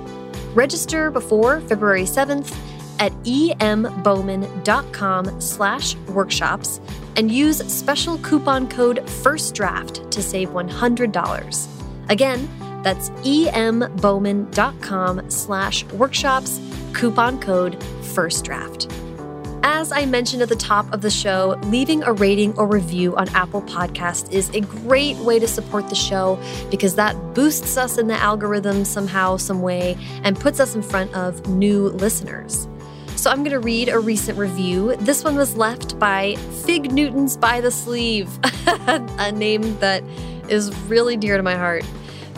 Register 0.54 1.10
before 1.10 1.62
February 1.62 2.04
7th 2.04 2.54
at 3.00 3.14
embowman.com 3.26 5.40
slash 5.40 5.96
workshops 6.10 6.82
and 7.16 7.32
use 7.32 7.60
special 7.72 8.18
coupon 8.18 8.68
code 8.68 8.98
FIRSTDRAFT 8.98 10.12
to 10.12 10.22
save 10.22 10.50
$100. 10.50 11.68
Again, 12.10 12.50
that's 12.84 13.10
embowman.com 13.26 15.30
slash 15.30 15.84
workshops, 15.86 16.60
coupon 16.94 17.40
code 17.40 17.84
first 18.14 18.46
draft. 18.46 18.88
As 19.66 19.94
I 19.94 20.06
mentioned 20.06 20.42
at 20.42 20.50
the 20.50 20.58
top 20.58 20.92
of 20.94 21.02
the 21.02 21.10
show, 21.10 21.58
leaving 21.64 22.04
a 22.04 22.12
rating 22.12 22.54
or 22.58 22.68
review 22.68 23.16
on 23.16 23.30
Apple 23.30 23.62
Podcast 23.62 24.30
is 24.30 24.50
a 24.50 24.60
great 24.60 25.16
way 25.18 25.40
to 25.40 25.48
support 25.48 25.88
the 25.88 25.96
show 25.96 26.38
because 26.70 26.96
that 26.96 27.16
boosts 27.34 27.78
us 27.78 27.98
in 27.98 28.08
the 28.08 28.16
algorithm 28.16 28.84
somehow, 28.84 29.38
some 29.38 29.62
way, 29.62 29.98
and 30.24 30.38
puts 30.38 30.60
us 30.60 30.76
in 30.76 30.82
front 30.82 31.14
of 31.16 31.48
new 31.48 31.88
listeners. 31.90 32.68
So 33.16 33.32
I'm 33.32 33.38
going 33.38 33.52
to 33.52 33.62
read 33.62 33.88
a 33.88 34.00
recent 34.00 34.38
review. 34.38 34.98
This 34.98 35.24
one 35.24 35.38
was 35.38 35.56
left 35.56 35.98
by 35.98 36.36
Fig 36.66 36.92
Newtons 36.92 37.38
by 37.38 37.62
the 37.62 37.72
Sleeve, 37.72 38.30
a 38.68 39.32
name 39.32 39.80
that 39.80 40.04
is 40.50 40.76
really 40.88 41.16
dear 41.16 41.38
to 41.38 41.44
my 41.44 41.56
heart. 41.56 41.86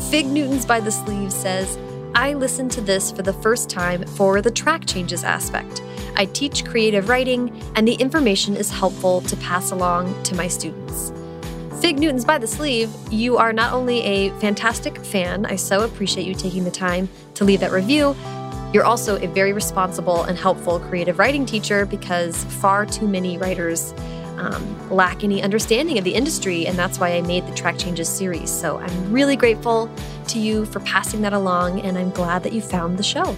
Fig 0.10 0.28
Newtons 0.28 0.66
by 0.66 0.80
the 0.80 0.92
Sleeve 0.92 1.32
says, 1.32 1.78
I 2.14 2.34
listened 2.34 2.72
to 2.72 2.82
this 2.82 3.12
for 3.12 3.22
the 3.22 3.34
first 3.34 3.70
time 3.70 4.06
for 4.06 4.42
the 4.42 4.52
track 4.52 4.86
changes 4.86 5.24
aspect. 5.24 5.82
I 6.16 6.26
teach 6.26 6.64
creative 6.64 7.10
writing, 7.10 7.62
and 7.76 7.88
the 7.88 7.96
information 7.96 8.56
is 8.56 8.72
helpful 8.72 9.22
to 9.22 9.36
pass 9.38 9.72
along 9.72 10.24
to 10.24 10.36
my 10.36 10.48
students. 10.48 11.12
Fig 11.82 12.00
Newtons 12.00 12.24
by 12.24 12.38
the 12.38 12.48
Sleeve, 12.48 12.90
you 13.12 13.38
are 13.38 13.52
not 13.52 13.74
only 13.74 14.02
a 14.02 14.30
fantastic 14.40 14.98
fan, 14.98 15.46
I 15.46 15.56
so 15.58 15.84
appreciate 15.84 16.26
you 16.26 16.34
taking 16.34 16.64
the 16.64 16.72
time 16.72 17.10
to 17.34 17.44
leave 17.44 17.60
that 17.60 17.72
review. 17.72 18.16
You're 18.74 18.86
also 18.86 19.18
a 19.22 19.28
very 19.28 19.54
responsible 19.54 20.24
and 20.24 20.38
helpful 20.38 20.80
creative 20.80 21.20
writing 21.20 21.46
teacher 21.46 21.86
because 21.86 22.44
far 22.46 22.86
too 22.86 23.08
many 23.08 23.38
writers 23.38 23.94
um, 24.38 24.90
lack 24.90 25.24
any 25.24 25.42
understanding 25.42 25.98
of 25.98 26.04
the 26.04 26.14
industry, 26.14 26.68
and 26.68 26.78
that's 26.78 27.00
why 27.00 27.14
I 27.14 27.22
made 27.22 27.46
the 27.48 27.54
Track 27.54 27.78
Changes 27.78 28.10
series. 28.10 28.50
So 28.50 28.78
I'm 28.78 29.12
really 29.12 29.36
grateful 29.36 29.90
to 30.28 30.40
you 30.40 30.66
for 30.66 30.80
passing 30.82 31.22
that 31.22 31.34
along, 31.34 31.82
and 31.82 31.98
I'm 31.98 32.12
glad 32.12 32.44
that 32.44 32.54
you 32.54 32.62
found 32.62 32.98
the 32.98 33.04
show. 33.04 33.36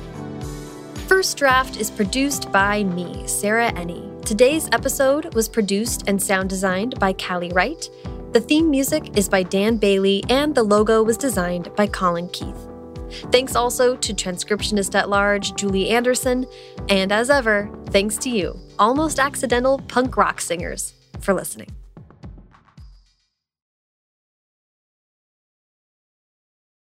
First 1.08 1.38
Draft 1.38 1.78
is 1.78 1.90
produced 1.90 2.52
by 2.52 2.84
me, 2.84 3.26
Sarah 3.28 3.72
Enni. 3.72 4.26
Today's 4.26 4.68
episode 4.74 5.34
was 5.34 5.48
produced 5.48 6.04
and 6.08 6.22
sound 6.22 6.50
designed 6.50 7.00
by 7.00 7.14
Callie 7.14 7.54
Wright. 7.54 7.90
The 8.34 8.42
theme 8.42 8.70
music 8.70 9.18
is 9.18 9.30
by 9.30 9.44
Dan 9.44 9.78
Bailey, 9.78 10.24
and 10.30 10.54
the 10.54 10.64
logo 10.64 11.02
was 11.02 11.16
designed 11.16 11.74
by 11.76 11.88
Colin 11.88 12.28
Keith. 12.30 12.67
Thanks 13.32 13.56
also 13.56 13.96
to 13.96 14.14
transcriptionist 14.14 14.96
at 14.96 15.10
large 15.10 15.56
Julie 15.56 15.90
Anderson, 15.90 16.46
and 16.90 17.12
as 17.12 17.30
ever, 17.30 17.70
thanks 17.88 18.18
to 18.18 18.30
you, 18.30 18.60
almost 18.80 19.20
accidental 19.20 19.80
punk 19.88 20.18
rock 20.18 20.42
singers, 20.42 20.94
for 21.22 21.34
listening. 21.34 21.77